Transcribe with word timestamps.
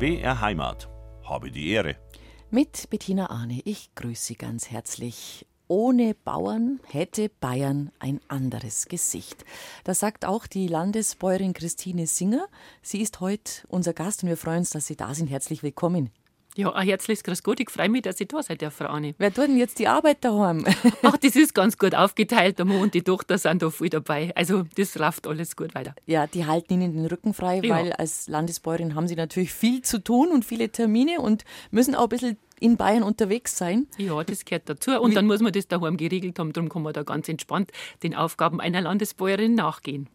BR 0.00 0.40
Heimat. 0.40 0.88
Habe 1.24 1.50
die 1.50 1.68
Ehre. 1.72 1.96
Mit 2.50 2.88
Bettina 2.88 3.28
Arne. 3.28 3.60
Ich 3.66 3.94
grüße 3.96 4.28
Sie 4.28 4.34
ganz 4.34 4.70
herzlich. 4.70 5.46
Ohne 5.68 6.14
Bauern 6.14 6.80
hätte 6.88 7.28
Bayern 7.28 7.92
ein 7.98 8.18
anderes 8.26 8.86
Gesicht. 8.86 9.44
Das 9.84 10.00
sagt 10.00 10.24
auch 10.24 10.46
die 10.46 10.68
Landesbäuerin 10.68 11.52
Christine 11.52 12.06
Singer. 12.06 12.46
Sie 12.80 13.02
ist 13.02 13.20
heute 13.20 13.68
unser 13.68 13.92
Gast 13.92 14.22
und 14.22 14.30
wir 14.30 14.38
freuen 14.38 14.60
uns, 14.60 14.70
dass 14.70 14.86
Sie 14.86 14.96
da 14.96 15.12
sind. 15.12 15.28
Herzlich 15.28 15.62
willkommen. 15.62 16.08
Ja, 16.56 16.72
ein 16.72 16.86
herzliches 16.86 17.22
Grüß 17.22 17.42
Gott. 17.42 17.60
Ich 17.60 17.70
freue 17.70 17.88
mich, 17.88 18.02
dass 18.02 18.20
ich 18.20 18.28
da 18.28 18.42
seid, 18.42 18.62
Frau 18.72 18.86
Anni. 18.86 19.14
Wer 19.18 19.32
tut 19.32 19.44
denn 19.48 19.56
jetzt 19.56 19.78
die 19.78 19.86
Arbeit 19.86 20.24
daheim? 20.24 20.64
Ach, 21.02 21.16
das 21.16 21.36
ist 21.36 21.54
ganz 21.54 21.78
gut 21.78 21.94
aufgeteilt. 21.94 22.58
Der 22.58 22.64
Mann 22.64 22.80
und 22.80 22.94
die 22.94 23.02
Tochter 23.02 23.38
sind 23.38 23.62
da 23.62 23.70
voll 23.70 23.88
dabei. 23.88 24.32
Also, 24.34 24.64
das 24.74 24.96
läuft 24.96 25.26
alles 25.26 25.54
gut 25.54 25.74
weiter. 25.74 25.94
Ja, 26.06 26.26
die 26.26 26.46
halten 26.46 26.74
Ihnen 26.74 26.94
den 26.94 27.06
Rücken 27.06 27.34
frei, 27.34 27.60
ja. 27.62 27.76
weil 27.76 27.92
als 27.92 28.26
Landesbäuerin 28.26 28.94
haben 28.94 29.06
Sie 29.06 29.14
natürlich 29.14 29.52
viel 29.52 29.82
zu 29.82 30.02
tun 30.02 30.28
und 30.32 30.44
viele 30.44 30.70
Termine 30.70 31.20
und 31.20 31.44
müssen 31.70 31.94
auch 31.94 32.04
ein 32.04 32.08
bisschen 32.08 32.36
in 32.58 32.76
Bayern 32.76 33.02
unterwegs 33.02 33.56
sein. 33.56 33.86
Ja, 33.96 34.22
das 34.22 34.44
gehört 34.44 34.68
dazu. 34.68 35.00
Und 35.00 35.14
dann 35.16 35.26
muss 35.26 35.40
man 35.40 35.52
das 35.52 35.68
daheim 35.68 35.96
geregelt 35.96 36.38
haben. 36.38 36.52
Darum 36.52 36.68
kann 36.68 36.82
man 36.82 36.92
da 36.92 37.02
ganz 37.02 37.28
entspannt 37.28 37.70
den 38.02 38.14
Aufgaben 38.14 38.60
einer 38.60 38.80
Landesbäuerin 38.80 39.54
nachgehen. 39.54 40.08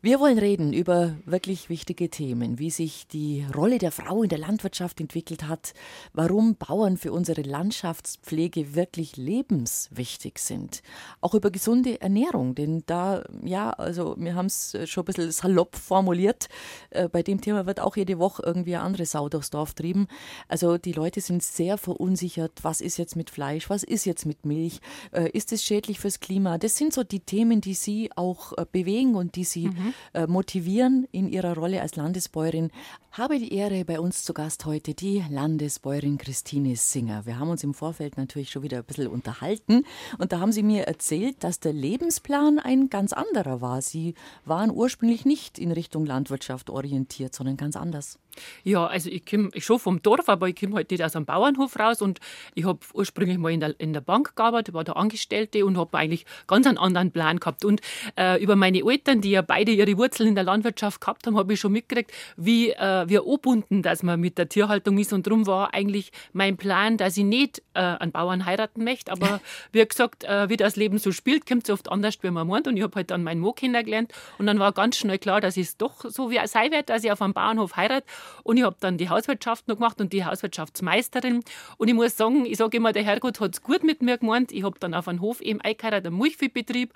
Wir 0.00 0.20
wollen 0.20 0.38
reden 0.38 0.72
über 0.72 1.16
wirklich 1.24 1.68
wichtige 1.68 2.08
Themen, 2.08 2.60
wie 2.60 2.70
sich 2.70 3.08
die 3.08 3.44
Rolle 3.52 3.78
der 3.78 3.90
Frau 3.90 4.22
in 4.22 4.28
der 4.28 4.38
Landwirtschaft 4.38 5.00
entwickelt 5.00 5.48
hat, 5.48 5.74
warum 6.12 6.54
Bauern 6.54 6.96
für 6.96 7.10
unsere 7.10 7.42
Landschaftspflege 7.42 8.76
wirklich 8.76 9.16
lebenswichtig 9.16 10.38
sind. 10.38 10.84
Auch 11.20 11.34
über 11.34 11.50
gesunde 11.50 12.00
Ernährung, 12.00 12.54
denn 12.54 12.84
da, 12.86 13.24
ja, 13.42 13.70
also 13.70 14.14
wir 14.20 14.36
haben 14.36 14.46
es 14.46 14.76
schon 14.84 15.02
ein 15.02 15.06
bisschen 15.06 15.32
salopp 15.32 15.74
formuliert, 15.74 16.48
äh, 16.90 17.08
bei 17.08 17.24
dem 17.24 17.40
Thema 17.40 17.66
wird 17.66 17.80
auch 17.80 17.96
jede 17.96 18.20
Woche 18.20 18.44
irgendwie 18.46 18.76
eine 18.76 18.84
andere 18.84 19.04
Sau 19.04 19.28
durchs 19.28 19.50
Dorf 19.50 19.74
trieben. 19.74 20.06
Also 20.46 20.78
die 20.78 20.92
Leute 20.92 21.20
sind 21.20 21.42
sehr 21.42 21.76
verunsichert, 21.76 22.52
was 22.62 22.80
ist 22.80 22.98
jetzt 22.98 23.16
mit 23.16 23.30
Fleisch, 23.30 23.68
was 23.68 23.82
ist 23.82 24.04
jetzt 24.04 24.26
mit 24.26 24.46
Milch, 24.46 24.78
äh, 25.10 25.28
ist 25.30 25.50
es 25.50 25.64
schädlich 25.64 25.98
fürs 25.98 26.20
Klima? 26.20 26.56
Das 26.56 26.76
sind 26.76 26.92
so 26.92 27.02
die 27.02 27.18
Themen, 27.18 27.60
die 27.60 27.74
sie 27.74 28.10
auch 28.14 28.52
äh, 28.56 28.64
bewegen 28.70 29.16
und 29.16 29.34
die 29.34 29.42
sie 29.42 29.70
mhm 29.70 29.87
äh, 30.14 30.26
motivieren 30.26 31.06
in 31.12 31.28
ihrer 31.28 31.54
Rolle 31.54 31.80
als 31.82 31.96
Landesbäuerin. 31.96 32.70
Habe 33.18 33.40
die 33.40 33.52
Ehre, 33.52 33.84
bei 33.84 33.98
uns 33.98 34.22
zu 34.22 34.32
Gast 34.32 34.64
heute 34.64 34.94
die 34.94 35.24
Landesbäuerin 35.28 36.18
Christine 36.18 36.76
Singer. 36.76 37.26
Wir 37.26 37.40
haben 37.40 37.50
uns 37.50 37.64
im 37.64 37.74
Vorfeld 37.74 38.16
natürlich 38.16 38.48
schon 38.48 38.62
wieder 38.62 38.78
ein 38.78 38.84
bisschen 38.84 39.08
unterhalten 39.08 39.84
und 40.18 40.30
da 40.30 40.38
haben 40.38 40.52
Sie 40.52 40.62
mir 40.62 40.84
erzählt, 40.84 41.42
dass 41.42 41.58
der 41.58 41.72
Lebensplan 41.72 42.60
ein 42.60 42.90
ganz 42.90 43.12
anderer 43.12 43.60
war. 43.60 43.82
Sie 43.82 44.14
waren 44.44 44.70
ursprünglich 44.70 45.24
nicht 45.24 45.58
in 45.58 45.72
Richtung 45.72 46.06
Landwirtschaft 46.06 46.70
orientiert, 46.70 47.34
sondern 47.34 47.56
ganz 47.56 47.74
anders. 47.74 48.20
Ja, 48.62 48.86
also 48.86 49.10
ich 49.10 49.26
komme 49.26 49.50
schon 49.56 49.78
vom 49.78 50.02
Dorf, 50.02 50.28
aber 50.28 50.48
ich 50.48 50.54
komme 50.54 50.76
halt 50.76 50.90
nicht 50.90 51.02
aus 51.02 51.16
einem 51.16 51.26
Bauernhof 51.26 51.78
raus 51.78 52.02
und 52.02 52.20
ich 52.54 52.64
habe 52.64 52.78
ursprünglich 52.94 53.38
mal 53.38 53.50
in 53.50 53.58
der, 53.60 53.78
in 53.80 53.92
der 53.92 54.00
Bank 54.00 54.36
gearbeitet, 54.36 54.74
war 54.74 54.84
da 54.84 54.92
Angestellte 54.92 55.64
und 55.64 55.76
habe 55.76 55.98
eigentlich 55.98 56.24
ganz 56.46 56.66
einen 56.66 56.78
anderen 56.78 57.10
Plan 57.10 57.40
gehabt. 57.40 57.64
Und 57.64 57.80
äh, 58.16 58.40
über 58.42 58.56
meine 58.56 58.78
Eltern, 58.78 59.20
die 59.20 59.30
ja 59.30 59.42
beide 59.42 59.72
ihre 59.72 59.96
Wurzeln 59.98 60.28
in 60.28 60.34
der 60.36 60.44
Landwirtschaft 60.44 61.00
gehabt 61.00 61.26
haben, 61.26 61.36
habe 61.36 61.52
ich 61.52 61.60
schon 61.60 61.72
mitgekriegt, 61.72 62.12
wie, 62.36 62.70
äh, 62.70 63.07
wie 63.08 63.18
angebunden 63.18 63.82
dass 63.82 64.02
man 64.02 64.20
mit 64.20 64.38
der 64.38 64.48
Tierhaltung 64.48 64.98
ist. 64.98 65.12
Und 65.12 65.26
darum 65.26 65.46
war 65.46 65.74
eigentlich 65.74 66.12
mein 66.32 66.56
Plan, 66.56 66.96
dass 66.96 67.16
ich 67.16 67.24
nicht 67.24 67.62
äh, 67.74 67.80
einen 67.80 68.12
Bauern 68.12 68.44
heiraten 68.44 68.84
möchte, 68.84 69.12
aber 69.12 69.40
wie 69.72 69.84
gesagt, 69.84 70.24
äh, 70.24 70.48
wie 70.48 70.56
das 70.56 70.76
Leben 70.76 70.98
so 70.98 71.12
spielt, 71.12 71.46
kommt 71.46 71.64
es 71.64 71.70
oft 71.70 71.90
anders, 71.90 72.18
wie 72.22 72.30
man 72.30 72.46
meint. 72.46 72.66
Und 72.66 72.76
ich 72.76 72.82
habe 72.82 72.94
halt 72.96 73.10
dann 73.10 73.22
meinen 73.22 73.40
Mo 73.40 73.52
kennengelernt 73.52 74.12
und 74.38 74.46
dann 74.46 74.58
war 74.58 74.72
ganz 74.72 74.96
schnell 74.96 75.18
klar, 75.18 75.40
dass 75.40 75.56
es 75.56 75.76
doch 75.76 76.04
so 76.08 76.30
wie 76.30 76.38
sein 76.46 76.72
wird, 76.72 76.88
dass 76.88 77.04
ich 77.04 77.12
auf 77.12 77.22
einem 77.22 77.34
Bauernhof 77.34 77.76
heirate. 77.76 78.06
Und 78.42 78.56
ich 78.56 78.64
habe 78.64 78.76
dann 78.80 78.98
die 78.98 79.08
Hauswirtschaft 79.08 79.68
noch 79.68 79.76
gemacht 79.76 80.00
und 80.00 80.12
die 80.12 80.24
Hauswirtschaftsmeisterin. 80.24 81.42
Und 81.76 81.88
ich 81.88 81.94
muss 81.94 82.16
sagen, 82.16 82.46
ich 82.46 82.56
sage 82.56 82.76
immer, 82.76 82.92
der 82.92 83.04
Herrgott 83.04 83.40
hat 83.40 83.54
es 83.54 83.62
gut 83.62 83.84
mit 83.84 84.02
mir 84.02 84.18
gemeint. 84.18 84.52
Ich 84.52 84.64
habe 84.64 84.78
dann 84.78 84.94
auf 84.94 85.08
einem 85.08 85.20
Hof 85.20 85.40
eben 85.40 85.60
eingeheiratet, 85.60 86.06
einen 86.06 86.18
Milchviehbetrieb. 86.18 86.92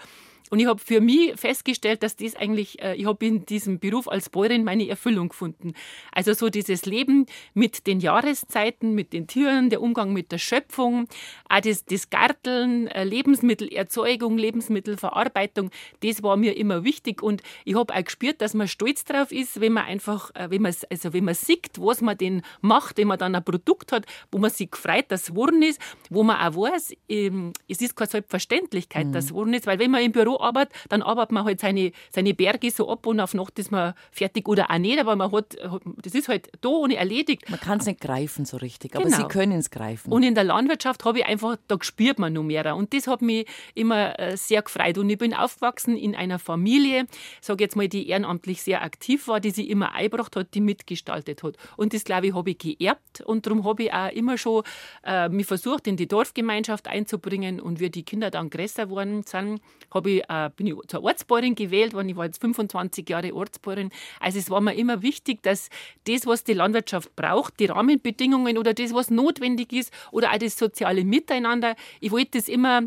Und 0.50 0.60
ich 0.60 0.66
habe 0.66 0.80
für 0.80 1.00
mich 1.00 1.34
festgestellt, 1.36 2.03
dass 2.03 2.16
das 2.16 2.36
eigentlich, 2.36 2.80
äh, 2.82 2.94
ich 2.94 3.06
habe 3.06 3.25
in 3.25 3.47
diesem 3.47 3.78
Beruf 3.78 4.08
als 4.08 4.28
Bäuerin 4.28 4.64
meine 4.64 4.88
Erfüllung 4.88 5.30
gefunden. 5.30 5.75
Also 6.12 6.32
so 6.34 6.48
dieses 6.48 6.84
Leben 6.84 7.26
mit 7.54 7.86
den 7.86 8.00
Jahreszeiten, 8.00 8.94
mit 8.94 9.12
den 9.12 9.26
Tieren, 9.26 9.70
der 9.70 9.80
Umgang 9.80 10.12
mit 10.12 10.32
der 10.32 10.38
Schöpfung, 10.38 11.08
auch 11.48 11.60
das, 11.60 11.84
das 11.84 12.10
Garteln, 12.10 12.88
äh, 12.88 13.04
Lebensmittelerzeugung, 13.04 14.38
Lebensmittelverarbeitung, 14.38 15.70
das 16.03 16.22
war 16.22 16.36
mir 16.36 16.56
immer 16.56 16.84
wichtig. 16.84 17.22
Und 17.22 17.42
ich 17.64 17.74
habe 17.74 17.94
auch 17.94 18.04
gespürt, 18.04 18.41
dass 18.41 18.54
man 18.54 18.69
stolz 18.69 19.04
drauf 19.04 19.32
ist, 19.32 19.60
wenn 19.60 19.72
man 19.72 19.84
einfach, 19.84 20.34
äh, 20.34 20.50
wenn 20.50 20.62
man, 20.62 20.74
also 20.91 21.12
wenn 21.12 21.24
man 21.24 21.34
sieht, 21.34 21.78
was 21.78 22.00
man 22.00 22.19
denn 22.19 22.42
macht, 22.60 22.98
wenn 22.98 23.09
man 23.09 23.19
dann 23.19 23.34
ein 23.34 23.44
Produkt 23.44 23.92
hat, 23.92 24.06
wo 24.30 24.38
man 24.38 24.50
sich 24.50 24.74
freut, 24.74 25.10
dass 25.10 25.22
es 25.22 25.28
geworden 25.28 25.62
ist, 25.62 25.80
wo 26.10 26.22
man 26.22 26.36
auch 26.36 26.56
weiß, 26.56 26.94
ähm, 27.09 27.53
es 27.69 27.80
ist 27.80 27.97
keine 27.97 28.10
Selbstverständlichkeit, 28.10 29.06
mhm. 29.06 29.12
dass 29.12 29.24
es 29.24 29.30
geworden 29.30 29.54
ist, 29.54 29.66
weil 29.66 29.78
wenn 29.78 29.91
man 29.91 30.03
im 30.03 30.12
Büro 30.12 30.31
arbeitet, 30.41 30.75
dann 30.88 31.03
arbeitet 31.03 31.32
man 31.32 31.44
halt 31.44 31.60
seine, 31.60 31.93
seine 32.10 32.34
Berge 32.34 32.70
so 32.70 32.88
ab 32.88 33.06
und 33.06 33.20
auf 33.20 33.34
Nacht 33.34 33.59
ist 33.59 33.70
man 33.70 33.94
fertig 34.10 34.48
oder 34.48 34.70
auch 34.70 34.78
nicht, 34.78 34.98
aber 34.98 35.16
man 35.16 35.32
hat, 35.32 35.56
das 36.03 36.15
ist 36.15 36.28
halt 36.28 36.50
da 36.60 36.69
ohne 36.69 36.97
erledigt. 36.97 37.48
Man 37.48 37.60
kann 37.60 37.78
es 37.78 37.87
nicht 37.87 38.00
greifen 38.00 38.44
so 38.44 38.56
richtig, 38.56 38.94
aber 38.94 39.04
genau. 39.04 39.16
Sie 39.16 39.25
können 39.25 39.59
es 39.59 39.71
greifen. 39.71 40.12
Und 40.12 40.22
in 40.22 40.34
der 40.34 40.44
Landwirtschaft 40.44 41.04
habe 41.04 41.21
ich 41.21 41.26
einfach, 41.26 41.56
da 41.69 41.76
spürt 41.81 42.19
man 42.19 42.32
noch 42.32 42.42
mehr 42.42 42.76
und 42.76 42.94
das 42.94 43.06
hat 43.06 43.22
mich 43.22 43.47
immer 43.75 44.19
äh, 44.19 44.37
sehr 44.37 44.62
gefreut 44.62 44.98
und 44.98 45.09
ich 45.10 45.19
bin 45.19 45.34
aufgewachsen 45.34 45.97
in 45.97 46.15
einer 46.15 46.38
Familie, 46.38 47.06
sage 47.41 47.65
jetzt 47.65 47.76
mal, 47.76 47.88
die 47.88 48.09
ehrenamtlich 48.09 48.62
sehr 48.62 48.82
aktiv 48.82 49.26
war, 49.28 49.41
die 49.41 49.50
sich 49.50 49.69
immer 49.69 49.94
eingebracht 49.94 50.37
hat, 50.37 50.54
die 50.54 50.60
mitgestaltet 50.60 51.42
hat 51.42 51.56
und 51.76 51.94
das 51.94 52.04
glaube 52.04 52.28
ich 52.28 52.34
habe 52.34 52.50
ich 52.50 52.59
geerbt 52.59 53.21
und 53.22 53.47
darum 53.47 53.65
habe 53.65 53.84
ich 53.84 53.92
auch 53.92 54.10
immer 54.10 54.38
schon 54.38 54.62
äh, 55.04 55.28
mich 55.28 55.47
versucht 55.47 55.87
in 55.87 55.97
die 55.97 56.06
Dorfgemeinschaft 56.06 56.88
einzubringen 56.88 57.60
und 57.60 57.81
wie 57.81 57.91
die 57.91 58.04
Kinder 58.04 58.31
dann 58.31 58.50
größer 58.50 58.87
geworden 58.87 59.22
sind, 59.25 59.60
habe 59.92 60.10
ich 60.10 60.22
äh, 60.28 60.50
bin 60.55 60.66
ich 60.66 60.75
zur 60.88 61.03
Ortsbäuerin 61.03 61.55
gewählt 61.55 61.94
worden. 61.94 62.09
Ich 62.09 62.16
war 62.16 62.27
jetzt 62.27 62.41
25 62.41 63.09
Jahre 63.09 63.34
Ortsbäuerin. 63.34 63.91
Also 64.21 64.38
es 64.38 64.50
war 64.50 64.60
mir 64.60 64.75
immer 64.75 65.03
wichtig, 65.03 65.43
dass 65.43 65.69
das, 66.06 66.27
was 66.27 66.44
die 66.44 66.55
Landwirtschaft 66.55 67.15
braucht, 67.16 67.59
die 67.60 67.66
Rahmenbedingungen 67.66 68.59
oder 68.59 68.75
das, 68.75 68.94
was 68.94 69.10
notwendig 69.10 69.72
ist 69.72 69.93
oder 70.10 70.33
auch 70.33 70.38
das 70.38 70.56
soziale 70.56 71.05
Miteinander, 71.05 71.75
ich 72.00 72.10
wollte 72.10 72.38
das 72.38 72.49
immer 72.49 72.83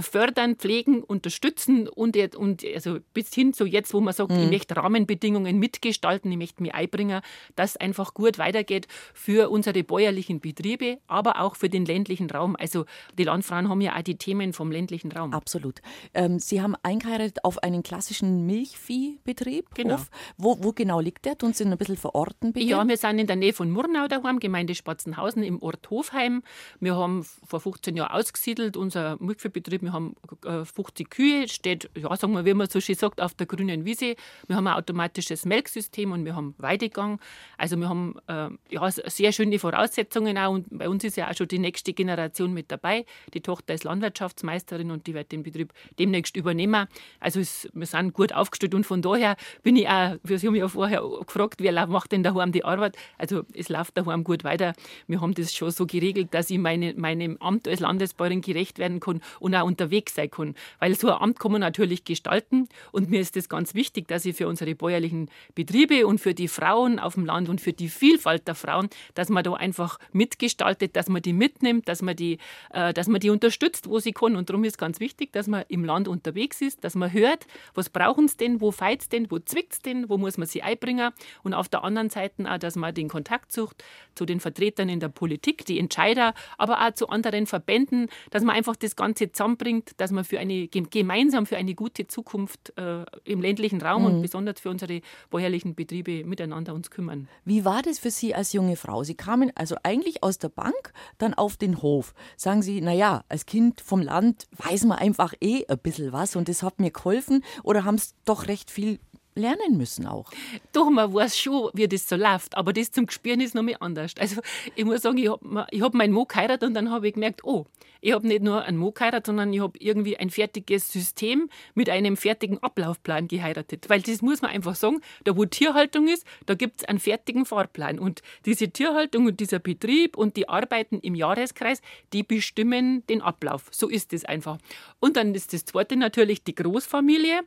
fördern, 0.00 0.56
pflegen, 0.56 1.02
unterstützen 1.02 1.88
und, 1.88 2.16
und 2.36 2.64
also 2.74 2.98
bis 3.12 3.34
hin 3.34 3.52
zu 3.52 3.66
jetzt, 3.66 3.92
wo 3.94 4.00
man 4.00 4.14
sagt, 4.14 4.30
mhm. 4.30 4.44
ich 4.44 4.50
möchte 4.50 4.76
Rahmenbedingungen 4.76 5.58
mitgestalten, 5.58 6.30
ich 6.30 6.38
möchte 6.38 6.62
mich 6.62 6.74
einbringen, 6.74 7.22
dass 7.56 7.76
einfach 7.76 8.14
gut 8.14 8.38
weitergeht 8.38 8.86
für 9.14 9.50
unsere 9.50 9.82
bäuerlichen 9.82 10.40
Betriebe, 10.40 10.98
aber 11.06 11.40
auch 11.40 11.56
für 11.56 11.68
den 11.68 11.84
ländlichen 11.84 12.30
Raum. 12.30 12.56
Also 12.58 12.84
die 13.18 13.24
Landfrauen 13.24 13.68
haben 13.68 13.80
ja 13.80 13.96
auch 13.96 14.02
die 14.02 14.16
Themen 14.16 14.52
vom 14.52 14.70
ländlichen 14.70 15.12
Raum. 15.12 15.32
Absolut. 15.32 15.80
Ähm, 16.14 16.38
Sie 16.38 16.62
haben 16.62 16.74
eingeheiratet 16.82 17.44
auf 17.44 17.62
einen 17.62 17.82
klassischen 17.82 18.46
Milchviehbetrieb. 18.46 19.74
Genau. 19.74 19.94
Hof. 19.94 20.10
Wo, 20.36 20.58
wo 20.62 20.72
genau 20.72 21.00
liegt 21.00 21.24
der? 21.24 21.36
Tun 21.36 21.52
Sie 21.52 21.64
ein 21.64 21.76
bisschen 21.76 21.96
verorten, 21.96 22.52
bitte? 22.52 22.66
Ja, 22.66 22.86
wir 22.86 22.96
sind 22.96 23.18
in 23.18 23.26
der 23.26 23.36
Nähe 23.36 23.52
von 23.52 23.70
Murnau 23.70 24.06
daheim, 24.08 24.38
Gemeinde 24.38 24.74
Spatzenhausen 24.74 25.42
im 25.42 25.62
Ort 25.62 25.90
Hofheim. 25.90 26.42
Wir 26.78 26.96
haben 26.96 27.24
vor 27.44 27.60
15 27.60 27.96
Jahren 27.96 28.12
ausgesiedelt, 28.12 28.76
unser 28.76 29.16
Milchviehbetrieb 29.20 29.79
wir 29.82 29.92
haben 29.92 30.14
50 30.42 31.06
äh, 31.06 31.08
Kühe, 31.08 31.48
steht, 31.48 31.90
ja, 31.94 32.14
sagen 32.16 32.32
wir, 32.32 32.44
wie 32.44 32.54
man 32.54 32.68
so 32.68 32.80
schön 32.80 32.94
sagt, 32.94 33.20
auf 33.20 33.34
der 33.34 33.46
grünen 33.46 33.84
Wiese. 33.84 34.14
Wir 34.46 34.56
haben 34.56 34.66
ein 34.66 34.74
automatisches 34.74 35.44
Melksystem 35.44 36.12
und 36.12 36.24
wir 36.24 36.34
haben 36.34 36.54
Weidegang. 36.58 37.20
Also 37.58 37.76
wir 37.76 37.88
haben 37.88 38.16
äh, 38.26 38.48
ja, 38.70 38.90
sehr 38.90 39.32
schöne 39.32 39.58
Voraussetzungen 39.58 40.38
auch 40.38 40.52
und 40.52 40.66
bei 40.70 40.88
uns 40.88 41.04
ist 41.04 41.16
ja 41.16 41.30
auch 41.30 41.34
schon 41.34 41.48
die 41.48 41.58
nächste 41.58 41.92
Generation 41.92 42.52
mit 42.52 42.70
dabei. 42.70 43.04
Die 43.34 43.40
Tochter 43.40 43.74
ist 43.74 43.84
Landwirtschaftsmeisterin 43.84 44.90
und 44.90 45.06
die 45.06 45.14
wird 45.14 45.32
den 45.32 45.42
Betrieb 45.42 45.72
demnächst 45.98 46.36
übernehmen. 46.36 46.86
Also 47.18 47.40
es, 47.40 47.68
wir 47.72 47.86
sind 47.86 48.14
gut 48.14 48.32
aufgestellt 48.32 48.74
und 48.74 48.84
von 48.84 49.02
daher 49.02 49.36
bin 49.62 49.76
ich 49.76 49.88
auch, 49.88 50.16
Sie 50.24 50.46
haben 50.46 50.54
ja 50.54 50.68
vorher 50.68 51.02
gefragt, 51.26 51.56
wer 51.60 51.86
macht 51.86 52.12
denn 52.12 52.22
daheim 52.22 52.52
die 52.52 52.64
Arbeit? 52.64 52.96
Also 53.18 53.42
es 53.54 53.68
läuft 53.68 53.96
daheim 53.96 54.24
gut 54.24 54.44
weiter. 54.44 54.74
Wir 55.06 55.20
haben 55.20 55.34
das 55.34 55.54
schon 55.54 55.70
so 55.70 55.86
geregelt, 55.86 56.28
dass 56.32 56.50
ich 56.50 56.58
meine, 56.58 56.94
meinem 56.94 57.36
Amt 57.38 57.68
als 57.68 57.80
Landesbäuerin 57.80 58.40
gerecht 58.40 58.78
werden 58.78 59.00
kann 59.00 59.20
und 59.40 59.54
auch 59.54 59.66
unterwegs 59.70 60.14
sein 60.14 60.30
kann. 60.30 60.54
Weil 60.78 60.94
so 60.94 61.10
ein 61.10 61.20
Amt 61.20 61.38
kann 61.38 61.52
man 61.52 61.60
natürlich 61.60 62.04
gestalten 62.04 62.68
und 62.92 63.10
mir 63.10 63.20
ist 63.20 63.36
es 63.36 63.48
ganz 63.48 63.74
wichtig, 63.74 64.08
dass 64.08 64.24
ich 64.24 64.36
für 64.36 64.48
unsere 64.48 64.74
bäuerlichen 64.74 65.30
Betriebe 65.54 66.06
und 66.06 66.20
für 66.20 66.34
die 66.34 66.48
Frauen 66.48 66.98
auf 66.98 67.14
dem 67.14 67.24
Land 67.24 67.48
und 67.48 67.60
für 67.60 67.72
die 67.72 67.88
Vielfalt 67.88 68.46
der 68.48 68.54
Frauen, 68.54 68.88
dass 69.14 69.28
man 69.28 69.44
da 69.44 69.54
einfach 69.54 69.98
mitgestaltet, 70.12 70.96
dass 70.96 71.08
man 71.08 71.22
die 71.22 71.32
mitnimmt, 71.32 71.88
dass 71.88 72.02
man 72.02 72.16
die, 72.16 72.38
äh, 72.72 72.92
dass 72.92 73.08
man 73.08 73.20
die 73.20 73.30
unterstützt, 73.30 73.88
wo 73.88 73.98
sie 73.98 74.12
kann. 74.12 74.36
Und 74.36 74.50
darum 74.50 74.64
ist 74.64 74.78
ganz 74.78 75.00
wichtig, 75.00 75.32
dass 75.32 75.46
man 75.46 75.64
im 75.68 75.84
Land 75.84 76.08
unterwegs 76.08 76.60
ist, 76.60 76.84
dass 76.84 76.94
man 76.94 77.12
hört, 77.12 77.46
was 77.74 77.88
brauchen 77.90 78.28
sie 78.28 78.36
denn, 78.36 78.60
wo 78.60 78.70
feit 78.70 79.12
denn, 79.12 79.30
wo 79.30 79.38
zwickt 79.38 79.72
es 79.72 79.82
denn, 79.82 80.08
wo 80.08 80.18
muss 80.18 80.38
man 80.38 80.46
sie 80.46 80.62
einbringen. 80.62 81.12
Und 81.42 81.54
auf 81.54 81.68
der 81.68 81.84
anderen 81.84 82.10
Seite 82.10 82.50
auch, 82.50 82.58
dass 82.58 82.76
man 82.76 82.94
den 82.94 83.08
Kontakt 83.08 83.52
sucht 83.52 83.84
zu 84.14 84.24
den 84.24 84.40
Vertretern 84.40 84.88
in 84.88 85.00
der 85.00 85.08
Politik, 85.08 85.64
die 85.64 85.78
Entscheider, 85.78 86.34
aber 86.58 86.86
auch 86.86 86.92
zu 86.92 87.08
anderen 87.08 87.46
Verbänden, 87.46 88.08
dass 88.30 88.42
man 88.42 88.56
einfach 88.56 88.76
das 88.76 88.96
Ganze 88.96 89.32
zusammen 89.32 89.56
zusammenbringt, 89.60 89.92
dass 89.98 90.10
man 90.10 90.24
für 90.24 90.38
eine, 90.38 90.68
gemeinsam 90.68 91.46
für 91.46 91.56
eine 91.56 91.74
gute 91.74 92.06
Zukunft 92.06 92.72
äh, 92.76 93.04
im 93.24 93.40
ländlichen 93.40 93.80
Raum 93.80 94.02
mhm. 94.02 94.08
und 94.08 94.22
besonders 94.22 94.60
für 94.60 94.70
unsere 94.70 95.00
bäuerlichen 95.30 95.74
Betriebe 95.74 96.24
miteinander 96.24 96.74
uns 96.74 96.90
kümmern. 96.90 97.28
Wie 97.44 97.64
war 97.64 97.82
das 97.82 97.98
für 97.98 98.10
Sie 98.10 98.34
als 98.34 98.52
junge 98.52 98.76
Frau? 98.76 99.04
Sie 99.04 99.14
kamen 99.14 99.52
also 99.54 99.76
eigentlich 99.82 100.22
aus 100.22 100.38
der 100.38 100.48
Bank, 100.48 100.92
dann 101.18 101.34
auf 101.34 101.56
den 101.56 101.82
Hof. 101.82 102.14
Sagen 102.36 102.62
Sie, 102.62 102.80
naja, 102.80 103.24
als 103.28 103.46
Kind 103.46 103.80
vom 103.80 104.00
Land 104.00 104.46
weiß 104.56 104.84
man 104.84 104.98
einfach 104.98 105.34
eh 105.40 105.64
ein 105.68 105.78
bisschen 105.78 106.12
was 106.12 106.36
und 106.36 106.48
das 106.48 106.62
hat 106.62 106.80
mir 106.80 106.90
geholfen 106.90 107.44
oder 107.62 107.84
haben 107.84 107.96
es 107.96 108.14
doch 108.24 108.48
recht 108.48 108.70
viel 108.70 108.98
lernen 109.34 109.76
müssen 109.76 110.06
auch. 110.06 110.30
Doch, 110.72 110.90
man 110.90 111.12
weiß 111.14 111.38
schon, 111.38 111.70
wie 111.72 111.86
das 111.86 112.08
so 112.08 112.16
läuft, 112.16 112.56
aber 112.56 112.72
das 112.72 112.90
zum 112.90 113.06
Gespüren 113.06 113.40
ist 113.40 113.54
noch 113.54 113.62
mal 113.62 113.76
anders. 113.80 114.12
Also 114.18 114.40
ich 114.74 114.84
muss 114.84 115.02
sagen, 115.02 115.18
ich 115.18 115.28
habe 115.28 115.66
hab 115.80 115.94
meinen 115.94 116.12
Mo 116.12 116.24
geheiratet 116.24 116.68
und 116.68 116.74
dann 116.74 116.90
habe 116.90 117.08
ich 117.08 117.14
gemerkt, 117.14 117.44
oh, 117.44 117.66
ich 118.00 118.12
habe 118.12 118.26
nicht 118.26 118.42
nur 118.42 118.62
einen 118.62 118.78
Mo 118.78 118.92
geheiratet, 118.92 119.26
sondern 119.26 119.52
ich 119.52 119.60
habe 119.60 119.78
irgendwie 119.78 120.16
ein 120.16 120.30
fertiges 120.30 120.90
System 120.90 121.48
mit 121.74 121.90
einem 121.90 122.16
fertigen 122.16 122.58
Ablaufplan 122.62 123.28
geheiratet. 123.28 123.88
Weil 123.88 124.00
das 124.00 124.22
muss 124.22 124.42
man 124.42 124.50
einfach 124.50 124.74
sagen, 124.74 125.00
da 125.24 125.36
wo 125.36 125.44
Tierhaltung 125.44 126.08
ist, 126.08 126.26
da 126.46 126.54
gibt 126.54 126.80
es 126.80 126.88
einen 126.88 126.98
fertigen 126.98 127.44
Fahrplan. 127.44 127.98
Und 127.98 128.22
diese 128.46 128.70
Tierhaltung 128.70 129.26
und 129.26 129.40
dieser 129.40 129.58
Betrieb 129.58 130.16
und 130.16 130.36
die 130.36 130.48
Arbeiten 130.48 130.98
im 131.00 131.14
Jahreskreis, 131.14 131.82
die 132.12 132.22
bestimmen 132.22 133.06
den 133.08 133.20
Ablauf. 133.20 133.64
So 133.70 133.88
ist 133.88 134.12
es 134.12 134.24
einfach. 134.24 134.58
Und 134.98 135.16
dann 135.16 135.34
ist 135.34 135.52
das 135.52 135.64
zweite 135.64 135.96
natürlich 135.96 136.42
die 136.42 136.54
Großfamilie. 136.54 137.40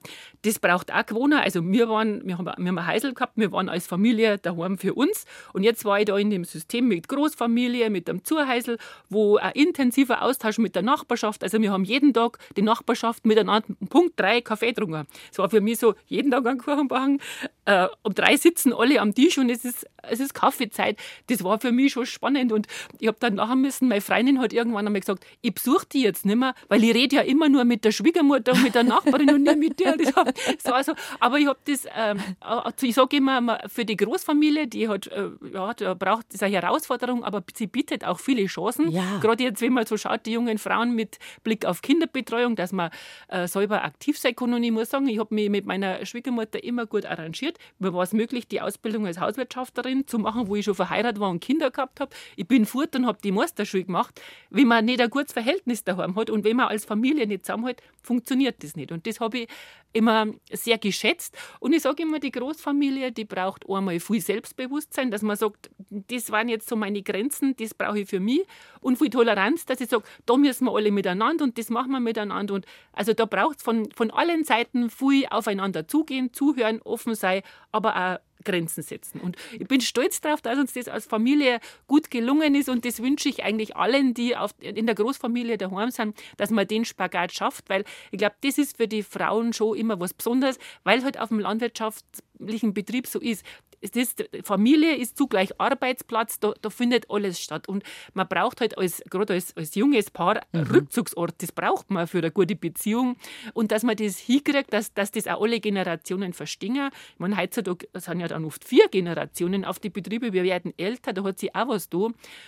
Das 0.44 0.60
braucht 0.60 0.94
auch 0.94 1.06
Gewohner. 1.06 1.42
Also 1.42 1.64
wir 1.66 1.90
waren, 1.90 2.26
wir 2.26 2.38
haben, 2.38 2.46
wir 2.46 2.68
haben 2.68 2.86
Heisel 2.86 3.14
gehabt, 3.14 3.34
wir 3.38 3.52
waren 3.52 3.70
als 3.70 3.88
Familie 3.88 4.38
daheim 4.38 4.78
für 4.78 4.94
uns. 4.94 5.26
Und 5.54 5.64
jetzt 5.64 5.86
war 5.86 6.00
ich 6.00 6.06
da 6.06 6.18
in 6.18 6.30
dem 6.30 6.46
System 6.46 6.88
mit 6.88 7.08
Großfamilie, 7.08 7.90
mit 7.90 8.10
einem 8.10 8.24
Zuheisel, 8.24 8.78
wo 9.10 9.38
ein 9.38 9.54
intensiver 9.54 10.22
Austausch 10.22 10.43
mit 10.58 10.76
der 10.76 10.82
Nachbarschaft, 10.82 11.44
also 11.44 11.62
wir 11.62 11.72
haben 11.72 11.84
jeden 11.84 12.14
Tag 12.14 12.38
die 12.56 12.62
Nachbarschaft 12.62 13.26
miteinander 13.26 13.68
Punkt 13.90 14.20
drei 14.20 14.42
Kaffee 14.42 14.74
getrunken. 14.74 15.08
Es 15.32 15.38
war 15.38 15.50
für 15.50 15.62
mich 15.62 15.80
so, 15.80 15.96
jeden 16.08 16.32
Tag 16.32 16.46
einen 16.46 16.60
Kuchen 16.60 16.88
backen. 16.88 17.20
Äh, 17.66 17.88
um 18.02 18.14
drei 18.14 18.36
sitzen 18.38 18.74
alle 18.74 19.00
am 19.00 19.14
Tisch 19.16 19.38
und 19.38 19.50
es 19.50 19.64
ist, 19.64 19.88
es 20.04 20.20
ist 20.20 20.34
Kaffeezeit. 20.34 20.98
Das 21.28 21.44
war 21.44 21.60
für 21.60 21.72
mich 21.72 21.94
schon 21.94 22.06
spannend. 22.06 22.52
Und 22.52 22.68
ich 23.00 23.08
habe 23.08 23.18
dann 23.20 23.36
nachher 23.36 23.56
müssen, 23.56 23.88
meine 23.88 24.02
Freundin 24.02 24.40
hat 24.40 24.54
irgendwann 24.54 24.86
einmal 24.86 25.00
gesagt, 25.00 25.26
ich 25.42 25.54
besuche 25.54 25.86
die 25.92 26.02
jetzt 26.02 26.26
nicht 26.26 26.36
mehr, 26.36 26.56
weil 26.68 26.84
ich 26.84 26.94
rede 26.94 27.18
ja 27.18 27.22
immer 27.22 27.50
nur 27.50 27.64
mit 27.64 27.86
der 27.86 27.92
Schwiegermutter 27.92 28.54
und 28.54 28.64
mit 28.64 28.76
der 28.76 28.84
Nachbarin 28.84 29.30
und 29.34 29.44
nicht 29.44 29.58
mit 29.58 29.80
dir. 29.80 29.96
Das 29.98 30.72
war 30.72 30.84
so. 30.84 30.94
Aber 31.20 31.40
ich 31.40 31.48
habe 31.48 31.60
das, 31.66 31.86
ähm, 31.96 32.20
äh, 32.42 32.86
ich 32.86 32.96
sage 32.96 33.18
immer, 33.18 33.60
für 33.68 33.86
die 33.86 33.96
Großfamilie, 33.96 34.68
die 34.68 34.90
hat, 34.90 35.08
äh, 35.08 35.30
ja, 35.54 35.74
da 35.74 35.94
braucht, 35.94 36.28
das 36.28 36.36
ist 36.36 36.44
eine 36.44 36.56
Herausforderung, 36.62 37.24
aber 37.24 37.44
sie 37.56 37.68
bietet 37.68 38.06
auch 38.06 38.20
viele 38.20 38.46
Chancen. 38.46 38.92
Ja. 38.92 39.20
Gerade 39.22 39.44
jetzt, 39.44 39.62
wenn 39.62 39.74
man 39.74 39.86
so 39.86 39.98
schaut, 39.98 40.26
die 40.26 40.34
jungen 40.34 40.58
Frauen 40.58 40.96
mit 40.96 41.18
Blick 41.44 41.66
auf 41.66 41.82
Kinderbetreuung, 41.82 42.56
dass 42.56 42.72
man 42.72 42.92
äh, 43.30 43.48
selber 43.48 43.84
aktiv 43.84 44.18
sein 44.18 44.36
kann. 44.36 44.54
Und 44.54 44.64
ich 44.64 44.72
muss 44.72 44.90
sagen, 44.90 45.08
ich 45.08 45.20
habe 45.20 45.34
mich 45.34 45.50
mit 45.50 45.66
meiner 45.66 46.06
Schwiegermutter 46.06 46.64
immer 46.64 46.86
gut 46.86 47.06
arrangiert. 47.06 47.53
Mir 47.80 47.94
war 47.94 48.04
es 48.04 48.14
möglich, 48.14 48.48
die 48.48 48.62
Ausbildung 48.62 49.06
als 49.08 49.20
Hauswirtschafterin 49.20 50.08
zu 50.08 50.20
machen, 50.20 50.48
wo 50.48 50.56
ich 50.56 50.66
schon 50.66 50.76
verheiratet 50.76 51.20
war 51.20 51.30
und 51.30 51.40
Kinder 51.40 51.72
gehabt 51.72 52.00
habe. 52.00 52.12
Ich 52.36 52.48
bin 52.48 52.66
fort 52.66 52.96
und 52.96 53.06
habe 53.06 53.18
die 53.24 53.32
Meisterschule 53.32 53.84
gemacht. 53.84 54.22
Wenn 54.50 54.68
man 54.68 54.86
nicht 54.86 55.02
ein 55.02 55.10
gutes 55.10 55.34
Verhältnis 55.34 55.84
daheim 55.84 56.16
hat 56.16 56.30
und 56.30 56.44
wenn 56.44 56.58
man 56.58 56.68
als 56.68 56.86
Familie 56.86 57.28
nicht 57.28 57.46
zusammenhält, 57.46 57.82
funktioniert 58.02 58.64
das 58.64 58.76
nicht. 58.76 58.92
Und 58.92 59.08
das 59.08 59.20
habe 59.20 59.40
ich 59.40 59.48
immer 59.94 60.28
sehr 60.52 60.78
geschätzt. 60.78 61.38
Und 61.60 61.74
ich 61.74 61.84
sage 61.84 62.04
immer, 62.04 62.20
die 62.20 62.32
Großfamilie, 62.32 63.12
die 63.12 63.26
braucht 63.26 63.70
einmal 63.70 64.00
viel 64.00 64.20
Selbstbewusstsein, 64.20 65.12
dass 65.12 65.22
man 65.22 65.38
sagt, 65.38 65.70
das 65.90 66.32
waren 66.32 66.50
jetzt 66.50 66.68
so 66.68 66.76
meine 66.76 67.02
Grenzen, 67.02 67.56
das 67.56 67.74
brauche 67.74 68.00
ich 68.00 68.10
für 68.10 68.20
mich. 68.20 68.42
Und 68.82 68.98
viel 68.98 69.10
Toleranz, 69.10 69.66
dass 69.66 69.80
ich 69.80 69.90
sage, 69.90 70.04
da 70.26 70.36
müssen 70.36 70.66
wir 70.66 70.76
alle 70.76 70.92
miteinander 70.92 71.44
und 71.44 71.58
das 71.58 71.70
machen 71.70 71.92
wir 71.92 72.00
miteinander. 72.00 72.56
Und 72.56 72.66
also 72.92 73.14
da 73.14 73.26
braucht 73.26 73.58
es 73.58 73.64
von, 73.64 73.90
von 73.92 74.12
allen 74.12 74.44
Seiten 74.44 74.90
viel 74.90 75.26
aufeinander 75.30 75.88
zugehen, 75.88 76.34
zuhören, 76.34 76.82
offen 76.82 77.16
sein, 77.16 77.44
aber 77.72 77.96
auch 77.96 78.20
Grenzen 78.44 78.84
setzen. 78.84 79.20
Und 79.20 79.38
ich 79.52 79.68
bin 79.68 79.82
stolz 79.82 80.22
darauf, 80.22 80.42
dass 80.42 80.58
uns 80.58 80.74
das 80.74 80.88
als 80.88 81.06
Familie 81.06 81.60
gut 81.88 82.12
gelungen 82.12 82.56
ist. 82.56 82.70
Und 82.70 82.86
das 82.86 83.02
wünsche 83.02 83.30
ich 83.30 83.44
eigentlich 83.44 83.76
allen, 83.76 84.14
die 84.14 84.36
auf, 84.36 84.52
in 84.60 84.86
der 84.86 84.96
Großfamilie 84.96 85.58
daheim 85.58 85.92
sind, 85.92 86.18
dass 86.38 86.50
man 86.50 86.68
den 86.68 86.86
Spagat 86.86 87.34
schafft, 87.34 87.70
weil 87.70 87.84
ich 88.12 88.20
glaube, 88.20 88.36
das 88.42 88.58
ist 88.58 88.78
für 88.78 88.88
die 88.88 89.04
Frauen 89.04 89.54
schon 89.54 89.78
immer 89.78 90.00
was 90.00 90.14
Besonderes, 90.14 90.60
weil 90.84 91.04
halt 91.04 91.20
auf 91.20 91.30
dem 91.30 91.40
landwirtschaftlichen 91.40 92.74
Betrieb 92.74 93.08
so 93.08 93.20
ist 93.20 93.44
ist, 93.92 94.24
Familie 94.44 94.96
ist 94.96 95.18
zugleich 95.18 95.60
Arbeitsplatz, 95.60 96.40
da, 96.40 96.54
da, 96.62 96.70
findet 96.70 97.10
alles 97.10 97.40
statt. 97.40 97.68
Und 97.68 97.84
man 98.14 98.28
braucht 98.28 98.62
halt 98.62 98.78
als, 98.78 99.04
gerade 99.10 99.34
als, 99.34 99.56
als 99.58 99.76
junges 99.76 100.10
Paar 100.10 100.42
mhm. 100.52 100.62
Rückzugsort, 100.62 101.36
das 101.40 101.52
braucht 101.52 101.92
man 101.92 102.08
für 102.08 102.20
eine 102.20 102.32
gute 102.32 102.56
Beziehung. 102.56 103.18
Und 103.54 103.72
dass 103.72 103.84
man 103.84 103.96
das 103.96 104.18
hinkriegt, 104.18 104.74
dass, 104.74 104.94
dass 104.94 105.12
das 105.12 105.28
auch 105.28 105.42
alle 105.42 105.60
Generationen 105.60 106.34
verstehen. 106.34 106.90
Ich 107.14 107.20
meine, 107.20 107.38
heutzutage 107.38 107.88
sind 107.96 108.20
ja 108.20 108.28
dann 108.28 108.46
oft 108.46 108.64
vier 108.64 108.88
Generationen 108.90 109.66
auf 109.66 109.80
die 109.80 109.90
Betriebe, 109.90 110.34
wir 110.34 110.44
werden 110.44 110.74
älter, 110.78 111.14
da 111.14 111.24
hat 111.24 111.40
sich 111.40 111.54
auch 111.56 111.68
was 111.68 111.90
da. 111.90 112.08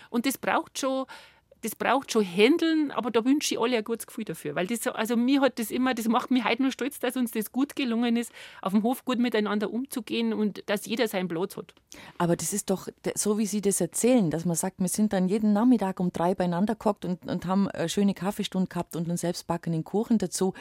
Und 0.10 0.26
das 0.26 0.38
braucht 0.38 0.80
schon 0.80 1.06
das 1.62 1.76
braucht 1.76 2.12
schon 2.12 2.24
Händeln, 2.24 2.92
aber 2.92 3.10
da 3.12 3.26
wünsche 3.26 3.56
ich 3.56 3.60
alle 3.60 3.78
ein 3.78 3.84
gutes 3.84 4.06
Gefühl 4.06 4.26
dafür. 4.26 4.56
Weil 4.56 4.68
das, 4.68 4.86
also 4.88 5.18
mir 5.18 5.42
hat 5.42 5.58
das 5.58 5.72
immer, 5.72 5.94
das 5.94 6.08
macht 6.08 6.30
mich 6.32 6.44
heute 6.44 6.62
nur 6.62 6.72
stolz, 6.72 7.00
dass 7.00 7.18
uns 7.18 7.32
das 7.32 7.52
gut 7.52 7.76
gelungen 7.76 8.18
ist, 8.18 8.32
auf 8.62 8.74
dem 8.74 8.84
Hof 8.84 9.04
gut 9.04 9.20
miteinander 9.20 9.72
umzugehen 9.72 10.34
und 10.34 10.64
dass 10.68 10.86
jeder 10.86 11.08
seinen 11.08 11.28
Platz 11.28 11.58
hat. 11.58 11.74
Aber 12.18 12.36
das 12.36 12.54
ist 12.54 12.70
doch 12.70 12.88
so, 13.16 13.38
wie 13.38 13.46
Sie 13.46 13.62
das 13.62 13.82
erzählen, 13.82 14.30
dass 14.30 14.46
man 14.46 14.56
sagt, 14.56 14.80
wir 14.80 14.88
sind 14.88 15.14
dann 15.14 15.28
jeden 15.28 15.54
Nachmittag 15.54 16.00
um 16.00 16.12
drei 16.12 16.36
beieinander 16.36 16.76
gehockt 16.76 17.06
und, 17.06 17.26
und 17.26 17.46
haben 17.46 17.68
eine 17.70 17.90
schöne 17.90 18.14
Kaffeestunde 18.14 18.68
gehabt 18.68 18.96
und 18.96 19.08
einen 19.08 19.18
selbstbackenen 19.18 19.84
Kuchen 19.84 20.18
dazu. 20.18 20.54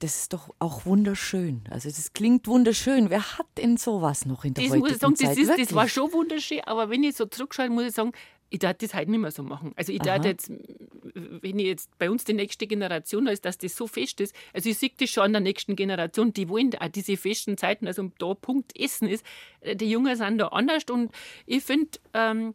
Das 0.00 0.20
ist 0.20 0.32
doch 0.32 0.54
auch 0.60 0.86
wunderschön. 0.86 1.64
Also 1.70 1.88
das 1.88 2.12
klingt 2.12 2.46
wunderschön. 2.46 3.10
Wer 3.10 3.36
hat 3.36 3.46
denn 3.56 3.76
sowas 3.76 4.26
noch 4.26 4.44
in 4.44 4.54
der 4.54 4.62
das 4.62 4.70
heutigen 4.70 4.84
muss 4.84 4.92
ich 4.92 4.98
sagen, 4.98 5.16
Zeit? 5.16 5.30
Das, 5.30 5.38
ist, 5.38 5.58
das 5.58 5.74
war 5.74 5.88
schon 5.88 6.12
wunderschön, 6.12 6.60
aber 6.60 6.88
wenn 6.88 7.02
ich 7.02 7.16
so 7.16 7.26
zurückschaue, 7.26 7.68
muss 7.70 7.86
ich 7.86 7.94
sagen, 7.94 8.12
ich 8.50 8.58
darf 8.58 8.78
das 8.78 8.94
halt 8.94 9.08
nicht 9.08 9.20
mehr 9.20 9.30
so 9.30 9.42
machen. 9.42 9.72
Also 9.76 9.92
ich 9.92 10.00
darf 10.00 10.24
jetzt, 10.24 10.50
wenn 10.50 11.58
ich 11.58 11.66
jetzt 11.66 11.98
bei 11.98 12.10
uns 12.10 12.24
die 12.24 12.32
nächste 12.32 12.66
Generation 12.66 13.26
ist, 13.26 13.44
dass 13.44 13.58
das 13.58 13.76
so 13.76 13.86
fest 13.86 14.20
ist, 14.20 14.34
also 14.52 14.70
ich 14.70 14.78
sehe 14.78 14.90
das 14.98 15.10
schon 15.10 15.24
an 15.24 15.32
der 15.32 15.40
nächsten 15.40 15.76
Generation, 15.76 16.32
die 16.32 16.48
wollen 16.48 16.74
auch 16.78 16.88
diese 16.88 17.16
festen 17.16 17.56
Zeiten, 17.56 17.86
also 17.86 18.10
da 18.18 18.34
Punkt 18.34 18.78
Essen 18.78 19.08
ist, 19.08 19.24
äh, 19.60 19.76
die 19.76 19.90
Jungen 19.90 20.16
sind 20.16 20.38
da 20.38 20.48
anders 20.48 20.84
und 20.90 21.12
ich 21.46 21.62
finde, 21.62 21.98
ähm, 22.14 22.54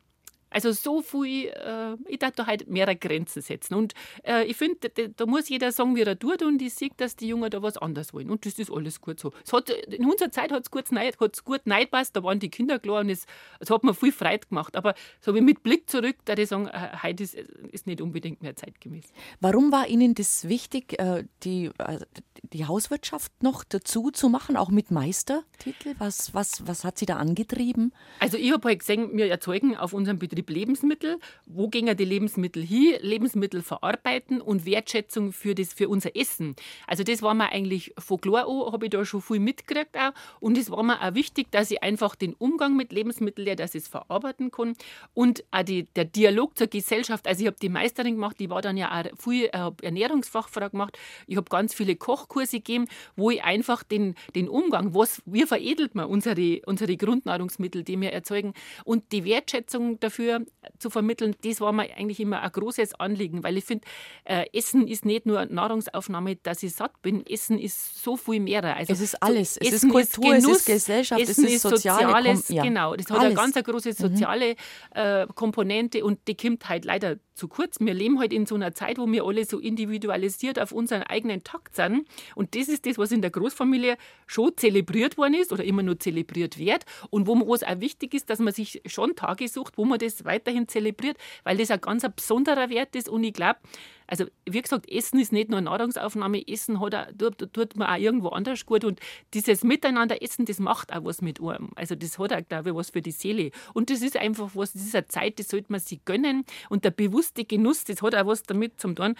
also 0.53 0.71
so 0.71 1.01
viel, 1.01 1.47
äh, 1.47 1.95
ich 2.07 2.19
darf 2.19 2.31
da 2.35 2.45
halt 2.45 2.69
mehrere 2.69 2.95
Grenzen 2.95 3.41
setzen. 3.41 3.73
Und 3.75 3.93
äh, 4.23 4.45
ich 4.45 4.55
finde, 4.55 4.89
da, 4.89 5.03
da, 5.07 5.25
muss 5.25 5.49
jeder 5.49 5.71
sagen, 5.71 5.95
wie 5.95 6.01
er 6.01 6.17
tut 6.17 6.41
und 6.43 6.61
ich 6.61 6.73
sehe, 6.73 6.89
dass 6.95 7.15
die 7.15 7.27
Jungen 7.27 7.49
da 7.49 7.61
was 7.61 7.77
anderes 7.77 8.13
wollen. 8.13 8.29
Und 8.29 8.45
das 8.45 8.59
ist 8.59 8.71
alles 8.71 9.01
gut 9.01 9.19
so. 9.19 9.33
Hat, 9.51 9.69
in 9.69 10.05
unserer 10.05 10.31
Zeit 10.31 10.51
hat 10.51 10.63
es 10.63 10.71
gut, 10.71 10.91
neid, 10.91 11.17
gut 11.17 11.61
neidpasst, 11.65 12.15
da 12.15 12.23
waren 12.23 12.39
die 12.39 12.49
Kinder 12.49 12.79
klar 12.79 13.01
und 13.01 13.09
es, 13.09 13.25
es 13.59 13.69
hat 13.69 13.83
mir 13.83 13.93
viel 13.93 14.11
Freude 14.11 14.45
gemacht. 14.47 14.75
Aber 14.75 14.93
so 15.19 15.33
wie 15.35 15.41
mit 15.41 15.63
Blick 15.63 15.89
zurück, 15.89 16.17
da 16.25 16.33
ich 16.33 16.49
sagen, 16.49 16.69
heute 17.01 17.23
ist, 17.23 17.35
ist 17.35 17.87
nicht 17.87 18.01
unbedingt 18.01 18.43
mehr 18.43 18.55
zeitgemäß. 18.55 19.05
Warum 19.39 19.71
war 19.71 19.87
Ihnen 19.87 20.13
das 20.13 20.47
wichtig, 20.47 20.99
äh, 20.99 21.23
die, 21.43 21.71
äh, 21.77 21.99
die 22.41 22.65
Hauswirtschaft 22.65 23.31
noch 23.41 23.63
dazu 23.63 24.11
zu 24.11 24.29
machen, 24.29 24.55
auch 24.57 24.69
mit 24.69 24.91
Meistertitel? 24.91 25.95
Was, 25.97 26.33
was, 26.33 26.67
was 26.67 26.83
hat 26.83 26.97
Sie 26.97 27.05
da 27.05 27.17
angetrieben? 27.17 27.93
Also 28.19 28.37
ich 28.37 28.51
habe 28.51 28.67
halt 28.69 28.79
gesehen, 28.79 29.17
wir 29.17 29.27
erzeugen 29.27 29.75
auf 29.75 29.93
unserem 29.93 30.19
Betrieb 30.19 30.42
Betrieb 30.43 30.63
Lebensmittel. 30.63 31.19
Wo 31.45 31.67
gehen 31.67 31.95
die 31.95 32.05
Lebensmittel 32.05 32.63
hin? 32.63 32.95
Lebensmittel 33.01 33.61
verarbeiten 33.61 34.41
und 34.41 34.65
Wertschätzung 34.65 35.33
für, 35.33 35.55
das, 35.55 35.73
für 35.73 35.89
unser 35.89 36.15
Essen. 36.15 36.55
Also 36.87 37.03
das 37.03 37.21
war 37.21 37.33
mir 37.33 37.51
eigentlich 37.51 37.93
von 37.97 38.19
klar 38.19 38.47
an, 38.47 38.71
habe 38.71 38.85
ich 38.85 38.91
da 38.91 39.03
schon 39.03 39.21
viel 39.21 39.39
mitgekriegt 39.39 39.97
auch. 39.97 40.13
Und 40.39 40.57
es 40.57 40.71
war 40.71 40.83
mir 40.83 41.01
auch 41.01 41.15
wichtig, 41.15 41.51
dass 41.51 41.71
ich 41.71 41.83
einfach 41.83 42.15
den 42.15 42.33
Umgang 42.33 42.75
mit 42.75 42.93
Lebensmitteln, 42.93 43.47
ja, 43.47 43.55
dass 43.55 43.75
ich 43.75 43.83
es 43.83 43.87
verarbeiten 43.87 44.51
kann. 44.51 44.73
Und 45.13 45.43
auch 45.51 45.63
die, 45.63 45.83
der 45.95 46.05
Dialog 46.05 46.57
zur 46.57 46.67
Gesellschaft. 46.67 47.27
Also 47.27 47.41
ich 47.41 47.47
habe 47.47 47.57
die 47.61 47.69
Meisterin 47.69 48.15
gemacht, 48.15 48.39
die 48.39 48.49
war 48.49 48.61
dann 48.61 48.77
ja 48.77 48.91
auch 48.91 49.05
viel 49.21 49.45
äh, 49.51 49.71
Ernährungsfachfrau 49.81 50.69
gemacht. 50.69 50.97
Ich 51.27 51.35
habe 51.35 51.49
ganz 51.49 51.73
viele 51.73 51.95
Kochkurse 51.95 52.57
gegeben, 52.57 52.87
wo 53.15 53.31
ich 53.31 53.43
einfach 53.43 53.83
den, 53.83 54.15
den 54.35 54.47
Umgang, 54.47 54.93
was, 54.93 55.21
wie 55.25 55.45
veredelt 55.45 55.95
man 55.95 56.05
unsere, 56.05 56.61
unsere 56.65 56.95
Grundnahrungsmittel, 56.95 57.83
die 57.83 57.99
wir 57.99 58.13
erzeugen 58.13 58.53
und 58.85 59.11
die 59.11 59.25
Wertschätzung 59.25 59.99
dafür 59.99 60.32
dafür 60.39 60.45
zu 60.79 60.89
vermitteln, 60.89 61.35
das 61.43 61.61
war 61.61 61.71
mir 61.71 61.95
eigentlich 61.95 62.19
immer 62.19 62.41
ein 62.41 62.51
großes 62.51 62.95
Anliegen, 62.99 63.43
weil 63.43 63.57
ich 63.57 63.65
finde, 63.65 63.85
äh, 64.25 64.45
Essen 64.53 64.87
ist 64.87 65.05
nicht 65.05 65.25
nur 65.25 65.45
Nahrungsaufnahme, 65.45 66.35
dass 66.37 66.63
ich 66.63 66.73
satt 66.73 67.01
bin. 67.01 67.25
Essen 67.25 67.59
ist 67.59 68.03
so 68.03 68.17
viel 68.17 68.39
mehr. 68.39 68.63
Also, 68.63 68.93
es 68.93 69.01
ist 69.01 69.21
alles. 69.21 69.55
So, 69.55 69.61
es 69.61 69.73
ist 69.73 69.89
Kultur, 69.89 70.35
ist 70.35 70.43
Genuss, 70.43 70.45
es 70.45 70.57
ist 70.59 70.65
Gesellschaft, 70.65 71.21
Essen 71.21 71.45
es 71.45 71.53
ist, 71.53 71.61
soziale, 71.61 72.05
Soziales. 72.05 72.49
Ja. 72.49 72.63
Genau, 72.63 72.95
das 72.95 73.09
hat 73.09 73.19
alles. 73.19 73.37
eine 73.37 73.51
ganz 73.51 73.65
große 73.65 73.89
mhm. 73.89 73.93
soziale 73.93 74.55
äh, 74.93 75.27
Komponente 75.33 76.03
und 76.03 76.19
die 76.27 76.35
kommt 76.35 76.67
halt 76.69 76.85
leider 76.85 77.17
zu 77.33 77.47
kurz. 77.47 77.79
Wir 77.79 77.93
leben 77.93 78.19
halt 78.19 78.33
in 78.33 78.45
so 78.45 78.55
einer 78.55 78.73
Zeit, 78.73 78.97
wo 78.97 79.07
wir 79.07 79.25
alle 79.25 79.45
so 79.45 79.59
individualisiert 79.59 80.59
auf 80.59 80.71
unseren 80.71 81.03
eigenen 81.03 81.43
Takt 81.43 81.75
sind. 81.75 82.07
Und 82.35 82.55
das 82.55 82.67
ist 82.67 82.85
das, 82.85 82.97
was 82.97 83.11
in 83.11 83.21
der 83.21 83.31
Großfamilie 83.31 83.97
schon 84.27 84.55
zelebriert 84.55 85.17
worden 85.17 85.35
ist 85.35 85.51
oder 85.51 85.63
immer 85.63 85.83
nur 85.83 85.99
zelebriert 85.99 86.57
wird. 86.57 86.85
Und 87.09 87.27
wo 87.27 87.53
es 87.53 87.63
auch 87.63 87.79
wichtig 87.79 88.13
ist, 88.13 88.29
dass 88.29 88.39
man 88.39 88.53
sich 88.53 88.81
schon 88.85 89.15
Tage 89.15 89.47
sucht, 89.47 89.77
wo 89.77 89.85
man 89.85 89.99
das 89.99 90.25
weiterhin 90.25 90.67
zelebriert, 90.67 91.17
weil 91.43 91.57
das 91.57 91.71
ein 91.71 91.81
ganz 91.81 92.05
besonderer 92.15 92.69
Wert 92.69 92.95
ist. 92.95 93.09
Und 93.09 93.23
ich 93.23 93.33
glaube, 93.33 93.59
also 94.07 94.25
wie 94.47 94.61
gesagt, 94.61 94.89
Essen 94.89 95.19
ist 95.19 95.31
nicht 95.31 95.49
nur 95.49 95.61
Nahrungsaufnahme, 95.61 96.47
Essen 96.47 96.79
hat 96.79 96.95
auch, 96.95 97.07
tut, 97.17 97.53
tut 97.53 97.75
man 97.75 97.89
auch 97.89 97.97
irgendwo 97.97 98.29
anders 98.29 98.65
gut 98.65 98.83
und 98.83 98.99
dieses 99.33 99.63
Miteinander 99.63 100.21
essen, 100.21 100.45
das 100.45 100.59
macht 100.59 100.93
auch 100.93 101.05
was 101.05 101.21
mit 101.21 101.41
einem. 101.41 101.71
Also 101.75 101.95
das 101.95 102.19
hat 102.19 102.33
auch, 102.33 102.47
glaube 102.47 102.69
ich, 102.69 102.75
was 102.75 102.89
für 102.91 103.01
die 103.01 103.11
Seele. 103.11 103.51
Und 103.73 103.89
das 103.89 104.01
ist 104.01 104.17
einfach 104.17 104.51
was, 104.53 104.73
das 104.73 104.83
ist 104.83 104.95
eine 104.95 105.07
Zeit, 105.07 105.39
das 105.39 105.49
sollte 105.49 105.71
man 105.71 105.79
sich 105.79 106.03
gönnen 106.05 106.45
und 106.69 106.85
der 106.85 106.91
bewusste 106.91 107.45
Genuss, 107.45 107.83
das 107.83 108.01
hat 108.01 108.15
auch 108.15 108.27
was 108.27 108.43
damit 108.43 108.79
zum 108.79 108.95
tun, 108.95 109.15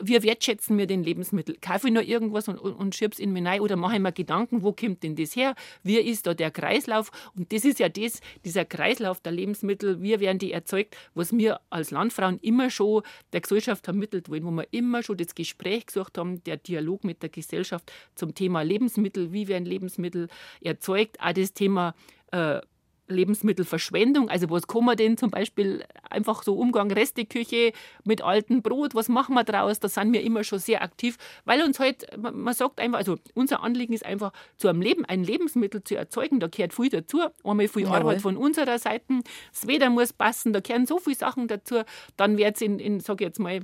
wie 0.00 0.22
wertschätzen 0.22 0.78
wir 0.78 0.86
den 0.86 1.02
Lebensmittel? 1.02 1.56
Kaufe 1.60 1.88
ich 1.88 1.92
nur 1.92 2.02
irgendwas 2.02 2.48
und, 2.48 2.58
und, 2.58 2.72
und 2.74 2.94
schieb's 2.94 3.18
in 3.18 3.32
mich 3.32 3.44
rein 3.44 3.60
oder 3.60 3.76
mache 3.76 3.96
ich 3.96 4.00
mir 4.00 4.12
Gedanken, 4.12 4.62
wo 4.62 4.72
kommt 4.72 5.02
denn 5.02 5.16
das 5.16 5.36
her? 5.36 5.54
Wie 5.82 5.98
ist 5.98 6.26
da 6.26 6.34
der 6.34 6.50
Kreislauf? 6.50 7.10
Und 7.36 7.52
das 7.52 7.64
ist 7.64 7.78
ja 7.78 7.88
das, 7.88 8.20
dieser 8.44 8.64
Kreislauf 8.64 9.20
der 9.20 9.32
Lebensmittel, 9.32 10.02
wie 10.02 10.18
werden 10.20 10.38
die 10.38 10.52
erzeugt, 10.52 10.96
was 11.14 11.36
wir 11.36 11.60
als 11.70 11.90
Landfrauen 11.90 12.38
immer 12.38 12.70
schon 12.70 13.02
der 13.32 13.40
Gesellschaft 13.40 13.84
vermittelt 13.84 14.28
wollen, 14.28 14.44
wo 14.44 14.50
wir 14.50 14.66
immer 14.70 15.02
schon 15.02 15.16
das 15.16 15.34
Gespräch 15.34 15.86
gesucht 15.86 16.18
haben, 16.18 16.42
der 16.44 16.56
Dialog 16.56 17.04
mit 17.04 17.22
der 17.22 17.28
Gesellschaft 17.28 17.92
zum 18.14 18.34
Thema 18.34 18.62
Lebensmittel, 18.62 19.32
wie 19.32 19.48
werden 19.48 19.64
Lebensmittel 19.64 20.28
erzeugt, 20.60 21.20
auch 21.20 21.32
das 21.32 21.52
Thema 21.52 21.94
äh, 22.32 22.60
Lebensmittelverschwendung. 23.08 24.28
Also 24.28 24.50
was 24.50 24.66
kann 24.66 24.84
man 24.84 24.96
denn 24.96 25.16
zum 25.16 25.30
Beispiel 25.30 25.84
einfach 26.10 26.42
so 26.42 26.54
Umgang 26.54 26.90
Resteküche 26.90 27.72
mit 28.04 28.22
altem 28.22 28.62
Brot, 28.62 28.94
was 28.94 29.08
machen 29.08 29.34
wir 29.34 29.44
draus? 29.44 29.80
Da 29.80 29.88
sind 29.88 30.12
wir 30.12 30.22
immer 30.22 30.44
schon 30.44 30.58
sehr 30.58 30.82
aktiv, 30.82 31.16
weil 31.44 31.62
uns 31.62 31.78
halt, 31.78 32.06
man 32.16 32.54
sagt 32.54 32.80
einfach, 32.80 32.98
also 32.98 33.16
unser 33.34 33.62
Anliegen 33.62 33.92
ist 33.92 34.04
einfach, 34.04 34.32
zu 34.56 34.68
einem 34.68 34.80
Leben 34.80 35.04
ein 35.04 35.24
Lebensmittel 35.24 35.82
zu 35.84 35.96
erzeugen. 35.96 36.40
Da 36.40 36.48
gehört 36.48 36.74
viel 36.74 36.88
dazu. 36.88 37.22
Einmal 37.44 37.68
viel 37.68 37.82
Jawohl. 37.82 37.96
Arbeit 37.96 38.22
von 38.22 38.36
unserer 38.36 38.78
Seite. 38.78 39.04
Das 39.52 39.66
Wetter 39.66 39.90
muss 39.90 40.12
passen, 40.12 40.52
da 40.52 40.60
gehören 40.60 40.86
so 40.86 40.98
viele 40.98 41.16
Sachen 41.16 41.48
dazu. 41.48 41.82
Dann 42.16 42.36
wird 42.36 42.56
es 42.56 42.62
in, 42.62 42.78
in 42.78 43.00
sage 43.00 43.24
ich 43.24 43.28
jetzt 43.28 43.38
mal, 43.38 43.60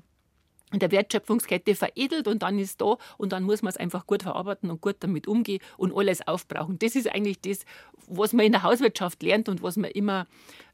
in 0.73 0.79
der 0.79 0.91
Wertschöpfungskette 0.91 1.75
veredelt 1.75 2.29
und 2.29 2.43
dann 2.43 2.59
ist 2.59 2.81
da 2.81 2.97
und 3.19 3.33
dann 3.33 3.43
muss 3.45 3.63
man 3.63 3.71
es 3.71 3.77
einfach 3.77 4.07
gut 4.07 4.23
verarbeiten 4.23 4.71
und 4.71 4.81
gut 4.81 4.97
damit 5.01 5.29
umgehen 5.29 5.61
und 5.77 5.95
alles 5.95 6.27
aufbrauchen. 6.27 6.79
Das 6.79 6.97
ist 6.97 7.13
eigentlich 7.13 7.41
das, 7.41 7.65
was 8.07 8.33
man 8.33 8.47
in 8.47 8.53
der 8.53 8.63
Hauswirtschaft 8.63 9.23
lernt 9.23 9.49
und 9.49 9.63
was 9.63 9.77
man 9.77 9.91
immer 9.91 10.27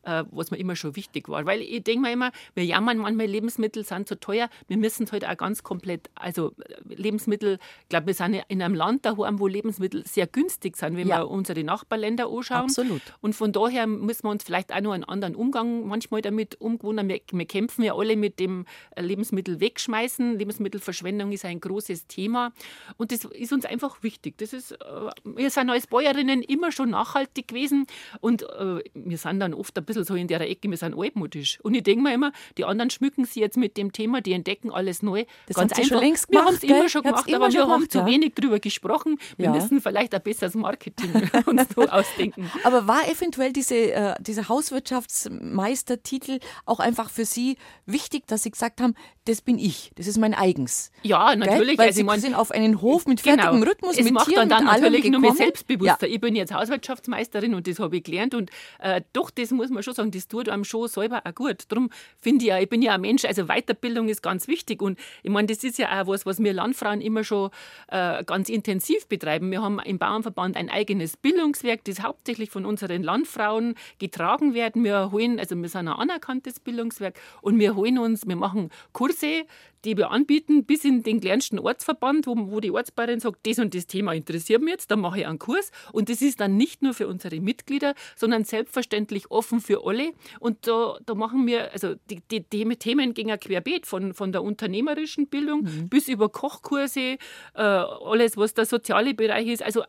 was 0.03 0.51
mir 0.51 0.59
immer 0.59 0.77
schon 0.77 0.97
wichtig 0.97 1.29
war. 1.29 1.45
Weil 1.47 1.61
ich 1.61 1.83
denke 1.85 2.03
mir 2.03 2.13
immer, 2.13 2.33
wir 2.55 2.65
jammern 2.65 2.99
manchmal, 2.99 3.27
Lebensmittel 3.27 3.85
sind 3.85 4.09
zu 4.09 4.19
teuer. 4.19 4.49
Wir 4.67 4.77
müssen 4.77 5.05
es 5.05 5.13
halt 5.13 5.27
auch 5.27 5.37
ganz 5.37 5.63
komplett, 5.63 6.11
also 6.15 6.53
Lebensmittel, 6.89 7.59
ich 7.83 7.89
glaube, 7.89 8.07
wir 8.07 8.15
sind 8.15 8.43
in 8.49 8.63
einem 8.63 8.75
Land 8.75 9.05
daheim, 9.05 9.39
wo 9.39 9.47
Lebensmittel 9.47 10.07
sehr 10.07 10.27
günstig 10.27 10.77
sind, 10.77 10.97
wenn 10.97 11.09
ja. 11.09 11.19
wir 11.19 11.29
unsere 11.29 11.63
Nachbarländer 11.65 12.29
anschauen. 12.29 12.65
Absolut. 12.65 13.03
Und 13.21 13.35
von 13.35 13.53
daher 13.53 13.87
müssen 13.87 14.25
wir 14.25 14.31
uns 14.31 14.45
vielleicht 14.45 14.73
auch 14.73 14.81
noch 14.81 14.93
einen 14.93 15.05
anderen 15.05 15.35
Umgang 15.35 15.87
manchmal 15.87 16.23
damit 16.23 16.61
umgewöhnen. 16.61 17.09
Wir, 17.09 17.21
wir 17.31 17.47
kämpfen 17.47 17.83
ja 17.83 17.95
alle 17.95 18.17
mit 18.17 18.41
dem 18.41 18.65
Lebensmittel 18.97 19.61
wegschmeißen. 19.61 20.39
Lebensmittelverschwendung 20.39 21.33
ist 21.33 21.45
ein 21.45 21.61
großes 21.61 22.07
Thema. 22.07 22.53
Und 22.97 23.13
das 23.13 23.25
ist 23.25 23.53
uns 23.53 23.65
einfach 23.65 24.03
wichtig. 24.03 24.39
Das 24.39 24.53
ist, 24.53 24.73
äh, 24.73 24.77
wir 25.25 25.51
sind 25.51 25.71
als 25.71 25.87
Bäuerinnen 25.87 26.43
immer 26.43 26.73
schon 26.73 26.91
nachhaltig 26.91 27.49
gewesen 27.49 27.87
und 28.21 28.43
äh, 28.43 28.83
wir 28.95 29.19
sind 29.19 29.41
dann 29.41 29.55
oft 29.55 29.77
ein 29.79 29.85
bisschen 29.89 30.05
so 30.05 30.15
in 30.15 30.29
der 30.29 30.41
Ecke, 30.41 30.71
wir 30.71 30.77
sind 30.77 30.97
altmodisch. 30.97 31.59
Und 31.63 31.75
ich 31.75 31.83
denke 31.83 32.03
mir 32.03 32.15
immer, 32.15 32.33
die 32.57 32.65
anderen 32.65 32.91
schmücken 32.91 33.25
sich 33.25 33.37
jetzt 33.37 33.57
mit 33.57 33.77
dem 33.77 33.93
Thema, 33.93 34.21
die 34.21 34.33
entdecken 34.33 34.71
alles 34.71 35.03
neu. 35.03 35.25
Das 35.47 35.57
Ganz 35.57 35.73
haben 35.73 35.79
einfach. 35.79 35.89
schon 35.89 35.99
längst 35.99 36.29
gemacht. 36.29 36.45
Wir 36.45 36.47
haben 36.47 36.55
es 36.55 36.63
immer 36.63 36.89
schon 36.89 37.03
gemacht, 37.03 37.35
aber 37.35 37.53
wir 37.53 37.67
haben 37.67 37.91
zu 37.91 38.07
wenig 38.07 38.35
darüber 38.35 38.61
gesprochen. 38.61 39.19
Wir 39.37 39.47
ja. 39.47 39.53
müssen 39.53 39.81
vielleicht 39.81 40.15
ein 40.15 40.23
besseres 40.23 40.55
Marketing 40.55 41.11
uns 41.47 41.63
so 41.75 41.83
ausdenken. 41.89 42.51
Aber 42.65 42.87
war 42.87 43.09
eventuell 43.09 43.53
diese, 43.53 43.75
äh, 43.75 44.15
dieser 44.21 44.49
Hauswirtschaftsmeistertitel 44.49 46.39
auch 46.67 46.79
einfach 46.81 47.11
für 47.11 47.25
Sie 47.25 47.57
wichtig, 47.87 48.27
dass 48.27 48.43
Sie 48.45 48.51
gesagt 48.51 48.81
haben, 48.81 48.95
das 49.25 49.43
bin 49.43 49.59
ich, 49.59 49.91
das 49.97 50.07
ist 50.07 50.17
mein 50.19 50.33
eigens? 50.33 50.91
Ja, 51.03 51.37
natürlich. 51.37 51.77
Gell? 51.77 51.79
Weil 51.79 51.87
also 51.89 51.97
Sie 51.99 52.05
mein, 52.05 52.21
sind 52.21 52.35
auf 52.35 52.51
einen 52.51 52.81
Hof 52.81 53.07
mit 53.07 53.21
fertigem 53.21 53.61
genau. 53.61 53.67
Rhythmus, 53.67 53.99
es 53.99 54.05
mit 54.05 54.15
macht 54.15 54.29
Tieren, 54.29 54.49
dann, 54.49 54.65
dann 54.67 54.81
natürlich 54.81 55.05
nur 55.11 55.21
mehr 55.21 55.35
selbstbewusster. 55.35 56.07
Ja. 56.07 56.15
Ich 56.15 56.21
bin 56.21 56.35
jetzt 56.35 56.55
Hauswirtschaftsmeisterin 56.55 57.55
und 57.55 57.67
das 57.67 57.79
habe 57.79 57.99
ich 57.99 58.05
gelernt 58.05 58.35
und 58.35 58.51
äh, 58.79 59.03
doch, 59.13 59.31
das 59.31 59.51
muss 59.51 59.69
man 59.71 59.78
schon 59.83 59.95
sagen, 59.95 60.11
das 60.11 60.29
tut 60.29 60.49
einem 60.49 60.65
schon 60.65 60.89
selber 60.89 61.23
auch 61.25 61.35
gut. 61.35 61.65
Darum 61.69 61.91
finde 62.21 62.45
ich 62.45 62.49
ja, 62.49 62.59
ich 62.59 62.69
bin 62.69 62.83
ja 62.83 62.95
ein 62.95 63.01
Mensch, 63.01 63.25
also 63.25 63.47
Weiterbildung 63.47 64.09
ist 64.09 64.23
ganz 64.23 64.49
wichtig 64.49 64.83
und 64.83 64.99
ich 65.23 65.31
meine, 65.31 65.47
das 65.47 65.65
ist 65.65 65.79
ja 65.79 66.01
auch 66.01 66.07
was, 66.07 66.27
was 66.27 66.39
wir 66.43 66.53
Landfrauen 66.53 67.01
immer 67.01 67.25
schon 67.25 67.51
äh, 67.89 68.25
ganz 68.25 68.49
intensiv 68.49 69.07
betreiben. 69.09 69.51
Wir 69.51 69.63
haben 69.63 69.79
im 69.81 69.99
Bauernverband 69.99 70.57
ein 70.57 70.71
eigenes 70.71 71.17
Bildungswerk, 71.17 71.85
das 71.85 72.03
hauptsächlich 72.03 72.51
von 72.51 72.67
unseren 72.67 73.03
Landfrauen 73.03 73.75
getragen 73.99 74.55
werden. 74.55 74.85
Wir 74.85 75.11
holen, 75.13 75.39
also 75.39 75.57
wir 75.57 75.69
sind 75.69 75.89
ein 75.89 75.89
anerkanntes 75.89 76.61
Bildungswerk 76.61 77.19
und 77.43 77.59
wir 77.59 77.75
holen 77.75 77.99
uns, 77.99 78.27
wir 78.27 78.37
machen 78.37 78.71
Kurse, 78.93 79.45
die 79.85 79.97
wir 79.97 80.11
anbieten, 80.11 80.65
bis 80.65 80.85
in 80.85 81.03
den 81.03 81.21
kleinsten 81.21 81.59
Ortsverband, 81.59 82.27
wo, 82.27 82.35
wo 82.51 82.61
die 82.61 82.71
Ortsbeirin 82.71 83.21
sagt, 83.21 83.47
das 83.47 83.59
und 83.59 83.75
das 83.75 83.87
Thema 83.87 84.13
interessiert 84.13 84.63
mich 84.63 84.73
jetzt, 84.73 84.91
dann 84.91 85.01
mache 85.01 85.21
ich 85.21 85.27
einen 85.27 85.39
Kurs. 85.39 85.71
Und 85.93 86.09
das 86.09 86.23
ist 86.23 86.41
dann 86.41 86.57
nicht 86.57 86.83
nur 86.83 86.95
für 86.95 87.09
unsere 87.09 87.41
Mitglieder, 87.41 87.95
sondern 88.17 88.45
selbstverständlich 88.45 89.31
offen 89.31 89.61
für 89.61 89.85
alle. 89.87 90.13
Und 90.41 90.67
da, 90.67 90.99
da 91.05 91.15
machen 91.15 91.47
wir, 91.47 91.73
also 91.73 91.95
die, 92.11 92.21
die, 92.31 92.41
die 92.41 92.65
Themen 92.77 93.15
gehen 93.15 93.29
ja 93.29 93.37
querbeet, 93.37 93.87
von, 93.87 94.15
von 94.15 94.33
der 94.33 94.43
unternehmerischen 94.43 95.29
Bildung 95.29 95.63
mhm. 95.63 95.89
bis 95.89 96.09
über 96.09 96.29
Kochkurse, 96.29 97.19
äh, 97.55 97.61
alles, 97.61 98.37
was 98.37 98.55
der 98.55 98.67
soziale 98.67 99.15
Bereich 99.15 99.47
ist. 99.49 99.63
Also 99.63 99.83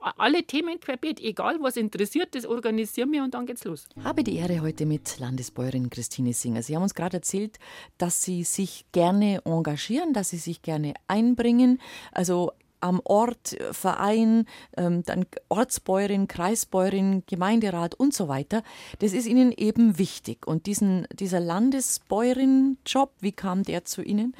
alle 0.00 0.44
Themen 0.44 0.80
querbeet, 0.80 1.20
egal 1.20 1.58
was 1.60 1.76
interessiert, 1.76 2.34
das 2.34 2.46
organisieren 2.46 3.12
wir 3.12 3.22
und 3.22 3.34
dann 3.34 3.46
geht's 3.46 3.64
los. 3.64 3.86
Habe 4.02 4.24
die 4.24 4.36
Ehre 4.36 4.60
heute 4.60 4.86
mit 4.86 5.18
Landesbäuerin 5.18 5.90
Christine 5.90 6.32
Singer. 6.32 6.62
Sie 6.62 6.74
haben 6.74 6.82
uns 6.82 6.94
gerade 6.94 7.18
erzählt, 7.18 7.58
dass 7.98 8.22
Sie 8.22 8.44
sich 8.44 8.86
gerne 8.92 9.42
engagieren, 9.44 10.12
dass 10.12 10.30
Sie 10.30 10.38
sich 10.38 10.62
gerne 10.62 10.94
einbringen. 11.06 11.80
Also 12.12 12.52
am 12.80 13.00
Ort, 13.04 13.56
Verein, 13.72 14.46
ähm, 14.76 15.02
dann 15.04 15.26
Ortsbäuerin, 15.48 16.28
Kreisbäuerin, 16.28 17.24
Gemeinderat 17.26 17.94
und 17.94 18.14
so 18.14 18.28
weiter. 18.28 18.62
Das 19.00 19.12
ist 19.12 19.26
Ihnen 19.26 19.52
eben 19.52 19.98
wichtig. 19.98 20.46
Und 20.46 20.66
diesen, 20.66 21.06
dieser 21.12 21.40
Landesbäuerin-Job, 21.40 23.12
wie 23.20 23.32
kam 23.32 23.62
der 23.62 23.84
zu 23.84 24.02
Ihnen? 24.02 24.34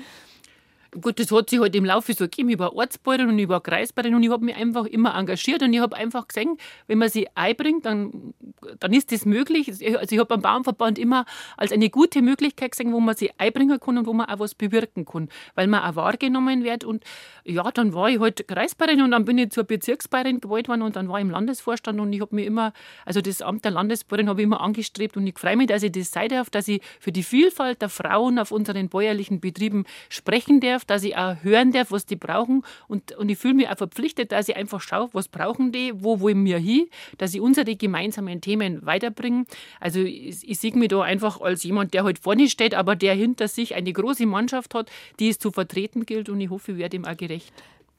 Gut, 0.99 1.21
das 1.21 1.31
hat 1.31 1.51
sich 1.51 1.61
halt 1.61 1.77
im 1.77 1.85
Laufe 1.85 2.13
so 2.15 2.25
gegeben. 2.25 2.49
Ich 2.49 2.59
war 2.59 2.75
Ortsbäuerin 2.75 3.29
und 3.29 3.39
ich 3.39 3.49
war 3.49 3.61
Kreisbäuerin 3.61 4.17
und 4.17 4.25
ich 4.25 4.31
habe 4.31 4.45
mich 4.45 4.57
einfach 4.57 4.87
immer 4.87 5.15
engagiert 5.17 5.63
und 5.63 5.73
ich 5.73 5.79
habe 5.79 5.97
einfach 5.97 6.27
gesehen, 6.27 6.57
wenn 6.89 6.99
man 6.99 7.09
sie 7.09 7.29
einbringt, 7.37 7.87
dann, 7.87 8.35
dann 8.81 8.93
ist 8.93 9.13
das 9.13 9.25
möglich. 9.25 9.69
Also 9.69 10.15
ich 10.15 10.19
habe 10.19 10.35
am 10.35 10.43
Bauernverband 10.43 10.99
immer 10.99 11.27
als 11.57 11.71
eine 11.71 11.91
gute 11.91 12.23
Möglichkeit 12.23 12.73
gesehen, 12.73 12.93
wo 12.93 12.99
man 12.99 13.15
sie 13.15 13.31
einbringen 13.39 13.79
kann 13.79 13.99
und 13.99 14.07
wo 14.07 14.13
man 14.13 14.27
auch 14.27 14.41
was 14.41 14.57
bewirken 14.57 15.05
kann, 15.05 15.29
weil 15.55 15.69
man 15.69 15.83
auch 15.83 15.95
wahrgenommen 15.95 16.65
wird. 16.65 16.83
Und 16.83 17.05
ja, 17.45 17.71
dann 17.71 17.95
war 17.95 18.11
ich 18.11 18.19
halt 18.19 18.49
Kreisbäuerin 18.49 19.03
und 19.03 19.13
dann 19.13 19.25
bin 19.25 19.39
ich 19.39 19.51
zur 19.51 19.63
Bezirksbäuerin 19.63 20.41
gewählt 20.41 20.69
worden 20.69 20.83
und 20.83 20.97
dann 20.97 21.09
war 21.09 21.19
ich 21.19 21.25
im 21.25 21.31
Landesvorstand 21.31 22.01
und 22.01 22.13
ich 22.13 22.21
habe 22.21 22.35
mir 22.35 22.45
immer, 22.45 22.73
also 23.07 23.21
das 23.21 23.43
Amt 23.43 23.65
der 23.65 23.71
Landesbäuerin 23.71 24.29
habe 24.29 24.41
ich 24.41 24.45
immer 24.45 24.61
angestrebt 24.61 25.17
und 25.17 25.25
ich 25.25 25.39
freue 25.39 25.57
mich, 25.57 25.69
dass 25.69 25.85
ich 25.85 25.93
das 25.93 26.11
sein 26.11 26.31
darf, 26.31 26.51
dass 26.51 26.67
ich 26.67 26.83
für 26.99 27.13
die 27.13 27.23
Vielfalt 27.23 27.81
der 27.81 27.91
Frauen 27.91 28.41
auf 28.41 28.51
unseren 28.51 28.89
bäuerlichen 28.89 29.41
Betrieben 29.41 29.85
sprechen 30.09 30.59
darf 30.59 30.80
darf, 30.81 30.85
dass 30.85 31.05
ich 31.05 31.17
auch 31.17 31.37
hören 31.43 31.73
darf, 31.73 31.91
was 31.91 32.07
die 32.07 32.17
brauchen. 32.17 32.63
Und, 32.89 33.13
und 33.13 33.29
ich 33.29 33.39
fühle 33.39 33.55
mich 33.55 33.69
auch 33.69 33.77
verpflichtet, 33.77 34.33
dass 34.33 34.49
ich 34.49 34.57
einfach 34.57 34.81
schaue, 34.81 35.09
was 35.13 35.29
brauchen 35.29 35.73
die, 35.73 35.93
wo 35.95 36.21
wollen 36.21 36.45
wir 36.45 36.59
hin, 36.59 36.89
dass 37.19 37.35
ich 37.35 37.41
unsere 37.41 37.77
gemeinsamen 37.77 38.41
Themen 38.41 38.85
weiterbringe. 38.85 39.45
Also 39.81 40.01
ich, 40.01 40.49
ich 40.49 40.59
sehe 40.59 40.77
mich 40.77 40.89
da 40.89 41.03
einfach 41.03 41.41
als 41.41 41.63
jemand, 41.63 41.95
der 41.95 42.05
halt 42.05 42.19
vorne 42.19 42.49
steht, 42.49 42.75
aber 42.75 42.97
der 42.97 43.15
hinter 43.15 43.49
sich 43.49 43.75
eine 43.75 43.93
große 43.93 44.27
Mannschaft 44.27 44.75
hat, 44.75 44.91
die 45.19 45.29
es 45.29 45.39
zu 45.39 45.51
vertreten 45.51 46.07
gilt 46.07 46.29
und 46.29 46.41
ich 46.41 46.51
hoffe, 46.51 46.73
ich 46.73 46.79
werde 46.79 46.97
ihm 46.97 47.05
auch 47.05 47.17
gerecht. 47.17 47.53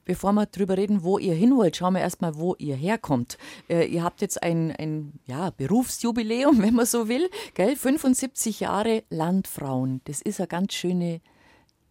Bevor 0.03 0.33
wir 0.33 0.47
darüber 0.47 0.77
reden, 0.77 1.03
wo 1.03 1.19
ihr 1.19 1.35
hin 1.35 1.55
wollt, 1.55 1.77
schauen 1.77 1.93
wir 1.93 2.01
erstmal, 2.01 2.35
wo 2.35 2.55
ihr 2.57 2.75
herkommt. 2.75 3.37
Äh, 3.69 3.85
ihr 3.85 4.03
habt 4.03 4.21
jetzt 4.21 4.41
ein, 4.41 4.71
ein 4.71 5.13
ja, 5.27 5.51
Berufsjubiläum, 5.51 6.59
wenn 6.61 6.73
man 6.73 6.87
so 6.87 7.07
will. 7.07 7.29
Gell? 7.53 7.75
75 7.75 8.61
Jahre 8.61 9.03
Landfrauen. 9.09 10.01
Das 10.05 10.21
ist 10.21 10.39
eine 10.39 10.47
ganz 10.47 10.73
schöne 10.73 11.21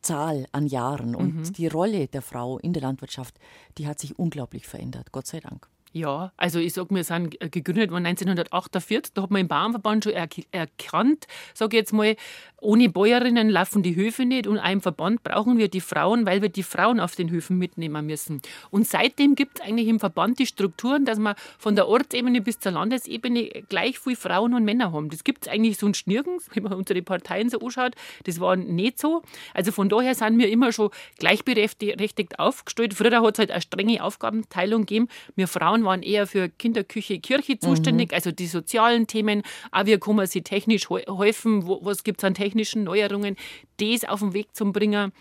Zahl 0.03 0.47
an 0.53 0.67
Jahren 0.67 1.15
und 1.15 1.37
mhm. 1.37 1.53
die 1.53 1.67
Rolle 1.67 2.09
der 2.09 2.23
Frau 2.23 2.59
in 2.59 2.73
der 2.73 2.83
Landwirtschaft, 2.83 3.39
die 3.79 3.87
hat 3.87 3.99
sich 3.99 4.19
unglaublich 4.19 4.67
verändert, 4.67 5.13
Gott 5.13 5.27
sei 5.27 5.41
Dank. 5.41 5.69
Ja, 5.93 6.33
also 6.37 6.61
ich 6.61 6.73
sage, 6.73 6.95
wir 6.95 7.03
sind 7.03 7.37
gegründet 7.51 7.91
worden 7.91 8.07
1948. 8.07 9.13
Da 9.13 9.23
hat 9.23 9.31
man 9.33 9.41
im 9.41 9.49
Bauernverband 9.49 10.05
schon 10.05 10.13
erkannt, 10.13 11.27
sage 11.53 11.77
jetzt 11.77 11.93
mal, 11.93 12.15
ohne 12.61 12.89
Bäuerinnen 12.89 13.49
laufen 13.49 13.83
die 13.83 13.97
Höfe 13.97 14.25
nicht 14.25 14.47
und 14.47 14.59
einem 14.59 14.83
Verband 14.83 15.23
brauchen 15.23 15.59
wir 15.59 15.69
die 15.69 15.81
Frauen, 15.81 16.27
weil 16.27 16.43
wir 16.43 16.51
die 16.51 16.63
Frauen 16.63 17.01
auf 17.01 17.17
den 17.17 17.31
Höfen 17.31 17.59
mitnehmen 17.59 18.07
müssen. 18.07 18.43
Und 18.71 18.87
seitdem 18.87 19.35
gibt 19.35 19.59
es 19.59 19.67
eigentlich 19.67 19.89
im 19.89 19.99
Verband 19.99 20.39
die 20.39 20.47
Strukturen, 20.47 21.05
dass 21.05 21.19
wir 21.19 21.35
von 21.59 21.75
der 21.75 21.89
Ortsebene 21.89 22.41
bis 22.43 22.59
zur 22.59 22.73
Landesebene 22.73 23.49
gleich 23.69 23.99
viel 23.99 24.15
Frauen 24.15 24.55
und 24.55 24.65
Männer 24.65 24.93
haben. 24.93 25.09
Das 25.09 25.25
gibt 25.25 25.47
es 25.47 25.53
eigentlich 25.53 25.79
sonst 25.79 26.07
nirgends, 26.07 26.49
wenn 26.55 26.65
man 26.65 26.75
unsere 26.75 27.03
Parteien 27.03 27.49
so 27.49 27.59
anschaut. 27.61 27.95
Das 28.25 28.41
war 28.41 28.57
nicht 28.57 28.99
so. 28.99 29.23
Also 29.55 29.73
von 29.73 29.89
daher 29.89 30.15
sind 30.15 30.39
wir 30.39 30.51
immer 30.51 30.71
schon 30.71 30.91
gleichberechtigt 31.19 32.39
aufgestellt. 32.39 32.95
Früher 32.95 33.23
hat 33.23 33.35
es 33.35 33.39
halt 33.39 33.51
eine 33.51 33.63
strenge 33.63 34.05
Aufgabenteilung 34.05 34.83
gegeben. 34.83 35.09
Wir 35.35 35.49
Frauen 35.49 35.80
Frauen 35.81 35.85
waren 35.85 36.03
eher 36.03 36.27
für 36.27 36.49
Kinderküche, 36.49 37.19
Kirche 37.19 37.59
zuständig, 37.59 38.11
mhm. 38.11 38.15
also 38.15 38.33
die 38.33 38.47
sozialen 38.47 39.07
Themen, 39.07 39.43
auch 39.73 39.87
wie 39.87 39.99
kann 39.99 40.17
man 40.17 40.27
sie 40.27 40.43
technisch 40.43 40.89
helfen, 40.91 41.67
was 41.67 42.05
gibt 42.05 42.21
es 42.21 42.25
an 42.25 42.35
technischen 42.35 42.85
Neuerungen, 42.85 43.37
das 43.79 44.05
auf 44.05 44.21
den 44.21 44.35
Weg 44.35 44.55
zu 44.55 44.71
bringen. 44.73 45.13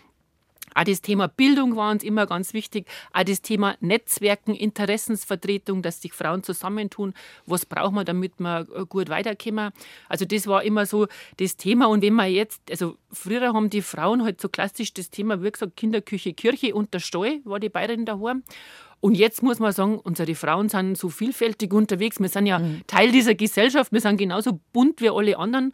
Auch 0.72 0.84
das 0.84 1.00
Thema 1.00 1.26
Bildung 1.26 1.74
war 1.74 1.90
uns 1.90 2.04
immer 2.04 2.26
ganz 2.26 2.54
wichtig. 2.54 2.86
Auch 3.12 3.24
das 3.24 3.42
Thema 3.42 3.76
Netzwerken, 3.80 4.54
Interessensvertretung, 4.54 5.82
dass 5.82 6.00
sich 6.00 6.12
Frauen 6.12 6.44
zusammentun. 6.44 7.12
Was 7.44 7.66
braucht 7.66 7.92
man, 7.92 8.04
damit 8.04 8.38
wir 8.38 8.68
äh, 8.72 8.86
gut 8.86 9.08
weiterkommen? 9.08 9.72
Also 10.08 10.26
das 10.26 10.46
war 10.46 10.62
immer 10.62 10.86
so 10.86 11.08
das 11.38 11.56
Thema. 11.56 11.86
Und 11.86 12.02
wenn 12.02 12.14
man 12.14 12.30
jetzt, 12.30 12.62
also 12.70 12.94
früher 13.10 13.52
haben 13.52 13.68
die 13.68 13.82
Frauen 13.82 14.22
halt 14.22 14.40
so 14.40 14.48
klassisch 14.48 14.94
das 14.94 15.10
Thema, 15.10 15.42
wie 15.42 15.50
gesagt, 15.50 15.76
Kinderküche, 15.76 16.34
Kirche 16.34 16.72
und 16.72 16.94
der 16.94 17.00
Stall 17.00 17.40
war 17.42 17.58
die 17.58 17.68
Bayerin 17.68 18.04
daheim. 18.04 18.44
Und 19.00 19.14
jetzt 19.14 19.42
muss 19.42 19.58
man 19.58 19.72
sagen, 19.72 19.98
unsere 19.98 20.34
Frauen 20.34 20.68
sind 20.68 20.96
so 20.96 21.08
vielfältig 21.08 21.72
unterwegs. 21.72 22.20
Wir 22.20 22.28
sind 22.28 22.46
ja 22.46 22.58
mhm. 22.58 22.82
Teil 22.86 23.10
dieser 23.10 23.34
Gesellschaft. 23.34 23.92
Wir 23.92 24.00
sind 24.00 24.18
genauso 24.18 24.60
bunt 24.72 25.00
wie 25.00 25.08
alle 25.08 25.38
anderen. 25.38 25.72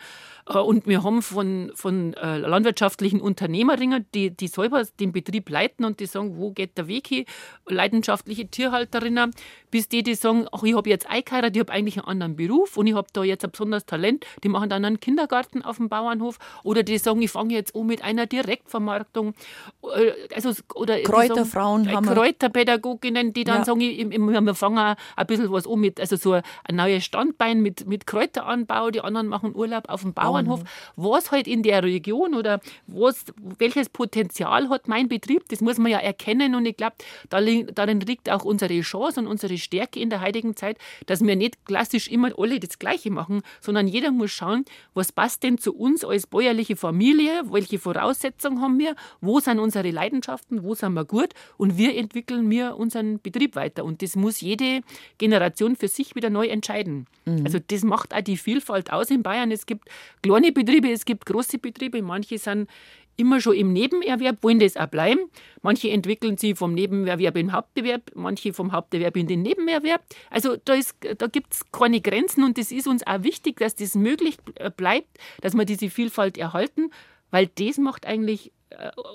Äh, 0.49 0.59
und 0.59 0.87
wir 0.87 1.03
haben 1.03 1.23
von, 1.23 1.73
von 1.75 2.15
äh, 2.15 2.39
landwirtschaftlichen 2.39 3.21
Unternehmerinnen, 3.21 4.07
die, 4.15 4.31
die 4.31 4.47
selber 4.47 4.85
den 5.01 5.13
Betrieb 5.13 5.51
leiten 5.51 5.85
und 5.85 5.99
die 5.99 6.07
sagen, 6.07 6.37
wo 6.37 6.53
geht 6.53 6.79
der 6.79 6.87
Weg 6.87 7.09
hin? 7.09 7.25
Leidenschaftliche 7.67 8.47
Tierhalterinnen, 8.47 9.33
bis 9.77 9.91
die, 9.91 10.03
die 10.03 10.15
sagen, 10.15 10.47
ach, 10.53 10.63
ich 10.63 10.75
habe 10.75 10.89
jetzt 10.89 11.07
eingeheiratet, 11.07 11.55
ich 11.55 11.61
habe 11.61 11.71
eigentlich 11.71 11.99
einen 11.99 12.07
anderen 12.07 12.35
Beruf 12.35 12.79
und 12.79 12.87
ich 12.87 12.95
habe 12.95 13.09
da 13.13 13.23
jetzt 13.23 13.45
ein 13.45 13.51
besonderes 13.51 13.85
Talent. 13.85 14.25
Die 14.43 14.49
machen 14.49 14.71
dann 14.71 14.87
einen 14.87 15.01
Kindergarten 15.01 15.61
auf 15.61 15.77
dem 15.77 15.91
Bauernhof. 15.91 16.39
Oder 16.63 16.83
die 16.83 16.97
sagen, 16.97 17.21
ich 17.21 17.31
fange 17.31 17.53
jetzt 17.53 17.77
an 17.77 17.87
mit 17.87 18.03
einer 18.03 18.25
Direktvermarktung. 18.25 19.35
Äh, 19.83 20.13
also, 20.35 20.53
oder 20.75 20.99
Kräuterfrauen 21.03 21.85
sagen, 21.85 21.95
haben 21.95 22.07
Kräuterpädagoginnen, 22.07 23.35
die 23.35 23.45
dann 23.45 23.59
ja. 23.59 23.65
sagen, 23.67 23.83
ich, 23.83 23.99
ich, 23.99 24.19
wir 24.19 24.55
fangen 24.55 24.97
ein 25.15 25.27
bisschen 25.27 25.53
was 25.53 25.67
an 25.67 25.79
mit, 25.79 26.01
also 26.01 26.17
so 26.17 26.33
ein 26.33 26.43
neues 26.71 27.05
Standbein 27.05 27.61
mit, 27.61 27.87
mit 27.87 28.07
Kräuteranbau. 28.07 28.91
Die 28.91 29.03
anderen 29.03 29.27
machen 29.27 29.55
Urlaub 29.55 29.91
auf 29.91 30.01
dem 30.01 30.15
Bauernhof. 30.15 30.61
Bauernhof, 30.61 30.93
was 30.97 31.33
halt 31.33 31.47
in 31.47 31.63
der 31.63 31.83
Region 31.83 32.35
oder 32.35 32.61
was, 32.87 33.27
welches 33.59 33.91
Potenzial 33.91 34.71
hat 34.71 34.89
mein 34.89 35.09
Betrieb, 35.09 35.47
das 35.51 35.61
muss 35.61 35.77
man 35.77 35.93
ja 35.93 35.99
erkennen 35.99 36.55
und 36.55 36.65
ich 36.65 36.79
glaube, 36.79 36.97
darin 37.29 38.01
liegt 38.01 38.31
auch 38.31 38.47
unsere 38.47 38.81
Chance 38.81 39.21
und 39.21 39.27
unsere 39.27 39.59
Stärke 39.67 40.01
in 40.01 40.11
der 40.11 40.21
heutigen 40.23 40.57
Zeit, 40.57 40.79
dass 41.07 41.25
wir 41.25 41.37
nicht 41.37 41.65
klassisch 41.67 42.09
immer 42.09 42.31
alle 42.39 42.59
das 42.61 42.79
Gleiche 42.79 43.11
machen, 43.11 43.43
sondern 43.61 43.87
jeder 43.87 44.11
muss 44.11 44.31
schauen, 44.31 44.65
was 44.95 45.13
passt 45.13 45.43
denn 45.43 45.59
zu 45.59 45.75
uns 45.75 46.05
als 46.05 46.27
bäuerliche 46.27 46.77
Familie, 46.77 47.43
welche 47.51 47.79
Voraussetzungen 47.79 48.61
haben 48.61 48.79
wir, 48.79 48.95
wo 49.21 49.41
sind 49.41 49.59
unsere 49.59 49.91
Leidenschaften, 49.91 50.63
wo 50.63 50.75
sind 50.75 50.95
wir 50.95 51.05
gut 51.05 51.35
und 51.57 51.77
wie 51.77 51.95
entwickeln 51.95 52.49
wir 52.51 52.77
unseren 52.77 53.21
Betrieb 53.21 53.57
weiter. 53.57 53.85
Und 53.85 54.03
das 54.03 54.17
muss 54.17 54.41
jede 54.41 54.81
Generation 55.19 55.77
für 55.77 55.89
sich 55.89 56.15
wieder 56.15 56.31
neu 56.31 56.47
entscheiden. 56.47 57.07
Mhm. 57.25 57.45
Also 57.45 57.59
das 57.59 57.83
macht 57.83 58.15
auch 58.15 58.21
die 58.21 58.37
Vielfalt 58.37 58.93
aus 58.93 59.11
in 59.11 59.23
Bayern. 59.23 59.51
Es 59.51 59.67
gibt 59.67 59.89
kleine 60.23 60.53
Betriebe, 60.53 60.91
es 60.91 61.05
gibt 61.05 61.27
große 61.27 61.59
Betriebe. 61.59 62.01
Manche 62.03 62.39
sind 62.39 62.69
immer 63.17 63.41
schon 63.41 63.55
im 63.55 63.73
Nebenerwerb, 63.73 64.43
wollen 64.43 64.59
das 64.59 64.77
auch 64.77 64.87
bleiben. 64.87 65.21
Manche 65.63 65.91
entwickeln 65.91 66.37
sie 66.37 66.55
vom 66.55 66.75
Nebenerwerb 66.75 67.37
in 67.37 67.49
den 67.49 67.53
Haupterwerb, 67.53 68.11
manche 68.15 68.53
vom 68.53 68.73
Haupterwerb 68.73 69.17
in 69.17 69.27
den 69.27 69.43
Nebenerwerb. 69.43 70.03
Also 70.31 70.57
da, 70.65 70.75
da 71.17 71.27
gibt 71.27 71.55
es 71.55 71.71
keine 71.73 72.01
Grenzen 72.01 72.45
und 72.45 72.59
es 72.59 72.73
ist 72.73 72.87
uns 72.87 73.07
auch 73.07 73.23
wichtig, 73.23 73.59
dass 73.59 73.75
das 73.75 73.95
möglich 73.95 74.39
bleibt, 74.77 75.19
dass 75.41 75.55
wir 75.55 75.65
diese 75.65 75.91
Vielfalt 75.91 76.39
erhalten, 76.39 76.91
weil 77.31 77.49
das 77.49 77.79
macht 77.79 78.07
eigentlich 78.07 78.49
äh, 78.49 78.56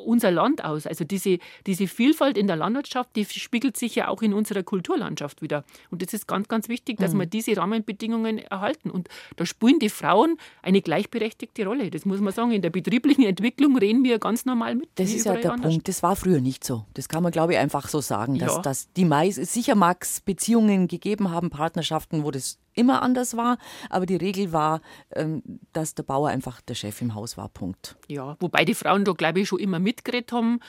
unser 0.05 0.31
Land 0.31 0.63
aus. 0.63 0.87
Also 0.87 1.03
diese, 1.03 1.39
diese 1.67 1.87
Vielfalt 1.87 2.37
in 2.37 2.47
der 2.47 2.55
Landwirtschaft, 2.55 3.15
die 3.15 3.25
spiegelt 3.25 3.77
sich 3.77 3.95
ja 3.95 4.07
auch 4.07 4.21
in 4.21 4.33
unserer 4.33 4.63
Kulturlandschaft 4.63 5.41
wieder. 5.41 5.63
Und 5.89 6.01
es 6.01 6.13
ist 6.13 6.27
ganz, 6.27 6.47
ganz 6.47 6.69
wichtig, 6.69 6.97
dass 6.97 7.13
mhm. 7.13 7.19
wir 7.19 7.25
diese 7.25 7.55
Rahmenbedingungen 7.57 8.39
erhalten. 8.39 8.89
Und 8.89 9.09
da 9.35 9.45
spielen 9.45 9.79
die 9.79 9.89
Frauen 9.89 10.37
eine 10.61 10.81
gleichberechtigte 10.81 11.65
Rolle. 11.65 11.91
Das 11.91 12.05
muss 12.05 12.21
man 12.21 12.33
sagen. 12.33 12.51
In 12.51 12.61
der 12.61 12.69
betrieblichen 12.69 13.25
Entwicklung 13.25 13.77
reden 13.77 14.03
wir 14.03 14.19
ganz 14.19 14.45
normal 14.45 14.75
mit. 14.75 14.89
Das 14.95 15.11
ist 15.11 15.25
ja 15.25 15.35
der 15.35 15.53
anders. 15.53 15.71
Punkt. 15.71 15.87
Das 15.87 16.01
war 16.01 16.15
früher 16.15 16.41
nicht 16.41 16.63
so. 16.63 16.85
Das 16.93 17.09
kann 17.09 17.21
man, 17.23 17.31
glaube 17.31 17.53
ich, 17.53 17.59
einfach 17.59 17.89
so 17.89 18.01
sagen. 18.01 18.39
Dass, 18.39 18.55
ja. 18.55 18.61
dass 18.61 18.91
die 18.93 19.05
meisten, 19.05 19.45
sicher 19.45 19.75
mag 19.75 20.03
es 20.03 20.21
Beziehungen 20.21 20.87
gegeben 20.87 21.29
haben, 21.29 21.49
Partnerschaften, 21.49 22.23
wo 22.23 22.31
das 22.31 22.57
immer 22.73 23.01
anders 23.01 23.35
war, 23.37 23.57
aber 23.89 24.05
die 24.05 24.15
Regel 24.15 24.51
war, 24.53 24.81
ähm, 25.13 25.41
dass 25.73 25.95
der 25.95 26.03
Bauer 26.03 26.29
einfach 26.29 26.61
der 26.61 26.75
Chef 26.75 27.01
im 27.01 27.15
Haus 27.15 27.37
war. 27.37 27.49
Punkt. 27.49 27.95
Ja, 28.07 28.37
wobei 28.39 28.65
die 28.65 28.75
Frauen 28.75 29.05
da, 29.05 29.13
glaube 29.13 29.41
ich, 29.41 29.47
schon 29.47 29.59
immer 29.59 29.79
mitgeredet 29.79 30.31
haben, 30.31 30.59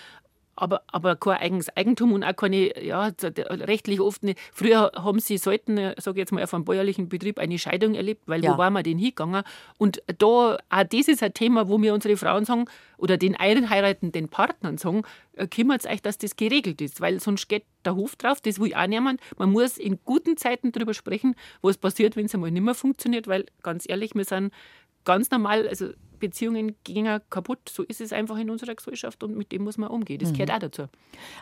aber, 0.57 0.83
aber 0.89 1.17
kein 1.17 1.39
eigenes 1.39 1.77
Eigentum 1.77 2.13
und 2.13 2.25
auch 2.25 2.37
keine, 2.37 2.85
ja, 2.85 3.11
rechtlich 3.49 4.01
oft 4.01 4.23
nicht. 4.23 4.39
Früher 4.53 4.93
haben 4.95 5.19
sie 5.19 5.39
selten, 5.39 5.77
sage 5.77 6.13
ich 6.13 6.17
jetzt 6.17 6.33
mal, 6.33 6.43
auf 6.43 6.55
einem 6.55 6.65
bäuerlichen 6.65 7.09
Betrieb 7.09 7.39
eine 7.39 7.59
Scheidung 7.59 7.95
erlebt, 7.95 8.23
weil 8.27 8.45
ja. 8.45 8.53
wo 8.53 8.59
waren 8.59 8.73
wir 8.75 8.83
denn 8.83 8.99
hingegangen? 8.99 9.45
Und 9.79 10.03
da, 10.19 10.27
auch 10.27 10.59
das 10.69 11.09
ist 11.09 11.23
ein 11.23 11.35
Thema, 11.35 11.69
wo 11.69 11.79
mir 11.79 11.95
unsere 11.95 12.17
Frauen 12.17 12.45
sagen, 12.45 12.67
oder 12.99 13.17
den 13.17 13.39
heiratenden 13.39 14.29
Partnern 14.29 14.79
sagen, 14.79 15.03
äh, 15.35 15.49
kümmert 15.49 15.87
euch, 15.87 16.03
dass 16.03 16.19
das 16.19 16.37
geregelt 16.37 16.81
ist, 16.81 17.01
weil 17.01 17.19
sonst 17.19 17.49
geht 17.49 17.65
der 17.85 17.97
Hof 17.97 18.15
drauf, 18.15 18.41
das 18.41 18.61
will 18.61 18.75
auch 18.75 18.87
niemand. 18.87 19.21
Man 19.39 19.51
muss 19.51 19.79
in 19.79 19.99
guten 20.05 20.37
Zeiten 20.37 20.71
darüber 20.71 20.95
sprechen, 20.95 21.35
was 21.63 21.79
passiert, 21.79 22.15
wenn 22.15 22.27
es 22.27 22.35
einmal 22.35 22.51
nicht 22.51 22.63
mehr 22.63 22.75
funktioniert, 22.75 23.27
weil 23.27 23.47
ganz 23.63 23.89
ehrlich, 23.89 24.15
wir 24.15 24.25
sind 24.25 24.53
ganz 25.05 25.31
normal, 25.31 25.69
also 25.69 25.91
Beziehungen 26.23 26.77
gingen 26.85 27.21
kaputt. 27.31 27.69
So 27.69 27.83
ist 27.83 28.01
es 28.01 28.13
einfach 28.13 28.39
in 28.39 28.49
unserer 28.49 28.77
Gesellschaft 28.77 29.25
und 29.25 29.37
mit 29.37 29.51
dem 29.51 29.65
muss 29.65 29.77
man 29.77 29.91
umgehen. 29.91 30.21
Das 30.21 30.31
mhm. 30.31 30.35
gehört 30.35 30.53
auch 30.53 30.59
dazu. 30.61 30.83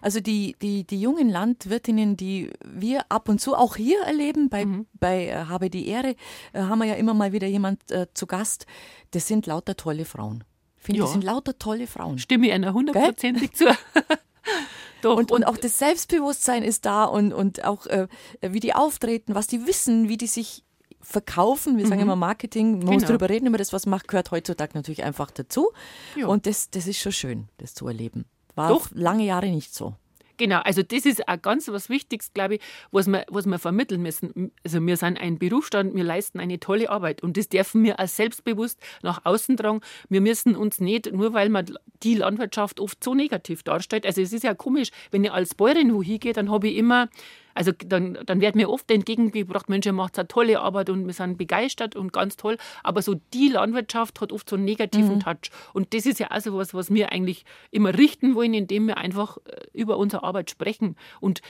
Also 0.00 0.20
die, 0.20 0.56
die, 0.62 0.84
die 0.84 0.98
jungen 0.98 1.28
Landwirtinnen, 1.28 2.16
die 2.16 2.50
wir 2.64 3.04
ab 3.10 3.28
und 3.28 3.42
zu 3.42 3.54
auch 3.54 3.76
hier 3.76 4.00
erleben, 4.00 4.48
bei, 4.48 4.64
mhm. 4.64 4.86
bei 4.94 5.26
äh, 5.26 5.34
Habe 5.34 5.68
die 5.68 5.86
Ehre, 5.86 6.16
äh, 6.54 6.62
haben 6.62 6.78
wir 6.78 6.86
ja 6.86 6.94
immer 6.94 7.12
mal 7.12 7.32
wieder 7.32 7.46
jemand 7.46 7.90
äh, 7.90 8.06
zu 8.14 8.26
Gast, 8.26 8.64
das 9.10 9.28
sind 9.28 9.46
lauter 9.46 9.76
tolle 9.76 10.06
Frauen. 10.06 10.44
Ich 10.78 10.84
finde, 10.84 11.00
ja. 11.00 11.04
das 11.04 11.12
sind 11.12 11.24
lauter 11.24 11.58
tolle 11.58 11.86
Frauen. 11.86 12.18
Stimme 12.18 12.46
ich 12.46 12.52
einer 12.54 12.72
hundertprozentig 12.72 13.52
zu. 13.52 13.66
Doch, 15.02 15.16
und, 15.16 15.30
und, 15.30 15.44
auch 15.44 15.58
das 15.58 15.78
Selbstbewusstsein 15.78 16.62
ist 16.62 16.86
da 16.86 17.04
und, 17.04 17.34
und 17.34 17.64
auch 17.64 17.86
äh, 17.86 18.08
wie 18.40 18.60
die 18.60 18.74
auftreten, 18.74 19.34
was 19.34 19.46
die 19.46 19.66
wissen, 19.66 20.08
wie 20.08 20.16
die 20.16 20.26
sich 20.26 20.64
verkaufen. 21.00 21.78
Wir 21.78 21.86
sagen 21.86 22.00
mhm. 22.00 22.08
immer 22.08 22.16
Marketing, 22.16 22.72
man 22.72 22.80
genau. 22.80 22.92
muss 22.92 23.04
darüber 23.04 23.28
reden, 23.28 23.46
über 23.46 23.58
das, 23.58 23.72
was 23.72 23.86
macht, 23.86 24.08
gehört 24.08 24.30
heutzutage 24.30 24.72
natürlich 24.74 25.02
einfach 25.02 25.30
dazu. 25.30 25.70
Ja. 26.16 26.26
Und 26.26 26.46
das, 26.46 26.70
das 26.70 26.86
ist 26.86 26.98
schon 26.98 27.12
schön, 27.12 27.48
das 27.58 27.74
zu 27.74 27.86
erleben. 27.86 28.24
War 28.54 28.68
Doch. 28.68 28.88
lange 28.92 29.24
Jahre 29.24 29.48
nicht 29.48 29.74
so. 29.74 29.94
Genau, 30.40 30.60
also 30.60 30.82
das 30.82 31.04
ist 31.04 31.28
auch 31.28 31.42
ganz 31.42 31.68
was 31.68 31.90
Wichtiges, 31.90 32.32
glaube 32.32 32.54
ich, 32.54 32.60
was 32.92 33.06
wir, 33.08 33.26
was 33.28 33.44
wir 33.44 33.58
vermitteln 33.58 34.00
müssen. 34.00 34.52
Also 34.64 34.80
wir 34.80 34.96
sind 34.96 35.20
ein 35.20 35.38
Berufsstand, 35.38 35.94
wir 35.94 36.02
leisten 36.02 36.40
eine 36.40 36.58
tolle 36.58 36.88
Arbeit 36.88 37.22
und 37.22 37.36
das 37.36 37.50
dürfen 37.50 37.84
wir 37.84 38.00
als 38.00 38.16
selbstbewusst 38.16 38.80
nach 39.02 39.26
außen 39.26 39.58
tragen. 39.58 39.82
Wir 40.08 40.22
müssen 40.22 40.56
uns 40.56 40.80
nicht, 40.80 41.12
nur 41.12 41.34
weil 41.34 41.50
man 41.50 41.66
die 42.02 42.14
Landwirtschaft 42.14 42.80
oft 42.80 43.04
so 43.04 43.14
negativ 43.14 43.64
darstellt, 43.64 44.06
also 44.06 44.22
es 44.22 44.32
ist 44.32 44.42
ja 44.42 44.54
komisch, 44.54 44.88
wenn 45.10 45.24
ich 45.24 45.30
als 45.30 45.54
Bäuerin 45.54 45.92
wo 45.92 46.02
hingehe, 46.02 46.32
dann 46.32 46.50
habe 46.50 46.68
ich 46.68 46.76
immer 46.78 47.10
also 47.54 47.72
dann, 47.72 48.18
dann 48.26 48.40
wird 48.40 48.54
mir 48.54 48.70
oft 48.70 48.90
entgegengebracht, 48.90 49.68
Mensch, 49.68 49.86
ihr 49.86 49.92
macht 49.92 50.18
eine 50.18 50.28
tolle 50.28 50.60
Arbeit 50.60 50.90
und 50.90 51.06
wir 51.06 51.12
sind 51.12 51.38
begeistert 51.38 51.96
und 51.96 52.12
ganz 52.12 52.36
toll. 52.36 52.56
Aber 52.82 53.02
so 53.02 53.14
die 53.34 53.48
Landwirtschaft 53.48 54.20
hat 54.20 54.32
oft 54.32 54.48
so 54.48 54.56
einen 54.56 54.64
negativen 54.64 55.16
mhm. 55.16 55.20
Touch. 55.20 55.50
Und 55.72 55.94
das 55.94 56.06
ist 56.06 56.20
ja 56.20 56.30
auch 56.30 56.40
so 56.40 56.56
was, 56.56 56.74
was 56.74 56.92
wir 56.92 57.12
eigentlich 57.12 57.44
immer 57.70 57.96
richten 57.96 58.34
wollen, 58.34 58.54
indem 58.54 58.86
wir 58.86 58.98
einfach 58.98 59.38
äh, 59.38 59.66
über 59.72 59.96
unsere 59.96 60.22
Arbeit 60.22 60.50
sprechen. 60.50 60.96
Und 61.20 61.42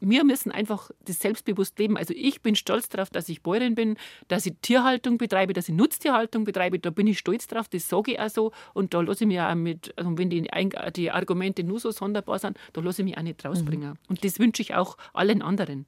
wir 0.00 0.24
müssen 0.24 0.50
einfach 0.52 0.90
das 1.04 1.18
selbstbewusst 1.20 1.78
leben. 1.78 1.96
Also 1.96 2.14
ich 2.16 2.42
bin 2.42 2.54
stolz 2.54 2.88
darauf, 2.88 3.10
dass 3.10 3.28
ich 3.28 3.42
Bäuerin 3.42 3.74
bin, 3.74 3.96
dass 4.28 4.46
ich 4.46 4.54
Tierhaltung 4.62 5.18
betreibe, 5.18 5.52
dass 5.52 5.68
ich 5.68 5.74
Nutztierhaltung 5.74 6.44
betreibe. 6.44 6.78
Da 6.78 6.90
bin 6.90 7.06
ich 7.06 7.18
stolz 7.18 7.46
drauf, 7.46 7.68
das 7.68 7.88
sage 7.88 8.12
ich 8.12 8.20
auch 8.20 8.28
so. 8.28 8.52
Und 8.74 8.94
da 8.94 9.00
lasse 9.00 9.24
ich 9.24 9.28
mich 9.28 9.40
auch 9.40 9.54
mit, 9.54 9.92
also 9.96 10.16
wenn 10.16 10.30
die, 10.30 10.48
die 10.96 11.10
Argumente 11.10 11.64
nur 11.64 11.80
so 11.80 11.90
sonderbar 11.90 12.38
sind, 12.38 12.58
da 12.72 12.80
lasse 12.80 13.02
ich 13.02 13.06
mich 13.06 13.18
auch 13.18 13.22
nicht 13.22 13.44
rausbringen. 13.44 13.90
Mhm. 13.90 13.98
Und 14.08 14.24
das 14.24 14.38
wünsche 14.38 14.62
ich 14.62 14.74
auch 14.74 14.96
allen 15.12 15.42
anderen. 15.42 15.86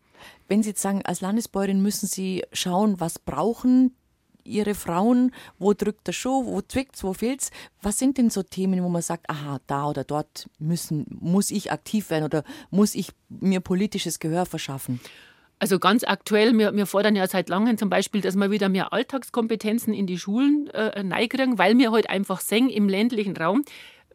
Wenn 0.48 0.62
Sie 0.62 0.70
jetzt 0.70 0.82
sagen, 0.82 1.02
als 1.04 1.20
Landesbäuerin 1.20 1.82
müssen 1.82 2.06
Sie 2.06 2.44
schauen, 2.52 3.00
was 3.00 3.18
brauchen 3.18 3.96
Ihre 4.44 4.74
Frauen, 4.74 5.32
wo 5.58 5.72
drückt 5.72 6.06
der 6.06 6.12
Schuh, 6.12 6.44
wo 6.46 6.60
zwickt's, 6.60 7.04
wo 7.04 7.12
fehlt's? 7.12 7.50
Was 7.82 7.98
sind 7.98 8.18
denn 8.18 8.30
so 8.30 8.42
Themen, 8.42 8.82
wo 8.82 8.88
man 8.88 9.02
sagt, 9.02 9.28
aha, 9.28 9.60
da 9.66 9.88
oder 9.88 10.04
dort 10.04 10.48
müssen, 10.58 11.06
muss 11.20 11.50
ich 11.50 11.72
aktiv 11.72 12.10
werden 12.10 12.24
oder 12.24 12.44
muss 12.70 12.94
ich 12.94 13.10
mir 13.28 13.60
politisches 13.60 14.18
Gehör 14.18 14.46
verschaffen? 14.46 15.00
Also 15.58 15.78
ganz 15.78 16.04
aktuell, 16.04 16.56
wir, 16.56 16.74
wir 16.74 16.86
fordern 16.86 17.14
ja 17.14 17.26
seit 17.26 17.50
langem 17.50 17.76
zum 17.76 17.90
Beispiel, 17.90 18.22
dass 18.22 18.34
wir 18.34 18.50
wieder 18.50 18.70
mehr 18.70 18.94
Alltagskompetenzen 18.94 19.92
in 19.92 20.06
die 20.06 20.18
Schulen 20.18 20.68
äh, 20.68 21.02
neigern, 21.02 21.58
weil 21.58 21.76
wir 21.76 21.90
heute 21.90 22.08
halt 22.08 22.16
einfach 22.16 22.40
sehen 22.40 22.70
im 22.70 22.88
ländlichen 22.88 23.36
Raum, 23.36 23.62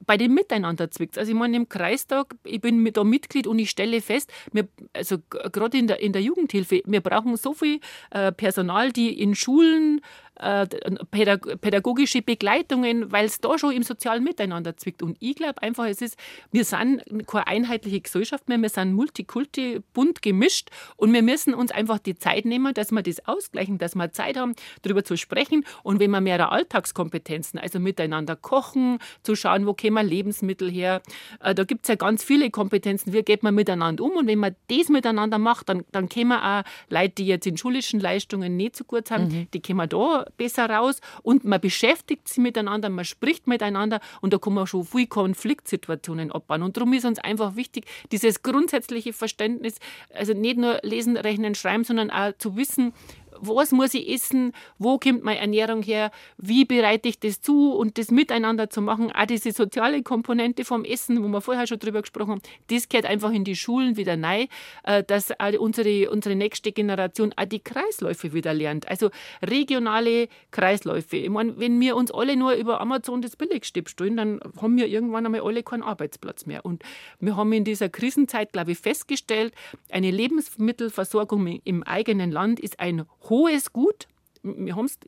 bei 0.05 0.17
dem 0.17 0.33
Miteinander 0.33 0.91
zwickt. 0.91 1.17
Also 1.17 1.31
ich 1.31 1.37
meine, 1.37 1.57
im 1.57 1.69
Kreistag, 1.69 2.35
ich 2.43 2.61
bin 2.61 2.91
da 2.93 3.03
Mitglied 3.03 3.47
und 3.47 3.59
ich 3.59 3.69
stelle 3.69 4.01
fest, 4.01 4.31
wir, 4.51 4.67
also 4.93 5.17
gerade 5.29 5.77
in 5.77 5.87
der, 5.87 5.99
in 5.99 6.13
der 6.13 6.21
Jugendhilfe, 6.21 6.81
wir 6.85 7.01
brauchen 7.01 7.35
so 7.37 7.53
viel 7.53 7.79
äh, 8.11 8.31
Personal, 8.31 8.91
die 8.91 9.19
in 9.21 9.35
Schulen 9.35 10.01
äh, 10.39 10.67
pädagogische 11.11 12.21
Begleitungen, 12.21 13.11
weil 13.11 13.25
es 13.25 13.39
da 13.39 13.57
schon 13.57 13.73
im 13.73 13.83
sozialen 13.83 14.23
Miteinander 14.23 14.75
zwickt. 14.75 15.01
Und 15.01 15.17
ich 15.19 15.35
glaube 15.35 15.61
einfach, 15.61 15.85
es 15.85 16.01
ist, 16.01 16.17
wir 16.51 16.65
sind 16.65 17.03
keine 17.27 17.47
einheitliche 17.47 18.01
Gesellschaft 18.01 18.49
mehr, 18.49 18.57
wir 18.57 18.69
sind 18.69 18.93
multikulti, 18.93 19.81
bunt 19.93 20.21
gemischt 20.21 20.69
und 20.97 21.13
wir 21.13 21.21
müssen 21.21 21.53
uns 21.53 21.71
einfach 21.71 21.99
die 21.99 22.17
Zeit 22.17 22.45
nehmen, 22.45 22.73
dass 22.73 22.91
wir 22.91 23.01
das 23.01 23.25
ausgleichen, 23.27 23.77
dass 23.77 23.95
wir 23.95 24.11
Zeit 24.11 24.37
haben, 24.37 24.55
darüber 24.81 25.03
zu 25.03 25.15
sprechen. 25.15 25.65
Und 25.83 25.99
wenn 25.99 26.11
wir 26.11 26.21
mehr 26.21 26.51
Alltagskompetenzen, 26.51 27.59
also 27.59 27.79
miteinander 27.79 28.35
kochen, 28.35 28.99
zu 29.23 29.35
schauen, 29.35 29.65
wo 29.65 29.73
kommen 29.73 30.05
Lebensmittel 30.05 30.69
her, 30.69 31.01
äh, 31.39 31.55
da 31.55 31.63
gibt 31.63 31.85
es 31.85 31.89
ja 31.89 31.95
ganz 31.95 32.23
viele 32.23 32.49
Kompetenzen, 32.49 33.13
wie 33.13 33.23
geht 33.23 33.43
man 33.43 33.55
miteinander 33.55 34.03
um. 34.03 34.11
Und 34.11 34.27
wenn 34.27 34.39
man 34.39 34.55
das 34.67 34.89
miteinander 34.89 35.37
macht, 35.37 35.69
dann, 35.69 35.85
dann 35.91 36.09
können 36.09 36.29
wir 36.29 36.43
auch 36.43 36.63
Leute, 36.89 37.15
die 37.15 37.27
jetzt 37.27 37.47
in 37.47 37.57
schulischen 37.57 37.99
Leistungen 37.99 38.57
nicht 38.57 38.75
so 38.75 38.83
gut 38.83 39.11
haben, 39.11 39.27
mhm. 39.27 39.47
die 39.53 39.61
können 39.61 39.77
wir 39.77 39.87
da 39.87 40.24
besser 40.37 40.69
raus 40.69 41.01
und 41.23 41.43
man 41.45 41.61
beschäftigt 41.61 42.27
sich 42.27 42.37
miteinander, 42.37 42.89
man 42.89 43.05
spricht 43.05 43.47
miteinander 43.47 43.99
und 44.21 44.33
da 44.33 44.37
kann 44.37 44.53
man 44.53 44.67
schon 44.67 44.85
viele 44.85 45.07
Konfliktsituationen 45.07 46.31
abbauen. 46.31 46.63
Und 46.63 46.77
darum 46.77 46.93
ist 46.93 47.05
uns 47.05 47.19
einfach 47.19 47.55
wichtig, 47.55 47.85
dieses 48.11 48.43
grundsätzliche 48.43 49.13
Verständnis, 49.13 49.79
also 50.13 50.33
nicht 50.33 50.57
nur 50.57 50.79
lesen, 50.83 51.17
rechnen, 51.17 51.55
schreiben, 51.55 51.83
sondern 51.83 52.11
auch 52.11 52.33
zu 52.37 52.55
wissen, 52.55 52.93
was 53.39 53.71
muss 53.71 53.93
ich 53.93 54.09
essen, 54.09 54.51
wo 54.77 54.97
kommt 54.97 55.23
meine 55.23 55.39
Ernährung 55.39 55.81
her, 55.83 56.11
wie 56.37 56.65
bereite 56.65 57.09
ich 57.09 57.19
das 57.19 57.41
zu 57.41 57.73
und 57.73 57.97
das 57.97 58.11
miteinander 58.11 58.69
zu 58.69 58.81
machen. 58.81 59.11
Auch 59.11 59.25
diese 59.25 59.51
soziale 59.51 60.03
Komponente 60.03 60.65
vom 60.65 60.83
Essen, 60.83 61.23
wo 61.23 61.27
wir 61.27 61.41
vorher 61.41 61.67
schon 61.67 61.79
drüber 61.79 62.01
gesprochen 62.01 62.31
haben, 62.31 62.41
das 62.67 62.89
gehört 62.89 63.05
einfach 63.05 63.31
in 63.31 63.43
die 63.43 63.55
Schulen 63.55 63.97
wieder 63.97 64.21
rein, 64.21 64.47
äh, 64.83 65.03
dass 65.03 65.33
unsere, 65.59 66.09
unsere 66.09 66.35
nächste 66.35 66.71
Generation 66.71 67.33
auch 67.35 67.45
die 67.45 67.59
Kreisläufe 67.59 68.33
wieder 68.33 68.53
lernt. 68.53 68.87
Also 68.87 69.09
regionale 69.41 70.27
Kreisläufe. 70.51 71.17
Ich 71.17 71.29
meine, 71.29 71.57
wenn 71.59 71.79
wir 71.79 71.95
uns 71.95 72.11
alle 72.11 72.35
nur 72.35 72.53
über 72.53 72.81
Amazon 72.81 73.21
das 73.21 73.35
Billigstipp 73.35 73.89
stellen, 73.89 74.17
dann 74.17 74.39
haben 74.61 74.77
wir 74.77 74.87
irgendwann 74.87 75.25
einmal 75.25 75.41
alle 75.41 75.63
keinen 75.63 75.83
Arbeitsplatz 75.83 76.45
mehr. 76.45 76.65
Und 76.65 76.83
wir 77.19 77.35
haben 77.35 77.51
in 77.53 77.63
dieser 77.63 77.89
Krisenzeit, 77.89 78.53
glaube 78.53 78.71
ich, 78.71 78.79
festgestellt, 78.79 79.53
eine 79.89 80.11
Lebensmittelversorgung 80.11 81.47
im 81.63 81.83
eigenen 81.83 82.31
Land 82.31 82.59
ist 82.59 82.79
ein 82.79 83.05
hohes 83.29 83.73
Gut. 83.73 84.07
Wir 84.47 84.75
haben 84.75 84.85
es 84.85 84.99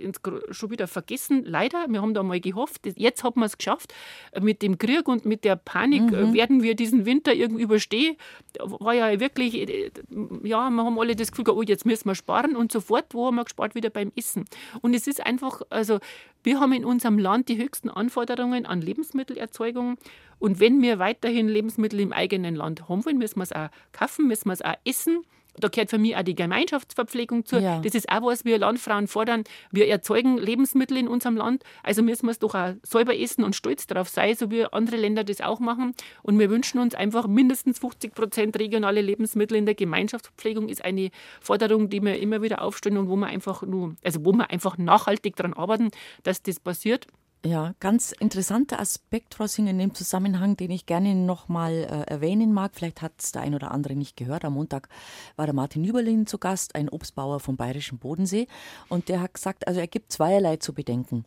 schon 0.50 0.72
wieder 0.72 0.88
vergessen, 0.88 1.46
leider. 1.46 1.86
Wir 1.90 2.02
haben 2.02 2.16
da 2.16 2.24
mal 2.24 2.40
gehofft, 2.40 2.88
jetzt 2.96 3.24
haben 3.24 3.40
wir 3.40 3.46
es 3.46 3.60
geschafft. 3.60 3.94
Mit 4.42 4.64
dem 4.64 4.80
Krieg 4.80 5.08
und 5.08 5.26
mit 5.26 5.44
der 5.44 5.56
Panik 5.56 6.12
äh, 6.12 6.26
mhm. 6.26 6.34
werden 6.34 6.64
wir 6.64 6.74
diesen 6.74 7.06
Winter 7.06 7.36
irgendwie 7.36 7.62
überstehen. 7.62 8.18
War 8.60 8.94
ja 8.94 9.20
wirklich, 9.20 9.54
äh, 9.54 9.92
ja, 10.44 10.72
wir 10.72 10.84
haben 10.84 11.00
alle 11.00 11.16
das 11.16 11.32
Gefühl, 11.32 11.50
oh, 11.50 11.62
jetzt 11.62 11.86
müssen 11.86 12.10
wir 12.10 12.16
sparen 12.16 12.56
und 12.56 12.72
sofort, 12.72 13.14
wo 13.14 13.28
haben 13.28 13.36
wir 13.36 13.44
gespart? 13.44 13.76
Wieder 13.76 13.92
beim 13.92 14.12
Essen. 14.16 14.46
Und 14.82 14.96
es 14.96 15.06
ist 15.06 15.24
einfach, 15.24 15.62
also 15.70 16.00
wir 16.42 16.60
haben 16.60 16.74
in 16.74 16.84
unserem 16.84 17.20
Land 17.20 17.48
die 17.48 17.58
höchsten 17.58 17.92
Anforderungen 17.92 18.66
an 18.66 18.82
Lebensmittelerzeugung. 18.82 19.98
Und 20.40 20.60
wenn 20.60 20.82
wir 20.82 20.98
weiterhin 20.98 21.48
Lebensmittel 21.48 22.00
im 22.00 22.12
eigenen 22.12 22.56
Land 22.56 22.90
haben 22.90 23.06
wollen, 23.06 23.20
müssen 23.20 23.38
wir 23.38 23.44
es 23.44 23.54
auch 23.54 23.70
kaufen, 23.92 24.28
müssen 24.28 24.50
wir 24.50 24.54
es 24.54 24.64
auch 24.64 24.76
essen 24.84 25.24
da 25.60 25.68
gehört 25.68 25.90
für 25.90 25.98
mich 25.98 26.16
auch 26.16 26.24
die 26.24 26.36
Gemeinschaftsverpflegung 26.36 27.46
zu. 27.46 27.60
Ja. 27.60 27.80
Das 27.80 27.96
ist 27.96 28.10
auch 28.10 28.24
was 28.24 28.46
wir 28.46 28.58
Landfrauen 28.58 29.08
fordern. 29.08 29.44
Wir 29.72 29.88
erzeugen 29.88 30.38
Lebensmittel 30.38 30.98
in 30.98 31.08
unserem 31.08 31.38
Land, 31.38 31.64
also 31.84 32.04
müssen 32.04 32.26
wir 32.28 32.32
es 32.32 32.40
doch 32.40 32.56
auch 32.56 32.74
selber 32.84 33.18
essen 33.18 33.44
und 33.44 33.56
stolz 33.56 33.88
darauf 33.88 34.10
sein, 34.10 34.36
so 34.36 34.52
wie 34.52 34.66
andere 34.66 34.98
Länder 34.98 35.24
das 35.24 35.42
auch 35.42 35.60
machen. 35.60 35.94
Und 36.24 36.40
wir 36.40 36.50
wünschen 36.50 36.80
uns 36.80 36.96
einfach 36.96 37.28
mindestens 37.28 37.80
50 37.80 38.14
Prozent 38.14 38.60
regionale 38.60 39.02
Lebensmittel 39.02 39.58
in 39.58 39.66
der 39.66 39.76
Gemeinschaftsverpflegung 39.76 40.70
ist 40.70 40.84
eine 40.84 41.10
Forderung, 41.42 41.90
die 41.90 42.02
wir 42.02 42.20
immer 42.20 42.42
wieder 42.42 42.62
aufstellen 42.62 42.98
und 42.98 43.10
wo 43.10 43.16
wir 43.16 43.28
einfach 43.28 43.64
nur, 43.64 43.96
also 44.04 44.26
wo 44.26 44.32
wir 44.34 44.50
einfach 44.50 44.78
nachhaltig 44.78 45.36
daran 45.36 45.54
arbeiten, 45.54 45.90
dass 46.24 46.42
das 46.42 46.60
passiert. 46.60 47.08
Ja, 47.46 47.76
ganz 47.80 48.14
interessanter 48.14 48.80
Aspekt, 48.80 49.36
Frau 49.36 49.48
Singer, 49.48 49.70
in 49.70 49.78
dem 49.78 49.94
Zusammenhang, 49.94 50.58
den 50.58 50.72
ich 50.72 50.86
gerne 50.86 51.14
noch 51.14 51.48
mal 51.48 51.72
äh, 51.72 52.12
erwähnen 52.12 52.52
mag. 52.52 52.72
Vielleicht 52.74 53.02
hat 53.02 53.14
es 53.20 53.32
der 53.32 53.44
ein 53.44 53.54
oder 53.54 53.72
andere 53.72 53.96
nicht 53.96 54.18
gehört. 54.18 54.44
Am 54.44 54.54
Montag 54.54 54.90
war 55.36 55.46
der 55.46 55.54
Martin 55.56 55.84
Überlin 55.84 56.26
zu 56.26 56.40
Gast, 56.40 56.76
ein 56.76 56.90
Obstbauer 56.90 57.40
vom 57.40 57.56
Bayerischen 57.56 58.00
Bodensee. 58.00 58.48
Und 58.90 59.08
der 59.08 59.22
hat 59.22 59.36
gesagt, 59.36 59.68
also 59.68 59.80
er 59.80 59.88
gibt 59.88 60.12
zweierlei 60.12 60.58
zu 60.58 60.74
bedenken. 60.74 61.26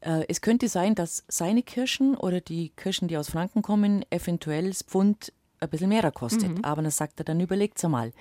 Äh, 0.00 0.24
es 0.28 0.40
könnte 0.40 0.68
sein, 0.68 0.94
dass 0.94 1.24
seine 1.28 1.62
Kirschen 1.62 2.16
oder 2.16 2.40
die 2.40 2.70
Kirschen, 2.70 3.08
die 3.08 3.18
aus 3.18 3.30
Franken 3.30 3.62
kommen, 3.62 4.04
eventuell 4.10 4.68
das 4.68 4.82
Pfund 4.82 5.32
ein 5.60 5.68
bisschen 5.68 5.90
mehr 5.90 6.10
kostet. 6.10 6.58
Mhm. 6.58 6.64
Aber 6.64 6.82
dann 6.82 6.90
sagt 6.90 7.20
er, 7.20 7.24
dann 7.24 7.40
überlegt 7.40 7.82
mal. 7.88 8.12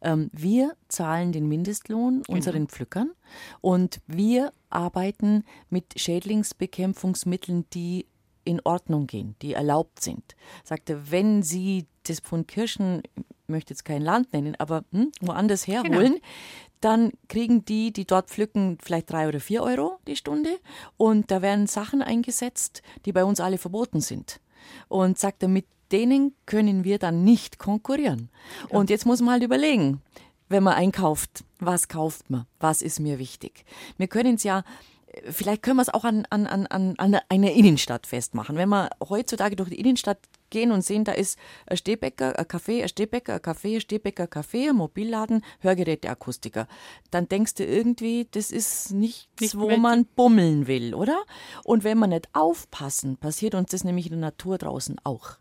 Ähm, 0.00 0.30
wir 0.32 0.74
zahlen 0.88 1.32
den 1.32 1.48
Mindestlohn 1.48 2.22
genau. 2.22 2.36
unseren 2.36 2.68
Pflückern 2.68 3.12
und 3.60 4.00
wir 4.06 4.52
arbeiten 4.70 5.44
mit 5.70 5.98
Schädlingsbekämpfungsmitteln, 5.98 7.66
die 7.72 8.06
in 8.44 8.60
Ordnung 8.64 9.06
gehen, 9.06 9.34
die 9.42 9.54
erlaubt 9.54 10.00
sind. 10.02 10.36
Sagt 10.64 10.88
er, 10.88 11.10
wenn 11.10 11.42
Sie 11.42 11.86
das 12.04 12.20
Pfund 12.20 12.48
Kirschen, 12.48 13.02
ich 13.16 13.48
möchte 13.48 13.74
jetzt 13.74 13.84
kein 13.84 14.02
Land 14.02 14.32
nennen, 14.32 14.54
aber 14.58 14.84
hm, 14.92 15.10
woanders 15.20 15.66
herholen, 15.66 16.14
genau. 16.14 16.26
dann 16.80 17.12
kriegen 17.28 17.64
die, 17.64 17.92
die 17.92 18.06
dort 18.06 18.30
pflücken, 18.30 18.78
vielleicht 18.80 19.10
drei 19.10 19.28
oder 19.28 19.40
vier 19.40 19.62
Euro 19.62 19.98
die 20.06 20.16
Stunde 20.16 20.58
und 20.96 21.30
da 21.30 21.42
werden 21.42 21.66
Sachen 21.66 22.02
eingesetzt, 22.02 22.82
die 23.04 23.12
bei 23.12 23.24
uns 23.24 23.40
alle 23.40 23.58
verboten 23.58 24.00
sind. 24.00 24.40
Und 24.88 25.18
sagt 25.18 25.42
er, 25.42 25.48
mit 25.48 25.66
denen 25.92 26.34
können 26.46 26.84
wir 26.84 26.98
dann 26.98 27.24
nicht 27.24 27.58
konkurrieren. 27.58 28.30
Ja. 28.70 28.78
Und 28.78 28.90
jetzt 28.90 29.06
muss 29.06 29.20
man 29.20 29.32
halt 29.32 29.42
überlegen, 29.42 30.02
wenn 30.48 30.62
man 30.62 30.74
einkauft, 30.74 31.44
was 31.58 31.88
kauft 31.88 32.30
man, 32.30 32.46
was 32.60 32.82
ist 32.82 33.00
mir 33.00 33.18
wichtig. 33.18 33.64
Wir 33.96 34.08
können 34.08 34.36
es 34.36 34.44
ja 34.44 34.62
vielleicht 35.30 35.62
können 35.62 35.76
wir 35.76 35.82
es 35.82 35.88
auch 35.88 36.04
an, 36.04 36.26
an, 36.30 36.46
an, 36.46 36.66
an 36.96 37.20
einer 37.28 37.52
Innenstadt 37.52 38.06
festmachen. 38.06 38.56
Wenn 38.56 38.68
wir 38.68 38.90
heutzutage 39.08 39.56
durch 39.56 39.70
die 39.70 39.80
Innenstadt 39.80 40.18
gehen 40.50 40.72
und 40.72 40.82
sehen, 40.82 41.04
da 41.04 41.12
ist 41.12 41.38
ein 41.66 41.76
Stehbäcker, 41.76 42.38
ein 42.38 42.44
Café, 42.44 42.82
ein 42.82 42.88
Stehbäcker, 42.88 43.34
ein 43.34 43.40
Café, 43.40 43.76
ein 43.76 43.80
Stehbäcker, 43.80 44.24
ein 44.24 44.28
Café, 44.28 44.70
ein 44.70 44.76
Mobilladen, 44.76 45.42
Hörgeräteakustiker. 45.60 46.68
Dann 47.10 47.28
denkst 47.28 47.54
du 47.54 47.64
irgendwie, 47.64 48.28
das 48.30 48.50
ist 48.50 48.92
nichts, 48.92 49.40
nicht 49.40 49.58
wo 49.58 49.76
man 49.76 50.06
bummeln 50.06 50.66
will, 50.66 50.94
oder? 50.94 51.22
Und 51.64 51.84
wenn 51.84 51.98
wir 51.98 52.06
nicht 52.06 52.28
aufpassen, 52.32 53.16
passiert 53.16 53.54
uns 53.54 53.70
das 53.70 53.84
nämlich 53.84 54.06
in 54.06 54.12
der 54.12 54.20
Natur 54.20 54.58
draußen 54.58 54.96
auch 55.04 55.38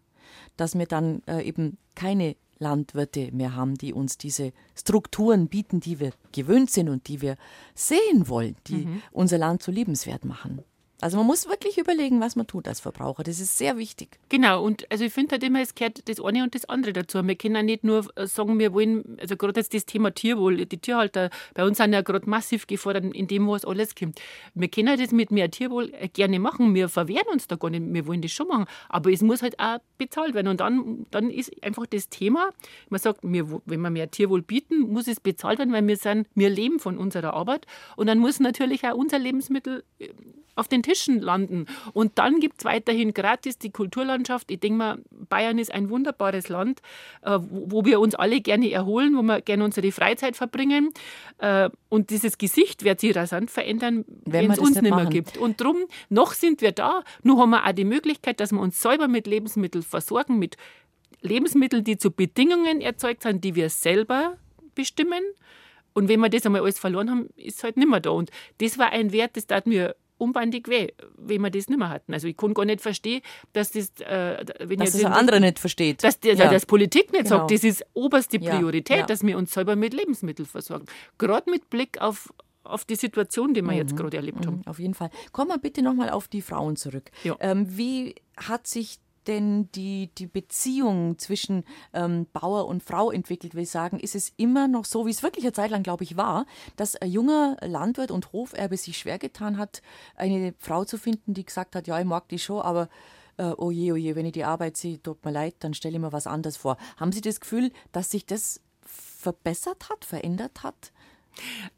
dass 0.57 0.77
wir 0.77 0.85
dann 0.85 1.21
äh, 1.27 1.41
eben 1.41 1.77
keine 1.95 2.35
Landwirte 2.57 3.31
mehr 3.31 3.55
haben, 3.55 3.75
die 3.75 3.93
uns 3.93 4.17
diese 4.17 4.53
Strukturen 4.75 5.47
bieten, 5.47 5.79
die 5.79 5.99
wir 5.99 6.11
gewöhnt 6.31 6.71
sind 6.71 6.89
und 6.89 7.07
die 7.07 7.21
wir 7.21 7.35
sehen 7.73 8.27
wollen, 8.27 8.55
die 8.67 8.85
mhm. 8.85 9.01
unser 9.11 9.37
Land 9.37 9.61
so 9.61 9.71
liebenswert 9.71 10.25
machen. 10.25 10.63
Also 11.01 11.17
man 11.17 11.27
muss 11.27 11.49
wirklich 11.49 11.77
überlegen, 11.77 12.21
was 12.21 12.37
man 12.37 12.47
tut 12.47 12.69
als 12.69 12.79
Verbraucher. 12.79 13.23
Das 13.23 13.41
ist 13.41 13.57
sehr 13.57 13.77
wichtig. 13.77 14.17
Genau, 14.29 14.63
und 14.63 14.89
also 14.89 15.03
ich 15.03 15.11
finde 15.11 15.33
halt 15.33 15.43
immer, 15.43 15.59
es 15.59 15.75
gehört 15.75 16.07
das 16.07 16.23
eine 16.23 16.41
und 16.43 16.55
das 16.55 16.65
andere 16.69 16.93
dazu. 16.93 17.21
Wir 17.27 17.35
können 17.35 17.55
ja 17.55 17.63
nicht 17.63 17.83
nur 17.83 18.05
äh, 18.15 18.27
sagen, 18.27 18.57
wir 18.59 18.73
wollen, 18.73 19.17
also 19.19 19.35
gerade 19.35 19.59
jetzt 19.59 19.73
das 19.73 19.85
Thema 19.85 20.11
Tierwohl, 20.11 20.65
die 20.65 20.77
Tierhalter 20.77 21.29
bei 21.53 21.65
uns 21.65 21.77
sind 21.77 21.91
ja 21.91 22.01
gerade 22.01 22.29
massiv 22.29 22.65
gefordert 22.65 23.03
in 23.13 23.27
dem, 23.27 23.47
was 23.47 23.65
alles 23.65 23.93
kommt. 23.93 24.21
Wir 24.53 24.69
können 24.69 24.97
das 24.97 25.11
mit 25.11 25.31
mehr 25.31 25.51
Tierwohl 25.51 25.93
äh, 25.99 26.07
gerne 26.07 26.39
machen, 26.39 26.73
wir 26.73 26.87
verwehren 26.87 27.27
uns 27.31 27.47
da 27.47 27.57
gar 27.57 27.69
nicht, 27.69 27.83
wir 27.85 28.07
wollen 28.07 28.21
das 28.21 28.31
schon 28.31 28.47
machen, 28.47 28.65
aber 28.87 29.11
es 29.11 29.21
muss 29.21 29.41
halt 29.41 29.59
auch 29.59 29.79
bezahlt 29.97 30.33
werden. 30.33 30.47
Und 30.47 30.61
dann, 30.61 31.05
dann 31.11 31.29
ist 31.29 31.51
einfach 31.61 31.87
das 31.87 32.07
Thema, 32.07 32.51
man 32.89 33.01
sagt, 33.01 33.19
wir, 33.21 33.61
wenn 33.65 33.81
wir 33.81 33.89
mehr 33.89 34.09
Tierwohl 34.11 34.41
bieten, 34.41 34.79
muss 34.79 35.07
es 35.09 35.19
bezahlt 35.19 35.59
werden, 35.59 35.73
weil 35.73 35.85
wir, 35.85 35.97
sind, 35.97 36.27
wir 36.35 36.49
leben 36.49 36.79
von 36.79 36.97
unserer 36.97 37.33
Arbeit 37.33 37.67
und 37.97 38.07
dann 38.07 38.17
muss 38.17 38.39
natürlich 38.39 38.85
auch 38.85 38.95
unser 38.95 39.19
Lebensmittel 39.19 39.83
äh, 39.99 40.07
auf 40.55 40.67
den 40.67 40.81
Tischen 40.85 41.19
landen. 41.19 41.65
Und 41.93 42.19
dann 42.19 42.39
gibt 42.39 42.59
es 42.59 42.65
weiterhin 42.65 43.13
gratis 43.15 43.57
die 43.57 43.71
Kulturlandschaft. 43.71 44.51
Ich 44.51 44.59
denke 44.59 44.77
mal, 44.77 44.99
Bayern 45.09 45.57
ist 45.57 45.73
ein 45.73 45.89
wunderbares 45.89 46.47
Land, 46.47 46.81
äh, 47.23 47.39
wo 47.41 47.85
wir 47.85 47.99
uns 47.99 48.13
alle 48.13 48.39
gerne 48.39 48.69
erholen, 48.69 49.17
wo 49.17 49.23
wir 49.23 49.41
gerne 49.41 49.63
unsere 49.63 49.91
Freizeit 49.91 50.35
verbringen. 50.35 50.91
Äh, 51.39 51.71
und 51.89 52.11
dieses 52.11 52.37
Gesicht 52.37 52.83
wird 52.83 52.99
sich 52.99 53.15
rasant 53.15 53.49
verändern, 53.49 54.05
wenn 54.25 54.51
es 54.51 54.59
uns 54.59 54.79
nicht 54.79 54.95
mehr 54.95 55.07
gibt. 55.07 55.37
Und 55.37 55.59
darum, 55.59 55.77
noch 56.09 56.33
sind 56.33 56.61
wir 56.61 56.71
da, 56.71 57.03
nur 57.23 57.39
haben 57.39 57.49
wir 57.49 57.65
auch 57.65 57.71
die 57.71 57.83
Möglichkeit, 57.83 58.39
dass 58.39 58.51
wir 58.51 58.59
uns 58.59 58.79
selber 58.79 59.07
mit 59.07 59.25
Lebensmitteln 59.25 59.83
versorgen, 59.83 60.37
mit 60.37 60.55
Lebensmitteln, 61.21 61.83
die 61.83 61.97
zu 61.97 62.11
Bedingungen 62.11 62.79
erzeugt 62.79 63.23
sind, 63.23 63.43
die 63.43 63.55
wir 63.55 63.71
selber 63.71 64.37
bestimmen. 64.75 65.23
Und 65.93 66.09
wenn 66.09 66.19
wir 66.19 66.29
das 66.29 66.45
einmal 66.45 66.61
alles 66.61 66.77
verloren 66.77 67.09
haben, 67.09 67.29
ist 67.37 67.57
es 67.57 67.63
halt 67.63 67.77
nicht 67.77 67.89
mehr 67.89 68.01
da. 68.01 68.11
Und 68.11 68.29
das 68.59 68.77
war 68.77 68.91
ein 68.91 69.11
Wert, 69.11 69.35
das 69.35 69.47
tat 69.47 69.65
mir 69.65 69.95
unbandig 70.17 70.67
weh, 70.67 70.89
wenn 71.17 71.41
wir 71.41 71.49
das 71.49 71.67
nicht 71.67 71.77
mehr 71.77 71.89
hatten. 71.89 72.13
Also 72.13 72.27
ich 72.27 72.37
kann 72.37 72.53
gar 72.53 72.65
nicht 72.65 72.81
verstehen, 72.81 73.21
dass 73.53 73.71
das, 73.71 73.89
äh, 74.01 74.45
wenn 74.59 74.79
dass 74.79 74.91
das 74.91 75.01
der 75.01 75.15
andere 75.15 75.39
nicht 75.39 75.59
versteht. 75.59 76.03
Dass, 76.03 76.19
die, 76.19 76.29
ja. 76.29 76.49
dass 76.49 76.65
Politik 76.65 77.11
nicht 77.11 77.25
genau. 77.25 77.37
sagt, 77.39 77.51
das 77.51 77.63
ist 77.63 77.85
oberste 77.93 78.39
Priorität, 78.39 78.89
ja. 78.89 79.01
Ja. 79.01 79.05
dass 79.05 79.23
wir 79.23 79.37
uns 79.37 79.53
selber 79.53 79.75
mit 79.75 79.93
Lebensmitteln 79.93 80.47
versorgen. 80.47 80.85
Gerade 81.17 81.49
mit 81.49 81.69
Blick 81.69 82.01
auf 82.01 82.29
auf 82.65 82.83
die 82.83 82.95
Situation, 82.95 83.53
die 83.53 83.61
wir 83.61 83.73
mhm. 83.73 83.77
jetzt 83.77 83.95
gerade 83.95 84.17
erlebt 84.17 84.45
haben. 84.47 84.57
Mhm, 84.57 84.67
auf 84.67 84.79
jeden 84.79 84.95
Fall. 84.95 85.11
Kommen 85.31 85.51
wir 85.51 85.59
bitte 85.59 85.83
nochmal 85.83 86.09
auf 86.09 86.27
die 86.27 86.41
Frauen 86.41 86.75
zurück. 86.75 87.11
Ähm, 87.39 87.77
wie 87.77 88.15
hat 88.37 88.65
sich 88.65 88.97
denn 89.27 89.71
die, 89.71 90.11
die 90.17 90.27
Beziehung 90.27 91.17
zwischen 91.17 91.63
ähm, 91.93 92.27
Bauer 92.33 92.67
und 92.67 92.83
Frau 92.83 93.11
entwickelt, 93.11 93.55
will 93.55 93.63
ich 93.63 93.71
sagen, 93.71 93.99
ist 93.99 94.15
es 94.15 94.33
immer 94.37 94.67
noch 94.67 94.85
so, 94.85 95.05
wie 95.05 95.11
es 95.11 95.23
wirklich 95.23 95.45
eine 95.45 95.53
Zeit 95.53 95.71
lang, 95.71 95.83
glaube 95.83 96.03
ich, 96.03 96.17
war, 96.17 96.45
dass 96.75 96.95
ein 96.95 97.11
junger 97.11 97.57
Landwirt 97.61 98.11
und 98.11 98.33
Hoferbe 98.33 98.77
sich 98.77 98.97
schwer 98.97 99.19
getan 99.19 99.57
hat, 99.57 99.81
eine 100.15 100.53
Frau 100.59 100.85
zu 100.85 100.97
finden, 100.97 101.33
die 101.33 101.45
gesagt 101.45 101.75
hat, 101.75 101.87
ja, 101.87 101.99
ich 101.99 102.05
mag 102.05 102.27
die 102.29 102.39
schon, 102.39 102.61
aber 102.61 102.89
äh, 103.37 103.51
oh 103.57 103.71
je, 103.71 103.91
oh 103.91 103.95
je, 103.95 104.15
wenn 104.15 104.25
ich 104.25 104.33
die 104.33 104.45
Arbeit 104.45 104.77
sehe, 104.77 105.01
tut 105.01 105.23
mir 105.25 105.31
leid, 105.31 105.55
dann 105.59 105.73
stelle 105.73 105.95
ich 105.95 106.01
mir 106.01 106.13
was 106.13 106.27
anderes 106.27 106.57
vor. 106.57 106.77
Haben 106.97 107.11
Sie 107.11 107.21
das 107.21 107.39
Gefühl, 107.39 107.71
dass 107.91 108.11
sich 108.11 108.25
das 108.25 108.61
verbessert 108.81 109.89
hat, 109.89 110.05
verändert 110.05 110.63
hat? 110.63 110.91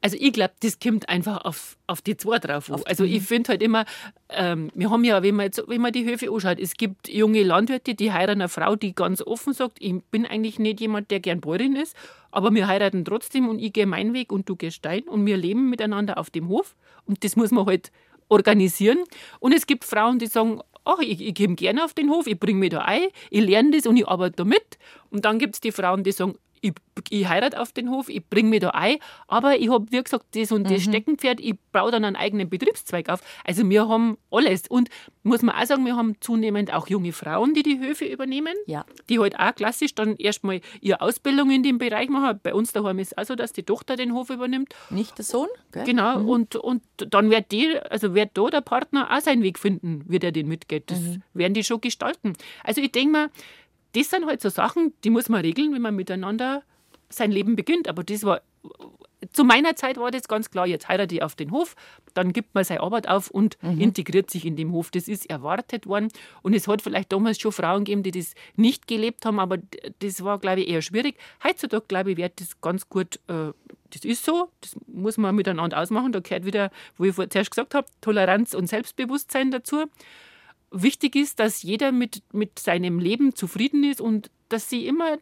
Also 0.02 0.17
ich 0.20 0.34
glaube, 0.34 0.54
das 0.62 0.80
kommt 0.80 1.10
einfach 1.10 1.43
auf, 1.46 1.78
auf 1.88 2.02
die 2.02 2.17
zwei 2.17 2.39
drauf 2.39 2.72
an. 2.72 2.82
Also 2.86 3.04
ich 3.04 3.24
finde 3.24 3.50
halt 3.50 3.62
immer, 3.62 3.86
ähm, 4.30 4.72
wir 4.76 4.89
haben 4.89 5.04
ja, 5.04 5.24
wenn 5.24 5.36
man, 5.36 5.46
jetzt, 5.46 5.63
wenn 5.67 5.82
man 5.82 5.91
die 5.91 6.06
Höfe 6.06 6.32
anschaut, 6.32 6.60
es 6.60 6.76
gibt 6.76 7.10
junge 7.10 7.43
Landwirte, 7.43 7.96
die 7.96 8.12
heiraten 8.12 8.41
eine 8.41 8.50
Frau, 8.50 8.76
die 8.76 8.93
ganz 8.93 9.22
offen 9.22 9.54
sagt, 9.54 9.78
ich 9.80 9.96
bin 10.12 10.26
eigentlich 10.26 10.60
nicht 10.60 10.80
jemand, 10.80 11.12
der 11.12 11.20
gern 11.20 11.41
Bäuerin 11.41 11.76
ist, 11.76 11.96
aber 12.32 12.54
wir 12.54 12.67
heiraten 12.67 13.06
trotzdem 13.06 13.50
und 13.50 13.60
ich 13.60 13.74
gehe 13.74 13.88
meinen 13.88 14.13
Weg 14.13 14.32
und 14.32 14.48
du 14.48 14.56
gehst 14.56 14.86
dein 14.86 15.04
und 15.04 15.26
wir 15.26 15.38
leben 15.38 15.70
miteinander 15.70 16.17
auf 16.17 16.30
dem 16.30 16.50
Hof 16.50 16.76
und 17.06 17.24
das 17.24 17.36
muss 17.36 17.52
man 17.52 17.65
halt 17.65 17.91
organisieren. 18.30 19.00
Und 19.39 19.54
es 19.54 19.67
gibt 19.67 19.86
Frauen, 19.86 20.20
die 20.20 20.28
sagen, 20.28 20.62
ach, 20.86 21.00
ich, 21.00 21.22
ich 21.22 21.34
gehe 21.34 21.48
gerne 21.56 21.84
auf 21.84 21.93
den 21.93 22.10
Hof, 22.10 22.28
ich 22.28 22.39
bringe 22.39 22.60
mich 22.60 22.70
da 22.70 22.82
ein, 22.82 23.08
ich 23.30 23.41
lerne 23.41 23.72
das 23.72 23.86
und 23.86 23.98
ich 23.98 24.08
arbeite 24.08 24.38
da 24.38 24.46
mit. 24.46 24.78
Und 25.10 25.26
dann 25.26 25.39
gibt 25.39 25.56
es 25.56 25.62
die 25.62 25.72
Frauen, 25.72 26.04
die 26.04 26.12
sagen, 26.12 26.36
ich, 26.62 26.74
ich 27.10 27.28
heirate 27.28 27.60
auf 27.60 27.72
den 27.72 27.89
Hof, 27.89 28.10
ich 28.10 28.26
bringe 28.28 28.50
mich 28.50 28.62
da 28.62 28.70
ein, 28.70 28.98
aber 29.28 29.58
ich 29.58 29.70
habe, 29.70 29.86
wie 29.91 30.02
gesagt, 30.02 30.26
das 30.36 30.52
und 30.52 30.65
das 30.65 30.86
mhm. 30.86 30.91
Steckenpferd, 30.91 31.39
ich 31.39 31.56
baue 31.72 31.91
dann 31.91 32.06
einen 32.06 32.15
eigenen 32.15 32.50
Betriebszweig 32.50 33.10
auf. 33.10 33.22
Also 33.43 33.67
wir 33.70 33.88
haben 33.88 34.17
alles. 34.32 34.67
Und 34.67 34.89
muss 35.24 35.41
man 35.41 35.56
auch 35.56 35.65
sagen, 35.65 35.86
wir 35.86 35.96
haben 35.96 36.15
zunehmend 36.22 36.74
auch 36.74 36.88
junge 36.88 37.12
Frauen, 37.12 37.54
die 37.54 37.63
die 37.63 37.80
Höfe 37.80 38.06
übernehmen, 38.06 38.54
ja. 38.65 38.86
die 39.10 39.20
halt 39.20 39.39
auch 39.39 39.54
klassisch 39.54 39.93
dann 39.93 40.15
erstmal 40.15 40.62
ihre 40.82 41.02
Ausbildung 41.02 41.52
in 41.52 41.63
dem 41.63 41.78
Bereich 41.78 42.10
machen. 42.10 42.39
Bei 42.41 42.54
uns 42.54 42.74
daheim 42.74 43.00
ist 43.00 43.13
es 43.13 43.17
auch 43.17 43.26
so, 43.26 43.36
dass 43.36 43.54
die 43.54 43.63
Tochter 43.63 43.96
den 43.96 44.13
Hof 44.13 44.30
übernimmt. 44.30 44.74
Nicht 44.89 45.17
der 45.17 45.26
Sohn? 45.26 45.48
Gell? 45.72 45.84
Genau, 45.84 46.20
mhm. 46.20 46.30
und, 46.30 46.56
und 46.56 46.82
dann 46.96 47.30
wird 47.30 47.52
die, 47.52 47.78
also 47.89 48.13
wird 48.13 48.32
da 48.34 48.48
der 48.50 48.62
Partner 48.62 49.15
auch 49.15 49.22
seinen 49.22 49.43
Weg 49.43 49.60
finden, 49.60 50.04
wie 50.08 50.20
der 50.20 50.32
den 50.32 50.48
mitgeht. 50.48 50.89
Das 50.89 51.00
mhm. 51.00 51.22
werden 51.34 51.54
die 51.54 51.63
schon 51.63 51.82
gestalten. 51.82 52.34
Also 52.63 52.82
ich 52.82 52.91
denke 52.91 53.12
mal, 53.12 53.30
das 53.97 54.10
sind 54.12 54.27
halt 54.27 54.41
so 54.41 54.49
Sachen, 54.49 54.93
die 55.03 55.10
muss 55.10 55.27
man 55.27 55.41
regeln, 55.41 55.73
wenn 55.73 55.81
man 55.81 55.95
miteinander 55.95 56.62
sein 57.10 57.31
Leben 57.31 57.55
beginnt. 57.55 57.88
Aber 57.88 58.03
das 58.03 58.23
war, 58.23 58.41
zu 59.33 59.43
meiner 59.43 59.75
Zeit 59.75 59.97
war 59.97 60.12
das 60.12 60.27
ganz 60.27 60.51
klar, 60.51 60.67
jetzt 60.67 60.88
heirate 60.88 61.15
ich 61.15 61.23
auf 61.23 61.36
den 61.36 61.51
Hof, 61.51 61.75
dann 62.13 62.31
gibt 62.31 62.53
man 62.53 62.63
seine 62.63 62.81
Arbeit 62.81 63.07
auf 63.07 63.31
und 63.31 63.57
mhm. 63.63 63.81
integriert 63.81 64.29
sich 64.29 64.45
in 64.45 64.55
dem 64.55 64.71
Hof. 64.71 64.91
Das 64.91 65.07
ist 65.07 65.29
erwartet 65.29 65.88
worden. 65.88 66.10
Und 66.43 66.53
es 66.53 66.67
hat 66.67 66.83
vielleicht 66.83 67.12
damals 67.12 67.39
schon 67.39 67.51
Frauen 67.51 67.86
gegeben, 67.86 68.03
die 68.03 68.12
das 68.12 68.36
nicht 68.55 68.88
gelebt 68.88 69.25
haben, 69.25 69.39
aber 69.39 69.57
das 69.99 70.23
war, 70.23 70.38
glaube 70.38 70.62
ich, 70.62 70.67
eher 70.67 70.83
schwierig. 70.83 71.17
Heutzutage, 71.43 71.86
glaube 71.88 72.12
ich, 72.12 72.17
wird 72.17 72.39
das 72.39 72.62
ganz 72.62 72.88
gut, 72.89 73.19
äh, 73.27 73.51
das 73.89 74.03
ist 74.03 74.25
so, 74.25 74.49
das 74.62 74.75
muss 74.86 75.17
man 75.17 75.33
miteinander 75.33 75.79
ausmachen. 75.81 76.12
Da 76.12 76.19
gehört 76.19 76.45
wieder, 76.45 76.69
wo 76.97 77.05
ich 77.05 77.15
zuerst 77.15 77.51
gesagt 77.51 77.73
habe, 77.73 77.88
Toleranz 78.01 78.53
und 78.53 78.67
Selbstbewusstsein 78.67 79.49
dazu 79.49 79.86
wichtig 80.71 81.15
ist, 81.15 81.39
dass 81.39 81.63
jeder 81.63 81.91
mit, 81.91 82.21
mit 82.34 82.60
seinem 82.60 82.99
Leben 82.99 83.36
zufrieden 83.36 83.84
ist 83.84 84.01
und 84.01 84.30
dass 84.49 84.69
sie 84.69 84.88
immer, 84.88 85.17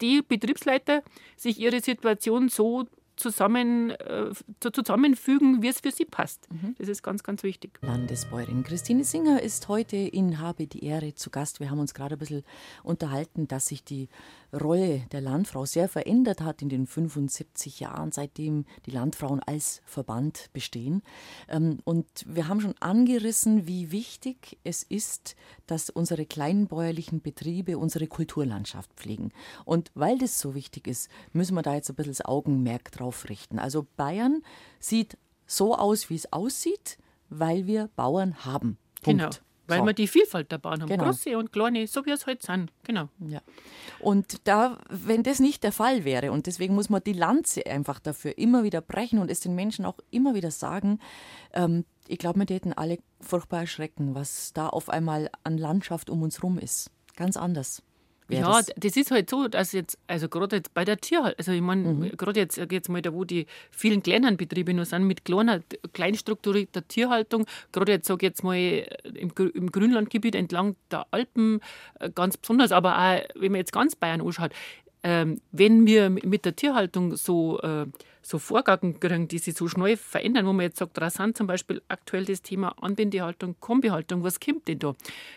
die 0.00 0.22
Betriebsleiter, 0.22 1.02
sich 1.36 1.58
ihre 1.58 1.80
Situation 1.80 2.48
so 2.48 2.86
zusammen, 3.18 3.90
äh, 3.90 4.30
zusammenfügen, 4.60 5.60
wie 5.62 5.68
es 5.68 5.80
für 5.80 5.90
sie 5.90 6.04
passt. 6.04 6.48
Mhm. 6.52 6.74
Das 6.78 6.88
ist 6.88 7.02
ganz, 7.02 7.22
ganz 7.22 7.42
wichtig. 7.42 7.78
Landesbäuerin 7.82 8.62
Christine 8.62 9.04
Singer 9.04 9.42
ist 9.42 9.68
heute 9.68 9.96
in 9.96 10.38
Habe 10.38 10.66
die 10.66 10.84
Ehre 10.84 11.14
zu 11.14 11.30
Gast. 11.30 11.60
Wir 11.60 11.70
haben 11.70 11.80
uns 11.80 11.94
gerade 11.94 12.14
ein 12.14 12.18
bisschen 12.18 12.44
unterhalten, 12.82 13.48
dass 13.48 13.66
sich 13.66 13.84
die 13.84 14.08
Rolle 14.52 15.02
der 15.12 15.20
Landfrau 15.20 15.66
sehr 15.66 15.88
verändert 15.88 16.40
hat 16.40 16.62
in 16.62 16.68
den 16.68 16.86
75 16.86 17.80
Jahren, 17.80 18.12
seitdem 18.12 18.64
die 18.86 18.90
Landfrauen 18.90 19.40
als 19.40 19.82
Verband 19.84 20.50
bestehen. 20.52 21.02
Ähm, 21.48 21.78
und 21.84 22.06
wir 22.26 22.48
haben 22.48 22.60
schon 22.60 22.74
angerissen, 22.80 23.66
wie 23.66 23.90
wichtig 23.90 24.58
es 24.64 24.82
ist, 24.82 25.36
dass 25.66 25.90
unsere 25.90 26.26
kleinen 26.26 26.66
bäuerlichen 26.66 27.20
Betriebe 27.20 27.78
unsere 27.78 28.06
Kulturlandschaft 28.06 28.92
pflegen. 28.94 29.32
Und 29.64 29.90
weil 29.94 30.18
das 30.18 30.38
so 30.38 30.54
wichtig 30.54 30.86
ist, 30.86 31.08
müssen 31.32 31.54
wir 31.54 31.62
da 31.62 31.74
jetzt 31.74 31.90
ein 31.90 31.96
bisschen 31.96 32.12
das 32.12 32.24
Augenmerk 32.24 32.90
drauf 32.92 33.28
richten. 33.28 33.58
Also 33.58 33.86
Bayern 33.96 34.42
sieht 34.80 35.18
so 35.46 35.74
aus, 35.74 36.10
wie 36.10 36.16
es 36.16 36.32
aussieht, 36.32 36.98
weil 37.28 37.66
wir 37.66 37.88
Bauern 37.96 38.44
haben. 38.44 38.78
Punkt. 39.02 39.20
Genau. 39.20 39.30
Weil 39.68 39.80
so. 39.80 39.86
wir 39.86 39.92
die 39.92 40.08
Vielfalt 40.08 40.50
der 40.50 40.58
Bauern 40.58 40.82
haben. 40.82 40.88
Genau. 40.88 41.04
Große 41.04 41.38
und 41.38 41.52
kleine, 41.52 41.86
so 41.86 42.04
wie 42.04 42.10
es 42.10 42.26
heute 42.26 42.48
halt 42.48 42.68
sind. 42.68 42.72
Genau. 42.84 43.08
Ja. 43.20 43.40
Und 44.00 44.46
da, 44.48 44.78
wenn 44.88 45.22
das 45.22 45.38
nicht 45.38 45.62
der 45.62 45.72
Fall 45.72 46.04
wäre, 46.04 46.32
und 46.32 46.46
deswegen 46.46 46.74
muss 46.74 46.90
man 46.90 47.02
die 47.04 47.12
Lanze 47.12 47.64
einfach 47.66 48.00
dafür 48.00 48.36
immer 48.38 48.64
wieder 48.64 48.80
brechen 48.80 49.18
und 49.18 49.30
es 49.30 49.40
den 49.40 49.54
Menschen 49.54 49.84
auch 49.84 49.98
immer 50.10 50.34
wieder 50.34 50.50
sagen, 50.50 50.98
ähm, 51.52 51.84
ich 52.06 52.18
glaube, 52.18 52.38
wir 52.38 52.46
täten 52.46 52.72
alle 52.72 52.98
furchtbar 53.20 53.60
erschrecken, 53.60 54.14
was 54.14 54.52
da 54.54 54.68
auf 54.68 54.88
einmal 54.88 55.30
an 55.44 55.58
Landschaft 55.58 56.10
um 56.10 56.22
uns 56.22 56.42
rum 56.42 56.58
ist. 56.58 56.90
Ganz 57.16 57.36
anders 57.36 57.82
ja, 58.28 58.60
das? 58.76 58.96
ist 58.96 59.10
halt 59.10 59.30
so, 59.30 59.48
dass 59.48 59.72
jetzt, 59.72 59.98
also 60.06 60.28
gerade 60.28 60.56
jetzt 60.56 60.74
bei 60.74 60.84
der 60.84 60.98
Tierhaltung, 60.98 61.38
also 61.38 61.52
ich 61.52 61.60
meine, 61.60 61.82
mhm. 61.82 62.16
gerade 62.16 62.40
jetzt, 62.40 62.56
jetzt 62.56 62.88
mal 62.88 63.00
da, 63.00 63.12
wo 63.12 63.24
die 63.24 63.46
vielen 63.70 64.02
kleinen 64.02 64.36
Betriebe 64.36 64.74
noch 64.74 64.84
sind, 64.84 65.04
mit 65.04 65.24
kleiner, 65.24 65.60
kleinstrukturierter 65.92 66.86
Tierhaltung, 66.86 67.46
gerade 67.72 67.92
jetzt, 67.92 68.06
sage 68.06 68.26
ich 68.26 68.30
jetzt 68.30 68.44
mal, 68.44 68.56
im, 68.56 69.32
im 69.54 69.72
Grünlandgebiet 69.72 70.34
entlang 70.34 70.76
der 70.90 71.06
Alpen 71.10 71.60
äh, 72.00 72.10
ganz 72.10 72.36
besonders, 72.36 72.72
aber 72.72 72.98
auch, 72.98 73.22
wenn 73.34 73.52
man 73.52 73.60
jetzt 73.60 73.72
ganz 73.72 73.96
Bayern 73.96 74.20
anschaut, 74.20 74.52
ähm, 75.02 75.40
wenn 75.52 75.86
wir 75.86 76.10
mit 76.10 76.44
der 76.44 76.56
Tierhaltung 76.56 77.16
so 77.16 77.60
äh, 77.60 77.86
so 78.28 78.38
Vorgaben 78.38 79.00
kriegen, 79.00 79.28
die 79.28 79.38
sich 79.38 79.54
so 79.54 79.68
schnell 79.68 79.96
verändern, 79.96 80.46
wo 80.46 80.52
man 80.52 80.64
jetzt 80.64 80.78
sagt, 80.78 81.00
rasant 81.00 81.36
zum 81.36 81.46
Beispiel 81.46 81.82
aktuell 81.88 82.24
das 82.24 82.42
Thema 82.42 82.74
Anbindehaltung, 82.80 83.56
Kombihaltung, 83.60 84.22
was 84.22 84.38
kommt 84.38 84.68
denn 84.68 84.78
da? 84.78 84.94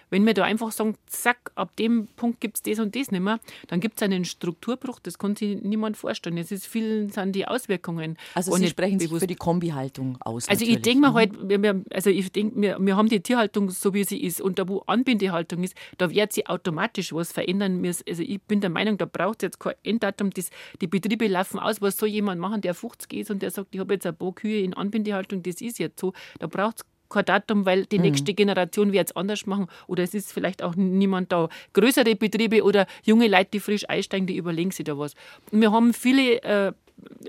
Wenn 0.09 0.25
wir 0.25 0.33
da 0.33 0.43
einfach 0.43 0.71
sagen, 0.71 0.95
zack, 1.07 1.51
ab 1.55 1.75
dem 1.77 2.07
Punkt 2.17 2.41
gibt 2.41 2.57
es 2.57 2.63
das 2.63 2.79
und 2.79 2.95
das 2.95 3.11
nicht 3.11 3.21
mehr, 3.21 3.39
dann 3.67 3.79
gibt 3.79 3.95
es 3.95 4.03
einen 4.03 4.25
Strukturbruch, 4.25 4.99
das 4.99 5.17
kann 5.17 5.35
sich 5.35 5.61
niemand 5.61 5.95
vorstellen. 5.95 6.37
Es 6.37 6.51
ist 6.51 6.67
vielen 6.67 7.09
sind 7.09 7.33
die 7.33 7.47
Auswirkungen. 7.47 8.17
Also 8.35 8.55
Sie 8.55 8.67
sprechen 8.67 8.99
sich 8.99 9.09
für 9.09 9.27
die 9.27 9.35
Kombihaltung 9.35 10.17
aus. 10.19 10.49
Also 10.49 10.65
natürlich. 10.65 10.75
ich 10.75 10.81
denke 10.81 11.07
mir 11.07 11.13
halt, 11.13 11.31
wir, 11.61 11.83
also 11.91 12.09
ich 12.09 12.31
denke, 12.31 12.61
wir, 12.61 12.77
wir 12.79 12.97
haben 12.97 13.07
die 13.07 13.21
Tierhaltung 13.21 13.69
so 13.69 13.93
wie 13.93 14.03
sie 14.03 14.21
ist 14.21 14.41
und 14.41 14.59
da 14.59 14.67
wo 14.67 14.79
Anbindehaltung 14.87 15.63
ist, 15.63 15.75
da 15.97 16.09
wird 16.09 16.33
sich 16.33 16.49
automatisch 16.49 17.13
was 17.13 17.31
verändern. 17.31 17.85
Also 17.85 18.23
ich 18.23 18.41
bin 18.41 18.59
der 18.59 18.69
Meinung, 18.69 18.97
da 18.97 19.05
braucht 19.05 19.43
es 19.43 19.47
jetzt 19.47 19.59
kein 19.59 19.75
Enddatum, 19.83 20.31
das, 20.31 20.49
die 20.81 20.87
Betriebe 20.87 21.27
laufen 21.27 21.59
aus, 21.59 21.81
was 21.81 21.97
soll 21.97 22.09
jemand 22.09 22.41
machen, 22.41 22.61
der 22.61 22.73
50 22.81 23.13
ist 23.13 23.31
und 23.31 23.41
der 23.41 23.51
sagt, 23.51 23.69
ich 23.71 23.79
habe 23.79 23.93
jetzt 23.93 24.05
ein 24.05 24.15
paar 24.15 24.33
Kühe 24.33 24.61
in 24.61 24.73
Anbindehaltung, 24.73 25.43
das 25.43 25.61
ist 25.61 25.79
jetzt 25.79 25.99
so. 25.99 26.13
Da 26.39 26.47
braucht 26.47 26.77
es 26.77 26.85
kein 27.09 27.25
Datum, 27.25 27.65
weil 27.65 27.85
die 27.85 27.97
mhm. 27.97 28.05
nächste 28.05 28.33
Generation 28.33 28.91
wird 28.91 29.09
es 29.09 29.15
anders 29.15 29.45
machen 29.45 29.67
oder 29.87 30.03
es 30.03 30.13
ist 30.13 30.31
vielleicht 30.31 30.63
auch 30.63 30.75
niemand 30.75 31.31
da. 31.31 31.49
Größere 31.73 32.15
Betriebe 32.15 32.63
oder 32.63 32.87
junge 33.03 33.27
Leute, 33.27 33.49
die 33.53 33.59
frisch 33.59 33.87
einsteigen, 33.87 34.27
die 34.27 34.37
überlegen 34.37 34.71
sich 34.71 34.85
da 34.85 34.97
was. 34.97 35.13
wir 35.51 35.71
haben 35.71 35.93
viele 35.93 36.41
äh, 36.43 36.71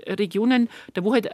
Regionen, 0.07 0.69
da 0.93 1.03
wo 1.03 1.13
halt 1.13 1.29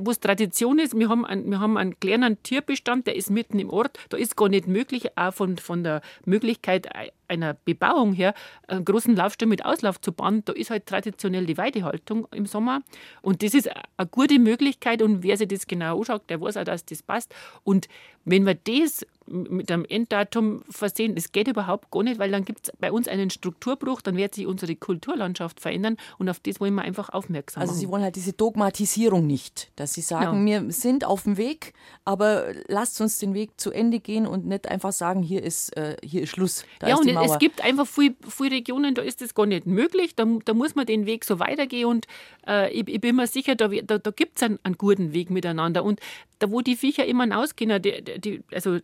wo 0.00 0.10
es 0.10 0.20
Tradition 0.20 0.78
ist, 0.78 0.98
wir 0.98 1.08
haben, 1.08 1.24
einen, 1.24 1.50
wir 1.50 1.60
haben 1.60 1.76
einen 1.76 1.98
kleinen 2.00 2.42
Tierbestand, 2.42 3.06
der 3.06 3.16
ist 3.16 3.30
mitten 3.30 3.58
im 3.58 3.70
Ort. 3.70 3.98
Da 4.08 4.16
ist 4.16 4.36
gar 4.36 4.48
nicht 4.48 4.66
möglich, 4.66 5.16
auch 5.16 5.34
von, 5.34 5.58
von 5.58 5.84
der 5.84 6.00
Möglichkeit 6.24 6.88
einer 7.34 7.54
Bebauung 7.54 8.12
her, 8.12 8.34
einen 8.68 8.84
großen 8.84 9.14
Laufstall 9.14 9.48
mit 9.48 9.64
Auslauf 9.64 10.00
zu 10.00 10.12
bauen. 10.12 10.42
Da 10.44 10.52
ist 10.52 10.70
halt 10.70 10.86
traditionell 10.86 11.46
die 11.46 11.58
Weidehaltung 11.58 12.26
im 12.32 12.46
Sommer. 12.46 12.82
Und 13.22 13.42
das 13.42 13.54
ist 13.54 13.68
eine 13.96 14.08
gute 14.08 14.38
Möglichkeit. 14.38 15.02
Und 15.02 15.22
wer 15.22 15.36
sich 15.36 15.48
das 15.48 15.66
genau 15.66 15.98
anschaut, 15.98 16.22
der 16.28 16.40
weiß 16.40 16.56
auch, 16.56 16.64
dass 16.64 16.84
das 16.84 17.02
passt. 17.02 17.34
Und 17.62 17.88
wenn 18.24 18.46
wir 18.46 18.54
das 18.54 19.04
mit 19.26 19.70
einem 19.70 19.84
Enddatum 19.84 20.62
versehen. 20.68 21.14
Das 21.14 21.32
geht 21.32 21.48
überhaupt 21.48 21.90
gar 21.90 22.02
nicht, 22.02 22.18
weil 22.18 22.30
dann 22.30 22.44
gibt 22.44 22.68
es 22.68 22.72
bei 22.78 22.92
uns 22.92 23.08
einen 23.08 23.30
Strukturbruch, 23.30 24.02
dann 24.02 24.16
wird 24.16 24.34
sich 24.34 24.46
unsere 24.46 24.76
Kulturlandschaft 24.76 25.60
verändern 25.60 25.96
und 26.18 26.28
auf 26.28 26.40
das 26.40 26.60
wollen 26.60 26.74
wir 26.74 26.82
einfach 26.82 27.08
aufmerksam 27.10 27.62
Also 27.62 27.74
Sie 27.74 27.88
wollen 27.88 28.02
halt 28.02 28.16
diese 28.16 28.32
Dogmatisierung 28.32 29.26
nicht, 29.26 29.70
dass 29.76 29.94
Sie 29.94 30.02
sagen, 30.02 30.46
ja. 30.46 30.62
wir 30.62 30.72
sind 30.72 31.04
auf 31.04 31.22
dem 31.22 31.36
Weg, 31.36 31.72
aber 32.04 32.46
lasst 32.68 33.00
uns 33.00 33.18
den 33.18 33.34
Weg 33.34 33.52
zu 33.58 33.70
Ende 33.70 34.00
gehen 34.00 34.26
und 34.26 34.46
nicht 34.46 34.68
einfach 34.68 34.92
sagen, 34.92 35.22
hier 35.22 35.42
ist, 35.42 35.74
äh, 35.76 35.96
hier 36.02 36.22
ist 36.22 36.30
Schluss. 36.30 36.64
Da 36.80 36.88
ja, 36.88 36.94
ist 36.94 37.00
und 37.00 37.08
es 37.24 37.38
gibt 37.38 37.62
einfach 37.62 37.86
viele, 37.86 38.14
viele 38.28 38.56
Regionen, 38.56 38.94
da 38.94 39.02
ist 39.02 39.20
das 39.20 39.34
gar 39.34 39.46
nicht 39.46 39.66
möglich, 39.66 40.14
da, 40.14 40.26
da 40.44 40.54
muss 40.54 40.74
man 40.74 40.86
den 40.86 41.06
Weg 41.06 41.24
so 41.24 41.38
weitergehen 41.38 41.86
und 41.86 42.06
äh, 42.46 42.72
ich, 42.72 42.88
ich, 42.88 43.00
bin 43.00 43.16
mir 43.16 43.26
sicher, 43.26 43.54
da, 43.54 43.68
da, 43.68 43.98
da 43.98 44.10
gibt 44.10 44.36
es 44.36 44.42
einen, 44.42 44.58
einen, 44.62 44.76
guten 44.76 45.12
Weg 45.12 45.30
miteinander. 45.30 45.84
Und 45.84 46.00
da, 46.38 46.50
wo 46.50 46.60
die 46.60 46.76
Viecher 46.76 47.04
immer 47.06 47.24
hinausgehen, 47.24 47.80
die, 47.82 48.02
die, 48.18 48.42
also 48.52 48.78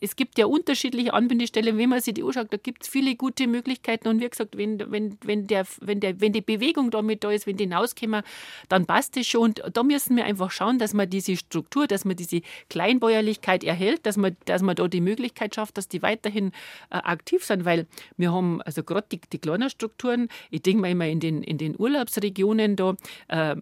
es 0.00 0.16
gibt 0.16 0.38
ja 0.38 0.46
unterschiedliche 0.46 1.12
Anbindestellen. 1.12 1.76
Wenn 1.76 1.88
man 1.88 2.00
sich 2.00 2.14
die 2.14 2.22
anschaut, 2.22 2.48
da 2.50 2.56
gibt 2.56 2.82
es 2.82 2.88
viele 2.88 3.16
gute 3.16 3.46
Möglichkeiten. 3.46 4.08
Und 4.08 4.20
wie 4.20 4.28
gesagt, 4.28 4.56
wenn, 4.56 4.90
wenn, 4.90 5.18
wenn, 5.22 5.46
der, 5.46 5.66
wenn, 5.80 6.00
der, 6.00 6.20
wenn 6.20 6.32
die 6.32 6.40
Bewegung 6.40 6.90
damit 6.90 7.24
da 7.24 7.30
ist, 7.30 7.46
wenn 7.46 7.56
die 7.56 7.64
hinauskommen, 7.64 8.22
dann 8.68 8.86
passt 8.86 9.16
es 9.16 9.26
schon. 9.26 9.42
Und 9.42 9.62
da 9.72 9.82
müssen 9.82 10.16
wir 10.16 10.24
einfach 10.24 10.50
schauen, 10.50 10.78
dass 10.78 10.94
man 10.94 11.08
diese 11.10 11.36
Struktur, 11.36 11.86
dass 11.86 12.04
man 12.04 12.16
diese 12.16 12.42
Kleinbäuerlichkeit 12.70 13.64
erhält, 13.64 14.06
dass 14.06 14.16
man, 14.16 14.36
dass 14.44 14.62
man 14.62 14.76
da 14.76 14.88
die 14.88 15.00
Möglichkeit 15.00 15.54
schafft, 15.54 15.78
dass 15.78 15.88
die 15.88 16.02
weiterhin 16.02 16.52
äh, 16.90 16.96
aktiv 16.96 17.44
sind. 17.44 17.64
Weil 17.64 17.86
wir 18.16 18.32
haben, 18.32 18.62
also 18.62 18.82
gerade 18.82 19.06
die, 19.10 19.20
die 19.32 19.38
kleinen 19.38 19.70
Strukturen, 19.70 20.28
ich 20.50 20.62
denke 20.62 20.82
mal 20.82 20.90
immer 20.90 21.06
in 21.06 21.20
den, 21.20 21.42
in 21.42 21.58
den 21.58 21.74
Urlaubsregionen 21.78 22.76
da, 22.76 22.94
äh, 23.28 23.56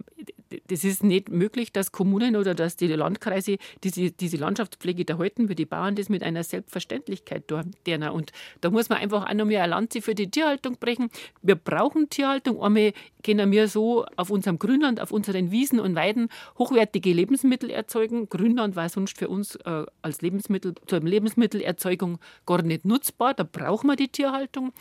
das 0.68 0.84
ist 0.84 1.02
nicht 1.02 1.28
möglich, 1.28 1.72
dass 1.72 1.92
Kommunen 1.92 2.36
oder 2.36 2.54
dass 2.54 2.76
die 2.76 2.86
Landkreise 2.86 3.56
diese, 3.82 4.10
diese 4.12 4.36
Landschaftspflege 4.36 5.06
erhalten, 5.08 5.48
wie 5.48 5.54
die 5.54 5.66
Bauern 5.66 5.96
das 5.96 6.08
mit 6.08 6.22
einer 6.26 6.44
Selbstverständlichkeit 6.44 7.48
tun. 7.48 7.72
Und 8.12 8.32
da 8.60 8.70
muss 8.70 8.88
man 8.88 8.98
einfach 8.98 9.26
auch 9.26 9.34
noch 9.34 9.44
mehr 9.46 9.62
eine 9.62 9.70
Lanze 9.70 10.02
für 10.02 10.14
die 10.14 10.30
Tierhaltung 10.30 10.76
brechen. 10.78 11.10
Wir 11.42 11.54
brauchen 11.54 12.10
Tierhaltung. 12.10 12.62
Einmal 12.62 12.92
können 13.22 13.50
wir 13.50 13.68
so 13.68 14.04
auf 14.16 14.30
unserem 14.30 14.58
Grünland, 14.58 15.00
auf 15.00 15.10
unseren 15.10 15.50
Wiesen 15.50 15.80
und 15.80 15.94
Weiden 15.94 16.28
hochwertige 16.58 17.12
Lebensmittel 17.12 17.70
erzeugen. 17.70 18.28
Grünland 18.28 18.76
war 18.76 18.88
sonst 18.88 19.18
für 19.18 19.28
uns 19.28 19.56
äh, 19.56 19.84
als 20.02 20.22
Lebensmittel, 20.22 20.74
zur 20.86 21.00
Lebensmittelerzeugung 21.00 22.18
gar 22.44 22.62
nicht 22.62 22.84
nutzbar. 22.84 23.34
Da 23.34 23.44
brauchen 23.44 23.88
wir 23.88 23.96
die 23.96 24.08
Tierhaltung. 24.08 24.72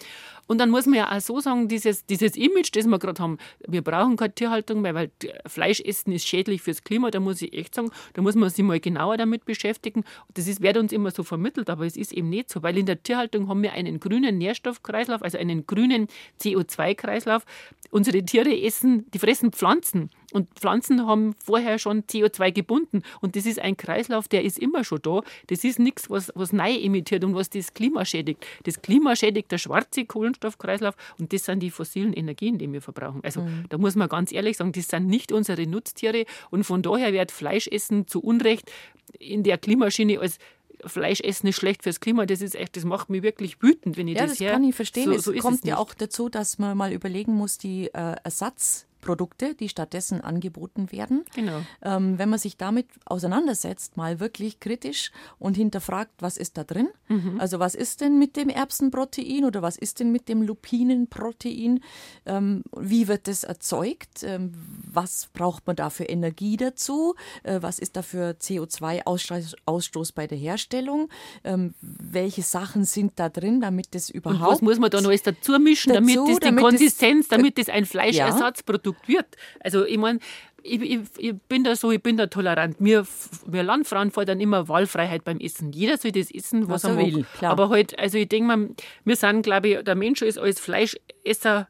Und 0.48 0.60
dann 0.60 0.70
muss 0.70 0.86
man 0.86 0.96
ja 0.96 1.16
auch 1.16 1.22
so 1.22 1.40
sagen, 1.40 1.68
dieses, 1.68 2.06
dieses 2.06 2.36
Image, 2.36 2.76
das 2.76 2.86
wir 2.86 3.00
gerade 3.00 3.22
haben, 3.22 3.38
wir 3.68 3.82
brauchen 3.82 4.16
keine 4.16 4.36
Tierhaltung 4.36 4.82
mehr, 4.82 4.94
weil 4.94 5.12
Fleisch 5.48 5.80
essen 5.80 6.12
ist 6.12 6.28
schädlich 6.28 6.62
fürs 6.62 6.84
Klima, 6.84 7.10
da 7.10 7.20
muss 7.20 7.42
ich 7.42 7.54
echt 7.54 7.74
sagen, 7.74 7.90
da 8.14 8.22
muss 8.22 8.36
man 8.36 8.50
sich 8.50 8.64
mal 8.64 8.80
genauer 8.80 9.18
damit 9.18 9.46
beschäftigen. 9.46 10.04
Das 10.34 10.48
ist, 10.48 10.62
wird 10.62 10.78
uns 10.78 10.92
immer 10.92 11.12
so 11.12 11.24
vermittelt, 11.36 11.70
aber 11.70 11.86
es 11.86 11.98
ist 11.98 12.14
eben 12.14 12.30
nicht 12.30 12.50
so, 12.50 12.64
weil 12.64 12.78
in 12.78 12.86
der 12.86 13.04
Tierhaltung 13.04 13.50
haben 13.50 13.62
wir 13.62 13.74
einen 13.74 14.00
grünen 14.00 14.38
Nährstoffkreislauf, 14.38 15.22
also 15.22 15.38
einen 15.38 15.68
grünen 15.68 16.08
CO2-Kreislauf. 16.42 17.44
Unsere 17.92 18.24
Tiere 18.24 18.58
essen, 18.62 19.06
die 19.12 19.20
fressen 19.20 19.52
Pflanzen. 19.52 20.10
Und 20.32 20.50
Pflanzen 20.56 21.06
haben 21.06 21.36
vorher 21.44 21.78
schon 21.78 22.04
CO2 22.04 22.52
gebunden. 22.52 23.04
Und 23.22 23.36
das 23.36 23.46
ist 23.46 23.60
ein 23.60 23.78
Kreislauf, 23.78 24.28
der 24.28 24.44
ist 24.44 24.60
immer 24.60 24.84
schon 24.84 25.02
da. 25.02 25.22
Das 25.48 25.64
ist 25.64 25.78
nichts, 25.78 26.10
was, 26.10 26.32
was 26.36 26.54
neu 26.54 26.74
emittiert 26.74 27.24
und 27.24 27.36
was 27.36 27.50
das 27.50 27.74
Klima 27.74 28.06
schädigt. 28.06 28.46
Das 28.64 28.82
Klima 28.82 29.16
schädigt 29.16 29.52
der 29.52 29.58
schwarze 29.58 30.06
Kohlenstoffkreislauf 30.06 30.96
und 31.20 31.32
das 31.32 31.46
sind 31.46 31.60
die 31.62 31.70
fossilen 31.70 32.14
Energien, 32.14 32.58
die 32.58 32.72
wir 32.72 32.82
verbrauchen. 32.82 33.22
Also 33.24 33.42
mhm. 33.42 33.66
da 33.70 33.78
muss 33.78 33.96
man 33.96 34.10
ganz 34.10 34.32
ehrlich 34.32 34.58
sagen, 34.58 34.72
das 34.72 34.88
sind 34.88 35.08
nicht 35.08 35.32
unsere 35.32 35.68
Nutztiere. 35.68 36.26
Und 36.50 36.64
von 36.64 36.82
daher 36.82 37.12
wird 37.14 37.32
Fleischessen 37.32 38.08
zu 38.08 38.22
Unrecht 38.22 38.72
in 39.20 39.44
der 39.44 39.58
Klimaschiene 39.58 40.20
als 40.20 40.38
Fleischessen 40.86 41.50
ist 41.50 41.56
schlecht 41.56 41.84
fürs 41.84 42.00
Klima, 42.00 42.26
das 42.26 42.42
ist 42.42 42.56
echt, 42.56 42.76
das 42.78 42.86
macht 42.86 43.10
mich 43.10 43.24
wirklich 43.24 43.62
wütend, 43.62 43.98
wenn 43.98 44.08
ich 44.08 44.16
ja, 44.16 44.24
das, 44.24 44.32
das 44.32 44.40
her. 44.40 44.54
kann 44.54 44.64
ich 44.64 44.76
verstehen. 44.76 45.06
So, 45.14 45.18
so 45.20 45.34
es 45.34 45.42
kommt 45.42 45.66
ja 45.66 45.78
auch 45.78 45.94
dazu, 45.94 46.30
dass 46.30 46.60
man 46.60 46.78
mal 46.78 46.92
überlegen 46.92 47.34
muss, 47.34 47.58
die 47.58 47.88
äh, 47.88 48.16
Ersatz 48.24 48.86
Produkte, 49.06 49.54
die 49.56 49.70
stattdessen 49.70 50.20
angeboten 50.20 50.92
werden. 50.92 51.24
Genau. 51.36 51.62
Ähm, 51.82 52.18
wenn 52.18 52.28
man 52.28 52.40
sich 52.40 52.58
damit 52.58 52.88
auseinandersetzt, 53.06 53.96
mal 53.96 54.20
wirklich 54.20 54.60
kritisch 54.60 55.12
und 55.40 55.56
hinterfragt, 55.56 56.12
was 56.20 56.36
ist 56.38 56.58
da 56.58 56.64
drin? 56.64 56.90
Mhm. 57.08 57.40
Also 57.40 57.60
was 57.60 57.76
ist 57.76 58.02
denn 58.02 58.18
mit 58.20 58.36
dem 58.36 58.50
Erbsenprotein 58.50 59.46
oder 59.46 59.62
was 59.62 59.78
ist 59.78 60.00
denn 60.00 60.12
mit 60.12 60.28
dem 60.28 60.42
Lupinenprotein? 60.42 61.82
Ähm, 62.26 62.64
wie 62.76 63.08
wird 63.08 63.28
das 63.28 63.44
erzeugt? 63.44 64.24
Ähm, 64.24 64.52
was 64.92 65.30
braucht 65.34 65.68
man 65.68 65.76
da 65.76 65.90
für 65.90 66.06
Energie 66.06 66.58
dazu? 66.58 67.16
Äh, 67.44 67.62
was 67.62 67.78
ist 67.78 67.96
da 67.96 68.02
für 68.02 68.32
CO2-Ausstoß 68.32 70.14
bei 70.16 70.26
der 70.26 70.38
Herstellung? 70.40 71.10
Ähm, 71.44 71.76
welche 71.82 72.42
Sachen 72.42 72.86
sind 72.86 73.14
da 73.18 73.30
drin, 73.30 73.62
damit 73.62 73.94
das 73.94 74.10
überhaupt... 74.10 74.42
Und 74.42 74.48
was 74.48 74.62
muss 74.62 74.80
man 74.80 74.90
da 74.90 75.00
noch 75.00 75.10
alles 75.10 75.22
dazu 75.22 75.60
mischen, 75.60 75.94
dazu, 75.94 76.02
damit 76.02 76.16
das 76.18 76.40
die 76.40 76.46
damit 76.46 76.64
Konsistenz, 76.64 77.28
das, 77.28 77.38
damit 77.38 77.58
das 77.60 77.70
ein 77.70 77.86
Fleischersatzprodukt 77.86 78.95
ausgedruckt 78.96 79.08
wird. 79.08 79.28
Also 79.60 79.86
ich 79.86 79.98
meine, 79.98 80.20
ich, 80.64 80.82
ich, 80.82 81.00
ich, 81.18 81.34
bin 81.48 81.64
da 81.64 81.76
so, 81.76 81.92
ich 81.92 82.02
bin 82.02 82.18
da 82.18 82.28
tolerant. 82.28 82.78
Wir, 82.80 83.06
wir 83.46 83.64
Landfrauen 83.64 84.12
fordern 84.12 84.40
immer 84.40 84.68
Wahlfreiheit 84.68 85.24
beim 85.24 85.40
Essen. 85.40 85.72
Jeder 85.72 85.98
soll 85.98 86.12
das 86.12 86.32
essen, 86.32 86.68
was, 86.68 86.84
was 86.84 86.92
er 86.92 86.98
will. 86.98 87.26
Klar. 87.38 87.52
Aber 87.52 87.70
halt, 87.70 87.98
also 88.00 88.18
ich 88.18 88.30
denke 88.30 88.48
mal, 88.48 88.70
wir 89.04 89.16
sind, 89.16 89.44
glaube 89.44 89.68
ich, 89.68 89.84
der 89.84 89.96
Mensch 89.96 90.22
ist 90.22 90.40
als 90.40 90.60
Fleischesser 90.60 91.68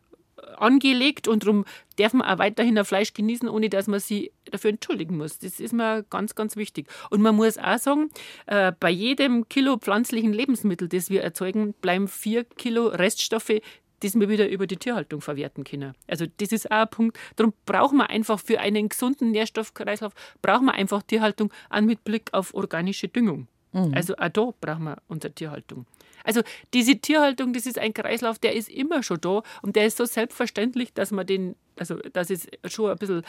angelegt 0.57 1.27
und 1.27 1.43
darum 1.43 1.65
darf 1.97 2.13
man 2.13 2.27
auch 2.27 2.37
weiterhin 2.37 2.77
ein 2.77 2.85
Fleisch 2.85 3.13
genießen, 3.13 3.49
ohne 3.49 3.69
dass 3.69 3.87
man 3.87 3.99
sich 3.99 4.31
dafür 4.49 4.69
entschuldigen 4.69 5.17
muss. 5.17 5.39
Das 5.39 5.59
ist 5.59 5.73
mir 5.73 6.03
ganz, 6.09 6.35
ganz 6.35 6.55
wichtig. 6.55 6.87
Und 7.09 7.21
man 7.21 7.35
muss 7.35 7.57
auch 7.57 7.77
sagen, 7.77 8.09
äh, 8.45 8.71
bei 8.79 8.89
jedem 8.89 9.49
Kilo 9.49 9.77
pflanzlichen 9.77 10.31
Lebensmittel, 10.31 10.87
das 10.87 11.09
wir 11.09 11.23
erzeugen, 11.23 11.73
bleiben 11.81 12.07
vier 12.07 12.45
Kilo 12.45 12.87
Reststoffe, 12.87 13.59
das 14.01 14.19
wir 14.19 14.29
wieder 14.29 14.47
über 14.49 14.67
die 14.67 14.77
Tierhaltung 14.77 15.21
verwerten 15.21 15.63
können. 15.63 15.93
Also 16.07 16.25
das 16.37 16.51
ist 16.51 16.71
auch 16.71 16.81
ein 16.81 16.89
Punkt. 16.89 17.19
Darum 17.35 17.53
brauchen 17.65 17.97
wir 17.97 18.09
einfach 18.09 18.39
für 18.39 18.59
einen 18.59 18.89
gesunden 18.89 19.31
Nährstoffkreislauf, 19.31 20.13
brauchen 20.41 20.65
wir 20.65 20.73
einfach 20.73 21.03
Tierhaltung 21.03 21.51
an 21.69 21.85
mit 21.85 22.03
Blick 22.03 22.33
auf 22.33 22.53
organische 22.53 23.07
Düngung. 23.07 23.47
Mhm. 23.75 23.93
Also 23.93 24.15
auch 24.15 24.29
da 24.29 24.53
brauchen 24.61 24.85
wir 24.85 24.97
unsere 25.07 25.33
Tierhaltung. 25.33 25.85
Also 26.23 26.41
diese 26.73 26.95
Tierhaltung, 26.95 27.53
das 27.53 27.65
ist 27.65 27.77
ein 27.77 27.93
Kreislauf, 27.93 28.39
der 28.39 28.55
ist 28.55 28.69
immer 28.69 29.03
schon 29.03 29.19
da 29.21 29.43
und 29.61 29.75
der 29.75 29.85
ist 29.85 29.97
so 29.97 30.05
selbstverständlich, 30.05 30.93
dass 30.93 31.11
man 31.11 31.27
den, 31.27 31.55
also 31.77 31.95
dass 32.13 32.29
es 32.29 32.47
schon 32.67 32.89
ein 32.89 32.97
bisschen 32.97 33.23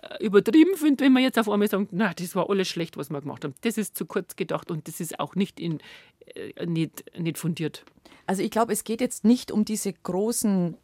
äh, 0.00 0.24
übertrieben 0.24 0.76
finde, 0.76 1.04
wenn 1.04 1.12
man 1.12 1.22
jetzt 1.24 1.38
auf 1.38 1.48
einmal 1.48 1.68
sagt, 1.68 1.88
na, 1.90 2.14
das 2.14 2.36
war 2.36 2.48
alles 2.48 2.68
schlecht, 2.68 2.96
was 2.96 3.10
wir 3.10 3.20
gemacht 3.20 3.44
haben. 3.44 3.54
Das 3.62 3.76
ist 3.76 3.96
zu 3.96 4.06
kurz 4.06 4.36
gedacht 4.36 4.70
und 4.70 4.86
das 4.86 5.00
ist 5.00 5.18
auch 5.18 5.34
nicht, 5.34 5.58
in, 5.58 5.80
äh, 6.34 6.64
nicht, 6.64 7.04
nicht 7.18 7.36
fundiert. 7.36 7.84
Also 8.26 8.42
ich 8.42 8.50
glaube, 8.50 8.72
es 8.72 8.84
geht 8.84 9.00
jetzt 9.00 9.24
nicht 9.24 9.50
um 9.50 9.64
diese 9.64 9.92
großen 9.92 10.76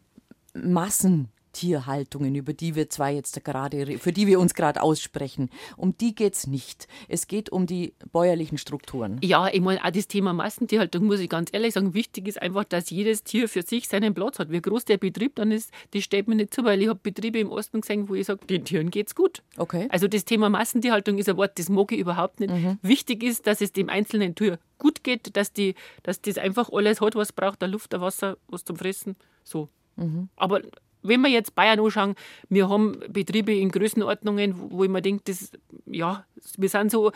Massen, 0.55 1.29
Tierhaltungen, 1.55 2.35
über 2.35 2.53
die 2.53 2.75
wir 2.75 2.90
zwar 2.90 3.09
jetzt 3.11 3.43
gerade, 3.45 3.99
für 3.99 4.12
die 4.12 4.27
wir 4.27 4.38
uns 4.38 4.53
gerade 4.55 4.83
aussprechen, 4.83 5.49
um 5.79 5.97
die 5.97 6.14
geht 6.14 6.35
es 6.35 6.47
nicht. 6.47 6.87
Es 7.09 7.27
geht 7.27 7.51
um 7.51 7.67
die 7.67 7.95
bäuerlichen 8.12 8.59
Strukturen. 8.59 9.19
Ja, 9.23 9.49
ich 9.49 9.62
meine, 9.62 9.83
auch 9.83 9.90
das 9.90 10.09
Thema 10.09 10.35
Massentierhaltung, 10.35 11.05
muss 11.05 11.21
ich 11.21 11.31
ganz 11.31 11.49
ehrlich 11.53 11.73
sagen, 11.73 11.95
wichtig 11.95 12.29
ist 12.29 12.43
einfach, 12.43 12.64
dass 12.64 12.90
jedes 12.90 13.25
Tier 13.25 13.49
für 13.49 13.62
sich 13.62 13.88
seinen 13.88 14.12
Platz 14.12 14.38
hat. 14.38 14.51
Wie 14.51 14.61
groß 14.61 14.85
der 14.85 14.99
Betrieb 14.99 15.37
dann 15.37 15.51
ist, 15.51 15.71
das 15.93 16.03
steht 16.03 16.29
mir 16.29 16.35
nicht 16.35 16.53
zu, 16.53 16.64
weil 16.64 16.83
ich 16.83 16.88
habe 16.88 17.01
Betriebe 17.03 17.38
im 17.38 17.51
Osten 17.51 17.81
gesehen, 17.81 18.09
wo 18.09 18.14
ich 18.14 18.27
sage, 18.27 18.45
den 18.47 18.64
Tieren 18.64 18.90
geht 18.90 19.07
es 19.07 19.14
gut. 19.14 19.43
Okay. 19.57 19.87
Also 19.90 20.09
das 20.09 20.25
Thema 20.25 20.51
Massentierhaltung 20.51 21.17
ist 21.19 21.29
ein 21.29 21.37
Wort, 21.37 21.59
das 21.59 21.69
mag 21.69 21.93
ich 21.93 22.01
überhaupt 22.01 22.40
nicht. 22.40 22.53
Mhm. 22.53 22.79
Wichtig 22.83 23.23
ist, 23.23 23.47
dass 23.47 23.61
es 23.61 23.73
dem 23.73 23.88
einzelnen 23.88 24.35
Tier 24.35 24.59
gut 24.79 25.05
geht, 25.05 25.37
dass, 25.37 25.53
die, 25.53 25.77
dass 26.03 26.21
das 26.21 26.37
einfach 26.37 26.71
alles 26.73 27.01
hat, 27.01 27.14
was 27.14 27.33
braucht, 27.33 27.62
der 27.62 27.69
Luft, 27.69 27.93
der 27.93 28.01
Wasser, 28.01 28.37
was 28.49 28.64
zum 28.64 28.77
Fressen. 28.77 29.17
So. 29.45 29.69
Mhm. 29.97 30.29
Aber 30.37 30.61
wenn 31.05 31.21
wir 31.21 31.31
jetzt 31.31 31.55
Bayern 31.55 31.81
anschauen, 31.81 32.14
wir 32.49 32.69
haben 32.69 32.99
Betriebe 33.09 33.53
in 33.53 33.71
Größenordnungen, 33.71 34.71
wo 34.71 34.85
ich 34.85 34.90
mir 34.90 35.03
denke, 35.03 35.23
das, 35.27 35.53
ja, 35.87 36.25
wir 36.57 36.69
sind 36.69 36.90
so, 36.90 37.12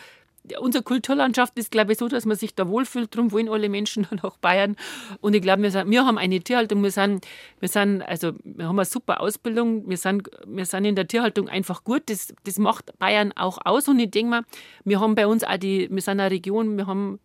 unsere 0.57 0.83
Kulturlandschaft 0.83 1.59
ist, 1.59 1.70
glaube 1.70 1.92
ich, 1.92 1.98
so, 1.98 2.09
dass 2.09 2.24
man 2.24 2.37
sich 2.37 2.55
da 2.55 2.68
wohlfühlt. 2.68 3.14
Darum 3.14 3.33
wollen 3.33 3.48
alle 3.48 3.68
Menschen 3.68 4.07
nach 4.22 4.37
Bayern. 4.38 4.77
Und 5.20 5.35
ich 5.35 5.42
glaube, 5.42 5.62
wir, 5.62 5.90
wir 5.90 6.07
haben 6.07 6.18
eine 6.18 6.40
Tierhaltung. 6.40 6.83
Wir 6.83 6.90
sind, 6.90 7.27
wir 7.61 7.68
sind, 7.68 8.03
also, 8.03 8.33
wir 8.44 8.68
haben 8.68 8.79
eine 8.79 8.87
super 8.87 9.20
Ausbildung. 9.20 9.88
Wir 9.88 9.96
sind, 9.96 10.29
wir 10.46 10.64
sind 10.64 10.85
in 10.85 10.96
der 10.96 11.07
Tierhaltung 11.07 11.48
einfach 11.48 11.85
gut. 11.85 12.03
Das, 12.07 12.35
das 12.44 12.59
macht 12.59 12.98
Bayern 12.98 13.33
auch 13.33 13.59
aus. 13.64 13.88
Und 13.88 13.98
ich 13.98 14.11
denke 14.11 14.31
mal, 14.31 14.42
wir 14.85 15.01
haben 15.01 15.14
bei 15.14 15.27
uns 15.27 15.44
auch 15.44 15.59
die, 15.59 15.88
wir 15.90 16.03
sind 16.03 16.20
eine 16.20 16.31
Region, 16.31 16.77
wir 16.77 16.87
haben 16.87 17.20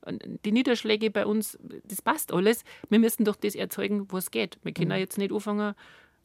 die 0.45 0.51
Niederschläge 0.51 1.11
bei 1.11 1.25
uns. 1.25 1.57
Das 1.85 2.01
passt 2.01 2.33
alles. 2.33 2.63
Wir 2.89 2.99
müssen 2.99 3.25
doch 3.25 3.35
das 3.35 3.55
erzeugen, 3.55 4.07
wo 4.09 4.17
es 4.17 4.31
geht. 4.31 4.57
Wir 4.63 4.73
können 4.73 4.91
mhm. 4.91 4.97
jetzt 4.97 5.17
nicht 5.17 5.31
anfangen, 5.31 5.75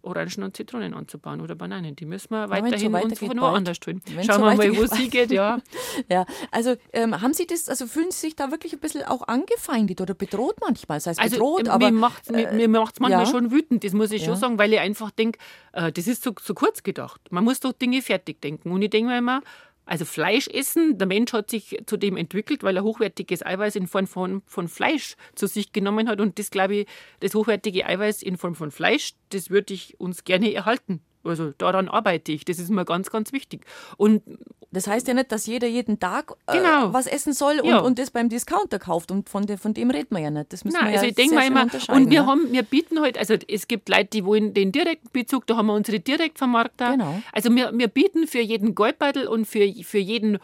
Orangen 0.03 0.43
und 0.45 0.57
Zitronen 0.57 0.95
anzubauen 0.95 1.41
oder 1.41 1.55
Bananen. 1.55 1.97
Die 1.97 2.07
müssen 2.07 2.31
wir 2.31 2.49
weiterhin 2.51 2.93
so 2.93 2.99
uns 2.99 3.21
woanders 3.21 3.81
tun. 3.81 4.01
Schauen 4.25 4.41
wir 4.43 4.55
mal, 4.55 4.77
wo 4.77 4.87
sie 4.87 5.09
geht, 5.09 5.31
ja. 5.31 5.61
ja, 6.09 6.25
also 6.51 6.77
ähm, 6.93 7.21
haben 7.21 7.35
Sie 7.35 7.47
das, 7.47 7.69
also 7.69 7.87
fühlen 7.87 8.11
Sie 8.11 8.21
sich 8.21 8.37
da 8.37 8.51
wirklich 8.51 8.73
ein 8.73 8.79
bisschen 8.79 9.03
auch 9.05 9.27
angefeindet 9.27 10.01
oder 10.01 10.15
bedroht 10.15 10.57
manchmal? 10.61 10.99
Das 10.99 11.09
heißt 11.09 11.21
also, 11.21 11.37
bedroht, 11.37 11.65
mir 11.65 11.73
aber... 11.73 11.91
Macht's, 11.91 12.29
äh, 12.29 12.53
mir 12.55 12.69
macht 12.69 12.95
es 12.95 13.01
manchmal 13.01 13.25
ja. 13.25 13.31
schon 13.31 13.51
wütend, 13.51 13.85
das 13.85 13.93
muss 13.93 14.13
ich 14.13 14.23
ja. 14.23 14.29
schon 14.29 14.37
sagen, 14.37 14.59
weil 14.59 14.73
ich 14.73 14.81
einfach 14.81 15.11
denke, 15.11 15.39
äh, 15.73 15.93
das 15.93 16.07
ist 16.07 16.23
zu, 16.23 16.33
zu 16.33 16.55
kurz 16.55 16.83
gedacht. 16.83 17.21
Man 17.31 17.45
muss 17.45 17.61
doch 17.61 17.73
Dinge 17.73 18.03
fertig 18.03 18.41
denken. 18.41 18.71
Und 18.71 18.83
ich 18.83 18.91
denke 18.91 19.11
mir 19.11 19.19
immer, 19.19 19.43
also 19.89 20.05
Fleisch 20.05 20.49
essen, 20.49 20.99
der 20.99 21.07
Mensch 21.07 21.33
hat 21.33 21.51
sich 21.51 21.83
zu 21.87 21.97
dem 21.97 22.17
entwickelt, 22.17 22.63
weil 22.63 22.77
er 22.77 22.83
hochwertiges 22.85 23.45
Eiweiß 23.45 23.77
in 23.77 23.87
Form 23.87 24.07
von, 24.07 24.43
von 24.47 24.69
Fleisch 24.69 25.17
zu 25.35 25.47
sich 25.47 25.73
genommen 25.73 26.09
hat. 26.09 26.21
Und 26.21 26.39
das, 26.39 26.51
glaube 26.51 26.77
ich, 26.77 26.87
das 27.21 27.35
hochwertige 27.35 27.87
Eiweiß 27.87 28.23
in 28.23 28.37
Form 28.37 28.55
von 28.55 28.71
Fleisch, 28.71 29.15
das 29.31 29.51
würde 29.51 29.73
ich 29.73 29.99
uns 29.99 30.25
gerne 30.25 30.53
erhalten. 30.53 31.01
Also 31.25 31.53
daran 31.59 31.89
arbeite 31.89 32.33
ich. 32.33 32.45
Das 32.45 32.59
ist 32.59 32.71
mir 32.71 32.85
ganz, 32.85 33.11
ganz 33.11 33.33
wichtig. 33.33 33.67
Und 33.97 34.23
Das 34.71 34.87
heißt 34.87 35.09
ja 35.09 35.15
nicht, 35.15 35.33
dass 35.33 35.47
jeder 35.47 35.67
jeden 35.67 35.99
Tag 35.99 36.35
äh, 36.47 36.59
genau. 36.59 36.93
was 36.93 37.07
essen 37.07 37.33
soll 37.33 37.61
und, 37.61 37.69
ja. 37.69 37.79
und 37.79 37.99
das 37.99 38.11
beim 38.11 38.29
Discounter 38.29 38.79
kauft. 38.79 39.11
Und 39.11 39.29
von, 39.29 39.47
de, 39.47 39.57
von 39.57 39.73
dem 39.73 39.91
reden 39.91 40.15
wir 40.15 40.21
ja 40.21 40.31
nicht. 40.31 40.53
Das 40.53 40.65
müssen 40.65 40.77
Nein, 40.77 40.93
wir 40.93 41.01
also 41.01 41.05
ja 41.07 41.11
ich 41.11 41.17
denke 41.17 41.35
mal 41.35 41.47
immer, 41.47 41.67
und 41.89 42.11
wir, 42.11 42.27
haben, 42.27 42.53
wir 42.53 42.63
bieten 42.63 43.01
halt, 43.01 43.17
also 43.17 43.35
es 43.49 43.67
gibt 43.67 43.89
Leute, 43.89 44.09
die 44.13 44.25
wollen 44.25 44.53
den 44.53 44.71
direkten 44.71 45.09
Bezug, 45.11 45.47
da 45.47 45.57
haben 45.57 45.67
wir 45.67 45.75
unsere 45.75 46.01
Direktvermarkter. 46.01 46.93
Genau. 46.93 47.23
Also 47.33 47.55
wir, 47.55 47.71
wir 47.73 47.89
bieten 47.89 48.27
für 48.27 48.41
jeden 48.41 48.75
Goldbeutel 48.75 49.27
und 49.27 49.47
für, 49.47 49.67
für 49.85 49.99
jeden 49.99 50.39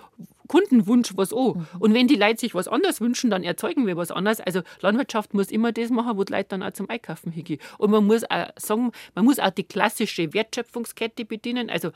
Kundenwunsch 0.48 1.16
was 1.16 1.32
an. 1.32 1.54
Mhm. 1.54 1.66
Und 1.78 1.94
wenn 1.94 2.08
die 2.08 2.16
Leute 2.16 2.40
sich 2.40 2.54
was 2.54 2.68
anderes 2.68 3.00
wünschen, 3.00 3.30
dann 3.30 3.42
erzeugen 3.42 3.86
wir 3.86 3.96
was 3.96 4.10
anderes. 4.10 4.40
Also 4.40 4.62
Landwirtschaft 4.80 5.34
muss 5.34 5.50
immer 5.50 5.72
das 5.72 5.90
machen, 5.90 6.16
wo 6.16 6.24
die 6.24 6.32
Leute 6.32 6.48
dann 6.50 6.62
auch 6.62 6.72
zum 6.72 6.88
Einkaufen 6.90 7.32
hingehen. 7.32 7.60
Und 7.78 7.90
man 7.90 8.04
muss 8.04 8.24
auch 8.30 8.48
sagen, 8.56 8.92
man 9.14 9.24
muss 9.24 9.38
auch 9.38 9.50
die 9.50 9.64
klassische 9.64 10.32
Wertschöpfungskette 10.34 11.24
bedienen. 11.24 11.70
Also 11.70 11.90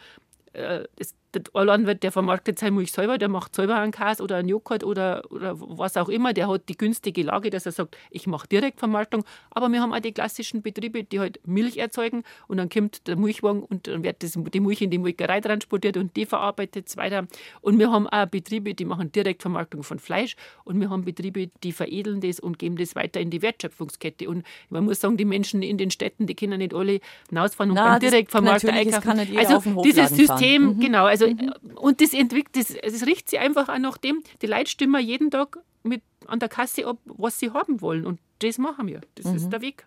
äh, 0.52 0.84
das, 0.96 1.14
der 1.40 1.64
Landwirt, 1.64 2.02
der 2.02 2.12
vermarktet 2.12 2.58
seine 2.58 2.72
Milch 2.72 2.92
selber, 2.92 3.18
der 3.18 3.28
macht 3.28 3.54
selber 3.54 3.76
einen 3.76 3.92
Käse 3.92 4.22
oder 4.22 4.36
einen 4.36 4.48
Joghurt 4.48 4.84
oder, 4.84 5.22
oder 5.30 5.58
was 5.58 5.96
auch 5.96 6.08
immer. 6.08 6.32
Der 6.32 6.48
hat 6.48 6.68
die 6.68 6.76
günstige 6.76 7.22
Lage, 7.22 7.50
dass 7.50 7.66
er 7.66 7.72
sagt, 7.72 7.96
ich 8.10 8.26
mache 8.26 8.48
Direktvermarktung. 8.48 9.24
Aber 9.50 9.68
wir 9.70 9.80
haben 9.80 9.92
auch 9.92 10.00
die 10.00 10.12
klassischen 10.12 10.62
Betriebe, 10.62 11.04
die 11.04 11.20
halt 11.20 11.40
Milch 11.46 11.76
erzeugen 11.76 12.24
und 12.46 12.58
dann 12.58 12.68
kommt 12.68 13.06
der 13.06 13.16
Milchwagen 13.16 13.62
und 13.62 13.86
dann 13.86 14.02
wird 14.02 14.22
das, 14.22 14.32
die 14.36 14.60
Milch 14.60 14.82
in 14.82 14.90
die 14.90 14.98
Molkerei 14.98 15.40
transportiert 15.40 15.96
und 15.96 16.16
die 16.16 16.26
verarbeitet 16.26 16.88
es 16.88 16.96
weiter. 16.96 17.26
Und 17.60 17.78
wir 17.78 17.90
haben 17.90 18.06
auch 18.08 18.26
Betriebe, 18.26 18.74
die 18.74 18.84
machen 18.84 19.12
Direktvermarktung 19.12 19.82
von 19.82 19.98
Fleisch 19.98 20.36
und 20.64 20.80
wir 20.80 20.90
haben 20.90 21.04
Betriebe, 21.04 21.50
die 21.62 21.72
veredeln 21.72 22.20
das 22.20 22.40
und 22.40 22.58
geben 22.58 22.76
das 22.76 22.94
weiter 22.94 23.20
in 23.20 23.30
die 23.30 23.42
Wertschöpfungskette. 23.42 24.28
Und 24.28 24.44
man 24.70 24.84
muss 24.84 25.00
sagen, 25.00 25.16
die 25.16 25.24
Menschen 25.24 25.62
in 25.62 25.78
den 25.78 25.90
Städten, 25.90 26.26
die 26.26 26.34
können 26.34 26.58
nicht 26.58 26.74
alle 26.74 27.00
hinausfahren 27.28 27.70
und 27.70 27.76
Na, 27.76 27.98
Direktvermarkter 27.98 28.72
einkaufen. 28.72 29.36
Also 29.36 29.82
dieses 29.82 30.10
System, 30.10 30.76
mhm. 30.76 30.80
genau, 30.80 31.04
also, 31.04 31.26
mhm. 31.34 31.76
Und 31.76 32.00
das 32.00 32.14
entwickelt, 32.14 32.56
das, 32.56 32.74
das 32.82 33.06
richtet 33.06 33.30
sich 33.30 33.38
einfach 33.38 33.68
auch 33.68 33.78
nach 33.78 33.98
dem, 33.98 34.22
die 34.42 34.46
Leute 34.46 34.70
stimmen 34.70 35.04
jeden 35.04 35.30
Tag 35.30 35.58
mit 35.82 36.02
an 36.26 36.38
der 36.38 36.48
Kasse 36.48 36.86
ab, 36.86 36.98
was 37.04 37.38
sie 37.38 37.50
haben 37.50 37.80
wollen. 37.80 38.06
Und 38.06 38.20
das 38.40 38.58
machen 38.58 38.86
wir. 38.86 39.00
Das 39.14 39.26
mhm. 39.26 39.36
ist 39.36 39.50
der 39.50 39.60
Weg. 39.60 39.84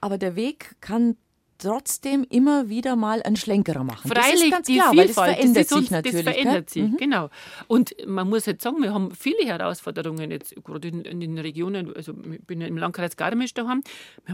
Aber 0.00 0.18
der 0.18 0.36
Weg 0.36 0.76
kann 0.80 1.16
trotzdem 1.58 2.26
immer 2.28 2.68
wieder 2.68 2.96
mal 2.96 3.22
einen 3.22 3.36
Schlenkerer 3.36 3.84
machen. 3.84 4.10
Freilich, 4.10 4.54
die 4.66 4.74
klar, 4.74 4.90
Vielfalt, 4.90 5.08
das 5.08 5.14
verändert 5.14 5.70
das 5.70 5.78
sich 5.78 5.90
natürlich. 5.90 6.24
Das 6.24 6.34
verändert 6.34 6.70
sich, 6.70 6.82
mhm. 6.82 6.96
genau. 6.96 7.30
Und 7.66 7.94
man 8.06 8.28
muss 8.28 8.46
jetzt 8.46 8.62
sagen, 8.62 8.82
wir 8.82 8.92
haben 8.92 9.10
viele 9.12 9.44
Herausforderungen 9.46 10.30
jetzt, 10.30 10.54
gerade 10.64 10.88
in, 10.88 11.02
in 11.04 11.20
den 11.20 11.38
Regionen, 11.38 11.94
also 11.94 12.12
ich 12.30 12.42
bin 12.42 12.60
im 12.60 12.76
Landkreis 12.76 13.16
Garmisch 13.16 13.54
daheim, 13.54 13.82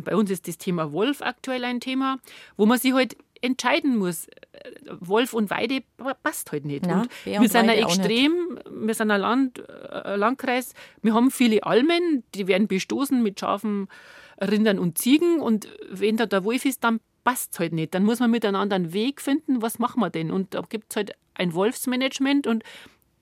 bei 0.05 0.17
uns 0.17 0.31
ist 0.31 0.49
das 0.49 0.59
Thema 0.59 0.93
Wolf 0.93 1.23
aktuell 1.23 1.65
ein 1.65 1.81
Thema, 1.81 2.19
wo 2.57 2.67
man 2.67 2.79
sich 2.79 2.93
halt 2.93 3.17
entscheiden 3.43 3.97
muss. 3.97 4.27
Wolf 5.01 5.35
und 5.35 5.51
Weide 5.51 5.83
passt 6.23 6.53
halt 6.53 6.65
nicht. 6.65 6.87
Ja, 6.87 7.05
wir 7.25 7.49
sind 7.49 7.69
ein 7.69 7.71
extrem, 7.71 8.59
wir 8.71 8.95
sind 8.95 9.11
ein 9.11 9.21
Land, 9.21 9.63
ein 9.69 10.19
Landkreis, 10.19 10.75
wir 11.03 11.15
haben 11.15 11.31
viele 11.31 11.63
Almen, 11.65 12.25
die 12.35 12.47
werden 12.47 12.69
bestoßen 12.69 13.23
mit 13.23 13.41
Schafen, 13.41 13.89
Rindern 14.41 14.79
und 14.79 14.99
Ziegen 14.99 15.41
und 15.41 15.69
wenn 15.91 16.17
da 16.17 16.27
der 16.27 16.45
Wolf 16.45 16.65
ist, 16.65 16.83
dann 16.85 17.01
passt 17.25 17.53
es 17.53 17.59
halt 17.61 17.73
nicht. 17.73 17.95
Dann 17.95 18.05
muss 18.05 18.21
man 18.21 18.31
miteinander 18.31 18.77
einen 18.77 18.93
Weg 18.93 19.21
finden, 19.21 19.63
was 19.63 19.79
machen 19.79 20.01
wir 20.01 20.11
denn? 20.11 20.31
Und 20.31 20.55
da 20.55 20.63
gibt 20.69 20.87
es 20.91 20.97
halt 20.97 21.13
ein 21.35 21.55
Wolfsmanagement 21.55 22.47
und 22.47 22.65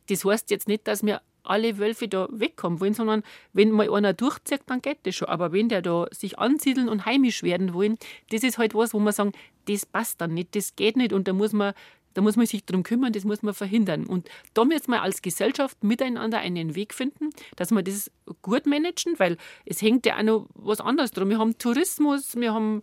das 0.08 0.24
heißt 0.24 0.50
jetzt 0.50 0.68
nicht, 0.68 0.88
dass 0.88 1.04
wir 1.04 1.20
alle 1.42 1.78
Wölfe 1.78 2.08
da 2.08 2.28
wegkommen 2.30 2.80
wollen, 2.80 2.94
sondern 2.94 3.22
wenn 3.52 3.70
mal 3.70 3.92
einer 3.92 4.12
durchzieht, 4.12 4.62
dann 4.66 4.82
geht 4.82 4.98
das 5.04 5.14
schon. 5.16 5.28
Aber 5.28 5.52
wenn 5.52 5.68
der 5.68 5.82
da 5.82 6.06
sich 6.10 6.38
ansiedeln 6.38 6.88
und 6.88 7.06
heimisch 7.06 7.42
werden 7.42 7.74
wollen, 7.74 7.98
das 8.30 8.42
ist 8.42 8.58
halt 8.58 8.74
was, 8.74 8.94
wo 8.94 8.98
man 8.98 9.12
sagen, 9.12 9.32
das 9.66 9.86
passt 9.86 10.20
dann 10.20 10.34
nicht, 10.34 10.54
das 10.56 10.76
geht 10.76 10.96
nicht 10.96 11.12
und 11.12 11.28
da 11.28 11.32
muss 11.32 11.52
man 11.52 11.74
da 12.14 12.22
muss 12.22 12.36
man 12.36 12.46
sich 12.46 12.64
darum 12.64 12.82
kümmern, 12.82 13.12
das 13.12 13.24
muss 13.24 13.42
man 13.42 13.54
verhindern. 13.54 14.06
Und 14.06 14.28
da 14.54 14.64
müssen 14.64 14.90
wir 14.90 15.02
als 15.02 15.22
Gesellschaft 15.22 15.82
miteinander 15.84 16.38
einen 16.38 16.74
Weg 16.74 16.92
finden, 16.92 17.30
dass 17.56 17.70
wir 17.70 17.82
das 17.82 18.10
gut 18.42 18.66
managen, 18.66 19.18
weil 19.18 19.36
es 19.64 19.80
hängt 19.80 20.06
ja 20.06 20.18
auch 20.18 20.22
noch 20.22 20.46
was 20.54 20.80
anderes 20.80 21.12
drum. 21.12 21.28
Wir 21.28 21.38
haben 21.38 21.56
Tourismus, 21.58 22.34
wir 22.36 22.52
haben 22.52 22.82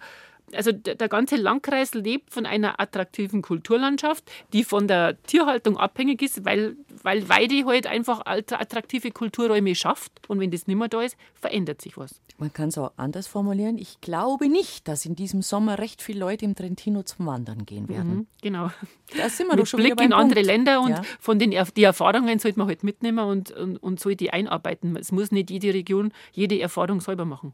also 0.54 0.72
der 0.72 1.10
ganze 1.10 1.36
Landkreis 1.36 1.94
lebt 1.94 2.32
von 2.32 2.46
einer 2.46 2.80
attraktiven 2.80 3.42
Kulturlandschaft, 3.42 4.24
die 4.54 4.64
von 4.64 4.88
der 4.88 5.22
Tierhaltung 5.24 5.78
abhängig 5.78 6.22
ist, 6.22 6.46
weil, 6.46 6.78
weil 7.04 7.28
Weide 7.28 7.66
halt 7.66 7.88
einfach 7.88 8.22
attraktive 8.26 9.12
Kulturräume 9.12 9.76
schafft. 9.76 10.12
Und 10.28 10.40
wenn 10.40 10.52
das 10.52 10.68
nicht 10.68 10.78
mehr 10.78 10.88
da 10.88 11.02
ist, 11.02 11.18
verändert 11.34 11.82
sich 11.82 11.98
was. 11.98 12.22
Man 12.38 12.54
kann 12.54 12.70
es 12.70 12.78
auch 12.78 12.92
anders 12.98 13.28
formulieren. 13.28 13.78
Ich 13.78 14.00
glaube 14.00 14.48
nicht, 14.48 14.88
dass 14.88 15.06
in 15.06 15.16
diesem 15.16 15.42
Sommer 15.42 15.80
recht 15.80 16.02
viele 16.02 16.20
Leute 16.20 16.46
im 16.46 16.56
Trentino 16.56 17.04
zum 17.04 17.26
Wandern 17.26 17.66
gehen 17.66 17.90
werden. 17.90 18.16
Mhm, 18.16 18.28
genau. 18.42 18.72
Da 19.18 19.30
sind 19.30 19.48
wir 19.48 19.56
Mit 19.56 19.62
doch 19.62 19.68
schon 19.68 19.80
Blick 19.80 20.00
in 20.02 20.14
andere 20.14 20.42
Länder 20.42 20.82
und 20.82 20.90
ja. 20.90 21.02
von 21.20 21.40
den 21.40 21.56
die 21.76 21.84
Erfahrungen 21.84 22.40
sollte 22.40 22.60
man 22.60 22.68
halt 22.68 22.84
mitnehmen 22.84 23.26
und, 23.26 23.52
und, 23.52 23.78
und 23.78 24.00
soll 24.00 24.16
die 24.16 24.32
einarbeiten. 24.32 24.96
Es 24.96 25.12
muss 25.12 25.32
nicht 25.32 25.50
jede 25.50 25.74
Region 25.74 26.12
jede 26.34 26.60
Erfahrung 26.60 27.02
selber 27.02 27.26
machen. 27.26 27.54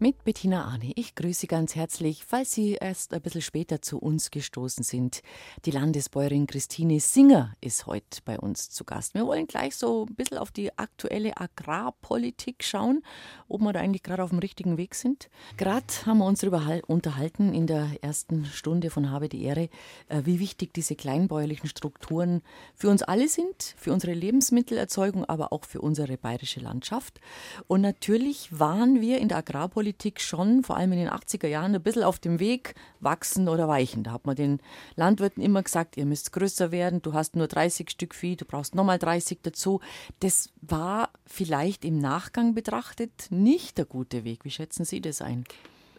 mit 0.00 0.22
Bettina 0.22 0.64
Arne. 0.64 0.92
Ich 0.94 1.16
grüße 1.16 1.40
Sie 1.40 1.46
ganz 1.48 1.74
herzlich, 1.74 2.24
falls 2.24 2.52
Sie 2.52 2.74
erst 2.74 3.12
ein 3.12 3.20
bisschen 3.20 3.42
später 3.42 3.82
zu 3.82 3.98
uns 3.98 4.30
gestoßen 4.30 4.84
sind. 4.84 5.22
Die 5.64 5.72
Landesbäuerin 5.72 6.46
Christine 6.46 7.00
Singer 7.00 7.54
ist 7.60 7.86
heute 7.86 8.20
bei 8.24 8.38
uns 8.38 8.70
zu 8.70 8.84
Gast. 8.84 9.14
Wir 9.14 9.26
wollen 9.26 9.48
gleich 9.48 9.74
so 9.74 10.06
ein 10.08 10.14
bisschen 10.14 10.38
auf 10.38 10.52
die 10.52 10.76
aktuelle 10.78 11.36
Agrarpolitik 11.36 12.62
schauen, 12.62 13.02
ob 13.48 13.60
wir 13.60 13.72
da 13.72 13.80
eigentlich 13.80 14.04
gerade 14.04 14.22
auf 14.22 14.30
dem 14.30 14.38
richtigen 14.38 14.76
Weg 14.76 14.94
sind. 14.94 15.28
Gerade 15.56 15.86
haben 16.06 16.18
wir 16.18 16.26
uns 16.26 16.40
darüber 16.40 16.80
unterhalten 16.86 17.52
in 17.52 17.66
der 17.66 17.90
ersten 18.00 18.44
Stunde 18.44 18.90
von 18.90 19.10
Habe 19.10 19.28
die 19.28 19.42
Ehre, 19.42 19.68
äh, 20.08 20.22
wie 20.24 20.38
wichtig 20.38 20.74
diese 20.74 20.94
kleinbäuerlichen 20.94 21.68
Strukturen 21.68 22.42
für 22.74 22.88
uns 22.88 23.02
alle 23.02 23.26
sind, 23.28 23.74
für 23.76 23.92
unsere 23.92 24.12
Lebensmittelerzeugung, 24.12 25.24
aber 25.24 25.52
auch 25.52 25.64
für 25.64 25.80
unsere 25.80 26.16
bayerische 26.16 26.60
Landschaft. 26.60 27.20
Und 27.66 27.80
natürlich 27.80 28.56
waren 28.56 29.00
wir 29.00 29.18
in 29.18 29.28
der 29.28 29.38
Agrarpolitik 29.38 29.87
Landwirtschaftspolitik 29.88 30.20
schon, 30.20 30.62
vor 30.62 30.76
allem 30.76 30.92
in 30.92 30.98
den 30.98 31.08
80er 31.08 31.46
Jahren, 31.46 31.74
ein 31.74 31.82
bisschen 31.82 32.02
auf 32.02 32.18
dem 32.18 32.40
Weg 32.40 32.74
wachsen 33.00 33.48
oder 33.48 33.68
weichen. 33.68 34.04
Da 34.04 34.12
hat 34.12 34.26
man 34.26 34.36
den 34.36 34.60
Landwirten 34.96 35.42
immer 35.42 35.62
gesagt, 35.62 35.96
ihr 35.96 36.06
müsst 36.06 36.32
größer 36.32 36.70
werden, 36.70 37.02
du 37.02 37.14
hast 37.14 37.36
nur 37.36 37.46
30 37.46 37.90
Stück 37.90 38.14
Vieh, 38.14 38.36
du 38.36 38.44
brauchst 38.44 38.74
nochmal 38.74 38.98
30 38.98 39.38
dazu. 39.42 39.80
Das 40.20 40.50
war 40.60 41.10
vielleicht 41.26 41.84
im 41.84 41.98
Nachgang 41.98 42.54
betrachtet 42.54 43.28
nicht 43.30 43.78
der 43.78 43.86
gute 43.86 44.24
Weg. 44.24 44.44
Wie 44.44 44.50
schätzen 44.50 44.84
Sie 44.84 45.00
das 45.00 45.22
ein? 45.22 45.44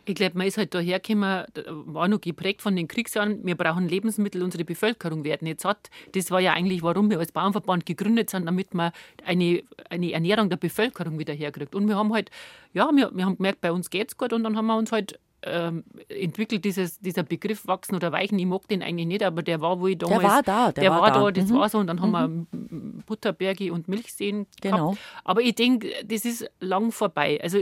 Ich 0.09 0.15
glaube, 0.15 0.39
man 0.39 0.47
ist 0.47 0.57
halt 0.57 0.73
dahergekommen, 0.73 1.45
war 1.67 2.07
noch 2.07 2.19
geprägt 2.19 2.63
von 2.63 2.75
den 2.75 2.87
Kriegsjahren, 2.87 3.45
wir 3.45 3.55
brauchen 3.55 3.87
Lebensmittel, 3.87 4.41
unsere 4.41 4.65
Bevölkerung 4.65 5.23
werden 5.23 5.47
jetzt 5.47 5.61
satt. 5.61 5.91
Das 6.13 6.31
war 6.31 6.39
ja 6.39 6.53
eigentlich, 6.53 6.81
warum 6.81 7.11
wir 7.11 7.19
als 7.19 7.31
Bauernverband 7.31 7.85
gegründet 7.85 8.31
sind, 8.31 8.47
damit 8.47 8.73
man 8.73 8.91
eine, 9.23 9.61
eine 9.87 10.11
Ernährung 10.11 10.49
der 10.49 10.57
Bevölkerung 10.57 11.19
wieder 11.19 11.35
herkriegt. 11.35 11.75
Und 11.75 11.87
wir 11.87 11.95
haben 11.95 12.11
halt, 12.11 12.31
ja, 12.73 12.89
wir, 12.91 13.11
wir 13.13 13.23
haben 13.23 13.37
gemerkt, 13.37 13.61
bei 13.61 13.71
uns 13.71 13.91
geht 13.91 14.07
es 14.07 14.17
gut 14.17 14.33
und 14.33 14.43
dann 14.43 14.57
haben 14.57 14.65
wir 14.65 14.77
uns 14.77 14.91
halt 14.91 15.19
ähm, 15.43 15.83
entwickelt 16.09 16.65
dieses, 16.65 16.99
dieser 16.99 17.23
Begriff 17.23 17.67
wachsen 17.67 17.95
oder 17.95 18.11
weichen. 18.11 18.37
Ich 18.39 18.45
mag 18.45 18.67
den 18.67 18.81
eigentlich 18.81 19.07
nicht, 19.07 19.23
aber 19.23 19.43
der 19.43 19.61
war 19.61 19.79
wohl 19.79 19.95
damals. 19.95 20.21
Der 20.21 20.29
war 20.29 20.43
da, 20.43 20.71
der, 20.71 20.83
der 20.83 20.91
war, 20.91 21.01
war, 21.01 21.11
da. 21.11 21.31
Das 21.31 21.49
mhm. 21.49 21.55
war 21.55 21.69
so. 21.69 21.77
Und 21.77 21.87
dann 21.87 21.97
mhm. 21.97 22.15
haben 22.17 22.47
wir 22.51 23.03
Butterberge 23.05 23.71
und 23.71 23.87
Milchseen 23.87 24.47
genau. 24.61 24.97
Aber 25.23 25.41
ich 25.41 25.55
denke, 25.55 25.89
das 26.03 26.25
ist 26.25 26.49
lang 26.59 26.91
vorbei. 26.91 27.39
Also 27.41 27.59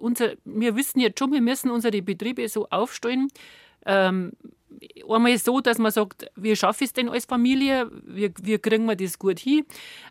unser, 0.00 0.34
wir 0.44 0.76
wissen 0.76 1.00
jetzt 1.00 1.18
schon, 1.18 1.32
wir 1.32 1.40
müssen 1.40 1.70
unsere 1.70 2.02
Betriebe 2.02 2.48
so 2.48 2.68
aufstellen. 2.70 3.28
Ähm, 3.86 4.32
einmal 5.08 5.36
so, 5.38 5.60
dass 5.60 5.78
man 5.78 5.92
sagt, 5.92 6.30
wir 6.36 6.56
schaffen 6.56 6.84
es 6.84 6.92
denn 6.92 7.08
als 7.08 7.24
Familie, 7.24 7.90
wir, 8.04 8.32
wir 8.40 8.58
kriegen 8.58 8.86
wir 8.86 8.96
das 8.96 9.18
gut 9.18 9.38
hin. 9.38 9.64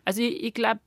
Also 0.04 0.22
ich, 0.22 0.42
ich 0.44 0.54
glaube, 0.54 0.80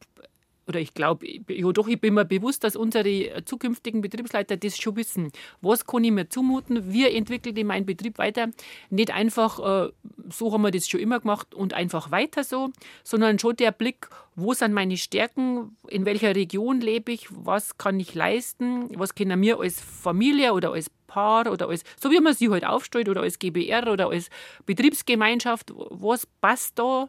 oder 0.67 0.79
ich 0.79 0.93
glaube, 0.93 1.27
ja 1.27 1.71
doch, 1.71 1.87
ich 1.87 1.99
bin 1.99 2.13
mir 2.13 2.25
bewusst, 2.25 2.63
dass 2.63 2.75
unsere 2.75 3.43
zukünftigen 3.45 4.01
Betriebsleiter 4.01 4.57
das 4.57 4.77
schon 4.77 4.95
wissen. 4.95 5.31
Was 5.61 5.85
kann 5.85 6.03
ich 6.03 6.11
mir 6.11 6.29
zumuten? 6.29 6.91
Wie 6.91 7.05
entwickelt 7.05 7.57
ich 7.57 7.65
meinen 7.65 7.85
Betrieb 7.85 8.17
weiter? 8.17 8.49
Nicht 8.89 9.11
einfach, 9.11 9.59
äh, 9.59 9.91
so 10.29 10.53
haben 10.53 10.61
wir 10.61 10.71
das 10.71 10.87
schon 10.87 10.99
immer 10.99 11.19
gemacht 11.19 11.53
und 11.53 11.73
einfach 11.73 12.11
weiter 12.11 12.43
so, 12.43 12.69
sondern 13.03 13.39
schon 13.39 13.55
der 13.57 13.71
Blick, 13.71 14.07
wo 14.35 14.53
sind 14.53 14.73
meine 14.73 14.97
Stärken, 14.97 15.75
in 15.87 16.05
welcher 16.05 16.35
Region 16.35 16.81
lebe 16.81 17.11
ich, 17.11 17.27
was 17.29 17.77
kann 17.77 17.99
ich 17.99 18.15
leisten, 18.15 18.89
was 18.97 19.15
können 19.15 19.41
wir 19.41 19.59
als 19.59 19.79
Familie 19.81 20.53
oder 20.53 20.71
als 20.71 20.89
Paar 21.13 21.51
oder 21.51 21.69
als, 21.69 21.83
so 22.01 22.09
wie 22.09 22.19
man 22.19 22.33
sie 22.33 22.49
halt 22.49 22.65
aufstellt 22.65 23.07
oder 23.07 23.21
als 23.21 23.37
GBR 23.37 23.91
oder 23.91 24.09
als 24.09 24.29
Betriebsgemeinschaft, 24.65 25.71
was 25.75 26.25
passt 26.25 26.79
da? 26.79 27.07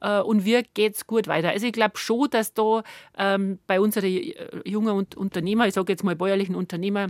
Äh, 0.00 0.20
und 0.20 0.44
wie 0.44 0.62
geht 0.74 0.94
es 0.94 1.06
gut 1.06 1.28
weiter. 1.28 1.50
Also 1.50 1.66
ich 1.66 1.72
glaube 1.72 1.98
schon, 1.98 2.30
dass 2.30 2.54
da 2.54 2.82
ähm, 3.16 3.58
bei 3.66 3.80
unseren 3.80 4.06
äh, 4.06 4.34
jungen 4.64 5.06
Unternehmer, 5.16 5.66
ich 5.66 5.74
sage 5.74 5.92
jetzt 5.92 6.04
mal 6.04 6.16
bäuerlichen 6.16 6.54
Unternehmer, 6.54 7.08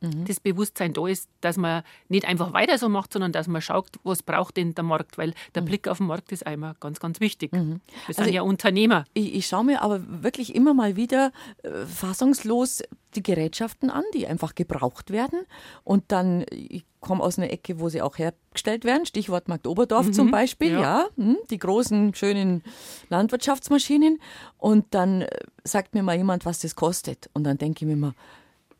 mhm. 0.00 0.24
das 0.26 0.40
Bewusstsein 0.40 0.92
da 0.92 1.06
ist, 1.06 1.28
dass 1.40 1.56
man 1.56 1.82
nicht 2.08 2.26
einfach 2.26 2.52
weiter 2.52 2.78
so 2.78 2.88
macht, 2.88 3.12
sondern 3.12 3.32
dass 3.32 3.48
man 3.48 3.62
schaut, 3.62 3.88
was 4.04 4.22
braucht 4.22 4.56
denn 4.56 4.74
der 4.74 4.84
Markt, 4.84 5.18
weil 5.18 5.34
der 5.54 5.62
mhm. 5.62 5.66
Blick 5.66 5.88
auf 5.88 5.98
den 5.98 6.06
Markt 6.06 6.32
ist 6.32 6.46
einmal 6.46 6.74
ganz, 6.80 7.00
ganz 7.00 7.20
wichtig. 7.20 7.52
Mhm. 7.52 7.80
Wir 8.06 8.14
sind 8.14 8.24
also 8.24 8.34
ja 8.34 8.42
Unternehmer. 8.42 9.04
Ich, 9.14 9.34
ich 9.34 9.46
schaue 9.46 9.64
mir 9.64 9.82
aber 9.82 10.00
wirklich 10.22 10.54
immer 10.54 10.74
mal 10.74 10.96
wieder 10.96 11.32
äh, 11.62 11.86
fassungslos 11.86 12.82
die 13.14 13.22
Gerätschaften 13.22 13.90
an, 13.90 14.04
die 14.14 14.26
einfach 14.26 14.54
gebraucht 14.54 15.10
werden. 15.10 15.40
Und 15.84 16.04
dann, 16.08 16.44
ich 16.50 16.84
komme 17.00 17.22
aus 17.22 17.38
einer 17.38 17.50
Ecke, 17.50 17.80
wo 17.80 17.88
sie 17.88 18.02
auch 18.02 18.18
hergestellt 18.18 18.84
werden, 18.84 19.06
Stichwort 19.06 19.48
Markt 19.48 19.66
Oberdorf 19.66 20.06
mhm, 20.06 20.12
zum 20.12 20.30
Beispiel, 20.30 20.72
ja, 20.72 20.80
ja 20.80 21.08
hm, 21.16 21.38
die 21.50 21.58
großen, 21.58 22.14
schönen 22.14 22.62
Landwirtschaftsmaschinen. 23.08 24.20
Und 24.58 24.86
dann 24.90 25.22
äh, 25.22 25.28
sagt 25.64 25.94
mir 25.94 26.02
mal 26.02 26.16
jemand, 26.16 26.44
was 26.44 26.60
das 26.60 26.74
kostet. 26.74 27.30
Und 27.32 27.44
dann 27.44 27.58
denke 27.58 27.84
ich 27.84 27.88
mir 27.88 27.96
mal, 27.96 28.14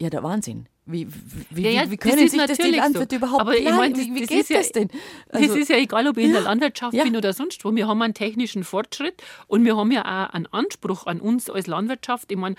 ja, 0.00 0.10
der 0.10 0.22
Wahnsinn. 0.22 0.68
Wie, 0.90 1.06
wie, 1.50 1.64
ja, 1.64 1.82
ja, 1.82 1.90
wie 1.90 1.98
können 1.98 2.26
sich 2.26 2.46
das 2.46 2.56
die 2.56 2.70
Landwirte 2.70 3.16
so. 3.16 3.16
überhaupt 3.16 3.42
Aber 3.42 3.54
ich 3.54 3.64
mein, 3.64 3.94
wie, 3.94 4.14
wie 4.14 4.26
geht 4.26 4.50
das 4.50 4.72
denn? 4.72 4.88
Also, 5.28 5.48
das 5.48 5.56
ist 5.56 5.68
ja 5.68 5.76
egal, 5.76 6.08
ob 6.08 6.16
ich 6.16 6.24
in 6.24 6.32
der 6.32 6.40
Landwirtschaft 6.40 6.96
bin 6.96 7.14
oder 7.14 7.34
sonst 7.34 7.62
wo. 7.62 7.74
Wir 7.74 7.86
haben 7.86 8.00
einen 8.00 8.14
technischen 8.14 8.64
Fortschritt 8.64 9.22
und 9.48 9.66
wir 9.66 9.76
haben 9.76 9.92
ja 9.92 10.00
auch 10.00 10.32
einen 10.32 10.46
Anspruch 10.46 11.06
an 11.06 11.20
uns 11.20 11.50
als 11.50 11.66
Landwirtschaft. 11.66 12.32
Ich 12.32 12.38
meine, 12.38 12.56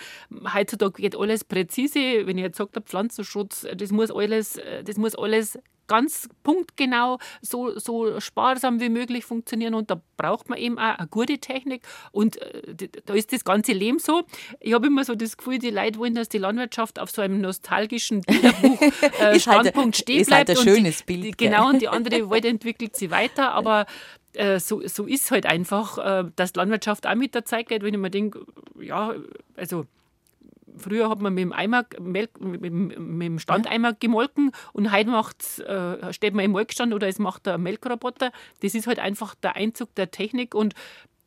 heutzutage 0.54 1.02
geht 1.02 1.16
alles 1.16 1.44
präzise. 1.44 2.28
Wenn 2.28 2.38
ich 2.38 2.44
jetzt 2.44 2.58
sage, 2.58 2.70
der 2.76 2.84
Pflanzenschutz, 2.84 3.66
das 3.76 3.92
muss 3.92 4.12
alles, 4.12 4.60
das 4.86 4.98
muss 4.98 5.16
alles 5.16 5.58
ganz 5.90 6.30
punktgenau, 6.44 7.20
so, 7.42 7.78
so 7.78 8.22
sparsam 8.22 8.80
wie 8.80 8.88
möglich 8.88 9.26
funktionieren. 9.26 9.74
Und 9.74 9.92
da 9.92 10.02
braucht 10.16 10.48
man 10.48 10.58
eben 10.58 10.80
auch 10.80 10.98
eine 10.98 11.08
gute 11.10 11.40
Technik. 11.40 11.82
Und 12.12 12.42
äh, 12.42 12.88
da 13.06 13.14
ist 13.14 13.34
das 13.34 13.44
ganze 13.44 13.74
Leben 13.74 14.00
so. 14.00 14.24
Ich 14.62 14.74
habe 14.74 14.88
immer 14.88 15.04
so 15.04 15.16
das 15.16 15.36
Gefühl, 15.36 15.60
die 15.60 15.72
Leute 15.72 16.00
wollen, 16.00 16.16
dass 16.16 16.30
die 16.30 16.38
Landwirtschaft 16.38 17.00
auf 17.00 17.12
so 17.12 17.22
einem 17.22 17.42
nostalgischen 17.42 18.22
Bilderbuch-Standpunkt 18.22 19.78
äh, 19.78 19.82
halt, 19.82 19.96
stehen 19.98 20.26
bleibt. 20.26 20.50
Ist 20.50 20.58
halt 20.58 20.68
ein 20.68 20.76
schönes 20.76 21.04
Bild. 21.04 21.24
Die, 21.26 21.32
genau, 21.32 21.68
und 21.68 21.82
die 21.82 21.90
andere 21.90 22.30
Welt 22.30 22.46
entwickelt 22.46 22.96
sich 22.96 23.10
weiter. 23.12 23.52
Aber 23.52 23.86
äh, 24.34 24.60
so, 24.60 24.86
so 24.88 25.06
ist 25.06 25.32
halt 25.32 25.46
einfach, 25.46 25.98
äh, 25.98 26.30
dass 26.36 26.56
Landwirtschaft 26.56 27.08
auch 27.08 27.16
mit 27.16 27.34
der 27.34 27.46
Zeit 27.46 27.68
geht, 27.68 27.84
wenn 27.84 27.94
ich 27.94 28.00
mir 28.00 28.12
denke, 28.12 28.46
ja, 28.80 29.16
also 29.56 29.86
Früher 30.80 31.10
hat 31.10 31.22
man 31.22 31.34
mit 31.34 31.44
dem, 31.44 31.54
Eimer, 31.54 31.86
mit, 32.00 32.32
dem 32.40 33.40
Standeimer 33.40 33.94
gemolken 33.94 34.52
und 34.74 34.92
heute 34.92 35.10
macht's, 35.10 35.60
äh, 35.60 36.14
steht 36.14 36.34
man 36.34 36.46
im 36.46 36.52
Molkstand 36.52 36.94
oder 36.94 37.08
es 37.08 37.20
macht 37.20 37.46
der 37.46 37.58
Melkroboter. 37.58 38.32
Das 38.62 38.76
ist 38.76 38.88
halt 38.88 39.00
einfach 39.00 39.36
der 39.36 39.56
Einzug 39.56 39.94
der 39.96 40.12
Technik 40.12 40.56
und 40.56 40.74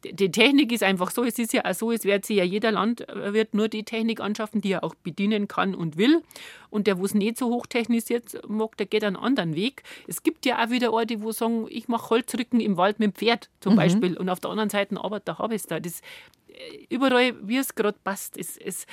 die 0.05 0.31
Technik 0.31 0.73
ist 0.73 0.83
einfach 0.83 1.11
so, 1.11 1.25
es 1.25 1.39
ist 1.39 1.53
ja 1.53 1.65
auch 1.65 1.75
so, 1.75 1.93
es 1.93 2.05
wird 2.05 2.25
sich 2.25 2.37
ja 2.37 2.45
jeder 2.45 2.73
Landwirt 2.73 3.55
nur 3.55 3.69
die 3.69 3.85
Technik 3.85 4.21
anschaffen, 4.21 4.61
die 4.61 4.73
er 4.73 4.85
auch 4.85 4.95
bedienen 4.95 5.49
kann 5.49 5.75
und 5.75 5.97
will. 5.97 6.23
Und 6.71 6.87
der, 6.87 6.99
wo 6.99 7.05
es 7.05 7.15
nicht 7.15 7.39
so 7.39 7.51
hochtechnisiert 7.51 8.49
mag, 8.49 8.77
der 8.77 8.87
geht 8.87 9.05
einen 9.05 9.17
anderen 9.17 9.55
Weg. 9.55 9.83
Es 10.09 10.23
gibt 10.23 10.47
ja 10.47 10.65
auch 10.65 10.71
wieder 10.71 10.93
Orte, 10.93 11.23
wo 11.23 11.33
sagen, 11.33 11.67
ich 11.69 11.89
mache 11.89 12.11
Holzrücken 12.11 12.61
im 12.61 12.77
Wald 12.77 12.99
mit 12.99 13.13
dem 13.13 13.15
Pferd 13.15 13.49
zum 13.61 13.75
mhm. 13.75 13.77
Beispiel 13.77 14.17
und 14.17 14.29
auf 14.29 14.41
der 14.41 14.51
anderen 14.51 14.71
Seite 14.71 14.97
arbeitet 14.97 15.29
der 15.29 15.39
Harvester. 15.39 15.81
Das, 15.81 16.01
äh, 16.49 16.87
überall, 16.89 17.35
wie 17.47 17.59
es 17.59 17.75
gerade 17.75 17.99
passt. 18.03 18.37
Es, 18.37 18.57
es, 18.57 18.87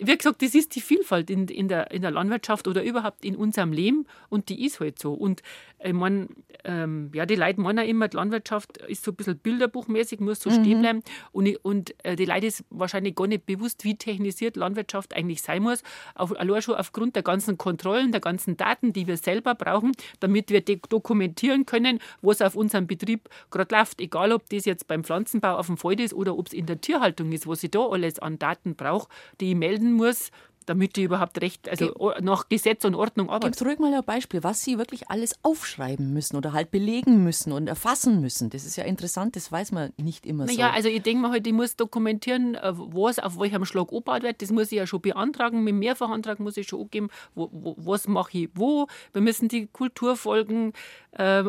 wie 0.00 0.16
gesagt, 0.16 0.42
das 0.42 0.54
ist 0.54 0.74
die 0.74 0.80
Vielfalt 0.80 1.30
in, 1.30 1.48
in, 1.48 1.68
der, 1.68 1.90
in 1.90 2.02
der 2.02 2.10
Landwirtschaft 2.10 2.68
oder 2.68 2.82
überhaupt 2.82 3.24
in 3.24 3.36
unserem 3.36 3.72
Leben 3.72 4.06
und 4.28 4.48
die 4.48 4.64
ist 4.64 4.80
halt 4.80 4.98
so. 4.98 5.12
Und 5.12 5.42
ich 5.80 5.92
meine, 5.92 6.28
ähm, 6.64 7.10
ja, 7.14 7.24
die 7.24 7.36
Leute 7.36 7.60
meinen 7.60 7.86
immer, 7.86 8.08
die 8.08 8.16
Landwirtschaft 8.16 8.78
ist 8.78 9.04
so 9.04 9.12
ein 9.12 9.14
bisschen 9.14 9.38
bilderbuchmäßig, 9.38 10.18
muss 10.20 10.40
so 10.40 10.50
mhm. 10.50 10.54
stehen 10.54 10.80
bleiben. 10.80 11.02
Und, 11.30 11.48
und 11.64 11.94
äh, 12.04 12.16
die 12.16 12.24
Leute 12.24 12.46
ist 12.46 12.64
wahrscheinlich 12.70 13.14
gar 13.14 13.28
nicht 13.28 13.46
bewusst, 13.46 13.84
wie 13.84 13.96
technisiert 13.96 14.56
Landwirtschaft 14.56 15.14
eigentlich 15.14 15.42
sein 15.42 15.62
muss. 15.62 15.82
Auf, 16.14 16.38
allein 16.38 16.62
schon 16.62 16.74
aufgrund 16.74 17.14
der 17.14 17.22
ganzen 17.22 17.58
Kontrollen, 17.58 18.10
der 18.10 18.20
ganzen 18.20 18.56
Daten, 18.56 18.92
die 18.92 19.06
wir 19.06 19.16
selber 19.16 19.54
brauchen, 19.54 19.92
damit 20.18 20.50
wir 20.50 20.60
dokumentieren 20.60 21.64
können, 21.64 22.00
was 22.22 22.42
auf 22.42 22.56
unserem 22.56 22.86
Betrieb 22.86 23.28
gerade 23.50 23.74
läuft. 23.74 24.00
Egal, 24.00 24.32
ob 24.32 24.48
das 24.50 24.64
jetzt 24.64 24.88
beim 24.88 25.04
Pflanzenbau 25.04 25.56
auf 25.56 25.66
dem 25.66 25.76
Feld 25.76 26.00
ist 26.00 26.12
oder 26.12 26.36
ob 26.36 26.48
es 26.48 26.52
in 26.52 26.66
der 26.66 26.80
Tierhaltung 26.80 27.30
ist, 27.30 27.46
was 27.46 27.62
ich 27.62 27.70
da 27.70 27.86
alles 27.86 28.18
an 28.18 28.38
Daten 28.38 28.74
brauche, 28.74 29.08
die 29.40 29.50
ich 29.50 29.56
melden 29.56 29.92
muss 29.92 30.30
damit 30.68 30.96
die 30.96 31.04
überhaupt 31.04 31.40
recht, 31.40 31.68
also 31.68 31.92
Ge 31.92 32.20
nach 32.20 32.48
Gesetz 32.48 32.84
und 32.84 32.94
Ordnung 32.94 33.30
arbeiten. 33.30 33.54
Gib 33.56 33.66
ruhig 33.66 33.78
mal 33.78 33.94
ein 33.94 34.04
Beispiel, 34.04 34.42
was 34.42 34.62
Sie 34.62 34.78
wirklich 34.78 35.08
alles 35.10 35.38
aufschreiben 35.42 36.12
müssen 36.12 36.36
oder 36.36 36.52
halt 36.52 36.70
belegen 36.70 37.24
müssen 37.24 37.52
und 37.52 37.68
erfassen 37.68 38.20
müssen. 38.20 38.50
Das 38.50 38.64
ist 38.64 38.76
ja 38.76 38.84
interessant, 38.84 39.36
das 39.36 39.50
weiß 39.50 39.72
man 39.72 39.92
nicht 39.96 40.26
immer 40.26 40.44
naja, 40.44 40.54
so. 40.54 40.60
Ja, 40.60 40.70
also 40.70 40.88
ich 40.88 41.02
denke 41.02 41.22
mal 41.22 41.30
halt, 41.30 41.46
ich 41.46 41.52
muss 41.52 41.76
dokumentieren, 41.76 42.54
äh, 42.54 42.72
was 42.74 43.18
auf 43.18 43.38
welchem 43.38 43.64
Schlag 43.64 43.88
angebaut 43.88 44.22
wird. 44.22 44.42
Das 44.42 44.50
muss 44.50 44.70
ich 44.70 44.78
ja 44.78 44.86
schon 44.86 45.00
beantragen. 45.00 45.64
Mit 45.64 45.74
Mehrfachantrag 45.74 46.40
muss 46.40 46.56
ich 46.56 46.68
schon 46.68 46.82
angeben, 46.82 47.08
wo, 47.34 47.48
wo, 47.52 47.74
was 47.78 48.06
mache 48.06 48.38
ich 48.38 48.48
wo. 48.54 48.86
Wir 49.12 49.22
müssen 49.22 49.48
die 49.48 49.66
Kulturfolgen, 49.66 50.72
äh, 51.12 51.44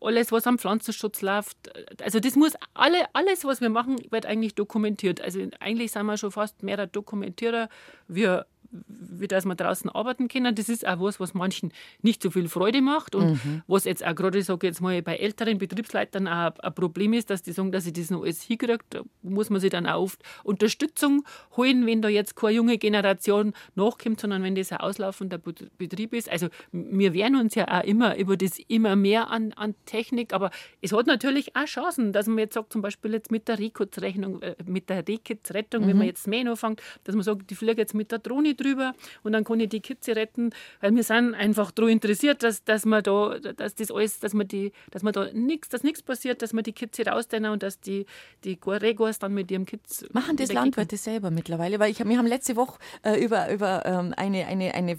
alles, 0.00 0.32
was 0.32 0.46
am 0.46 0.58
Pflanzenschutz 0.58 1.20
läuft. 1.20 1.56
Also 2.02 2.20
das 2.20 2.36
muss, 2.36 2.52
alle, 2.74 3.06
alles, 3.12 3.44
was 3.44 3.60
wir 3.60 3.70
machen, 3.70 3.96
wird 4.10 4.26
eigentlich 4.26 4.54
dokumentiert. 4.54 5.20
Also 5.20 5.40
eigentlich 5.60 5.92
sind 5.92 6.06
wir 6.06 6.16
schon 6.16 6.32
fast 6.32 6.62
mehr 6.62 6.86
Dokumentierer 6.86 7.68
wie 8.08 8.40
wie 8.72 9.28
dass 9.28 9.44
wir 9.44 9.54
draußen 9.54 9.90
arbeiten 9.90 10.28
können. 10.28 10.54
Das 10.54 10.68
ist 10.68 10.86
auch 10.86 11.00
was, 11.00 11.20
was 11.20 11.34
manchen 11.34 11.72
nicht 12.00 12.22
so 12.22 12.30
viel 12.30 12.48
Freude 12.48 12.80
macht 12.80 13.14
und 13.14 13.44
mhm. 13.44 13.62
was 13.66 13.84
jetzt 13.84 14.04
auch 14.04 14.14
gerade, 14.14 14.38
ich 14.38 14.46
sage 14.46 14.66
jetzt 14.66 14.80
mal, 14.80 15.00
bei 15.02 15.16
älteren 15.16 15.58
Betriebsleitern 15.58 16.26
auch 16.26 16.58
ein 16.58 16.74
Problem 16.74 17.12
ist, 17.12 17.30
dass 17.30 17.42
die 17.42 17.52
sagen, 17.52 17.72
dass 17.72 17.84
sie 17.84 17.92
das 17.92 18.10
noch 18.10 18.22
alles 18.22 18.42
hinkriegt, 18.42 18.84
da 18.90 19.02
muss 19.22 19.50
man 19.50 19.60
sich 19.60 19.70
dann 19.70 19.86
auch 19.86 20.02
oft 20.02 20.22
Unterstützung 20.44 21.24
holen, 21.56 21.86
wenn 21.86 22.02
da 22.02 22.08
jetzt 22.08 22.34
keine 22.34 22.54
junge 22.54 22.78
Generation 22.78 23.52
nachkommt, 23.74 24.20
sondern 24.20 24.42
wenn 24.42 24.54
das 24.54 24.72
ein 24.72 24.78
auslaufender 24.78 25.38
Betrieb 25.38 26.14
ist. 26.14 26.30
Also 26.30 26.48
wir 26.72 27.12
wehren 27.12 27.36
uns 27.36 27.54
ja 27.54 27.68
auch 27.68 27.84
immer 27.84 28.16
über 28.16 28.36
das 28.36 28.58
immer 28.68 28.96
mehr 28.96 29.30
an, 29.30 29.52
an 29.52 29.74
Technik, 29.86 30.32
aber 30.32 30.50
es 30.80 30.92
hat 30.92 31.06
natürlich 31.06 31.54
auch 31.54 31.66
Chancen, 31.66 32.12
dass 32.12 32.26
man 32.26 32.38
jetzt 32.38 32.54
sagt, 32.54 32.72
zum 32.72 32.82
Beispiel 32.82 33.12
jetzt 33.12 33.30
mit 33.30 33.48
der 33.48 33.58
Rekitz-Rechnung, 33.58 34.42
äh, 34.42 34.56
mit 34.64 34.88
der 34.88 35.06
Rekitz-Rettung, 35.06 35.84
mhm. 35.84 35.88
wenn 35.88 35.98
man 35.98 36.06
jetzt 36.06 36.26
mehr 36.26 36.48
anfängt, 36.50 36.82
dass 37.04 37.14
man 37.14 37.22
sagt, 37.22 37.50
die 37.50 37.54
fliegen 37.54 37.78
jetzt 37.78 37.94
mit 37.94 38.10
der 38.10 38.18
Drohne 38.18 38.54
drüber 38.62 38.94
und 39.22 39.32
dann 39.32 39.44
kann 39.44 39.60
ich 39.60 39.68
die 39.68 39.80
Kitze 39.80 40.16
retten, 40.16 40.50
weil 40.80 40.94
wir 40.94 41.02
sind 41.02 41.34
einfach 41.34 41.70
daran 41.70 41.90
interessiert, 41.90 42.42
dass, 42.42 42.64
dass 42.64 42.84
man 42.84 43.02
da, 43.02 43.38
dass 43.38 43.74
das 43.74 43.90
alles, 43.90 44.20
dass 44.20 44.34
man 44.34 44.48
die, 44.48 44.72
dass 44.90 45.02
man 45.02 45.12
da 45.12 45.28
nichts, 45.32 45.68
dass 45.68 45.82
nichts 45.82 46.02
passiert, 46.02 46.42
dass 46.42 46.52
man 46.52 46.64
die 46.64 46.72
Kitze 46.72 47.04
rausnehmen 47.04 47.50
und 47.50 47.62
dass 47.62 47.80
die, 47.80 48.06
die 48.44 48.58
Regos 48.66 49.18
dann 49.18 49.34
mit 49.34 49.50
ihrem 49.50 49.66
Kitz. 49.66 50.04
Machen 50.12 50.36
das 50.36 50.52
Landwirte 50.52 50.96
selber 50.96 51.30
mittlerweile, 51.30 51.78
weil 51.78 51.90
ich, 51.90 51.98
wir 51.98 52.18
haben 52.18 52.26
letzte 52.26 52.56
Woche 52.56 52.78
äh, 53.02 53.22
über, 53.22 53.52
über 53.52 53.84
ähm, 53.84 54.14
eine, 54.16 54.46
eine, 54.46 54.74
eine 54.74 54.96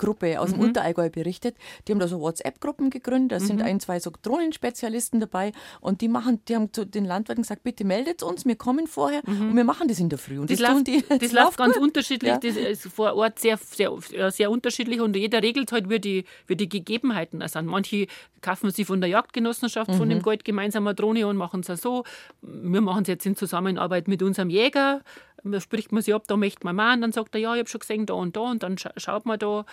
Freiwilligengruppe 0.00 0.40
aus 0.40 0.50
dem 0.50 0.58
mhm. 0.58 0.66
Unterallgäu 0.66 1.10
berichtet. 1.10 1.56
Die 1.86 1.92
haben 1.92 1.98
da 1.98 2.08
so 2.08 2.20
WhatsApp-Gruppen 2.20 2.90
gegründet, 2.90 3.32
da 3.32 3.42
mhm. 3.42 3.46
sind 3.46 3.62
ein, 3.62 3.80
zwei 3.80 4.00
so 4.00 4.10
Drohnenspezialisten 4.22 5.20
dabei 5.20 5.52
und 5.80 6.00
die 6.00 6.08
machen, 6.08 6.40
die 6.48 6.56
haben 6.56 6.72
zu 6.72 6.86
den 6.86 7.04
Landwirten 7.04 7.42
gesagt, 7.42 7.62
bitte 7.62 7.84
meldet 7.84 8.22
uns, 8.22 8.44
wir 8.44 8.56
kommen 8.56 8.86
vorher 8.86 9.22
mhm. 9.26 9.50
und 9.50 9.56
wir 9.56 9.64
machen 9.64 9.88
das 9.88 9.98
in 9.98 10.08
der 10.08 10.18
Früh. 10.18 10.38
Und 10.38 10.50
das, 10.50 10.58
das 10.58 10.68
läuft, 10.68 10.86
die. 10.86 11.04
Das, 11.18 11.32
läuft 11.32 11.58
ganz 11.58 11.74
gut. 11.74 11.82
unterschiedlich. 11.82 12.30
Ja. 12.30 12.38
Das 12.38 12.56
ist 12.56 12.86
vor 12.88 13.14
Ort 13.14 13.38
sehr, 13.38 13.58
sehr, 13.58 13.92
sehr 14.30 14.50
unterschiedlich 14.50 15.00
und 15.00 15.14
jeder 15.16 15.42
regelt 15.42 15.72
halt, 15.72 15.88
wie 15.88 16.00
die, 16.00 16.24
wie 16.46 16.56
die 16.56 16.68
Gegebenheiten 16.68 17.46
sind. 17.46 17.66
Manche 17.66 18.06
kaufen 18.40 18.70
sie 18.70 18.84
von 18.84 19.00
der 19.00 19.10
Jagdgenossenschaft, 19.10 19.94
von 19.94 20.08
dem 20.08 20.18
mhm. 20.18 20.22
Gold 20.22 20.44
gemeinsam 20.44 20.86
eine 20.86 20.94
Drohne 20.94 21.26
und 21.26 21.36
machen 21.36 21.62
es 21.66 21.80
so. 21.80 22.04
Wir 22.42 22.80
machen 22.80 23.02
es 23.02 23.08
jetzt 23.08 23.26
in 23.26 23.36
Zusammenarbeit 23.36 24.08
mit 24.08 24.22
unserem 24.22 24.50
Jäger. 24.50 25.02
Da 25.42 25.60
spricht 25.60 25.92
man 25.92 26.02
sich 26.02 26.14
ab, 26.14 26.24
da 26.26 26.36
möchte 26.36 26.64
man 26.64 26.76
machen. 26.76 27.00
Dann 27.00 27.12
sagt 27.12 27.34
er, 27.34 27.40
ja, 27.40 27.54
ich 27.54 27.60
habe 27.60 27.68
schon 27.68 27.80
gesehen, 27.80 28.06
da 28.06 28.14
und 28.14 28.36
da. 28.36 28.40
Und 28.42 28.62
dann 28.62 28.76
schaut 28.78 29.26
man 29.26 29.38
da. 29.38 29.64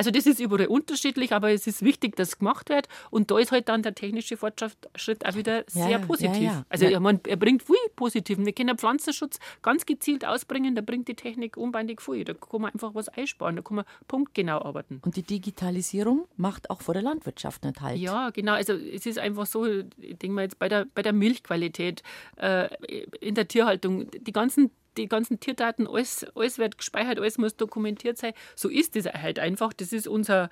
Also 0.00 0.10
das 0.10 0.24
ist 0.24 0.40
überall 0.40 0.66
unterschiedlich, 0.68 1.34
aber 1.34 1.52
es 1.52 1.66
ist 1.66 1.84
wichtig, 1.84 2.16
dass 2.16 2.28
es 2.28 2.38
gemacht 2.38 2.70
wird. 2.70 2.88
Und 3.10 3.30
da 3.30 3.38
ist 3.38 3.52
halt 3.52 3.68
dann 3.68 3.82
der 3.82 3.94
technische 3.94 4.38
Fortschritt 4.38 5.26
auch 5.26 5.34
wieder 5.34 5.64
sehr 5.66 5.90
ja, 5.90 5.98
positiv. 5.98 6.36
Ja, 6.36 6.52
ja. 6.52 6.64
Also 6.70 6.86
ja. 6.86 6.98
Meine, 7.00 7.20
er 7.26 7.36
bringt 7.36 7.62
viel 7.62 7.76
Positiven. 7.96 8.46
Wir 8.46 8.54
können 8.54 8.78
Pflanzenschutz 8.78 9.38
ganz 9.60 9.84
gezielt 9.84 10.24
ausbringen, 10.24 10.74
da 10.74 10.80
bringt 10.80 11.06
die 11.08 11.16
Technik 11.16 11.58
unbändig 11.58 12.00
viel. 12.00 12.24
Da 12.24 12.32
kann 12.32 12.62
man 12.62 12.72
einfach 12.72 12.94
was 12.94 13.10
einsparen, 13.10 13.56
da 13.56 13.62
kann 13.62 13.76
man 13.76 13.84
punktgenau 14.08 14.62
arbeiten. 14.62 15.02
Und 15.04 15.16
die 15.16 15.22
Digitalisierung 15.22 16.26
macht 16.38 16.70
auch 16.70 16.80
vor 16.80 16.94
der 16.94 17.02
Landwirtschaft 17.02 17.62
nicht 17.66 17.82
halt. 17.82 17.98
Ja, 17.98 18.30
genau. 18.30 18.52
Also 18.52 18.72
es 18.72 19.04
ist 19.04 19.18
einfach 19.18 19.44
so, 19.44 19.66
ich 19.66 19.84
denke 19.98 20.30
mal 20.30 20.42
jetzt 20.44 20.58
bei 20.58 20.70
der, 20.70 20.86
bei 20.94 21.02
der 21.02 21.12
Milchqualität, 21.12 22.02
äh, 22.36 22.74
in 23.20 23.34
der 23.34 23.48
Tierhaltung, 23.48 24.10
die 24.10 24.32
ganzen 24.32 24.70
die 25.00 25.08
ganzen 25.08 25.40
Tierdaten, 25.40 25.86
alles, 25.86 26.26
alles 26.34 26.58
wird 26.58 26.78
gespeichert, 26.78 27.18
alles 27.18 27.38
muss 27.38 27.56
dokumentiert 27.56 28.18
sein. 28.18 28.32
So 28.54 28.68
ist 28.68 28.96
das 28.96 29.06
halt 29.06 29.38
einfach. 29.38 29.72
Das 29.72 29.92
ist 29.92 30.06
unser, 30.06 30.50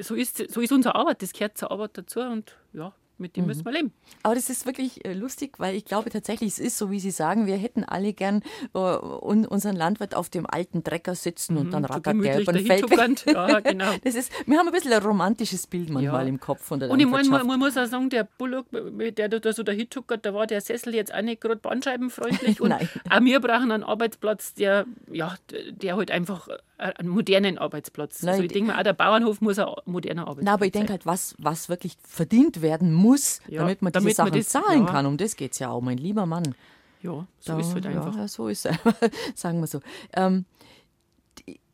so 0.00 0.14
ist, 0.14 0.50
so 0.50 0.60
ist 0.60 0.72
unsere 0.72 0.94
Arbeit, 0.94 1.22
das 1.22 1.32
gehört 1.32 1.58
zur 1.58 1.70
Arbeit 1.70 1.90
dazu 1.94 2.20
und 2.20 2.56
ja, 2.72 2.94
mit 3.18 3.36
dem 3.36 3.44
mhm. 3.44 3.48
müssen 3.48 3.64
wir 3.64 3.72
leben. 3.72 3.92
Aber 4.22 4.34
das 4.34 4.50
ist 4.50 4.66
wirklich 4.66 5.04
äh, 5.04 5.12
lustig, 5.12 5.58
weil 5.58 5.74
ich 5.74 5.84
glaube 5.84 6.10
tatsächlich, 6.10 6.50
es 6.52 6.58
ist 6.58 6.78
so, 6.78 6.90
wie 6.90 7.00
Sie 7.00 7.10
sagen, 7.10 7.46
wir 7.46 7.56
hätten 7.56 7.84
alle 7.84 8.12
gern 8.12 8.42
äh, 8.74 8.78
unseren 8.78 9.76
Landwirt 9.76 10.14
auf 10.14 10.28
dem 10.28 10.46
alten 10.46 10.84
Trecker 10.84 11.14
sitzen 11.14 11.54
mhm, 11.54 11.60
und 11.60 11.70
dann 11.72 11.84
rattert 11.84 12.16
so 12.16 12.22
der 12.22 12.40
über 12.40 12.52
den 12.52 12.66
Feld. 12.66 13.24
Ja, 13.26 13.60
genau. 13.60 13.92
das 14.02 14.14
ist, 14.14 14.32
wir 14.46 14.58
haben 14.58 14.66
ein 14.66 14.72
bisschen 14.72 14.92
ein 14.92 15.02
romantisches 15.02 15.66
Bild 15.66 15.90
manchmal 15.90 16.22
ja. 16.22 16.28
im 16.28 16.40
Kopf 16.40 16.62
von 16.62 16.80
der 16.80 16.90
Und 16.90 17.00
ich 17.00 17.06
meine, 17.06 17.28
man, 17.28 17.46
man, 17.46 17.58
muss 17.58 17.76
auch 17.76 17.86
sagen, 17.86 18.10
der 18.10 18.24
Bullock, 18.24 18.66
der 18.70 19.28
da 19.28 19.52
so 19.52 19.62
dahin 19.62 19.88
tuckert, 19.90 20.24
da 20.24 20.34
war 20.34 20.46
der 20.46 20.60
Sessel 20.60 20.94
jetzt 20.94 21.12
auch 21.12 21.22
nicht 21.22 21.40
gerade 21.40 21.56
bandscheibenfreundlich. 21.56 22.60
Und 22.60 22.70
Nein. 22.70 22.88
auch 23.10 23.20
wir 23.20 23.40
brauchen 23.40 23.70
einen 23.72 23.84
Arbeitsplatz, 23.84 24.54
der, 24.54 24.86
ja, 25.10 25.34
der 25.70 25.96
halt 25.96 26.10
einfach 26.10 26.48
einen 26.78 27.08
modernen 27.08 27.58
Arbeitsplatz. 27.58 28.22
Nein, 28.22 28.34
also 28.34 28.44
ich 28.44 28.52
denke 28.52 28.72
mal, 28.72 28.78
auch 28.78 28.84
der 28.84 28.92
Bauernhof 28.92 29.40
muss 29.40 29.58
ein 29.58 29.66
moderner 29.84 30.22
Arbeitsplatz 30.22 30.46
sein. 30.46 30.54
aber 30.54 30.66
ich 30.66 30.72
denke 30.72 30.92
halt, 30.92 31.06
was, 31.06 31.34
was 31.38 31.68
wirklich 31.68 31.96
verdient 32.02 32.62
werden 32.62 32.92
muss, 32.92 33.40
ja, 33.48 33.60
damit 33.60 33.82
man 33.82 33.92
damit 33.92 34.10
diese 34.10 34.16
Sachen 34.16 34.30
man 34.30 34.38
das, 34.38 34.48
zahlen 34.48 34.86
ja. 34.86 34.92
kann. 34.92 35.06
Um 35.06 35.16
das 35.16 35.36
geht 35.36 35.52
es 35.52 35.58
ja 35.58 35.70
auch, 35.70 35.80
mein 35.80 35.98
lieber 35.98 36.26
Mann. 36.26 36.54
Ja, 37.02 37.26
so 37.40 37.52
da, 37.52 37.60
ist 37.60 37.68
es 37.68 37.74
halt 37.74 37.86
einfach. 37.86 38.16
Ja, 38.16 38.28
so 38.28 38.48
ist 38.48 38.66
es, 38.66 38.76
sagen 39.34 39.60
wir 39.60 39.66
so. 39.66 39.80
Ähm, 40.14 40.44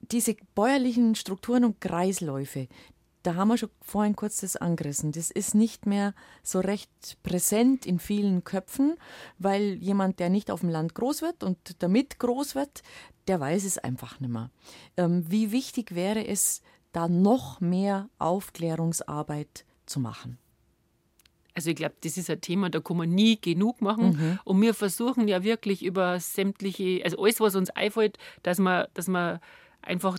diese 0.00 0.36
bäuerlichen 0.54 1.14
Strukturen 1.14 1.64
und 1.64 1.80
Kreisläufe, 1.80 2.68
da 3.24 3.36
haben 3.36 3.48
wir 3.48 3.56
schon 3.56 3.70
vorhin 3.80 4.16
kurz 4.16 4.42
das 4.42 4.56
angerissen. 4.56 5.10
Das 5.10 5.30
ist 5.30 5.54
nicht 5.54 5.86
mehr 5.86 6.14
so 6.42 6.60
recht 6.60 6.90
präsent 7.22 7.86
in 7.86 7.98
vielen 7.98 8.44
Köpfen, 8.44 8.96
weil 9.38 9.74
jemand, 9.80 10.20
der 10.20 10.28
nicht 10.28 10.50
auf 10.50 10.60
dem 10.60 10.68
Land 10.68 10.94
groß 10.94 11.22
wird 11.22 11.42
und 11.42 11.82
damit 11.82 12.18
groß 12.18 12.54
wird, 12.54 12.82
der 13.28 13.40
weiß 13.40 13.64
es 13.64 13.78
einfach 13.78 14.20
nicht 14.20 14.30
mehr. 14.30 14.50
Ähm, 14.96 15.24
wie 15.28 15.52
wichtig 15.52 15.94
wäre 15.94 16.26
es, 16.26 16.62
da 16.92 17.08
noch 17.08 17.60
mehr 17.60 18.08
Aufklärungsarbeit 18.18 19.64
zu 19.86 20.00
machen? 20.00 20.38
Also 21.54 21.70
ich 21.70 21.76
glaube, 21.76 21.94
das 22.02 22.16
ist 22.16 22.30
ein 22.30 22.40
Thema, 22.40 22.68
da 22.68 22.80
kann 22.80 22.96
man 22.96 23.10
nie 23.10 23.40
genug 23.40 23.80
machen. 23.80 24.16
Mhm. 24.16 24.38
Und 24.44 24.60
wir 24.60 24.74
versuchen 24.74 25.28
ja 25.28 25.44
wirklich 25.44 25.84
über 25.84 26.18
sämtliche, 26.18 27.00
also 27.04 27.22
alles, 27.22 27.40
was 27.40 27.54
uns 27.54 27.70
einfällt, 27.70 28.18
dass 28.42 28.58
man, 28.58 28.86
dass 28.94 29.06
man 29.06 29.38
einfach 29.80 30.18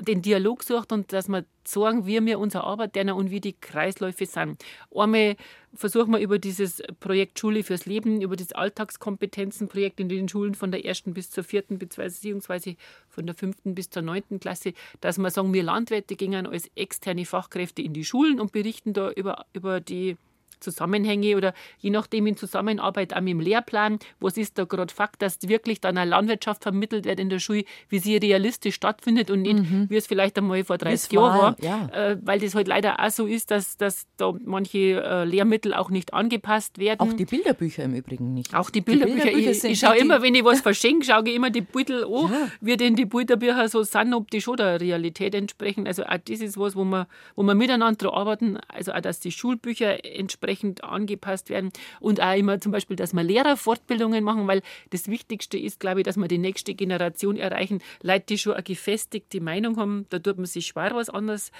den 0.00 0.22
Dialog 0.22 0.62
sucht 0.62 0.92
und 0.92 1.12
dass 1.12 1.28
wir 1.28 1.44
sagen, 1.64 2.06
wie 2.06 2.24
wir 2.24 2.38
unsere 2.38 2.64
Arbeit 2.64 2.94
tun 2.94 3.10
und 3.10 3.30
wie 3.30 3.40
die 3.40 3.54
Kreisläufe 3.54 4.26
sind. 4.26 4.62
Einmal 4.94 5.36
versuchen 5.74 6.12
wir 6.12 6.20
über 6.20 6.38
dieses 6.38 6.82
Projekt 7.00 7.38
Schule 7.38 7.64
fürs 7.64 7.86
Leben, 7.86 8.20
über 8.20 8.36
das 8.36 8.52
Alltagskompetenzenprojekt 8.52 9.98
in 9.98 10.08
den 10.08 10.28
Schulen 10.28 10.54
von 10.54 10.70
der 10.70 10.84
ersten 10.84 11.14
bis 11.14 11.30
zur 11.30 11.44
vierten, 11.44 11.78
beziehungsweise 11.78 12.76
von 13.08 13.26
der 13.26 13.34
fünften 13.34 13.74
bis 13.74 13.90
zur 13.90 14.02
neunten 14.02 14.38
Klasse, 14.38 14.72
dass 15.00 15.18
wir 15.18 15.30
sagen, 15.30 15.52
wir 15.52 15.64
Landwirte 15.64 16.14
gehen 16.14 16.46
als 16.46 16.70
externe 16.76 17.26
Fachkräfte 17.26 17.82
in 17.82 17.92
die 17.92 18.04
Schulen 18.04 18.40
und 18.40 18.52
berichten 18.52 18.92
da 18.92 19.10
über, 19.10 19.46
über 19.52 19.80
die 19.80 20.16
Zusammenhänge 20.60 21.36
oder 21.36 21.54
je 21.78 21.90
nachdem 21.90 22.26
in 22.26 22.36
Zusammenarbeit 22.36 23.14
auch 23.14 23.20
mit 23.20 23.32
dem 23.32 23.40
Lehrplan, 23.40 23.98
was 24.20 24.36
ist 24.36 24.58
da 24.58 24.64
gerade 24.64 24.92
Fakt, 24.92 25.22
dass 25.22 25.38
wirklich 25.42 25.80
dann 25.80 25.98
eine 25.98 26.08
Landwirtschaft 26.08 26.62
vermittelt 26.62 27.04
wird 27.04 27.20
in 27.20 27.28
der 27.28 27.38
Schule, 27.38 27.64
wie 27.88 27.98
sie 27.98 28.16
realistisch 28.16 28.74
stattfindet 28.74 29.30
und 29.30 29.42
nicht, 29.42 29.58
mhm. 29.58 29.86
wie 29.88 29.96
es 29.96 30.06
vielleicht 30.06 30.38
einmal 30.38 30.64
vor 30.64 30.78
30 30.78 31.12
Jahren 31.12 31.38
war, 31.38 31.56
ja. 31.60 31.88
äh, 31.92 32.18
weil 32.22 32.40
das 32.40 32.54
halt 32.54 32.68
leider 32.68 33.00
auch 33.00 33.10
so 33.10 33.26
ist, 33.26 33.50
dass, 33.50 33.76
dass 33.76 34.06
da 34.16 34.32
manche 34.44 35.02
äh, 35.02 35.24
Lehrmittel 35.24 35.74
auch 35.74 35.90
nicht 35.90 36.14
angepasst 36.14 36.78
werden. 36.78 37.00
Auch 37.00 37.12
die 37.12 37.24
Bilderbücher 37.24 37.84
im 37.84 37.94
Übrigen 37.94 38.34
nicht. 38.34 38.54
Auch 38.54 38.70
die 38.70 38.80
Bilderbücher. 38.80 39.26
Die 39.26 39.32
Bilderbücher 39.32 39.66
ich, 39.68 39.72
ich 39.72 39.78
schaue 39.78 39.98
immer, 39.98 40.22
wenn 40.22 40.34
ich 40.34 40.44
was 40.44 40.60
verschenke, 40.60 41.04
schaue 41.04 41.28
ich 41.28 41.34
immer 41.34 41.50
die 41.50 41.60
Beutel 41.60 42.04
an, 42.04 42.32
ja. 42.32 42.48
wie 42.60 42.76
denn 42.76 42.96
die 42.96 43.06
Bilderbücher 43.06 43.68
so 43.68 43.82
sind, 43.82 44.14
ob 44.14 44.30
die 44.30 44.40
schon 44.40 44.56
der 44.56 44.80
Realität 44.80 45.34
entsprechen. 45.34 45.86
Also 45.86 46.04
auch 46.04 46.18
das 46.24 46.40
ist 46.40 46.58
was, 46.58 46.76
wo 46.76 46.84
wir, 46.84 47.08
wo 47.34 47.42
wir 47.42 47.54
miteinander 47.54 48.12
arbeiten, 48.12 48.58
also 48.68 48.92
auch, 48.92 49.00
dass 49.00 49.20
die 49.20 49.32
Schulbücher 49.32 50.04
entsprechen 50.04 50.45
entsprechend 50.46 50.84
angepasst 50.84 51.50
werden 51.50 51.70
und 52.00 52.20
auch 52.20 52.36
immer 52.36 52.60
zum 52.60 52.72
Beispiel, 52.72 52.96
dass 52.96 53.12
wir 53.12 53.22
Lehrerfortbildungen 53.22 54.22
machen, 54.22 54.46
weil 54.46 54.62
das 54.90 55.08
Wichtigste 55.08 55.58
ist, 55.58 55.80
glaube 55.80 56.00
ich, 56.00 56.04
dass 56.04 56.16
wir 56.16 56.28
die 56.28 56.38
nächste 56.38 56.74
Generation 56.74 57.36
erreichen. 57.36 57.82
Leute, 58.02 58.26
die 58.28 58.38
schon 58.38 58.54
eine 58.54 58.62
gefestigte 58.62 59.40
Meinung 59.40 59.76
haben, 59.76 60.06
da 60.10 60.18
tut 60.18 60.36
man 60.36 60.46
sich 60.46 60.66
schwer, 60.66 60.92
was 60.94 61.10
anderes 61.10 61.50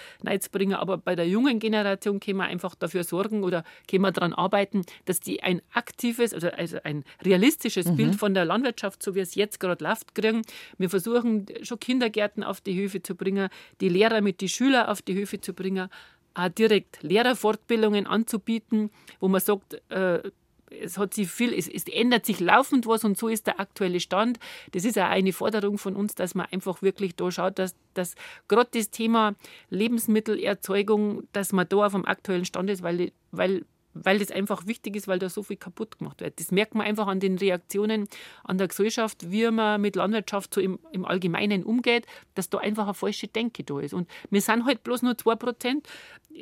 bringen, 0.53 0.75
aber 0.75 0.99
bei 0.99 1.17
der 1.17 1.27
jungen 1.27 1.59
Generation 1.59 2.21
können 2.21 2.39
wir 2.39 2.45
einfach 2.45 2.75
dafür 2.75 3.03
sorgen 3.03 3.43
oder 3.43 3.65
können 3.91 4.03
wir 4.03 4.13
daran 4.13 4.33
arbeiten, 4.33 4.83
dass 5.05 5.21
die 5.21 5.43
ein 5.43 5.61
aktives, 5.73 6.33
also, 6.33 6.49
also 6.49 6.79
ein 6.85 7.05
realistisches 7.25 7.87
mhm. 7.87 7.97
Bild 7.97 8.15
von 8.15 8.35
der 8.35 8.45
Landwirtschaft, 8.45 9.03
so 9.03 9.15
wie 9.15 9.21
es 9.21 9.35
jetzt 9.35 9.59
gerade 9.59 9.83
läuft, 9.83 10.15
kriegen. 10.15 10.43
Wir 10.79 10.91
versuchen 10.91 11.47
schon 11.63 11.81
Kindergärten 11.81 12.45
auf 12.45 12.61
die 12.61 12.81
Höfe 12.81 13.03
zu 13.03 13.15
bringen, 13.15 13.49
die 13.81 13.89
Lehrer 13.89 14.21
mit 14.21 14.41
den 14.41 14.49
Schülern 14.49 14.87
auf 14.87 15.03
die 15.03 15.15
Höfe 15.15 15.41
zu 15.41 15.53
bringen, 15.53 15.89
auch 16.37 16.49
direkt 16.51 17.03
Lehrerfortbildungen 17.03 18.07
anzubieten, 18.07 18.91
wo 19.21 19.29
man 19.29 19.41
sagt, 19.41 19.81
äh, 19.91 20.31
es 20.69 20.99
hat 20.99 21.15
sich 21.15 21.29
viel, 21.31 21.55
es, 21.55 21.69
es, 21.69 21.87
ändert 21.87 22.27
sich 22.27 22.41
laufend 22.41 22.87
was 22.87 23.05
und 23.05 23.17
so 23.17 23.29
ist 23.29 23.47
der 23.47 23.61
aktuelle 23.61 24.01
Stand. 24.01 24.39
Das 24.73 24.85
ist 24.85 24.99
auch 24.99 25.05
eine 25.05 25.33
Forderung 25.33 25.79
von 25.79 25.97
uns, 25.97 26.15
dass 26.15 26.35
man 26.35 26.47
einfach 26.51 26.83
wirklich 26.83 27.15
da 27.17 27.31
schaut, 27.31 27.59
dass, 27.59 27.75
dass 27.95 28.15
gerade 28.49 28.71
das 28.73 28.91
Thema 28.91 29.35
Lebensmittelerzeugung, 29.71 31.23
dass 31.33 31.53
man 31.53 31.69
da 31.69 31.87
auf 31.87 31.93
dem 31.93 32.05
aktuellen 32.05 32.45
Stand 32.45 32.69
ist, 32.69 32.83
weil, 32.83 33.13
weil 33.31 33.65
weil 34.05 34.19
das 34.19 34.31
einfach 34.31 34.67
wichtig 34.67 34.97
ist, 34.97 35.09
weil 35.09 35.19
da 35.19 35.29
so 35.29 35.43
viel 35.43 35.57
kaputt 35.57 35.99
gemacht 35.99 36.21
wird. 36.21 36.39
Das 36.39 36.51
merkt 36.51 36.75
man 36.75 36.87
einfach 36.87 37.07
an 37.07 37.21
den 37.21 37.39
Reaktionen 37.39 38.09
an 38.45 38.59
der 38.59 38.69
Gesellschaft, 38.69 39.31
wie 39.31 39.51
man 39.51 39.81
mit 39.81 39.97
Landwirtschaft 39.97 40.55
so 40.55 40.61
im, 40.61 40.79
im 40.93 41.05
Allgemeinen 41.05 41.65
umgeht, 41.65 42.07
dass 42.35 42.51
da 42.51 42.59
einfach 42.59 42.85
eine 42.85 42.95
falsche 42.95 43.29
Denke 43.29 43.65
da 43.65 43.81
ist. 43.81 43.95
Und 43.95 44.09
wir 44.31 44.41
sind 44.41 44.65
halt 44.65 44.83
bloß 44.83 45.03
nur 45.03 45.15
2%. 45.15 45.83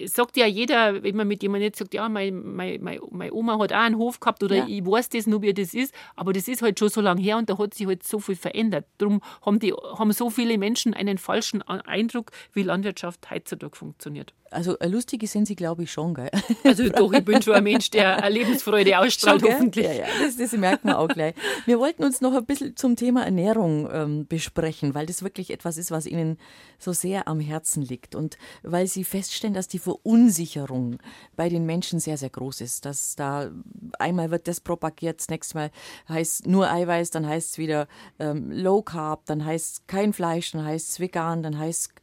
Sagt 0.07 0.36
ja 0.36 0.47
jeder, 0.47 1.03
wenn 1.03 1.16
man 1.16 1.28
mit 1.28 1.42
jemandem 1.42 1.66
jetzt 1.66 1.78
sagt, 1.78 1.95
ja, 1.95 2.09
meine, 2.09 2.32
meine, 2.32 2.78
meine 3.11 3.32
Oma 3.32 3.59
hat 3.59 3.72
auch 3.72 3.78
einen 3.78 3.99
Hof 3.99 4.20
gehabt 4.20 4.42
oder 4.42 4.57
ja. 4.57 4.66
ich 4.68 4.84
weiß 4.84 5.09
das 5.11 5.26
nur, 5.26 5.42
wie 5.42 5.55
das 5.55 5.74
ist, 5.74 5.95
aber 6.16 6.32
das 6.32 6.49
ist 6.49 6.62
halt 6.62 6.78
schon 6.78 6.88
so 6.88 7.01
lange 7.01 7.22
her 7.22 7.36
und 7.36 7.49
da 7.49 7.59
hat 7.59 7.74
sich 7.74 7.86
halt 7.86 8.03
so 8.03 8.18
viel 8.18 8.36
verändert. 8.36 8.86
Darum 8.99 9.20
haben, 9.42 9.59
die, 9.59 9.72
haben 9.72 10.12
so 10.12 10.30
viele 10.30 10.59
Menschen 10.59 10.95
einen 10.95 11.18
falschen 11.18 11.62
Eindruck, 11.62 12.32
wie 12.53 12.62
Landwirtschaft 12.62 13.30
heutzutage 13.30 13.76
funktioniert. 13.76 14.34
Also 14.55 14.76
lustige 14.84 15.26
sind 15.26 15.47
sie, 15.47 15.57
glaube 15.57 15.82
ich, 15.82 15.92
schon, 15.92 16.14
gell? 16.14 16.30
Also 16.64 16.88
doch, 16.88 17.12
ich 17.12 17.24
bin 17.24 17.42
schon 17.42 17.55
ein 17.55 17.64
Mensch, 17.64 17.90
der 17.90 18.22
eine 18.22 18.34
Lebensfreude 18.34 18.99
ausstrahlt, 18.99 19.40
schon, 19.40 19.53
hoffentlich. 19.53 19.86
Ja, 19.86 19.92
ja, 19.92 20.07
das, 20.22 20.36
das 20.36 20.53
merkt 20.53 20.84
man 20.84 20.95
auch 20.95 21.09
gleich. 21.09 21.34
Wir 21.66 21.78
wollten 21.78 22.05
uns 22.05 22.20
noch 22.20 22.34
ein 22.34 22.45
bisschen 22.47 22.76
zum 22.76 22.95
Thema 22.97 23.24
Ernährung 23.24 23.88
ähm, 23.92 24.26
besprechen, 24.26 24.95
weil 24.95 25.07
das 25.07 25.22
wirklich 25.22 25.51
etwas 25.51 25.76
ist, 25.76 25.90
was 25.90 26.07
Ihnen 26.07 26.38
so 26.78 26.92
sehr 26.92 27.26
am 27.26 27.40
Herzen 27.40 27.82
liegt 27.82 28.14
und 28.14 28.38
weil 28.62 28.86
Sie 28.86 29.03
feststellen, 29.03 29.55
dass 29.55 29.66
die 29.66 29.78
Verunsicherung 29.85 30.99
bei 31.37 31.49
den 31.49 31.66
Menschen 31.66 32.01
sehr, 32.01 32.18
sehr 32.18 32.30
groß 32.30 32.61
ist. 32.61 32.85
Dass 32.85 33.16
da 33.16 33.51
einmal 33.99 34.30
wird 34.30 34.49
das 34.49 34.61
propagiert, 34.61 35.20
das 35.20 35.28
nächste 35.28 35.57
Mal 35.57 35.70
heißt 36.09 36.47
nur 36.47 36.70
Eiweiß, 36.70 37.11
dann 37.11 37.26
heißt 37.26 37.53
es 37.53 37.59
wieder 37.59 37.87
ähm, 38.18 38.51
Low 38.51 38.82
Carb, 38.82 39.26
dann 39.26 39.45
heißt 39.45 39.72
es 39.72 39.87
kein 39.87 40.12
Fleisch, 40.12 40.53
dann 40.53 40.64
heißt 40.64 40.91
es 40.91 41.01
vegan, 41.01 41.43
dann 41.43 41.59
heißt 41.59 41.93
es 41.95 42.03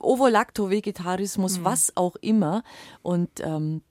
Ovo-Lacto-Vegetarismus, 0.00 1.60
mhm. 1.60 1.64
was 1.64 1.96
auch 1.96 2.16
immer. 2.16 2.62
Und 3.02 3.40
ähm, 3.40 3.82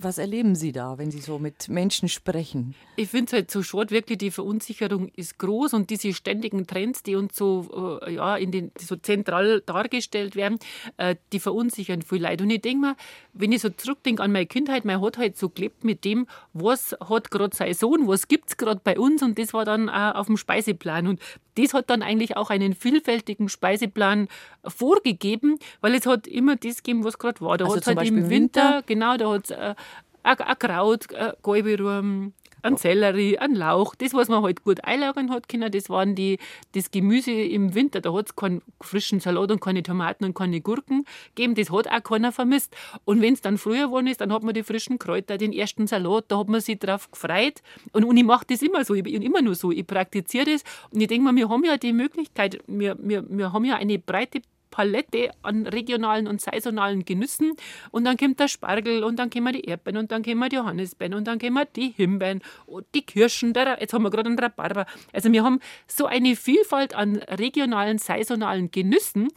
was 0.00 0.18
erleben 0.18 0.54
Sie 0.54 0.70
da, 0.70 0.96
wenn 0.96 1.10
Sie 1.10 1.18
so 1.18 1.40
mit 1.40 1.68
Menschen 1.68 2.08
sprechen? 2.08 2.76
Ich 2.94 3.08
finde 3.08 3.26
es 3.26 3.32
halt 3.32 3.50
so 3.50 3.64
short, 3.64 3.90
wirklich 3.90 4.18
die 4.18 4.30
Verunsicherung 4.30 5.08
ist 5.16 5.38
groß 5.38 5.74
und 5.74 5.90
diese 5.90 6.14
ständigen 6.14 6.68
Trends, 6.68 7.02
die 7.02 7.16
uns 7.16 7.36
so, 7.36 8.00
äh, 8.06 8.14
ja, 8.14 8.36
in 8.36 8.52
den, 8.52 8.70
so 8.78 8.94
zentral 8.94 9.60
dargestellt 9.66 10.36
werden, 10.36 10.60
äh, 10.98 11.16
die 11.32 11.40
verunsichern 11.40 12.02
viel 12.02 12.22
Leute. 12.22 12.44
Und 12.44 12.50
ich 12.50 12.60
denke 12.60 12.86
mir, 12.86 12.96
wenn 13.32 13.50
ich 13.50 13.60
so 13.60 13.70
zurückdenke 13.70 14.22
an 14.22 14.30
meine 14.30 14.46
Kindheit, 14.46 14.84
man 14.84 15.00
hat 15.00 15.18
halt 15.18 15.36
so 15.36 15.48
gelebt 15.48 15.82
mit 15.82 16.04
dem, 16.04 16.28
was 16.52 16.96
hat 17.08 17.32
gerade 17.32 17.54
sein 17.56 17.74
Sohn, 17.74 18.06
was 18.06 18.28
gibt 18.28 18.50
es 18.50 18.56
gerade 18.56 18.80
bei 18.82 18.98
uns 18.98 19.22
und 19.22 19.36
das 19.36 19.52
war 19.52 19.64
dann 19.64 19.88
auch 19.90 20.14
auf 20.14 20.26
dem 20.26 20.36
Speiseplan. 20.36 21.08
Und 21.08 21.20
das 21.58 21.74
hat 21.74 21.90
dann 21.90 22.02
eigentlich 22.02 22.36
auch 22.36 22.50
einen 22.50 22.74
vielfältigen 22.74 23.48
Speiseplan 23.48 24.28
vorgegeben, 24.64 25.58
weil 25.80 25.94
es 25.94 26.06
hat 26.06 26.26
immer 26.26 26.56
das 26.56 26.78
gegeben, 26.78 27.04
was 27.04 27.18
gerade 27.18 27.40
war. 27.40 27.58
Da 27.58 27.64
also 27.64 27.76
hat 27.76 27.86
halt 27.86 28.08
im 28.08 28.30
Winter, 28.30 28.30
Winter, 28.30 28.82
genau, 28.86 29.16
da 29.16 29.30
hat 29.30 29.44
es 29.44 29.50
äh, 29.50 29.74
ein 30.22 30.58
Kraut, 30.58 31.12
ein 31.14 31.32
Galberum, 31.42 32.32
ein 32.62 32.76
Sellerie, 32.76 33.38
ein 33.38 33.54
Lauch, 33.54 33.94
das, 33.94 34.14
was 34.14 34.28
man 34.28 34.42
halt 34.42 34.64
gut 34.64 34.84
einlagern 34.84 35.30
hat 35.30 35.48
können, 35.48 35.70
das 35.70 35.88
waren 35.88 36.14
die, 36.14 36.38
das 36.72 36.90
Gemüse 36.90 37.32
im 37.32 37.74
Winter. 37.74 38.00
Da 38.00 38.12
hat 38.12 38.26
es 38.26 38.36
keinen 38.36 38.62
frischen 38.80 39.20
Salat 39.20 39.50
und 39.50 39.60
keine 39.60 39.82
Tomaten 39.82 40.24
und 40.24 40.34
keine 40.34 40.60
Gurken 40.60 41.04
gegeben. 41.34 41.54
Das 41.54 41.70
hat 41.70 41.88
auch 41.88 42.02
keiner 42.02 42.32
vermisst. 42.32 42.74
Und 43.04 43.22
wenn 43.22 43.34
es 43.34 43.40
dann 43.40 43.58
früher 43.58 43.86
geworden 43.86 44.06
ist, 44.06 44.20
dann 44.20 44.32
hat 44.32 44.42
man 44.42 44.54
die 44.54 44.62
frischen 44.62 44.98
Kräuter, 44.98 45.38
den 45.38 45.52
ersten 45.52 45.86
Salat, 45.86 46.26
da 46.28 46.38
hat 46.38 46.48
man 46.48 46.60
sich 46.60 46.78
drauf 46.78 47.10
gefreut. 47.10 47.62
Und, 47.92 48.04
und 48.04 48.16
ich 48.16 48.24
mache 48.24 48.46
das 48.48 48.62
immer 48.62 48.84
so, 48.84 48.94
ich 48.94 49.02
bin 49.02 49.22
immer 49.22 49.42
nur 49.42 49.54
so. 49.54 49.70
Ich 49.70 49.86
praktiziere 49.86 50.46
das 50.46 50.64
und 50.90 51.00
ich 51.00 51.08
denke 51.08 51.32
mir, 51.32 51.36
wir 51.36 51.48
haben 51.48 51.64
ja 51.64 51.76
die 51.76 51.92
Möglichkeit, 51.92 52.58
wir, 52.66 52.96
wir, 53.00 53.24
wir 53.28 53.52
haben 53.52 53.64
ja 53.64 53.76
eine 53.76 53.98
breite 53.98 54.42
Palette 54.78 55.32
an 55.42 55.66
regionalen 55.66 56.28
und 56.28 56.40
saisonalen 56.40 57.04
Genüssen. 57.04 57.54
Und 57.90 58.04
dann 58.04 58.16
kommt 58.16 58.38
der 58.38 58.46
Spargel 58.46 59.02
und 59.02 59.18
dann 59.18 59.28
kommen 59.28 59.52
die 59.52 59.62
Erdbeeren 59.62 59.98
und 59.98 60.12
dann 60.12 60.22
kommen 60.22 60.48
die 60.48 60.54
Johannisbeeren 60.54 61.14
und 61.14 61.26
dann 61.26 61.40
kommen 61.40 61.64
die 61.74 61.88
Himbeeren 61.96 62.42
und 62.66 62.86
die 62.94 63.02
Kirschen. 63.02 63.52
Jetzt 63.80 63.92
haben 63.92 64.04
wir 64.04 64.10
gerade 64.10 64.28
einen 64.28 64.38
Rhabarber. 64.38 64.86
Also 65.12 65.32
wir 65.32 65.42
haben 65.42 65.58
so 65.88 66.06
eine 66.06 66.36
Vielfalt 66.36 66.94
an 66.94 67.16
regionalen, 67.16 67.98
saisonalen 67.98 68.70
Genüssen, 68.70 69.30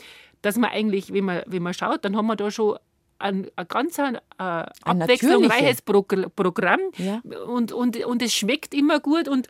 dass 0.43 0.57
man 0.57 0.69
eigentlich, 0.69 1.11
wenn 1.11 1.25
man, 1.25 1.41
wenn 1.47 1.63
man 1.63 1.73
schaut, 1.73 2.05
dann 2.05 2.15
haben 2.15 2.27
wir 2.27 2.35
da 2.35 2.51
schon 2.51 2.77
ein, 3.17 3.47
ein 3.55 3.67
ganz 3.67 3.97
äh, 3.97 4.13
abwechslungsreiches 4.37 5.81
Programm 5.81 6.81
ja. 6.97 7.19
und, 7.47 7.71
und, 7.71 7.97
und 8.05 8.21
es 8.21 8.35
schmeckt 8.35 8.75
immer 8.75 8.99
gut 8.99 9.27
und 9.27 9.47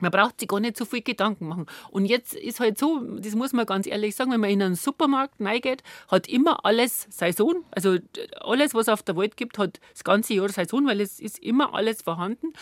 man 0.00 0.10
braucht 0.10 0.40
sich 0.40 0.48
gar 0.48 0.60
nicht 0.60 0.76
so 0.76 0.84
viel 0.84 1.02
Gedanken 1.02 1.48
machen. 1.48 1.66
Und 1.90 2.06
jetzt 2.06 2.34
ist 2.34 2.60
halt 2.60 2.78
so, 2.78 3.00
das 3.18 3.34
muss 3.34 3.52
man 3.52 3.66
ganz 3.66 3.86
ehrlich 3.86 4.16
sagen, 4.16 4.32
wenn 4.32 4.40
man 4.40 4.50
in 4.50 4.62
einen 4.62 4.74
Supermarkt 4.74 5.34
reingeht, 5.40 5.82
hat 6.08 6.28
immer 6.28 6.64
alles 6.64 7.06
Saison. 7.10 7.64
Also 7.70 7.98
alles, 8.40 8.74
was 8.74 8.82
es 8.82 8.88
auf 8.88 9.02
der 9.02 9.16
Welt 9.16 9.36
gibt, 9.36 9.58
hat 9.58 9.80
das 9.92 10.04
ganze 10.04 10.34
Jahr 10.34 10.48
Saison, 10.48 10.86
weil 10.86 11.00
es 11.00 11.20
ist 11.20 11.38
immer 11.38 11.74
alles 11.74 12.02
vorhanden. 12.02 12.52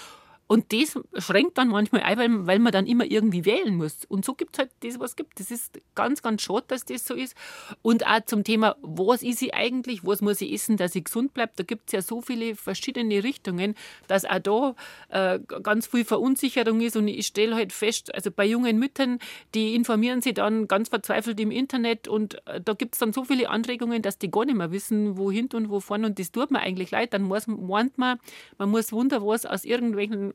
Und 0.49 0.73
das 0.73 0.99
schränkt 1.25 1.59
dann 1.59 1.69
manchmal 1.69 2.03
ein, 2.03 2.19
weil, 2.19 2.47
weil 2.47 2.59
man 2.61 2.73
dann 2.73 2.87
immer 2.87 3.05
irgendwie 3.05 3.45
wählen 3.45 3.77
muss. 3.77 4.05
Und 4.05 4.25
so 4.25 4.35
gibt 4.35 4.57
es 4.57 4.61
halt 4.61 4.71
das, 4.81 5.01
was 5.01 5.11
es 5.11 5.17
gibt. 5.17 5.41
Das 5.41 5.51
ist 5.51 5.81
ganz, 5.95 6.23
ganz 6.23 6.43
schade, 6.43 6.65
dass 6.69 6.85
das 6.85 7.05
so 7.05 7.15
ist. 7.15 7.35
Und 7.83 8.07
auch 8.07 8.25
zum 8.27 8.45
Thema, 8.45 8.77
was 8.81 9.23
ist 9.23 9.41
sie 9.41 9.53
eigentlich, 9.53 10.05
was 10.05 10.21
muss 10.21 10.41
ich 10.41 10.53
essen, 10.53 10.77
dass 10.77 10.95
ich 10.95 11.05
gesund 11.05 11.35
bleibe. 11.35 11.53
Da 11.57 11.65
gibt 11.65 11.89
es 11.89 11.93
ja 11.93 12.03
so 12.03 12.21
viele 12.21 12.55
verschiedene 12.55 13.25
Richtungen, 13.25 13.75
dass 14.07 14.25
auch 14.25 14.39
da 14.39 15.35
äh, 15.35 15.41
ganz 15.63 15.89
viel 15.89 16.05
Verunsicherung 16.05 16.81
ist. 16.81 16.97
Und 16.97 17.09
ich 17.09 17.27
stelle 17.27 17.57
halt 17.57 17.73
fest, 17.73 18.15
also 18.15 18.31
bei 18.31 18.45
jungen 18.45 18.79
Müttern, 18.79 19.19
die 19.55 19.75
informieren 19.75 20.23
sich 20.23 20.35
dann 20.35 20.69
ganz 20.69 20.91
verzweifelt 20.91 21.41
im 21.41 21.51
Internet 21.51 22.07
und 22.09 22.47
äh, 22.47 22.61
da 22.61 22.75
gibt 22.75 22.95
es 22.95 23.01
dann 23.01 23.13
so 23.13 23.25
viele 23.25 23.49
Anregungen, 23.49 24.03
dass 24.03 24.19
die 24.19 24.31
gar 24.31 24.45
nicht 24.45 24.57
mehr 24.57 24.71
wissen, 24.71 25.17
wohin 25.17 25.49
und 25.53 25.71
wovon. 25.71 26.05
Und 26.05 26.19
das 26.19 26.33
tut 26.33 26.51
mir 26.51 26.61
eigentlich 26.61 26.91
leid. 26.91 27.13
Dann 27.13 27.23
muss, 27.23 27.47
meint 27.47 27.99
man, 27.99 28.19
man 28.59 28.71
muss 28.71 28.93
wunder 28.93 29.25
was 29.27 29.47
aus 29.47 29.65
irgendwelchen 29.65 30.33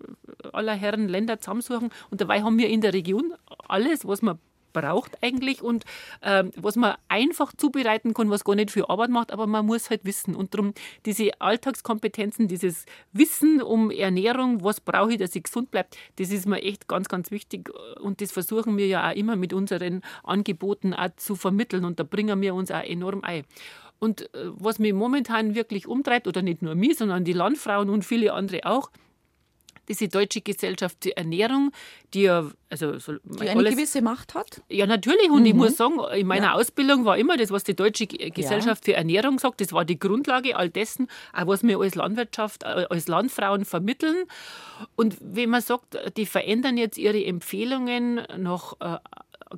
aller 0.54 0.74
Herren 0.74 1.08
Länder 1.08 1.40
zusammensuchen. 1.40 1.90
Und 2.10 2.22
dabei 2.22 2.44
haben 2.44 2.58
wir 2.58 2.70
in 2.70 2.82
der 2.82 2.94
Region 2.94 3.34
alles, 3.68 4.08
was 4.08 4.22
man 4.22 4.40
braucht 4.72 5.18
eigentlich 5.22 5.62
und 5.62 5.86
ähm, 6.22 6.52
was 6.56 6.76
man 6.76 6.96
einfach 7.08 7.54
zubereiten 7.56 8.14
kann, 8.14 8.30
was 8.30 8.44
gar 8.44 8.56
nicht 8.56 8.72
viel 8.72 8.86
Arbeit 8.86 9.10
macht, 9.10 9.32
aber 9.32 9.48
man 9.48 9.66
muss 9.66 9.90
halt 9.90 10.06
wissen. 10.06 10.36
Und 10.36 10.54
darum 10.54 10.74
diese 11.06 11.30
Alltagskompetenzen, 11.40 12.48
dieses 12.48 12.86
Wissen 13.12 13.62
um 13.62 13.92
Ernährung, 13.92 14.64
was 14.64 14.80
brauche 14.80 15.12
ich, 15.12 15.18
dass 15.18 15.36
ich 15.36 15.44
gesund 15.44 15.72
bleibe, 15.72 15.90
das 16.18 16.32
ist 16.32 16.48
mir 16.48 16.62
echt 16.62 16.88
ganz, 16.88 17.10
ganz 17.10 17.32
wichtig. 17.32 17.70
Und 18.02 18.22
das 18.22 18.32
versuchen 18.32 18.78
wir 18.78 18.88
ja 18.88 19.10
auch 19.10 19.16
immer 19.16 19.36
mit 19.36 19.54
unseren 19.54 20.02
Angeboten 20.24 20.94
auch 20.94 21.10
zu 21.18 21.36
vermitteln 21.36 21.86
und 21.86 22.00
da 22.00 22.04
bringen 22.04 22.42
wir 22.42 22.56
uns 22.56 22.72
auch 22.72 22.84
enorm 22.84 23.24
ein. 23.24 23.44
Und 24.00 24.34
äh, 24.34 24.50
was 24.56 24.80
mich 24.80 24.94
momentan 24.94 25.54
wirklich 25.54 25.88
umtreibt, 25.88 26.28
oder 26.28 26.42
nicht 26.42 26.64
nur 26.64 26.74
mich, 26.76 26.98
sondern 26.98 27.24
die 27.24 27.34
Landfrauen 27.34 27.90
und 27.90 28.04
viele 28.04 28.34
andere 28.34 28.66
auch, 28.66 28.90
diese 29.88 30.08
Deutsche 30.08 30.42
Gesellschaft 30.42 30.98
für 31.04 31.16
Ernährung, 31.18 31.72
die 32.14 32.24
ja 32.24 32.50
also 32.70 32.98
so 33.00 33.14
die 33.24 33.50
eine 33.50 33.64
gewisse 33.64 34.02
Macht 34.02 34.34
hat? 34.34 34.62
Ja, 34.70 34.86
natürlich. 34.86 35.30
Und 35.30 35.42
mhm. 35.42 35.46
ich 35.46 35.54
muss 35.54 35.78
sagen, 35.78 36.00
in 36.14 36.28
meiner 36.28 36.48
ja. 36.48 36.54
Ausbildung 36.54 37.06
war 37.06 37.18
immer 37.18 37.38
das, 37.38 37.52
was 37.52 37.64
die 37.64 37.76
Deutsche 37.76 38.08
Gesellschaft 38.08 38.88
ja. 38.88 38.94
für 38.94 38.98
Ernährung 38.98 39.40
sagt, 39.40 39.62
das 39.62 39.74
war 39.74 39.86
die 39.86 40.00
Grundlage 40.00 40.56
all 40.56 40.70
dessen, 40.70 41.08
auch 41.34 41.48
was 41.48 41.64
wir 41.64 41.80
als 41.80 41.96
Landwirtschaft, 41.96 42.64
äh, 42.64 42.86
als 42.90 43.08
Landfrauen 43.08 43.66
vermitteln. 43.66 44.26
Und 44.96 45.18
wenn 45.20 45.50
man 45.50 45.62
sagt, 45.62 45.98
die 46.18 46.26
verändern 46.26 46.78
jetzt 46.78 46.98
ihre 46.98 47.24
Empfehlungen 47.24 48.22
nach 48.38 48.74
äh, 48.80 48.98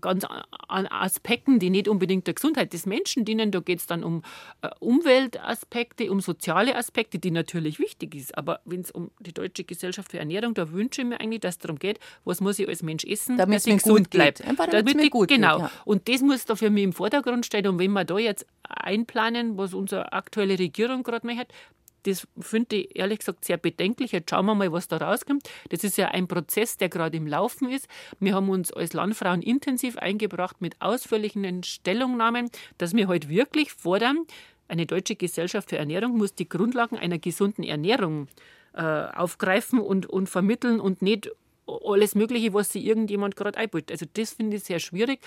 ganz 0.02 0.26
an 0.68 0.88
Aspekten, 0.88 1.60
die 1.60 1.70
nicht 1.70 1.88
unbedingt 1.88 2.28
der 2.28 2.34
Gesundheit 2.34 2.74
des 2.74 2.86
Menschen 2.86 3.26
dienen. 3.26 3.52
Da 3.52 3.60
geht 3.60 3.80
es 3.80 3.86
dann 3.86 4.04
um 4.04 4.24
äh, 4.62 4.70
Umweltaspekte, 4.80 6.12
um 6.12 6.22
soziale 6.22 6.76
Aspekte, 6.76 7.20
die 7.20 7.32
natürlich 7.32 7.80
wichtig 7.80 8.16
ist. 8.16 8.38
Aber 8.38 8.62
wenn 8.66 8.82
es 8.82 8.91
um 8.91 9.12
die 9.20 9.34
Deutsche 9.34 9.64
Gesellschaft 9.64 10.12
für 10.12 10.20
Ernährung, 10.20 10.54
da 10.54 10.72
wünsche 10.72 11.02
ich 11.02 11.08
mir 11.08 11.20
eigentlich, 11.20 11.41
dass 11.41 11.56
es 11.56 11.60
darum 11.60 11.80
geht, 11.80 12.00
was 12.26 12.41
muss 12.41 12.60
ich 12.60 12.68
als 12.68 12.84
Mensch 12.84 13.04
essen, 13.04 13.38
damit 13.38 13.58
dass 13.58 13.68
ich 13.68 13.84
gesund 13.84 14.10
bleibe. 14.10 14.44
Damit 14.72 14.96
mir 14.96 15.10
gut 15.10 15.28
genau. 15.28 15.58
Geht, 15.58 15.66
ja. 15.66 15.72
Und 15.86 16.10
das 16.10 16.22
muss 16.22 16.46
da 16.46 16.56
für 16.56 16.70
mich 16.70 16.84
im 16.84 16.94
Vordergrund 16.94 17.46
stehen. 17.46 17.68
Und 17.68 17.80
wenn 17.80 17.91
wir 17.91 18.06
da 18.06 18.18
jetzt 18.18 18.46
einplanen, 18.68 19.58
was 19.58 19.74
unsere 19.74 20.14
aktuelle 20.14 20.58
Regierung 20.58 21.04
gerade 21.04 21.28
macht, 21.28 21.54
das 22.04 22.28
finde 22.39 22.78
ich 22.78 22.95
ehrlich 22.95 23.20
gesagt 23.20 23.45
sehr 23.45 23.58
bedenklich. 23.58 24.12
Jetzt 24.12 24.30
schauen 24.30 24.45
wir 24.45 24.56
mal, 24.56 24.72
was 24.72 24.88
da 24.88 24.97
rauskommt. 24.97 25.49
Das 25.70 25.84
ist 25.84 25.97
ja 25.97 26.10
ein 26.10 26.28
Prozess, 26.28 26.78
der 26.78 26.89
gerade 26.89 27.18
im 27.18 27.28
Laufen 27.28 27.70
ist. 27.70 27.88
Wir 28.20 28.36
haben 28.36 28.49
uns 28.49 28.72
als 28.72 28.93
Landfrauen 28.93 29.41
intensiv 29.41 29.97
eingebracht 29.97 30.62
mit 30.62 30.82
ausführlichen 30.82 31.64
Stellungnahmen, 31.64 32.49
dass 32.78 32.93
wir 32.93 33.08
heute 33.08 33.28
halt 33.28 33.30
wirklich 33.30 33.72
fordern, 33.72 34.26
eine 34.68 34.86
deutsche 34.86 35.16
Gesellschaft 35.16 35.70
für 35.70 35.78
Ernährung 35.78 36.18
muss 36.18 36.36
die 36.36 36.47
Grundlagen 36.47 36.97
einer 36.97 37.20
gesunden 37.20 37.64
Ernährung 37.64 38.28
äh, 38.74 38.82
aufgreifen 38.82 39.80
und, 39.80 40.08
und 40.08 40.30
vermitteln 40.30 40.80
und 40.80 41.01
nicht 41.01 41.30
alles 41.68 42.16
Mögliche, 42.16 42.54
was 42.54 42.72
sich 42.72 42.86
irgendjemand 42.86 43.36
gerade 43.36 43.58
einbaut. 43.58 43.91
Also 43.91 44.06
das 44.14 44.34
finde 44.34 44.58
ich 44.58 44.64
sehr 44.64 44.80
schwierig. 44.80 45.20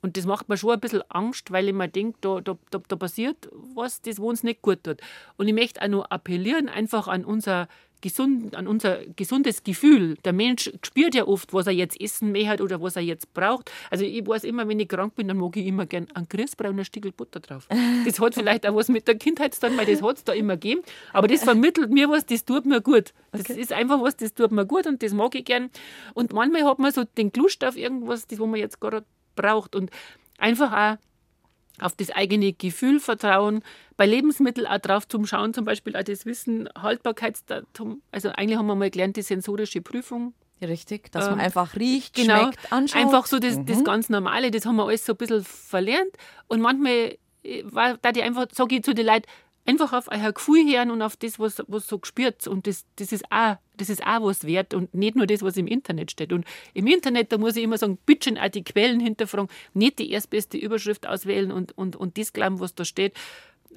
Und 0.00 0.16
das 0.16 0.26
macht 0.26 0.48
mir 0.48 0.56
schon 0.56 0.72
ein 0.72 0.80
bisschen 0.80 1.02
Angst, 1.08 1.50
weil 1.50 1.68
ich 1.68 1.74
mir 1.74 1.88
denke, 1.88 2.18
da, 2.20 2.40
da, 2.40 2.56
da, 2.70 2.80
da 2.86 2.96
passiert 2.96 3.48
was, 3.74 4.00
das 4.00 4.18
wo 4.18 4.28
uns 4.28 4.42
nicht 4.44 4.62
gut 4.62 4.84
tut. 4.84 5.00
Und 5.36 5.48
ich 5.48 5.54
möchte 5.54 5.82
auch 5.82 5.88
noch 5.88 6.04
appellieren, 6.10 6.68
einfach 6.68 7.08
an 7.08 7.24
unser, 7.24 7.68
gesund, 8.00 8.54
an 8.54 8.66
unser 8.66 9.04
gesundes 9.16 9.64
Gefühl. 9.64 10.16
Der 10.24 10.32
Mensch 10.32 10.70
spürt 10.84 11.14
ja 11.14 11.26
oft, 11.26 11.52
was 11.52 11.66
er 11.66 11.72
jetzt 11.72 12.00
essen 12.00 12.32
möchte 12.32 12.62
oder 12.62 12.80
was 12.80 12.96
er 12.96 13.02
jetzt 13.02 13.34
braucht. 13.34 13.70
Also 13.90 14.04
ich 14.04 14.26
weiß 14.26 14.44
immer, 14.44 14.68
wenn 14.68 14.80
ich 14.80 14.88
krank 14.88 15.14
bin, 15.16 15.28
dann 15.28 15.38
mag 15.38 15.56
ich 15.56 15.66
immer 15.66 15.86
gern 15.86 16.06
einen 16.14 16.28
Grießbrei 16.28 16.70
und 16.70 16.78
ein 16.78 16.84
Stück 16.84 17.16
Butter 17.16 17.40
drauf. 17.40 17.66
Das 18.04 18.20
hat 18.20 18.34
vielleicht 18.34 18.66
auch 18.66 18.74
was 18.74 18.88
mit 18.88 19.08
der 19.08 19.16
Kindheit 19.16 19.54
zu 19.54 19.66
tun, 19.66 19.76
weil 19.76 19.86
das 19.86 20.02
hat 20.02 20.16
es 20.18 20.24
da 20.24 20.32
immer 20.32 20.54
gegeben. 20.54 20.82
Aber 21.12 21.26
das 21.26 21.42
vermittelt 21.42 21.90
mir 21.90 22.08
was, 22.08 22.24
das 22.26 22.44
tut 22.44 22.64
mir 22.64 22.80
gut. 22.80 23.12
Das 23.32 23.42
okay. 23.42 23.60
ist 23.60 23.72
einfach 23.72 24.00
was, 24.00 24.16
das 24.16 24.34
tut 24.34 24.52
mir 24.52 24.66
gut 24.66 24.86
und 24.86 25.02
das 25.02 25.12
mag 25.12 25.34
ich 25.34 25.44
gern. 25.44 25.70
Und 26.14 26.32
manchmal 26.32 26.64
hat 26.64 26.78
man 26.78 26.92
so 26.92 27.04
den 27.04 27.32
Lust 27.36 27.64
auf 27.64 27.76
irgendwas, 27.76 28.26
das 28.26 28.38
wo 28.38 28.46
man 28.46 28.60
jetzt 28.60 28.80
gerade 28.80 29.04
braucht 29.38 29.74
und 29.74 29.90
einfach 30.38 30.72
auch 30.72 31.84
auf 31.84 31.94
das 31.94 32.10
eigene 32.10 32.52
Gefühl 32.52 33.00
vertrauen, 33.00 33.62
bei 33.96 34.06
Lebensmitteln 34.06 34.66
auch 34.66 34.78
drauf 34.78 35.06
zum 35.06 35.26
Schauen, 35.26 35.54
zum 35.54 35.64
Beispiel 35.64 35.96
auch 35.96 36.02
das 36.02 36.26
Wissen, 36.26 36.68
Haltbarkeitsdatum. 36.76 38.02
Also 38.10 38.30
eigentlich 38.30 38.58
haben 38.58 38.66
wir 38.66 38.74
mal 38.74 38.90
gelernt, 38.90 39.16
die 39.16 39.22
sensorische 39.22 39.80
Prüfung. 39.80 40.34
Richtig, 40.60 41.12
dass 41.12 41.26
ähm, 41.26 41.32
man 41.32 41.40
einfach 41.40 41.76
riecht, 41.76 42.16
genau, 42.16 42.42
schmeckt, 42.42 42.72
anschaut. 42.72 43.00
Einfach 43.00 43.26
so 43.26 43.38
das, 43.38 43.56
mhm. 43.56 43.66
das 43.66 43.84
ganz 43.84 44.08
Normale, 44.08 44.50
das 44.50 44.66
haben 44.66 44.76
wir 44.76 44.86
alles 44.86 45.06
so 45.06 45.12
ein 45.12 45.16
bisschen 45.16 45.44
verlernt. 45.44 46.10
Und 46.48 46.60
manchmal 46.60 47.16
äh, 47.44 47.62
war 47.64 47.96
da 47.98 48.10
die 48.10 48.22
einfach, 48.22 48.46
sage 48.52 48.76
ich 48.76 48.82
zu 48.82 48.92
den 48.92 49.06
Leuten, 49.06 49.26
einfach 49.68 49.92
auf 49.92 50.08
euer 50.10 50.32
Gefühl 50.32 50.64
hören 50.66 50.90
und 50.90 51.02
auf 51.02 51.16
das, 51.16 51.38
was, 51.38 51.62
was 51.68 51.86
so 51.86 51.98
gespürt. 51.98 52.46
Und 52.46 52.66
das, 52.66 52.86
das, 52.96 53.12
ist 53.12 53.24
auch, 53.30 53.56
das 53.76 53.90
ist 53.90 54.02
auch 54.02 54.24
was 54.24 54.44
wert 54.44 54.72
und 54.72 54.94
nicht 54.94 55.14
nur 55.14 55.26
das, 55.26 55.42
was 55.42 55.58
im 55.58 55.66
Internet 55.66 56.10
steht. 56.10 56.32
Und 56.32 56.46
im 56.72 56.86
Internet, 56.86 57.32
da 57.32 57.38
muss 57.38 57.56
ich 57.56 57.64
immer 57.64 57.76
sagen, 57.76 57.98
bitte 58.06 58.34
auch 58.42 58.48
die 58.48 58.64
Quellen 58.64 58.98
hinterfragen, 58.98 59.50
nicht 59.74 59.98
die 59.98 60.10
erstbeste 60.10 60.56
Überschrift 60.56 61.06
auswählen 61.06 61.52
und, 61.52 61.76
und, 61.76 61.96
und 61.96 62.16
das 62.16 62.32
glauben, 62.32 62.60
was 62.60 62.74
da 62.74 62.86
steht. 62.86 63.12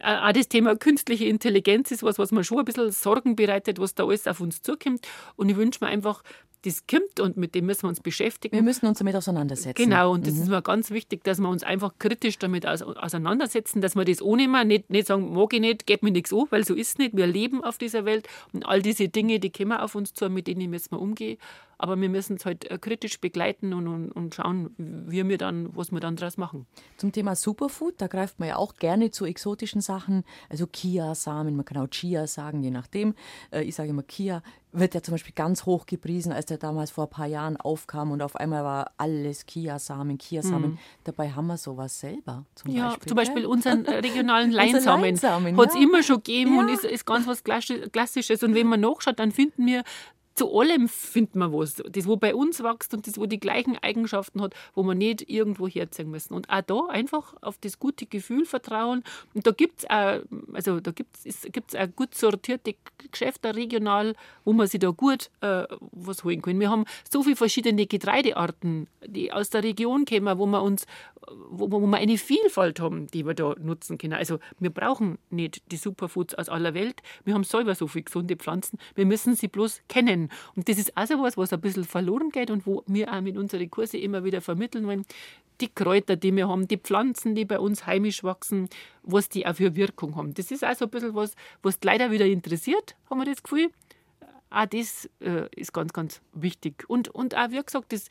Auch 0.01 0.31
das 0.31 0.47
Thema 0.47 0.77
künstliche 0.77 1.25
Intelligenz 1.25 1.91
ist 1.91 2.01
was, 2.01 2.17
was 2.17 2.31
mir 2.31 2.45
schon 2.45 2.59
ein 2.59 2.65
bisschen 2.65 2.91
Sorgen 2.91 3.35
bereitet, 3.35 3.77
was 3.77 3.93
da 3.93 4.05
alles 4.05 4.25
auf 4.25 4.39
uns 4.39 4.61
zukommt. 4.61 5.05
Und 5.35 5.49
ich 5.49 5.57
wünsche 5.57 5.83
mir 5.83 5.91
einfach, 5.91 6.23
das 6.63 6.85
kommt 6.85 7.19
und 7.19 7.37
mit 7.37 7.55
dem 7.55 7.65
müssen 7.65 7.83
wir 7.83 7.89
uns 7.89 8.01
beschäftigen. 8.01 8.55
Wir 8.55 8.61
müssen 8.61 8.85
uns 8.85 8.99
damit 8.99 9.15
auseinandersetzen. 9.15 9.83
Genau, 9.83 10.13
und 10.13 10.27
das 10.27 10.35
mhm. 10.35 10.41
ist 10.43 10.49
mir 10.49 10.61
ganz 10.61 10.91
wichtig, 10.91 11.23
dass 11.23 11.39
wir 11.39 11.49
uns 11.49 11.63
einfach 11.63 11.93
kritisch 11.97 12.37
damit 12.37 12.67
auseinandersetzen, 12.67 13.81
dass 13.81 13.95
wir 13.95 14.05
das 14.05 14.21
ohne 14.21 14.47
mal 14.47 14.65
nicht, 14.65 14.89
nicht 14.89 15.07
sagen, 15.07 15.33
mag 15.33 15.53
ich 15.53 15.59
nicht, 15.59 15.87
geht 15.87 16.03
mir 16.03 16.11
nichts 16.11 16.31
an, 16.31 16.45
weil 16.51 16.63
so 16.63 16.75
ist 16.75 16.89
es 16.89 16.97
nicht. 16.97 17.17
Wir 17.17 17.27
leben 17.27 17.63
auf 17.63 17.77
dieser 17.77 18.05
Welt 18.05 18.27
und 18.53 18.65
all 18.65 18.81
diese 18.81 19.09
Dinge, 19.09 19.39
die 19.39 19.51
kommen 19.51 19.73
auf 19.73 19.95
uns 19.95 20.13
zu, 20.13 20.29
mit 20.29 20.47
denen 20.47 20.69
müssen 20.69 20.91
wir 20.91 20.99
umgehen. 20.99 21.37
Aber 21.81 21.99
wir 21.99 22.09
müssen 22.09 22.35
es 22.35 22.45
halt 22.45 22.69
äh, 22.69 22.77
kritisch 22.77 23.19
begleiten 23.19 23.73
und, 23.73 23.87
und, 23.87 24.11
und 24.11 24.35
schauen, 24.35 24.69
wie 24.77 25.27
wir 25.27 25.39
dann, 25.39 25.75
was 25.75 25.91
wir 25.91 25.99
dann 25.99 26.15
daraus 26.15 26.37
machen. 26.37 26.67
Zum 26.97 27.11
Thema 27.11 27.35
Superfood, 27.35 27.95
da 27.97 28.05
greift 28.05 28.39
man 28.39 28.49
ja 28.49 28.57
auch 28.57 28.75
gerne 28.75 29.09
zu 29.09 29.25
exotischen 29.25 29.81
Sachen, 29.81 30.23
also 30.47 30.67
Kia-Samen, 30.67 31.55
man 31.55 31.65
kann 31.65 31.77
auch 31.77 31.87
Chia 31.87 32.27
sagen, 32.27 32.61
je 32.61 32.69
nachdem. 32.69 33.15
Äh, 33.49 33.63
ich 33.63 33.73
sage 33.73 33.89
immer 33.89 34.03
Kia, 34.03 34.43
wird 34.71 34.93
ja 34.93 35.01
zum 35.01 35.15
Beispiel 35.15 35.33
ganz 35.33 35.65
hoch 35.65 35.87
gepriesen, 35.87 36.31
als 36.31 36.45
der 36.45 36.59
damals 36.59 36.91
vor 36.91 37.05
ein 37.05 37.09
paar 37.09 37.25
Jahren 37.25 37.57
aufkam 37.57 38.11
und 38.11 38.21
auf 38.21 38.35
einmal 38.35 38.63
war 38.63 38.91
alles 38.97 39.47
Kia-Samen, 39.47 40.19
Kia-Samen. 40.19 40.73
Mhm. 40.73 40.77
Dabei 41.03 41.31
haben 41.31 41.47
wir 41.47 41.57
sowas 41.57 41.99
selber. 41.99 42.45
Zum 42.53 42.71
ja, 42.71 42.89
Beispiel, 42.89 43.07
zum 43.07 43.15
Beispiel 43.15 43.45
unseren 43.47 43.85
äh, 43.85 43.95
regionalen 43.95 44.51
Leinsamen. 44.51 45.01
Leinsamen 45.01 45.57
Hat 45.57 45.69
es 45.69 45.73
ja. 45.73 45.81
immer 45.81 46.03
schon 46.03 46.17
gegeben 46.17 46.57
ja. 46.57 46.61
und 46.61 46.69
ist, 46.69 46.85
ist 46.85 47.07
ganz 47.07 47.25
was 47.25 47.43
Klassisches. 47.43 48.43
Und 48.43 48.53
wenn 48.53 48.67
man 48.67 48.81
nachschaut, 48.81 49.17
dann 49.17 49.31
finden 49.31 49.65
wir 49.65 49.83
zu 50.41 50.59
allem 50.59 50.89
findet 50.89 51.35
man 51.35 51.53
was. 51.53 51.75
Das, 51.75 52.07
wo 52.07 52.15
bei 52.15 52.33
uns 52.33 52.63
wächst 52.63 52.95
und 52.95 53.05
das, 53.05 53.19
wo 53.19 53.27
die 53.27 53.39
gleichen 53.39 53.77
Eigenschaften 53.77 54.41
hat, 54.41 54.55
wo 54.73 54.81
man 54.81 54.97
nicht 54.97 55.29
irgendwo 55.29 55.67
herziehen 55.67 56.09
müssen. 56.09 56.33
Und 56.33 56.49
auch 56.49 56.63
da 56.63 56.87
einfach 56.89 57.35
auf 57.41 57.59
das 57.61 57.77
gute 57.77 58.07
Gefühl 58.07 58.45
vertrauen. 58.45 59.03
Und 59.35 59.45
da 59.45 59.51
gibt 59.51 59.83
es 59.83 59.85
also 59.85 60.79
da 60.79 60.89
gibt's, 60.89 61.23
gibt's 61.51 61.75
auch 61.75 61.87
gut 61.95 62.15
sortierte 62.15 62.73
Geschäfte 63.11 63.55
regional, 63.55 64.15
wo 64.43 64.53
man 64.53 64.65
sich 64.65 64.79
da 64.79 64.89
gut 64.89 65.29
äh, 65.41 65.65
was 65.91 66.23
holen 66.23 66.41
kann. 66.41 66.59
Wir 66.59 66.71
haben 66.71 66.85
so 67.07 67.21
viele 67.21 67.35
verschiedene 67.35 67.85
Getreidearten, 67.85 68.87
die 69.05 69.31
aus 69.31 69.51
der 69.51 69.63
Region 69.63 70.05
kommen, 70.05 70.39
wo 70.39 70.47
wir 70.47 70.63
uns, 70.63 70.87
wo, 71.51 71.71
wo 71.71 71.79
wir 71.79 71.97
eine 71.97 72.17
Vielfalt 72.17 72.79
haben, 72.79 73.05
die 73.07 73.27
wir 73.27 73.35
da 73.35 73.53
nutzen 73.59 73.99
können. 73.99 74.13
Also 74.13 74.39
wir 74.57 74.71
brauchen 74.71 75.19
nicht 75.29 75.61
die 75.71 75.77
Superfoods 75.77 76.33
aus 76.33 76.49
aller 76.49 76.73
Welt. 76.73 77.03
Wir 77.25 77.35
haben 77.35 77.43
selber 77.43 77.75
so 77.75 77.85
viele 77.85 78.05
gesunde 78.05 78.35
Pflanzen. 78.37 78.79
Wir 78.95 79.05
müssen 79.05 79.35
sie 79.35 79.47
bloß 79.47 79.81
kennen. 79.87 80.30
Und 80.55 80.69
das 80.69 80.77
ist 80.77 80.97
also 80.97 81.21
was, 81.21 81.37
was 81.37 81.53
ein 81.53 81.61
bisschen 81.61 81.83
verloren 81.83 82.29
geht 82.29 82.51
und 82.51 82.65
wo 82.65 82.83
wir 82.87 83.13
auch 83.13 83.21
mit 83.21 83.37
unseren 83.37 83.69
Kurse 83.69 83.97
immer 83.97 84.23
wieder 84.23 84.41
vermitteln 84.41 84.87
wollen. 84.87 85.05
Die 85.59 85.69
Kräuter, 85.69 86.15
die 86.15 86.35
wir 86.35 86.47
haben, 86.47 86.67
die 86.67 86.77
Pflanzen, 86.77 87.35
die 87.35 87.45
bei 87.45 87.59
uns 87.59 87.85
heimisch 87.85 88.23
wachsen, 88.23 88.67
was 89.03 89.29
die 89.29 89.45
auch 89.45 89.55
für 89.55 89.75
Wirkung 89.75 90.15
haben. 90.15 90.33
Das 90.33 90.51
ist 90.51 90.63
also 90.63 90.85
ein 90.85 90.91
bisschen 90.91 91.13
was, 91.13 91.35
was 91.61 91.77
leider 91.83 92.11
wieder 92.11 92.25
interessiert, 92.25 92.95
haben 93.09 93.19
wir 93.19 93.25
das 93.25 93.43
Gefühl. 93.43 93.69
Auch 94.49 94.65
das 94.65 95.09
äh, 95.19 95.47
ist 95.55 95.71
ganz, 95.73 95.93
ganz 95.93 96.21
wichtig. 96.33 96.83
Und, 96.87 97.09
und 97.09 97.37
auch, 97.37 97.51
wie 97.51 97.61
gesagt, 97.61 97.93
das, 97.93 98.07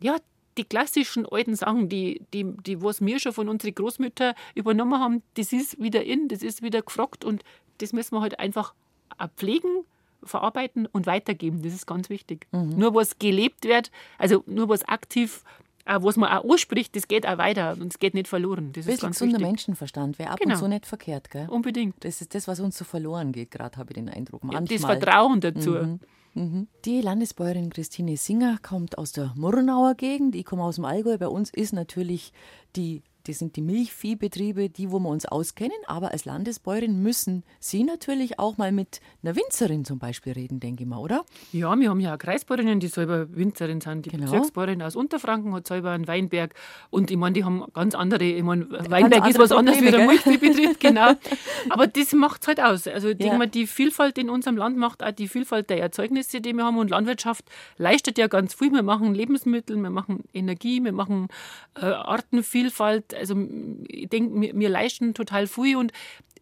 ja, 0.00 0.16
die 0.58 0.64
klassischen 0.64 1.26
alten 1.26 1.54
Sachen, 1.54 1.88
die, 1.88 2.22
die, 2.34 2.44
die 2.44 2.82
was 2.82 3.00
wir 3.00 3.18
schon 3.20 3.32
von 3.32 3.48
unseren 3.48 3.74
Großmüttern 3.74 4.34
übernommen 4.54 5.00
haben, 5.00 5.22
das 5.34 5.52
ist 5.52 5.80
wieder 5.80 6.04
in, 6.04 6.28
das 6.28 6.42
ist 6.42 6.62
wieder 6.62 6.82
gefragt 6.82 7.24
und 7.24 7.44
das 7.78 7.92
müssen 7.92 8.16
wir 8.16 8.20
halt 8.20 8.38
einfach 8.38 8.74
pflegen 9.36 9.84
verarbeiten 10.22 10.86
und 10.86 11.06
weitergeben. 11.06 11.62
Das 11.62 11.72
ist 11.72 11.86
ganz 11.86 12.10
wichtig. 12.10 12.46
Mhm. 12.52 12.76
Nur 12.76 12.94
was 12.94 13.18
gelebt 13.18 13.64
wird, 13.64 13.90
also 14.18 14.42
nur 14.46 14.68
was 14.68 14.84
aktiv 14.88 15.44
äh, 15.86 15.98
was 16.00 16.16
man 16.16 16.30
auch 16.30 16.44
ausspricht, 16.44 16.94
das 16.94 17.08
geht 17.08 17.26
auch 17.26 17.38
weiter 17.38 17.76
und 17.80 17.92
es 17.92 17.98
geht 17.98 18.14
nicht 18.14 18.28
verloren. 18.28 18.72
Das 18.72 18.84
Bisschen 18.84 18.92
ist 18.94 19.00
ganz 19.00 19.16
gesunder 19.16 19.38
wichtig. 19.38 19.48
Menschenverstand 19.48 20.18
wäre 20.18 20.30
ab 20.30 20.38
genau. 20.38 20.54
und 20.54 20.60
zu 20.60 20.68
nicht 20.68 20.86
verkehrt, 20.86 21.30
gell? 21.30 21.48
Unbedingt. 21.48 22.04
Das 22.04 22.20
ist 22.20 22.34
das, 22.34 22.46
was 22.46 22.60
uns 22.60 22.76
so 22.76 22.84
verloren 22.84 23.32
geht, 23.32 23.50
gerade 23.50 23.76
habe 23.76 23.90
ich 23.90 23.94
den 23.94 24.08
Eindruck. 24.08 24.44
Manchmal. 24.44 24.66
Das 24.66 24.80
Vertrauen 24.80 25.40
dazu. 25.40 25.70
Mhm. 25.70 26.00
Mhm. 26.34 26.68
Die 26.84 27.00
Landesbäuerin 27.00 27.70
Christine 27.70 28.16
Singer 28.16 28.58
kommt 28.62 28.98
aus 28.98 29.12
der 29.12 29.32
Murnauer 29.36 29.94
Gegend, 29.94 30.36
ich 30.36 30.44
komme 30.44 30.62
aus 30.62 30.76
dem 30.76 30.84
Allgäu. 30.84 31.18
Bei 31.18 31.28
uns 31.28 31.50
ist 31.50 31.72
natürlich 31.72 32.32
die 32.76 33.02
das 33.30 33.38
sind 33.38 33.54
die 33.54 33.62
Milchviehbetriebe, 33.62 34.68
die, 34.68 34.90
wo 34.90 34.98
wir 34.98 35.08
uns 35.08 35.24
auskennen. 35.24 35.76
Aber 35.86 36.10
als 36.10 36.24
Landesbäuerin 36.24 37.00
müssen 37.00 37.44
Sie 37.60 37.84
natürlich 37.84 38.40
auch 38.40 38.58
mal 38.58 38.72
mit 38.72 39.00
einer 39.22 39.36
Winzerin 39.36 39.84
zum 39.84 40.00
Beispiel 40.00 40.32
reden, 40.32 40.58
denke 40.58 40.82
ich 40.82 40.88
mal, 40.88 40.98
oder? 40.98 41.24
Ja, 41.52 41.74
wir 41.76 41.90
haben 41.90 42.00
ja 42.00 42.14
auch 42.14 42.18
Kreisbäuerinnen, 42.18 42.80
die 42.80 42.88
selber 42.88 43.32
Winzerin 43.34 43.80
sind. 43.80 44.06
Die 44.06 44.10
genau. 44.10 44.24
Bezirksbäuerin 44.24 44.82
aus 44.82 44.96
Unterfranken 44.96 45.54
hat 45.54 45.68
selber 45.68 45.92
einen 45.92 46.08
Weinberg. 46.08 46.54
Und 46.90 47.12
ich 47.12 47.16
meine, 47.16 47.34
die 47.34 47.44
haben 47.44 47.64
ganz 47.72 47.94
andere, 47.94 48.24
ich 48.24 48.42
meine, 48.42 48.68
Weinberg 48.68 49.28
ist 49.28 49.38
was 49.38 49.52
anderes 49.52 49.80
wie 49.80 49.90
der 49.90 50.06
Milchviehbetrieb, 50.06 50.80
genau. 50.80 51.12
Aber 51.68 51.86
das 51.86 52.12
macht 52.12 52.42
es 52.42 52.48
halt 52.48 52.60
aus. 52.60 52.88
Also 52.88 53.10
ich 53.10 53.14
ja. 53.20 53.26
denke 53.26 53.38
mal, 53.38 53.46
die 53.46 53.68
Vielfalt 53.68 54.18
in 54.18 54.28
unserem 54.28 54.56
Land 54.56 54.76
macht 54.76 55.04
auch 55.04 55.12
die 55.12 55.28
Vielfalt 55.28 55.70
der 55.70 55.80
Erzeugnisse, 55.80 56.40
die 56.40 56.52
wir 56.52 56.64
haben. 56.64 56.78
Und 56.78 56.90
Landwirtschaft 56.90 57.44
leistet 57.78 58.18
ja 58.18 58.26
ganz 58.26 58.54
viel. 58.54 58.72
Wir 58.72 58.82
machen 58.82 59.14
Lebensmittel, 59.14 59.76
wir 59.76 59.90
machen 59.90 60.24
Energie, 60.34 60.82
wir 60.82 60.92
machen 60.92 61.28
äh, 61.80 61.84
Artenvielfalt 61.84 63.12
also 63.20 63.36
ich 63.86 64.08
denke, 64.08 64.40
wir, 64.40 64.58
wir 64.58 64.68
leisten 64.68 65.14
total 65.14 65.46
viel 65.46 65.76
und 65.76 65.92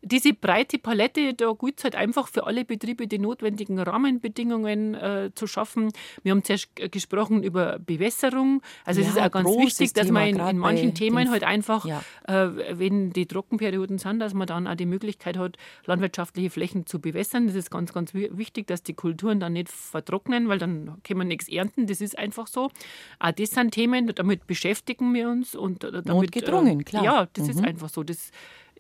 diese 0.03 0.33
breite 0.33 0.79
Palette, 0.79 1.35
da 1.35 1.53
gilt 1.53 1.79
es 1.79 1.85
halt 1.85 1.97
einfach 1.97 2.29
für 2.29 2.47
alle 2.47 2.65
Betriebe 2.65 3.07
die 3.07 3.19
notwendigen 3.19 3.79
Rahmenbedingungen 3.79 4.95
äh, 4.95 5.31
zu 5.35 5.47
schaffen. 5.47 5.91
Wir 6.23 6.33
haben 6.33 6.45
zuerst 6.45 6.69
gesprochen 6.93 7.43
über 7.43 7.79
Bewässerung. 7.79 8.63
Also 8.85 9.01
ja, 9.01 9.09
es 9.09 9.15
ist 9.15 9.21
auch 9.21 9.31
ganz 9.31 9.49
wichtig, 9.49 9.93
dass 9.93 10.11
man 10.11 10.29
in, 10.29 10.39
in 10.39 10.59
manchen 10.59 10.95
Themen 10.95 11.31
halt 11.31 11.45
einfach, 11.45 11.85
ja. 11.85 12.03
äh, 12.27 12.79
wenn 12.79 13.11
die 13.11 13.27
Trockenperioden 13.27 13.99
sind, 13.99 14.21
dass 14.21 14.35
man 14.35 14.47
dann 14.47 14.67
auch 14.67 14.75
die 14.77 14.87
Möglichkeit 14.87 15.37
hat, 15.37 15.57
landwirtschaftliche 15.85 16.51
Flächen 16.51 16.87
zu 16.87 17.01
bewässern. 17.01 17.47
Das 17.47 17.57
ist 17.57 17.71
ganz, 17.71 17.93
ganz 17.93 18.15
wichtig, 18.15 18.67
dass 18.67 18.83
die 18.83 18.95
Kulturen 18.95 19.41
dann 19.41 19.55
nicht 19.55 19.69
vertrocknen, 19.69 20.49
weil 20.49 20.59
dann 20.59 20.99
kann 21.03 21.19
man 21.19 21.29
nichts 21.29 21.49
ernten. 21.49 21.87
Das 21.87 22.01
ist 22.01 22.19
einfach 22.19 22.47
so. 22.47 22.71
Auch 23.19 23.33
das 23.33 23.51
sind 23.51 23.73
Themen, 23.73 24.13
damit 24.15 24.47
beschäftigen 24.47 25.13
wir 25.15 25.29
uns. 25.29 25.55
Und 25.55 25.83
damit, 25.85 26.07
Notgedrungen, 26.07 26.81
äh, 26.81 26.85
klar. 26.85 27.05
Ja, 27.05 27.29
das 27.33 27.45
mhm. 27.45 27.51
ist 27.51 27.65
einfach 27.65 27.89
so. 27.89 28.03
Das 28.03 28.31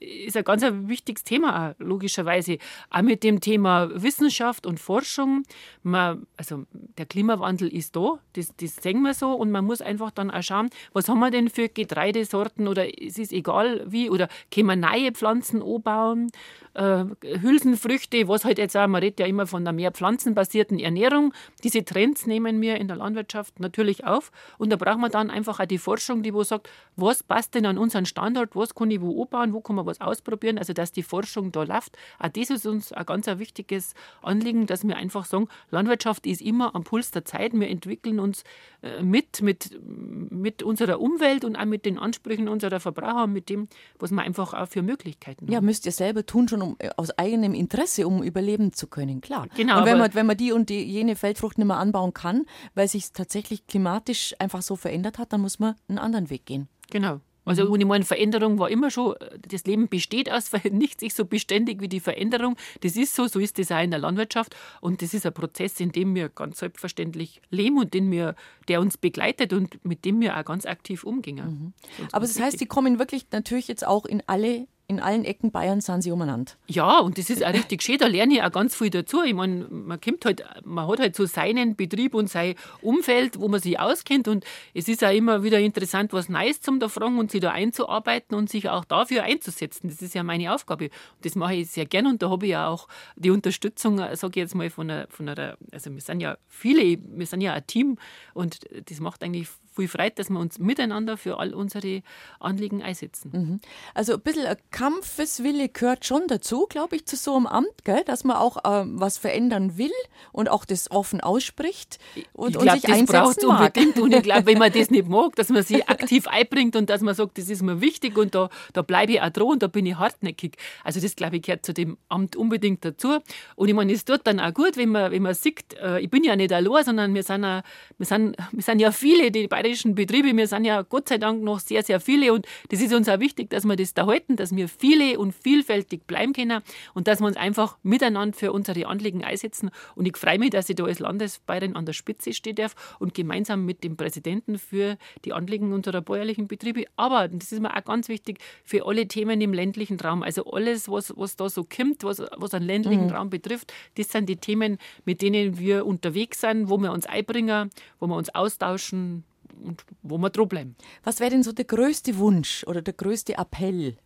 ist 0.00 0.36
ein 0.36 0.44
ganz 0.44 0.62
wichtiges 0.62 1.24
Thema, 1.24 1.74
logischerweise. 1.78 2.58
Auch 2.90 3.02
mit 3.02 3.22
dem 3.22 3.40
Thema 3.40 3.90
Wissenschaft 3.94 4.66
und 4.66 4.80
Forschung. 4.80 5.44
Man, 5.82 6.26
also 6.36 6.64
der 6.72 7.06
Klimawandel 7.06 7.68
ist 7.68 7.96
da, 7.96 8.18
das, 8.34 8.54
das 8.56 8.76
sehen 8.76 9.02
wir 9.02 9.14
so. 9.14 9.32
Und 9.32 9.50
man 9.50 9.64
muss 9.64 9.80
einfach 9.80 10.10
dann 10.10 10.30
auch 10.30 10.42
schauen, 10.42 10.70
was 10.92 11.08
haben 11.08 11.20
wir 11.20 11.30
denn 11.30 11.48
für 11.48 11.68
Getreidesorten 11.68 12.68
oder 12.68 12.86
es 13.02 13.18
ist 13.18 13.32
egal 13.32 13.84
wie, 13.86 14.10
oder 14.10 14.28
können 14.52 14.66
wir 14.66 14.76
neue 14.76 15.12
Pflanzen 15.12 15.62
anbauen 15.62 16.30
äh, 16.78 17.04
Hülsenfrüchte, 17.40 18.28
was 18.28 18.44
halt 18.44 18.58
jetzt 18.58 18.76
auch, 18.76 18.86
man 18.86 19.02
redet 19.02 19.20
ja 19.20 19.26
immer 19.26 19.46
von 19.46 19.62
einer 19.62 19.72
mehr 19.72 19.90
pflanzenbasierten 19.90 20.78
Ernährung. 20.78 21.34
Diese 21.64 21.84
Trends 21.84 22.26
nehmen 22.26 22.60
wir 22.60 22.76
in 22.76 22.86
der 22.86 22.96
Landwirtschaft 22.96 23.58
natürlich 23.60 24.04
auf. 24.04 24.30
Und 24.58 24.70
da 24.70 24.76
braucht 24.76 24.98
man 24.98 25.10
dann 25.10 25.30
einfach 25.30 25.58
auch 25.60 25.66
die 25.66 25.78
Forschung, 25.78 26.22
die 26.22 26.32
wo 26.32 26.44
sagt, 26.44 26.70
was 26.96 27.22
passt 27.22 27.54
denn 27.54 27.66
an 27.66 27.78
unseren 27.78 28.06
Standort, 28.06 28.54
was 28.54 28.74
kann 28.74 28.90
ich 28.90 29.00
wo 29.00 29.22
anbauen, 29.22 29.52
wo 29.52 29.60
kann 29.60 29.76
man 29.76 29.86
was 29.88 30.00
ausprobieren, 30.00 30.58
also 30.58 30.72
dass 30.72 30.92
die 30.92 31.02
Forschung 31.02 31.50
da 31.50 31.64
läuft. 31.64 31.98
Auch 32.20 32.28
das 32.28 32.50
ist 32.50 32.66
uns 32.66 32.92
ein 32.92 33.04
ganz 33.04 33.26
ein 33.26 33.40
wichtiges 33.40 33.94
Anliegen, 34.22 34.66
dass 34.66 34.86
wir 34.86 34.96
einfach 34.96 35.24
sagen, 35.24 35.48
Landwirtschaft 35.70 36.26
ist 36.26 36.40
immer 36.40 36.76
am 36.76 36.84
Puls 36.84 37.10
der 37.10 37.24
Zeit. 37.24 37.52
Wir 37.54 37.68
entwickeln 37.68 38.20
uns 38.20 38.44
äh, 38.82 39.02
mit, 39.02 39.42
mit, 39.42 39.76
mit 39.82 40.62
unserer 40.62 41.00
Umwelt 41.00 41.44
und 41.44 41.56
auch 41.56 41.64
mit 41.64 41.84
den 41.84 41.98
Ansprüchen 41.98 42.48
unserer 42.48 42.78
Verbraucher, 42.78 43.26
mit 43.26 43.48
dem, 43.48 43.66
was 43.98 44.12
wir 44.12 44.22
einfach 44.22 44.54
auch 44.54 44.68
für 44.68 44.82
Möglichkeiten 44.82 45.46
haben. 45.46 45.52
Ja, 45.52 45.60
müsst 45.60 45.86
ihr 45.86 45.92
selber 45.92 46.24
tun, 46.24 46.46
schon 46.46 46.62
um, 46.62 46.76
äh, 46.78 46.90
aus 46.96 47.10
eigenem 47.18 47.54
Interesse, 47.54 48.06
um 48.06 48.22
überleben 48.22 48.72
zu 48.72 48.86
können, 48.86 49.20
klar. 49.20 49.48
Genau. 49.56 49.80
Und 49.80 49.86
wenn 49.86 49.98
man, 49.98 50.14
wenn 50.14 50.26
man 50.26 50.36
die 50.36 50.52
und 50.52 50.68
die, 50.68 50.84
jene 50.84 51.16
Feldfrucht 51.16 51.58
nicht 51.58 51.66
mehr 51.66 51.78
anbauen 51.78 52.14
kann, 52.14 52.44
weil 52.74 52.86
sich 52.86 53.12
tatsächlich 53.12 53.66
klimatisch 53.66 54.34
einfach 54.38 54.62
so 54.62 54.76
verändert 54.76 55.18
hat, 55.18 55.32
dann 55.32 55.40
muss 55.40 55.58
man 55.58 55.74
einen 55.88 55.98
anderen 55.98 56.30
Weg 56.30 56.46
gehen. 56.46 56.68
Genau. 56.90 57.20
Also 57.48 57.64
mhm. 57.64 57.72
und 57.72 57.80
ich 57.80 57.86
meine, 57.86 58.04
Veränderung 58.04 58.58
war 58.58 58.70
immer 58.70 58.90
schon, 58.90 59.14
das 59.48 59.64
Leben 59.64 59.88
besteht 59.88 60.30
aus 60.30 60.50
nichts 60.70 61.02
ist 61.02 61.16
so 61.16 61.24
beständig 61.24 61.80
wie 61.80 61.88
die 61.88 62.00
Veränderung. 62.00 62.56
Das 62.80 62.96
ist 62.96 63.14
so, 63.14 63.26
so 63.26 63.38
ist 63.38 63.58
das 63.58 63.72
auch 63.72 63.82
in 63.82 63.90
der 63.90 64.00
Landwirtschaft. 64.00 64.54
Und 64.80 65.02
das 65.02 65.14
ist 65.14 65.26
ein 65.26 65.32
Prozess, 65.32 65.80
in 65.80 65.92
dem 65.92 66.14
wir 66.14 66.28
ganz 66.28 66.58
selbstverständlich 66.58 67.40
leben 67.50 67.78
und 67.78 67.94
den 67.94 68.10
wir, 68.10 68.34
der 68.68 68.80
uns 68.80 68.98
begleitet 68.98 69.52
und 69.52 69.84
mit 69.84 70.04
dem 70.04 70.20
wir 70.20 70.36
auch 70.36 70.44
ganz 70.44 70.66
aktiv 70.66 71.04
umgehen. 71.04 71.36
Mhm. 71.36 71.72
Aber 72.12 72.26
das 72.26 72.38
heißt, 72.38 72.60
die 72.60 72.66
kommen 72.66 72.98
wirklich 72.98 73.26
natürlich 73.32 73.68
jetzt 73.68 73.86
auch 73.86 74.04
in 74.04 74.22
alle 74.26 74.66
in 74.90 75.00
allen 75.00 75.26
Ecken 75.26 75.50
Bayern 75.50 75.82
sind 75.82 76.00
sie 76.00 76.10
umeinander. 76.10 76.52
Ja, 76.66 77.00
und 77.00 77.18
das 77.18 77.28
ist 77.28 77.44
auch 77.44 77.52
richtig 77.52 77.82
schön. 77.82 77.98
Da 77.98 78.06
lerne 78.06 78.34
ich 78.34 78.42
auch 78.42 78.50
ganz 78.50 78.74
viel 78.74 78.88
dazu. 78.88 79.22
Ich 79.22 79.34
meine, 79.34 79.66
man, 79.68 80.00
kommt 80.00 80.24
halt, 80.24 80.42
man 80.64 80.88
hat 80.88 80.98
halt 80.98 81.14
so 81.14 81.26
seinen 81.26 81.76
Betrieb 81.76 82.14
und 82.14 82.30
sein 82.30 82.54
Umfeld, 82.80 83.38
wo 83.38 83.48
man 83.48 83.60
sich 83.60 83.78
auskennt. 83.78 84.28
Und 84.28 84.46
es 84.72 84.88
ist 84.88 85.04
auch 85.04 85.12
immer 85.12 85.42
wieder 85.42 85.60
interessant, 85.60 86.14
was 86.14 86.30
Neues 86.30 86.62
zum 86.62 86.80
da 86.80 86.88
fragen 86.88 87.18
und 87.18 87.30
sich 87.30 87.42
da 87.42 87.50
einzuarbeiten 87.50 88.34
und 88.34 88.48
sich 88.48 88.70
auch 88.70 88.86
dafür 88.86 89.24
einzusetzen. 89.24 89.88
Das 89.88 90.00
ist 90.00 90.14
ja 90.14 90.22
meine 90.22 90.54
Aufgabe. 90.54 90.84
Und 90.86 91.24
das 91.24 91.34
mache 91.34 91.56
ich 91.56 91.70
sehr 91.70 91.84
gern. 91.84 92.06
Und 92.06 92.22
da 92.22 92.30
habe 92.30 92.46
ich 92.46 92.52
ja 92.52 92.68
auch 92.68 92.88
die 93.14 93.30
Unterstützung, 93.30 93.98
sage 93.98 94.30
ich 94.30 94.36
jetzt 94.36 94.54
mal, 94.54 94.70
von 94.70 94.90
einer, 94.90 95.06
von 95.10 95.28
einer, 95.28 95.58
also 95.70 95.92
wir 95.92 96.00
sind 96.00 96.20
ja 96.20 96.38
viele, 96.46 96.98
wir 97.04 97.26
sind 97.26 97.42
ja 97.42 97.52
ein 97.52 97.66
Team. 97.66 97.98
Und 98.32 98.60
das 98.86 99.00
macht 99.00 99.22
eigentlich 99.22 99.48
viel 99.78 99.88
Freude, 99.88 100.14
dass 100.16 100.30
wir 100.30 100.38
uns 100.38 100.58
miteinander 100.58 101.16
für 101.16 101.38
all 101.38 101.54
unsere 101.54 102.02
Anliegen 102.40 102.82
einsetzen. 102.82 103.30
Mhm. 103.32 103.60
Also 103.94 104.14
ein 104.14 104.20
bisschen 104.20 104.46
ein 104.46 104.56
Kampfeswille 104.70 105.68
gehört 105.68 106.04
schon 106.04 106.22
dazu, 106.28 106.66
glaube 106.68 106.96
ich, 106.96 107.06
zu 107.06 107.16
so 107.16 107.36
einem 107.36 107.46
Amt, 107.46 107.84
gell? 107.84 108.02
dass 108.04 108.24
man 108.24 108.36
auch 108.36 108.58
äh, 108.58 108.84
was 108.86 109.18
verändern 109.18 109.78
will 109.78 109.92
und 110.32 110.48
auch 110.48 110.64
das 110.64 110.90
offen 110.90 111.20
ausspricht 111.20 111.98
und, 112.32 112.50
ich 112.50 112.58
glaub, 112.58 112.74
und 112.74 112.80
sich 112.80 112.90
das 112.90 113.04
braucht 113.04 113.44
unbedingt. 113.44 113.98
Und 113.98 114.14
ich 114.14 114.22
glaube, 114.22 114.46
wenn 114.46 114.58
man 114.58 114.72
das 114.72 114.90
nicht 114.90 115.08
mag, 115.08 115.36
dass 115.36 115.48
man 115.48 115.62
sich 115.62 115.88
aktiv 115.88 116.26
einbringt 116.26 116.76
und 116.76 116.90
dass 116.90 117.00
man 117.00 117.14
sagt, 117.14 117.38
das 117.38 117.48
ist 117.48 117.62
mir 117.62 117.80
wichtig 117.80 118.16
und 118.16 118.34
da, 118.34 118.48
da 118.72 118.82
bleibe 118.82 119.12
ich 119.12 119.22
auch 119.22 119.30
dran 119.30 119.48
und 119.48 119.62
da 119.62 119.66
bin 119.66 119.86
ich 119.86 119.96
hartnäckig. 119.96 120.56
Also 120.84 121.00
das, 121.00 121.16
glaube 121.16 121.36
ich, 121.36 121.42
gehört 121.42 121.64
zu 121.64 121.72
dem 121.72 121.98
Amt 122.08 122.36
unbedingt 122.36 122.84
dazu. 122.84 123.18
Und 123.56 123.68
ich 123.68 123.74
meine, 123.74 123.92
es 123.92 124.04
tut 124.04 124.20
dann 124.24 124.40
auch 124.40 124.52
gut, 124.52 124.76
wenn 124.76 124.90
man, 124.90 125.10
wenn 125.12 125.22
man 125.22 125.34
sieht, 125.34 125.74
äh, 125.74 126.00
ich 126.00 126.10
bin 126.10 126.24
ja 126.24 126.36
nicht 126.36 126.52
allein, 126.52 126.84
sondern 126.84 127.14
wir 127.14 127.22
sind, 127.22 127.44
auch, 127.44 127.62
wir 127.96 128.06
sind, 128.06 128.36
wir 128.52 128.62
sind 128.62 128.80
ja 128.80 128.92
viele, 128.92 129.30
die 129.30 129.46
beide 129.48 129.67
bayerischen 129.68 129.94
Betriebe, 129.94 130.34
wir 130.34 130.46
sind 130.46 130.64
ja 130.64 130.80
Gott 130.80 131.10
sei 131.10 131.18
Dank 131.18 131.42
noch 131.42 131.60
sehr, 131.60 131.82
sehr 131.82 132.00
viele 132.00 132.32
und 132.32 132.46
das 132.70 132.80
ist 132.80 132.94
uns 132.94 133.06
auch 133.06 133.20
wichtig, 133.20 133.50
dass 133.50 133.66
wir 133.66 133.76
das 133.76 133.92
da 133.92 134.06
halten, 134.06 134.36
dass 134.36 134.56
wir 134.56 134.66
viele 134.66 135.18
und 135.18 135.34
vielfältig 135.34 136.06
bleiben 136.06 136.32
können 136.32 136.62
und 136.94 137.06
dass 137.06 137.20
wir 137.20 137.26
uns 137.26 137.36
einfach 137.36 137.76
miteinander 137.82 138.34
für 138.34 138.52
unsere 138.52 138.86
Anliegen 138.86 139.22
einsetzen. 139.24 139.70
Und 139.94 140.06
ich 140.06 140.16
freue 140.16 140.38
mich, 140.38 140.50
dass 140.50 140.70
ich 140.70 140.76
da 140.76 140.84
als 140.84 141.00
Landesbayern 141.00 141.76
an 141.76 141.84
der 141.84 141.92
Spitze 141.92 142.32
stehen 142.32 142.54
darf 142.54 142.96
und 142.98 143.12
gemeinsam 143.12 143.66
mit 143.66 143.84
dem 143.84 143.98
Präsidenten 143.98 144.58
für 144.58 144.96
die 145.26 145.34
Anliegen 145.34 145.74
unserer 145.74 146.00
bäuerlichen 146.00 146.48
Betriebe. 146.48 146.86
Aber 146.96 147.28
das 147.28 147.52
ist 147.52 147.60
mir 147.60 147.76
auch 147.76 147.84
ganz 147.84 148.08
wichtig 148.08 148.38
für 148.64 148.86
alle 148.86 149.06
Themen 149.06 149.38
im 149.42 149.52
ländlichen 149.52 150.00
Raum. 150.00 150.22
Also 150.22 150.50
alles, 150.50 150.88
was, 150.88 151.12
was 151.14 151.36
da 151.36 151.50
so 151.50 151.64
kommt, 151.64 152.04
was, 152.04 152.22
was 152.36 152.54
einen 152.54 152.64
ländlichen 152.64 153.08
mhm. 153.08 153.12
Raum 153.12 153.28
betrifft, 153.28 153.74
das 153.96 154.10
sind 154.10 154.30
die 154.30 154.36
Themen, 154.36 154.78
mit 155.04 155.20
denen 155.20 155.58
wir 155.58 155.84
unterwegs 155.84 156.40
sind, 156.40 156.70
wo 156.70 156.78
wir 156.78 156.90
uns 156.90 157.04
einbringen, 157.04 157.68
wo 158.00 158.06
wir 158.06 158.16
uns 158.16 158.34
austauschen, 158.34 159.24
und 159.62 159.84
wo 160.02 160.18
wir 160.18 160.30
dran. 160.30 160.76
Was 161.04 161.20
wäre 161.20 161.30
denn 161.30 161.42
so 161.42 161.52
der 161.52 161.64
größte 161.64 162.18
Wunsch 162.18 162.64
oder 162.66 162.82
der 162.82 162.94
größte 162.94 163.34
Appell, 163.36 163.96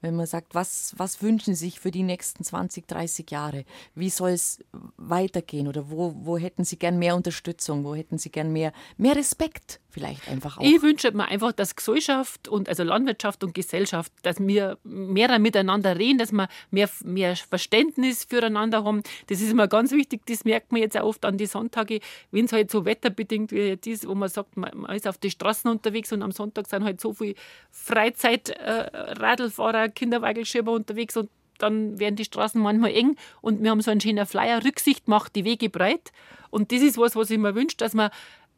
wenn 0.00 0.16
man 0.16 0.26
sagt, 0.26 0.54
was, 0.54 0.94
was 0.96 1.22
wünschen 1.22 1.54
Sie 1.54 1.66
sich 1.66 1.80
für 1.80 1.90
die 1.90 2.02
nächsten 2.02 2.44
20, 2.44 2.88
30 2.88 3.30
Jahre? 3.30 3.64
Wie 3.94 4.10
soll 4.10 4.30
es 4.30 4.58
weitergehen 4.96 5.68
oder 5.68 5.90
wo, 5.90 6.14
wo 6.16 6.38
hätten 6.38 6.64
Sie 6.64 6.78
gern 6.78 6.98
mehr 6.98 7.16
Unterstützung? 7.16 7.84
Wo 7.84 7.94
hätten 7.94 8.18
Sie 8.18 8.30
gern 8.30 8.52
mehr, 8.52 8.72
mehr 8.96 9.16
Respekt 9.16 9.80
vielleicht 9.92 10.28
einfach 10.28 10.58
auch? 10.58 10.62
Ich 10.62 10.82
wünsche 10.82 11.12
mir 11.12 11.26
einfach, 11.26 11.52
dass 11.52 11.76
Gesellschaft 11.76 12.48
und 12.48 12.68
also 12.68 12.82
Landwirtschaft 12.82 13.44
und 13.44 13.54
Gesellschaft, 13.54 14.12
dass 14.22 14.40
wir 14.40 14.78
mehr 14.82 15.38
miteinander 15.38 15.96
reden, 15.98 16.18
dass 16.18 16.32
wir 16.32 16.48
mehr, 16.70 16.90
mehr 17.04 17.36
Verständnis 17.36 18.24
füreinander 18.24 18.82
haben. 18.84 19.02
Das 19.28 19.40
ist 19.40 19.52
immer 19.52 19.68
ganz 19.68 19.92
wichtig. 19.92 20.22
Das 20.26 20.44
merkt 20.44 20.72
man 20.72 20.80
jetzt 20.80 20.98
auch 20.98 21.04
oft 21.04 21.24
an 21.24 21.38
die 21.38 21.46
Sonntage, 21.46 22.00
wenn 22.30 22.46
es 22.46 22.52
halt 22.52 22.70
so 22.70 22.84
wetterbedingt 22.84 23.52
wie 23.52 23.78
ist, 23.84 24.08
wo 24.08 24.14
man 24.14 24.28
sagt, 24.28 24.56
man 24.56 24.84
ist 24.86 25.06
auf 25.06 25.18
die 25.18 25.30
Straßen 25.30 25.70
unterwegs 25.70 26.12
und 26.12 26.22
am 26.22 26.32
Sonntag 26.32 26.66
sind 26.68 26.84
halt 26.84 27.00
so 27.00 27.12
viele 27.12 27.34
Freizeitradlfahrer, 27.70 29.84
äh, 29.84 29.90
Kinderweigelschirmer 29.90 30.72
unterwegs 30.72 31.16
und 31.16 31.30
dann 31.58 31.98
werden 31.98 32.16
die 32.16 32.24
Straßen 32.24 32.60
manchmal 32.60 32.90
eng 32.90 33.16
und 33.40 33.62
wir 33.62 33.70
haben 33.70 33.80
so 33.80 33.90
einen 33.90 34.00
schönen 34.00 34.26
Flyer, 34.26 34.64
Rücksicht 34.64 35.06
macht 35.06 35.36
die 35.36 35.44
Wege 35.44 35.70
breit. 35.70 36.10
Und 36.50 36.70
das 36.70 36.82
ist 36.82 36.98
was, 36.98 37.16
was 37.16 37.30
ich 37.30 37.38
mir 37.38 37.54
wünsche, 37.54 37.78
dass 37.78 37.94
wir, 37.94 38.10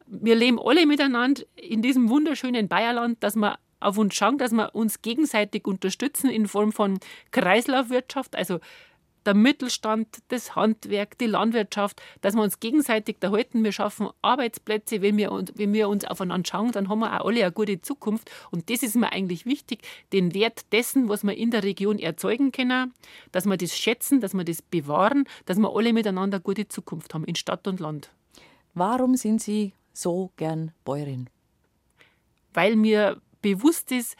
wir 0.07 0.35
leben 0.35 0.59
alle 0.59 0.85
miteinander 0.85 1.43
in 1.55 1.81
diesem 1.81 2.09
wunderschönen 2.09 2.67
Bayerland, 2.67 3.23
dass 3.23 3.35
wir 3.35 3.57
auf 3.79 3.97
uns 3.97 4.15
schauen, 4.15 4.37
dass 4.37 4.51
wir 4.51 4.73
uns 4.73 5.01
gegenseitig 5.01 5.65
unterstützen 5.65 6.29
in 6.29 6.47
Form 6.47 6.71
von 6.71 6.99
Kreislaufwirtschaft, 7.31 8.35
also 8.35 8.59
der 9.25 9.33
Mittelstand, 9.33 10.19
das 10.27 10.55
Handwerk, 10.55 11.17
die 11.17 11.25
Landwirtschaft, 11.25 12.01
dass 12.21 12.35
wir 12.35 12.43
uns 12.43 12.59
gegenseitig 12.59 13.17
erhalten. 13.21 13.63
Wir 13.63 13.71
schaffen 13.71 14.09
Arbeitsplätze. 14.21 15.01
Wenn 15.01 15.17
wir, 15.17 15.31
uns, 15.31 15.51
wenn 15.55 15.73
wir 15.73 15.89
uns 15.89 16.05
aufeinander 16.05 16.47
schauen, 16.47 16.71
dann 16.71 16.89
haben 16.89 16.99
wir 16.99 17.19
auch 17.19 17.25
alle 17.25 17.41
eine 17.41 17.51
gute 17.51 17.81
Zukunft. 17.81 18.29
Und 18.51 18.69
das 18.69 18.83
ist 18.83 18.95
mir 18.95 19.11
eigentlich 19.11 19.45
wichtig, 19.45 19.81
den 20.13 20.35
Wert 20.35 20.71
dessen, 20.71 21.09
was 21.09 21.23
wir 21.23 21.35
in 21.35 21.49
der 21.49 21.63
Region 21.63 21.97
erzeugen 21.97 22.51
können, 22.51 22.93
dass 23.31 23.45
wir 23.45 23.57
das 23.57 23.75
schätzen, 23.75 24.21
dass 24.21 24.35
wir 24.35 24.43
das 24.43 24.61
bewahren, 24.61 25.25
dass 25.45 25.57
wir 25.57 25.75
alle 25.75 25.91
miteinander 25.91 26.37
eine 26.37 26.43
gute 26.43 26.67
Zukunft 26.67 27.13
haben 27.13 27.25
in 27.25 27.35
Stadt 27.35 27.67
und 27.67 27.79
Land. 27.79 28.11
Warum 28.75 29.15
sind 29.15 29.41
Sie 29.41 29.73
so 29.95 30.31
gern 30.37 30.71
Bäuerin? 30.83 31.29
Weil 32.53 32.75
mir 32.75 33.21
bewusst 33.41 33.91
ist, 33.91 34.15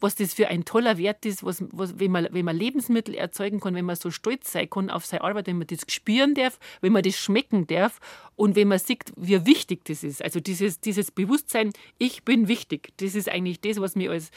was 0.00 0.14
das 0.14 0.34
für 0.34 0.48
ein 0.48 0.64
toller 0.64 0.96
Wert 0.98 1.26
ist, 1.26 1.44
was, 1.44 1.62
was, 1.72 1.98
wenn, 1.98 2.10
man, 2.10 2.28
wenn 2.30 2.44
man 2.44 2.56
Lebensmittel 2.56 3.14
erzeugen 3.14 3.60
kann, 3.60 3.74
wenn 3.74 3.84
man 3.84 3.96
so 3.96 4.10
stolz 4.10 4.50
sein 4.50 4.68
kann 4.68 4.90
auf 4.90 5.04
seine 5.04 5.22
Arbeit, 5.22 5.46
wenn 5.46 5.58
man 5.58 5.66
das 5.66 5.80
spüren 5.88 6.34
darf, 6.34 6.58
wenn 6.80 6.92
man 6.92 7.02
das 7.02 7.16
schmecken 7.16 7.66
darf 7.66 8.00
und 8.34 8.56
wenn 8.56 8.68
man 8.68 8.78
sieht, 8.78 9.12
wie 9.16 9.44
wichtig 9.44 9.84
das 9.84 10.02
ist. 10.02 10.24
Also 10.24 10.40
dieses, 10.40 10.80
dieses 10.80 11.10
Bewusstsein, 11.10 11.72
ich 11.98 12.24
bin 12.24 12.48
wichtig, 12.48 12.92
das 12.96 13.14
ist 13.14 13.28
eigentlich 13.28 13.60
das, 13.60 13.80
was 13.80 13.94
mich 13.94 14.08
als 14.08 14.30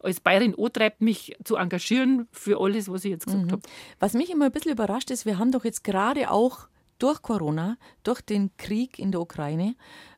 als 0.00 0.20
Bayerin 0.20 0.54
antreibt, 0.56 1.00
mich 1.00 1.36
zu 1.42 1.56
engagieren 1.56 2.28
für 2.30 2.60
alles, 2.60 2.88
was 2.88 3.04
ich 3.04 3.10
jetzt 3.10 3.26
gesagt 3.26 3.46
mhm. 3.46 3.50
habe. 3.50 3.62
Was 3.98 4.14
mich 4.14 4.30
immer 4.30 4.44
ein 4.44 4.52
bisschen 4.52 4.70
überrascht 4.70 5.10
ist, 5.10 5.26
wir 5.26 5.38
haben 5.38 5.50
doch 5.50 5.64
jetzt 5.64 5.82
gerade 5.82 6.30
auch 6.30 6.68
durch 6.98 7.22
Corona, 7.22 7.76
durch 8.02 8.20
den 8.20 8.56
Krieg 8.56 8.98
in 8.98 9.12
der 9.12 9.20
Ukraine, 9.20 9.74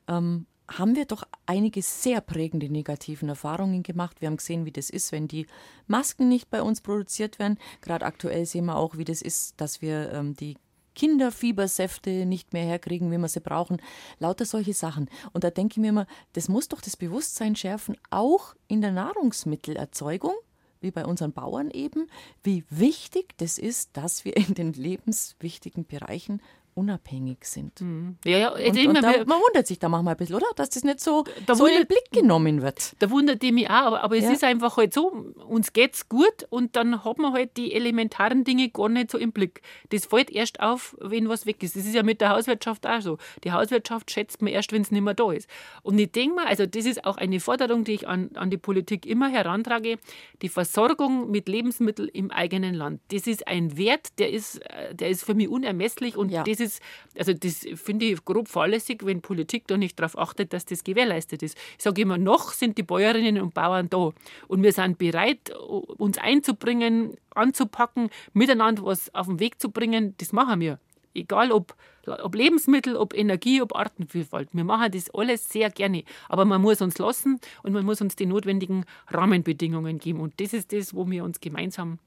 ähm, 0.07 0.45
haben 0.77 0.95
wir 0.95 1.05
doch 1.05 1.23
einige 1.45 1.81
sehr 1.81 2.21
prägende 2.21 2.69
negativen 2.69 3.29
Erfahrungen 3.29 3.83
gemacht. 3.83 4.21
Wir 4.21 4.27
haben 4.27 4.37
gesehen, 4.37 4.65
wie 4.65 4.71
das 4.71 4.89
ist, 4.89 5.11
wenn 5.11 5.27
die 5.27 5.47
Masken 5.87 6.29
nicht 6.29 6.49
bei 6.49 6.61
uns 6.61 6.81
produziert 6.81 7.39
werden. 7.39 7.57
Gerade 7.81 8.05
aktuell 8.05 8.45
sehen 8.45 8.65
wir 8.65 8.77
auch, 8.77 8.97
wie 8.97 9.05
das 9.05 9.21
ist, 9.21 9.59
dass 9.59 9.81
wir 9.81 10.11
ähm, 10.13 10.35
die 10.35 10.55
Kinderfiebersäfte 10.95 12.25
nicht 12.25 12.53
mehr 12.53 12.65
herkriegen, 12.65 13.11
wie 13.11 13.17
wir 13.17 13.27
sie 13.27 13.39
brauchen. 13.39 13.81
Lauter 14.19 14.45
solche 14.45 14.73
Sachen. 14.73 15.09
Und 15.33 15.43
da 15.43 15.49
denke 15.49 15.73
ich 15.73 15.77
mir 15.77 15.89
immer, 15.89 16.07
das 16.33 16.49
muss 16.49 16.67
doch 16.67 16.81
das 16.81 16.97
Bewusstsein 16.97 17.55
schärfen, 17.55 17.95
auch 18.09 18.55
in 18.67 18.81
der 18.81 18.91
Nahrungsmittelerzeugung, 18.91 20.33
wie 20.81 20.91
bei 20.91 21.05
unseren 21.05 21.31
Bauern 21.31 21.69
eben, 21.71 22.07
wie 22.43 22.65
wichtig 22.69 23.37
das 23.37 23.57
ist, 23.57 23.91
dass 23.93 24.25
wir 24.25 24.35
in 24.35 24.53
den 24.53 24.73
lebenswichtigen 24.73 25.85
Bereichen 25.85 26.41
unabhängig 26.73 27.45
sind. 27.45 27.81
Mhm. 27.81 28.17
Ja, 28.25 28.37
ja, 28.37 28.49
und, 28.51 28.87
und 28.87 29.01
da, 29.01 29.11
man 29.25 29.39
wundert 29.41 29.67
sich 29.67 29.79
da 29.79 29.89
manchmal 29.89 30.15
ein 30.15 30.17
bisschen, 30.17 30.35
oder? 30.35 30.47
Dass 30.55 30.69
das 30.69 30.83
nicht 30.83 30.99
so, 30.99 31.25
da 31.45 31.55
so 31.55 31.65
in 31.65 31.75
den 31.75 31.87
Blick 31.87 32.11
genommen 32.11 32.61
wird. 32.61 32.95
Da 32.99 33.09
wundert 33.09 33.43
ich 33.43 33.51
mich 33.51 33.69
auch, 33.69 33.71
aber, 33.71 34.03
aber 34.03 34.17
es 34.17 34.23
ja. 34.23 34.31
ist 34.31 34.43
einfach 34.43 34.77
halt 34.77 34.93
so, 34.93 35.33
uns 35.47 35.73
geht 35.73 35.95
es 35.95 36.07
gut 36.09 36.47
und 36.49 36.75
dann 36.75 37.03
hat 37.03 37.17
man 37.17 37.33
halt 37.33 37.57
die 37.57 37.73
elementaren 37.73 38.43
Dinge 38.43 38.69
gar 38.69 38.89
nicht 38.89 39.11
so 39.11 39.17
im 39.17 39.31
Blick. 39.31 39.61
Das 39.89 40.05
fällt 40.05 40.31
erst 40.31 40.61
auf, 40.61 40.95
wenn 40.99 41.27
was 41.29 41.45
weg 41.45 41.61
ist. 41.63 41.75
Das 41.75 41.85
ist 41.85 41.93
ja 41.93 42.03
mit 42.03 42.21
der 42.21 42.29
Hauswirtschaft 42.29 42.87
auch 42.87 43.01
so. 43.01 43.17
Die 43.43 43.51
Hauswirtschaft 43.51 44.09
schätzt 44.09 44.41
man 44.41 44.53
erst, 44.53 44.71
wenn 44.71 44.81
es 44.81 44.91
nicht 44.91 45.01
mehr 45.01 45.13
da 45.13 45.31
ist. 45.31 45.49
Und 45.83 45.99
ich 45.99 46.11
denke 46.11 46.35
mal, 46.35 46.45
also 46.45 46.65
das 46.65 46.85
ist 46.85 47.05
auch 47.05 47.17
eine 47.17 47.39
Forderung, 47.39 47.83
die 47.83 47.93
ich 47.93 48.07
an, 48.07 48.31
an 48.35 48.49
die 48.49 48.57
Politik 48.57 49.05
immer 49.05 49.29
herantrage, 49.29 49.97
die 50.41 50.49
Versorgung 50.49 51.29
mit 51.31 51.49
Lebensmitteln 51.49 52.07
im 52.09 52.31
eigenen 52.31 52.75
Land. 52.75 53.01
Das 53.11 53.27
ist 53.27 53.47
ein 53.47 53.77
Wert, 53.77 54.19
der 54.19 54.31
ist, 54.31 54.59
äh, 54.69 54.95
der 54.95 55.09
ist 55.09 55.23
für 55.23 55.33
mich 55.33 55.49
unermesslich 55.49 56.15
und 56.15 56.29
ja. 56.29 56.43
das 56.43 56.60
ist, 56.61 56.81
also 57.17 57.33
das 57.33 57.67
finde 57.75 58.05
ich 58.05 58.23
grob 58.23 58.47
fahrlässig, 58.47 59.05
wenn 59.05 59.21
Politik 59.21 59.67
da 59.67 59.75
nicht 59.75 59.99
darauf 59.99 60.17
achtet, 60.17 60.53
dass 60.53 60.65
das 60.65 60.83
gewährleistet 60.83 61.43
ist. 61.43 61.57
Ich 61.77 61.83
sage 61.83 62.01
immer, 62.01 62.17
noch 62.17 62.53
sind 62.53 62.77
die 62.77 62.83
Bäuerinnen 62.83 63.41
und 63.41 63.53
Bauern 63.53 63.89
da 63.89 64.11
und 64.47 64.63
wir 64.63 64.71
sind 64.71 64.97
bereit, 64.97 65.49
uns 65.49 66.17
einzubringen, 66.17 67.17
anzupacken, 67.35 68.09
miteinander 68.33 68.85
was 68.85 69.13
auf 69.13 69.27
den 69.27 69.39
Weg 69.39 69.59
zu 69.59 69.71
bringen, 69.71 70.15
das 70.19 70.31
machen 70.31 70.61
wir. 70.61 70.79
Egal 71.13 71.51
ob, 71.51 71.75
ob 72.07 72.35
Lebensmittel, 72.35 72.95
ob 72.95 73.13
Energie, 73.13 73.61
ob 73.61 73.75
Artenvielfalt. 73.75 74.49
Wir 74.53 74.63
machen 74.63 74.91
das 74.91 75.13
alles 75.13 75.49
sehr 75.49 75.69
gerne. 75.69 76.03
Aber 76.29 76.45
man 76.45 76.61
muss 76.61 76.81
uns 76.81 76.97
lassen 76.99 77.39
und 77.63 77.73
man 77.73 77.85
muss 77.85 77.99
uns 77.99 78.15
die 78.15 78.25
notwendigen 78.25 78.85
Rahmenbedingungen 79.07 79.99
geben. 79.99 80.21
Und 80.21 80.39
das 80.39 80.53
ist 80.53 80.71
das, 80.71 80.95
wo 80.95 81.09
wir 81.09 81.25
uns 81.25 81.41
gemeinsam 81.41 81.99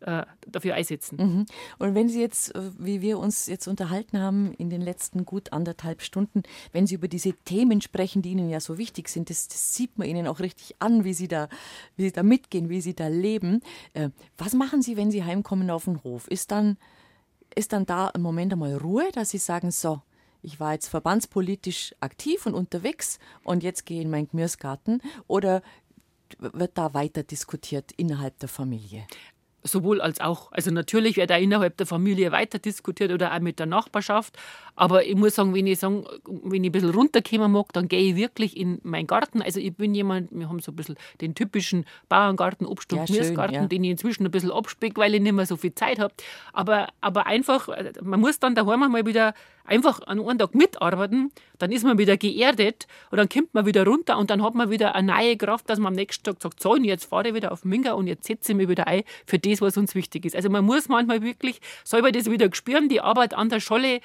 dafür 0.00 0.74
einsetzen. 0.74 1.16
Mhm. 1.18 1.46
Und 1.78 1.94
wenn 1.94 2.08
Sie 2.08 2.20
jetzt, 2.20 2.54
äh, 2.54 2.70
wie 2.78 3.00
wir 3.00 3.18
uns 3.18 3.46
jetzt 3.46 3.66
unterhalten 3.66 4.20
haben 4.20 4.52
in 4.54 4.70
den 4.70 4.80
letzten 4.80 5.24
gut 5.24 5.52
anderthalb 5.52 6.02
Stunden, 6.02 6.42
wenn 6.72 6.86
Sie 6.86 6.96
über 6.96 7.08
diese 7.08 7.32
Themen 7.32 7.80
sprechen, 7.80 8.22
die 8.22 8.32
Ihnen 8.32 8.50
ja 8.50 8.60
so 8.60 8.78
wichtig 8.78 9.08
sind, 9.08 9.30
das, 9.30 9.48
das 9.48 9.74
sieht 9.74 9.98
man 9.98 10.06
Ihnen 10.08 10.26
auch 10.26 10.40
richtig 10.40 10.76
an, 10.78 11.04
wie 11.04 11.14
Sie 11.14 11.28
da, 11.28 11.48
wie 11.96 12.04
Sie 12.04 12.12
da 12.12 12.22
mitgehen, 12.22 12.68
wie 12.68 12.80
Sie 12.80 12.94
da 12.94 13.08
leben. 13.08 13.60
Äh, 13.94 14.10
was 14.38 14.54
machen 14.54 14.82
Sie, 14.82 14.96
wenn 14.96 15.10
Sie 15.10 15.24
heimkommen 15.24 15.70
auf 15.70 15.84
den 15.84 16.02
Hof? 16.04 16.28
Ist 16.28 16.50
dann, 16.50 16.76
ist 17.54 17.72
dann 17.72 17.86
da 17.86 18.08
im 18.10 18.22
Moment 18.22 18.52
einmal 18.52 18.76
Ruhe, 18.76 19.08
dass 19.12 19.30
Sie 19.30 19.38
sagen, 19.38 19.70
so, 19.70 20.02
ich 20.42 20.60
war 20.60 20.74
jetzt 20.74 20.88
verbandspolitisch 20.88 21.94
aktiv 22.00 22.46
und 22.46 22.54
unterwegs 22.54 23.18
und 23.42 23.62
jetzt 23.62 23.86
gehe 23.86 23.98
ich 23.98 24.04
in 24.04 24.10
meinen 24.10 24.28
Gemüsegarten 24.28 25.00
oder 25.26 25.62
wird 26.38 26.76
da 26.76 26.94
weiter 26.94 27.22
diskutiert 27.22 27.92
innerhalb 27.96 28.38
der 28.38 28.48
Familie? 28.48 29.06
Sowohl 29.66 30.00
als 30.00 30.20
auch. 30.20 30.52
Also 30.52 30.70
natürlich 30.70 31.16
wird 31.16 31.32
auch 31.32 31.38
innerhalb 31.38 31.76
der 31.76 31.86
Familie 31.86 32.32
weiter 32.32 32.58
diskutiert 32.58 33.12
oder 33.12 33.34
auch 33.34 33.40
mit 33.40 33.58
der 33.58 33.66
Nachbarschaft. 33.66 34.36
Aber 34.74 35.04
ich 35.04 35.16
muss 35.16 35.34
sagen, 35.34 35.54
wenn 35.54 35.66
ich, 35.66 35.78
sagen, 35.78 36.04
wenn 36.24 36.62
ich 36.64 36.68
ein 36.68 36.72
bisschen 36.72 36.90
runterkommen 36.90 37.52
mag, 37.52 37.72
dann 37.72 37.88
gehe 37.88 38.10
ich 38.10 38.16
wirklich 38.16 38.56
in 38.56 38.80
meinen 38.82 39.06
Garten. 39.06 39.42
Also 39.42 39.60
ich 39.60 39.74
bin 39.74 39.94
jemand, 39.94 40.30
wir 40.32 40.48
haben 40.48 40.60
so 40.60 40.72
ein 40.72 40.76
bisschen 40.76 40.96
den 41.20 41.34
typischen 41.34 41.86
Bauerngarten, 42.08 42.66
Obst- 42.66 42.92
und 42.92 42.98
ja, 42.98 43.04
Gemüsegarten, 43.06 43.54
ja. 43.54 43.66
den 43.66 43.84
ich 43.84 43.90
inzwischen 43.90 44.24
ein 44.24 44.30
bisschen 44.30 44.52
abspecke, 44.52 45.00
weil 45.00 45.14
ich 45.14 45.20
nicht 45.20 45.32
mehr 45.32 45.46
so 45.46 45.56
viel 45.56 45.74
Zeit 45.74 45.98
habe. 45.98 46.14
Aber, 46.52 46.88
aber 47.00 47.26
einfach, 47.26 47.68
man 48.02 48.20
muss 48.20 48.38
dann 48.38 48.54
daheim 48.54 48.80
mal 48.80 49.06
wieder 49.06 49.34
einfach 49.66 50.00
an 50.06 50.20
einem 50.20 50.38
Tag 50.38 50.54
mitarbeiten, 50.54 51.32
dann 51.58 51.72
ist 51.72 51.84
man 51.84 51.98
wieder 51.98 52.16
geerdet 52.16 52.86
und 53.10 53.18
dann 53.18 53.28
kommt 53.28 53.54
man 53.54 53.66
wieder 53.66 53.84
runter 53.86 54.18
und 54.18 54.30
dann 54.30 54.42
hat 54.42 54.54
man 54.54 54.70
wieder 54.70 54.94
eine 54.94 55.12
neue 55.12 55.36
Kraft, 55.36 55.68
dass 55.68 55.78
man 55.78 55.92
am 55.92 55.94
nächsten 55.94 56.24
Tag 56.24 56.40
sagt, 56.40 56.62
so, 56.62 56.72
und 56.72 56.84
jetzt 56.84 57.06
fahre 57.06 57.28
ich 57.28 57.34
wieder 57.34 57.52
auf 57.52 57.64
Minga 57.64 57.92
und 57.92 58.06
jetzt 58.06 58.26
setze 58.26 58.52
ich 58.52 58.56
mich 58.56 58.68
wieder 58.68 58.86
ein 58.86 59.02
für 59.26 59.38
das, 59.38 59.60
was 59.60 59.76
uns 59.76 59.94
wichtig 59.94 60.24
ist. 60.24 60.36
Also 60.36 60.50
man 60.50 60.64
muss 60.64 60.88
manchmal 60.88 61.22
wirklich 61.22 61.60
selber 61.84 62.12
das 62.12 62.30
wieder 62.30 62.48
spüren, 62.52 62.88
die 62.88 63.00
Arbeit 63.00 63.34
an 63.34 63.48
der 63.48 63.60
Scholle 63.60 64.00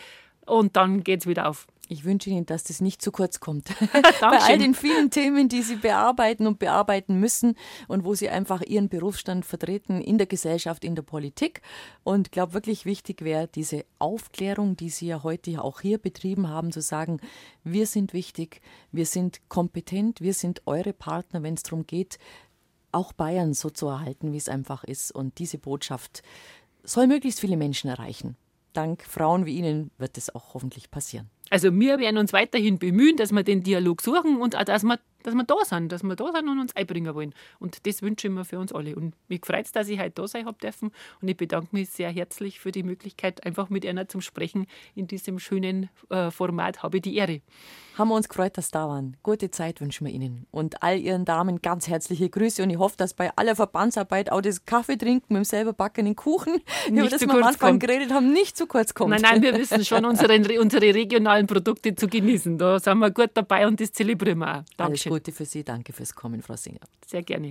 und 0.45 0.75
dann 0.75 1.03
geht 1.03 1.21
es 1.21 1.27
wieder 1.27 1.47
auf. 1.47 1.67
Ich 1.91 2.05
wünsche 2.05 2.29
Ihnen, 2.29 2.45
dass 2.45 2.63
das 2.63 2.79
nicht 2.79 3.01
zu 3.01 3.11
kurz 3.11 3.41
kommt. 3.41 3.67
Bei 4.21 4.39
all 4.39 4.57
den 4.57 4.73
vielen 4.73 5.09
Themen, 5.09 5.49
die 5.49 5.61
Sie 5.61 5.75
bearbeiten 5.75 6.47
und 6.47 6.57
bearbeiten 6.57 7.19
müssen 7.19 7.57
und 7.89 8.05
wo 8.05 8.15
Sie 8.15 8.29
einfach 8.29 8.61
Ihren 8.61 8.87
Berufsstand 8.87 9.45
vertreten 9.45 9.99
in 9.99 10.17
der 10.17 10.25
Gesellschaft, 10.25 10.85
in 10.85 10.95
der 10.95 11.01
Politik. 11.01 11.61
Und 12.05 12.27
ich 12.27 12.31
glaube, 12.31 12.53
wirklich 12.53 12.85
wichtig 12.85 13.23
wäre 13.23 13.49
diese 13.49 13.83
Aufklärung, 13.99 14.77
die 14.77 14.89
Sie 14.89 15.07
ja 15.07 15.23
heute 15.23 15.61
auch 15.61 15.81
hier 15.81 15.97
betrieben 15.97 16.47
haben, 16.47 16.71
zu 16.71 16.81
sagen, 16.81 17.19
wir 17.65 17.85
sind 17.85 18.13
wichtig, 18.13 18.61
wir 18.93 19.05
sind 19.05 19.41
kompetent, 19.49 20.21
wir 20.21 20.33
sind 20.33 20.61
eure 20.67 20.93
Partner, 20.93 21.43
wenn 21.43 21.55
es 21.55 21.63
darum 21.63 21.85
geht, 21.85 22.19
auch 22.93 23.11
Bayern 23.11 23.53
so 23.53 23.69
zu 23.69 23.87
erhalten, 23.87 24.31
wie 24.31 24.37
es 24.37 24.47
einfach 24.47 24.85
ist. 24.85 25.11
Und 25.13 25.39
diese 25.39 25.57
Botschaft 25.57 26.23
soll 26.85 27.07
möglichst 27.07 27.41
viele 27.41 27.57
Menschen 27.57 27.89
erreichen. 27.89 28.37
Dank 28.71 29.03
Frauen 29.03 29.45
wie 29.45 29.57
Ihnen 29.57 29.91
wird 29.97 30.17
es 30.17 30.33
auch 30.33 30.53
hoffentlich 30.53 30.89
passieren. 30.89 31.29
Also 31.51 31.77
wir 31.77 31.99
werden 31.99 32.17
uns 32.17 32.31
weiterhin 32.31 32.79
bemühen, 32.79 33.17
dass 33.17 33.33
wir 33.33 33.43
den 33.43 33.61
Dialog 33.61 34.01
suchen 34.01 34.37
und 34.37 34.55
auch, 34.55 34.63
dass 34.63 34.83
wir, 34.83 34.99
dass 35.23 35.33
wir 35.33 35.43
da 35.43 35.55
sind, 35.63 35.91
dass 35.91 36.03
wir 36.03 36.15
da 36.15 36.31
sind 36.31 36.47
und 36.47 36.59
uns 36.59 36.75
einbringen 36.75 37.13
wollen. 37.13 37.33
Und 37.59 37.85
das 37.85 38.01
wünsche 38.01 38.27
ich 38.27 38.33
mir 38.33 38.45
für 38.45 38.59
uns 38.59 38.73
alle. 38.73 38.95
Und 38.95 39.15
mich 39.27 39.45
freut 39.45 39.65
es, 39.65 39.71
dass 39.71 39.87
ich 39.87 39.99
heute 39.99 40.11
da 40.11 40.27
sein 40.27 40.45
habe 40.45 40.57
dürfen. 40.57 40.91
Und 41.21 41.27
ich 41.27 41.37
bedanke 41.37 41.69
mich 41.71 41.89
sehr 41.89 42.11
herzlich 42.11 42.59
für 42.59 42.71
die 42.71 42.83
Möglichkeit, 42.83 43.45
einfach 43.45 43.69
mit 43.69 43.85
einer 43.85 44.07
zum 44.07 44.21
Sprechen 44.21 44.67
in 44.95 45.07
diesem 45.07 45.39
schönen 45.39 45.89
äh, 46.09 46.31
Format. 46.31 46.83
Habe 46.83 47.01
die 47.01 47.15
Ehre. 47.15 47.41
Haben 47.97 48.09
wir 48.09 48.15
uns 48.15 48.29
gefreut, 48.29 48.57
dass 48.57 48.67
Sie 48.67 48.71
da 48.71 48.87
waren. 48.87 49.17
Gute 49.21 49.51
Zeit 49.51 49.81
wünschen 49.81 50.07
wir 50.07 50.13
Ihnen. 50.13 50.47
Und 50.49 50.81
all 50.81 50.97
Ihren 50.97 51.25
Damen 51.25 51.61
ganz 51.61 51.87
herzliche 51.87 52.29
Grüße. 52.29 52.63
Und 52.63 52.69
ich 52.69 52.77
hoffe, 52.77 52.95
dass 52.97 53.13
bei 53.13 53.35
aller 53.35 53.55
Verbandsarbeit 53.55 54.31
auch 54.31 54.41
das 54.41 54.65
Kaffee 54.65 54.97
trinken 54.97 55.33
mit 55.33 55.41
dem 55.41 55.43
selber 55.43 55.73
backenen 55.73 56.15
Kuchen, 56.15 56.53
nicht 56.89 56.99
über 56.99 57.09
das 57.09 57.21
wir 57.21 57.29
am 57.29 57.43
Anfang 57.43 57.71
kommt. 57.71 57.79
geredet 57.81 58.11
haben, 58.11 58.31
nicht 58.31 58.57
zu 58.57 58.65
kurz 58.65 58.93
kommt. 58.93 59.11
Nein, 59.11 59.21
nein, 59.21 59.41
wir 59.41 59.57
wissen 59.57 59.83
schon, 59.85 60.05
unsere, 60.05 60.33
unsere 60.59 60.93
regionalen 60.93 61.47
Produkte 61.47 61.93
zu 61.93 62.07
genießen. 62.07 62.57
Da 62.57 62.79
sind 62.79 62.99
wir 62.99 63.11
gut 63.11 63.31
dabei 63.33 63.67
und 63.67 63.79
das 63.79 63.91
zelebrieren 63.91 64.39
wir 64.39 64.59
auch. 64.59 64.63
Dankeschön. 64.77 65.10
Gute 65.11 65.33
für 65.33 65.43
Sie. 65.45 65.65
Danke 65.65 65.91
fürs 65.91 66.15
Kommen, 66.15 66.41
Frau 66.41 66.55
Singer. 66.55 66.79
Sehr 67.05 67.21
gerne. 67.21 67.49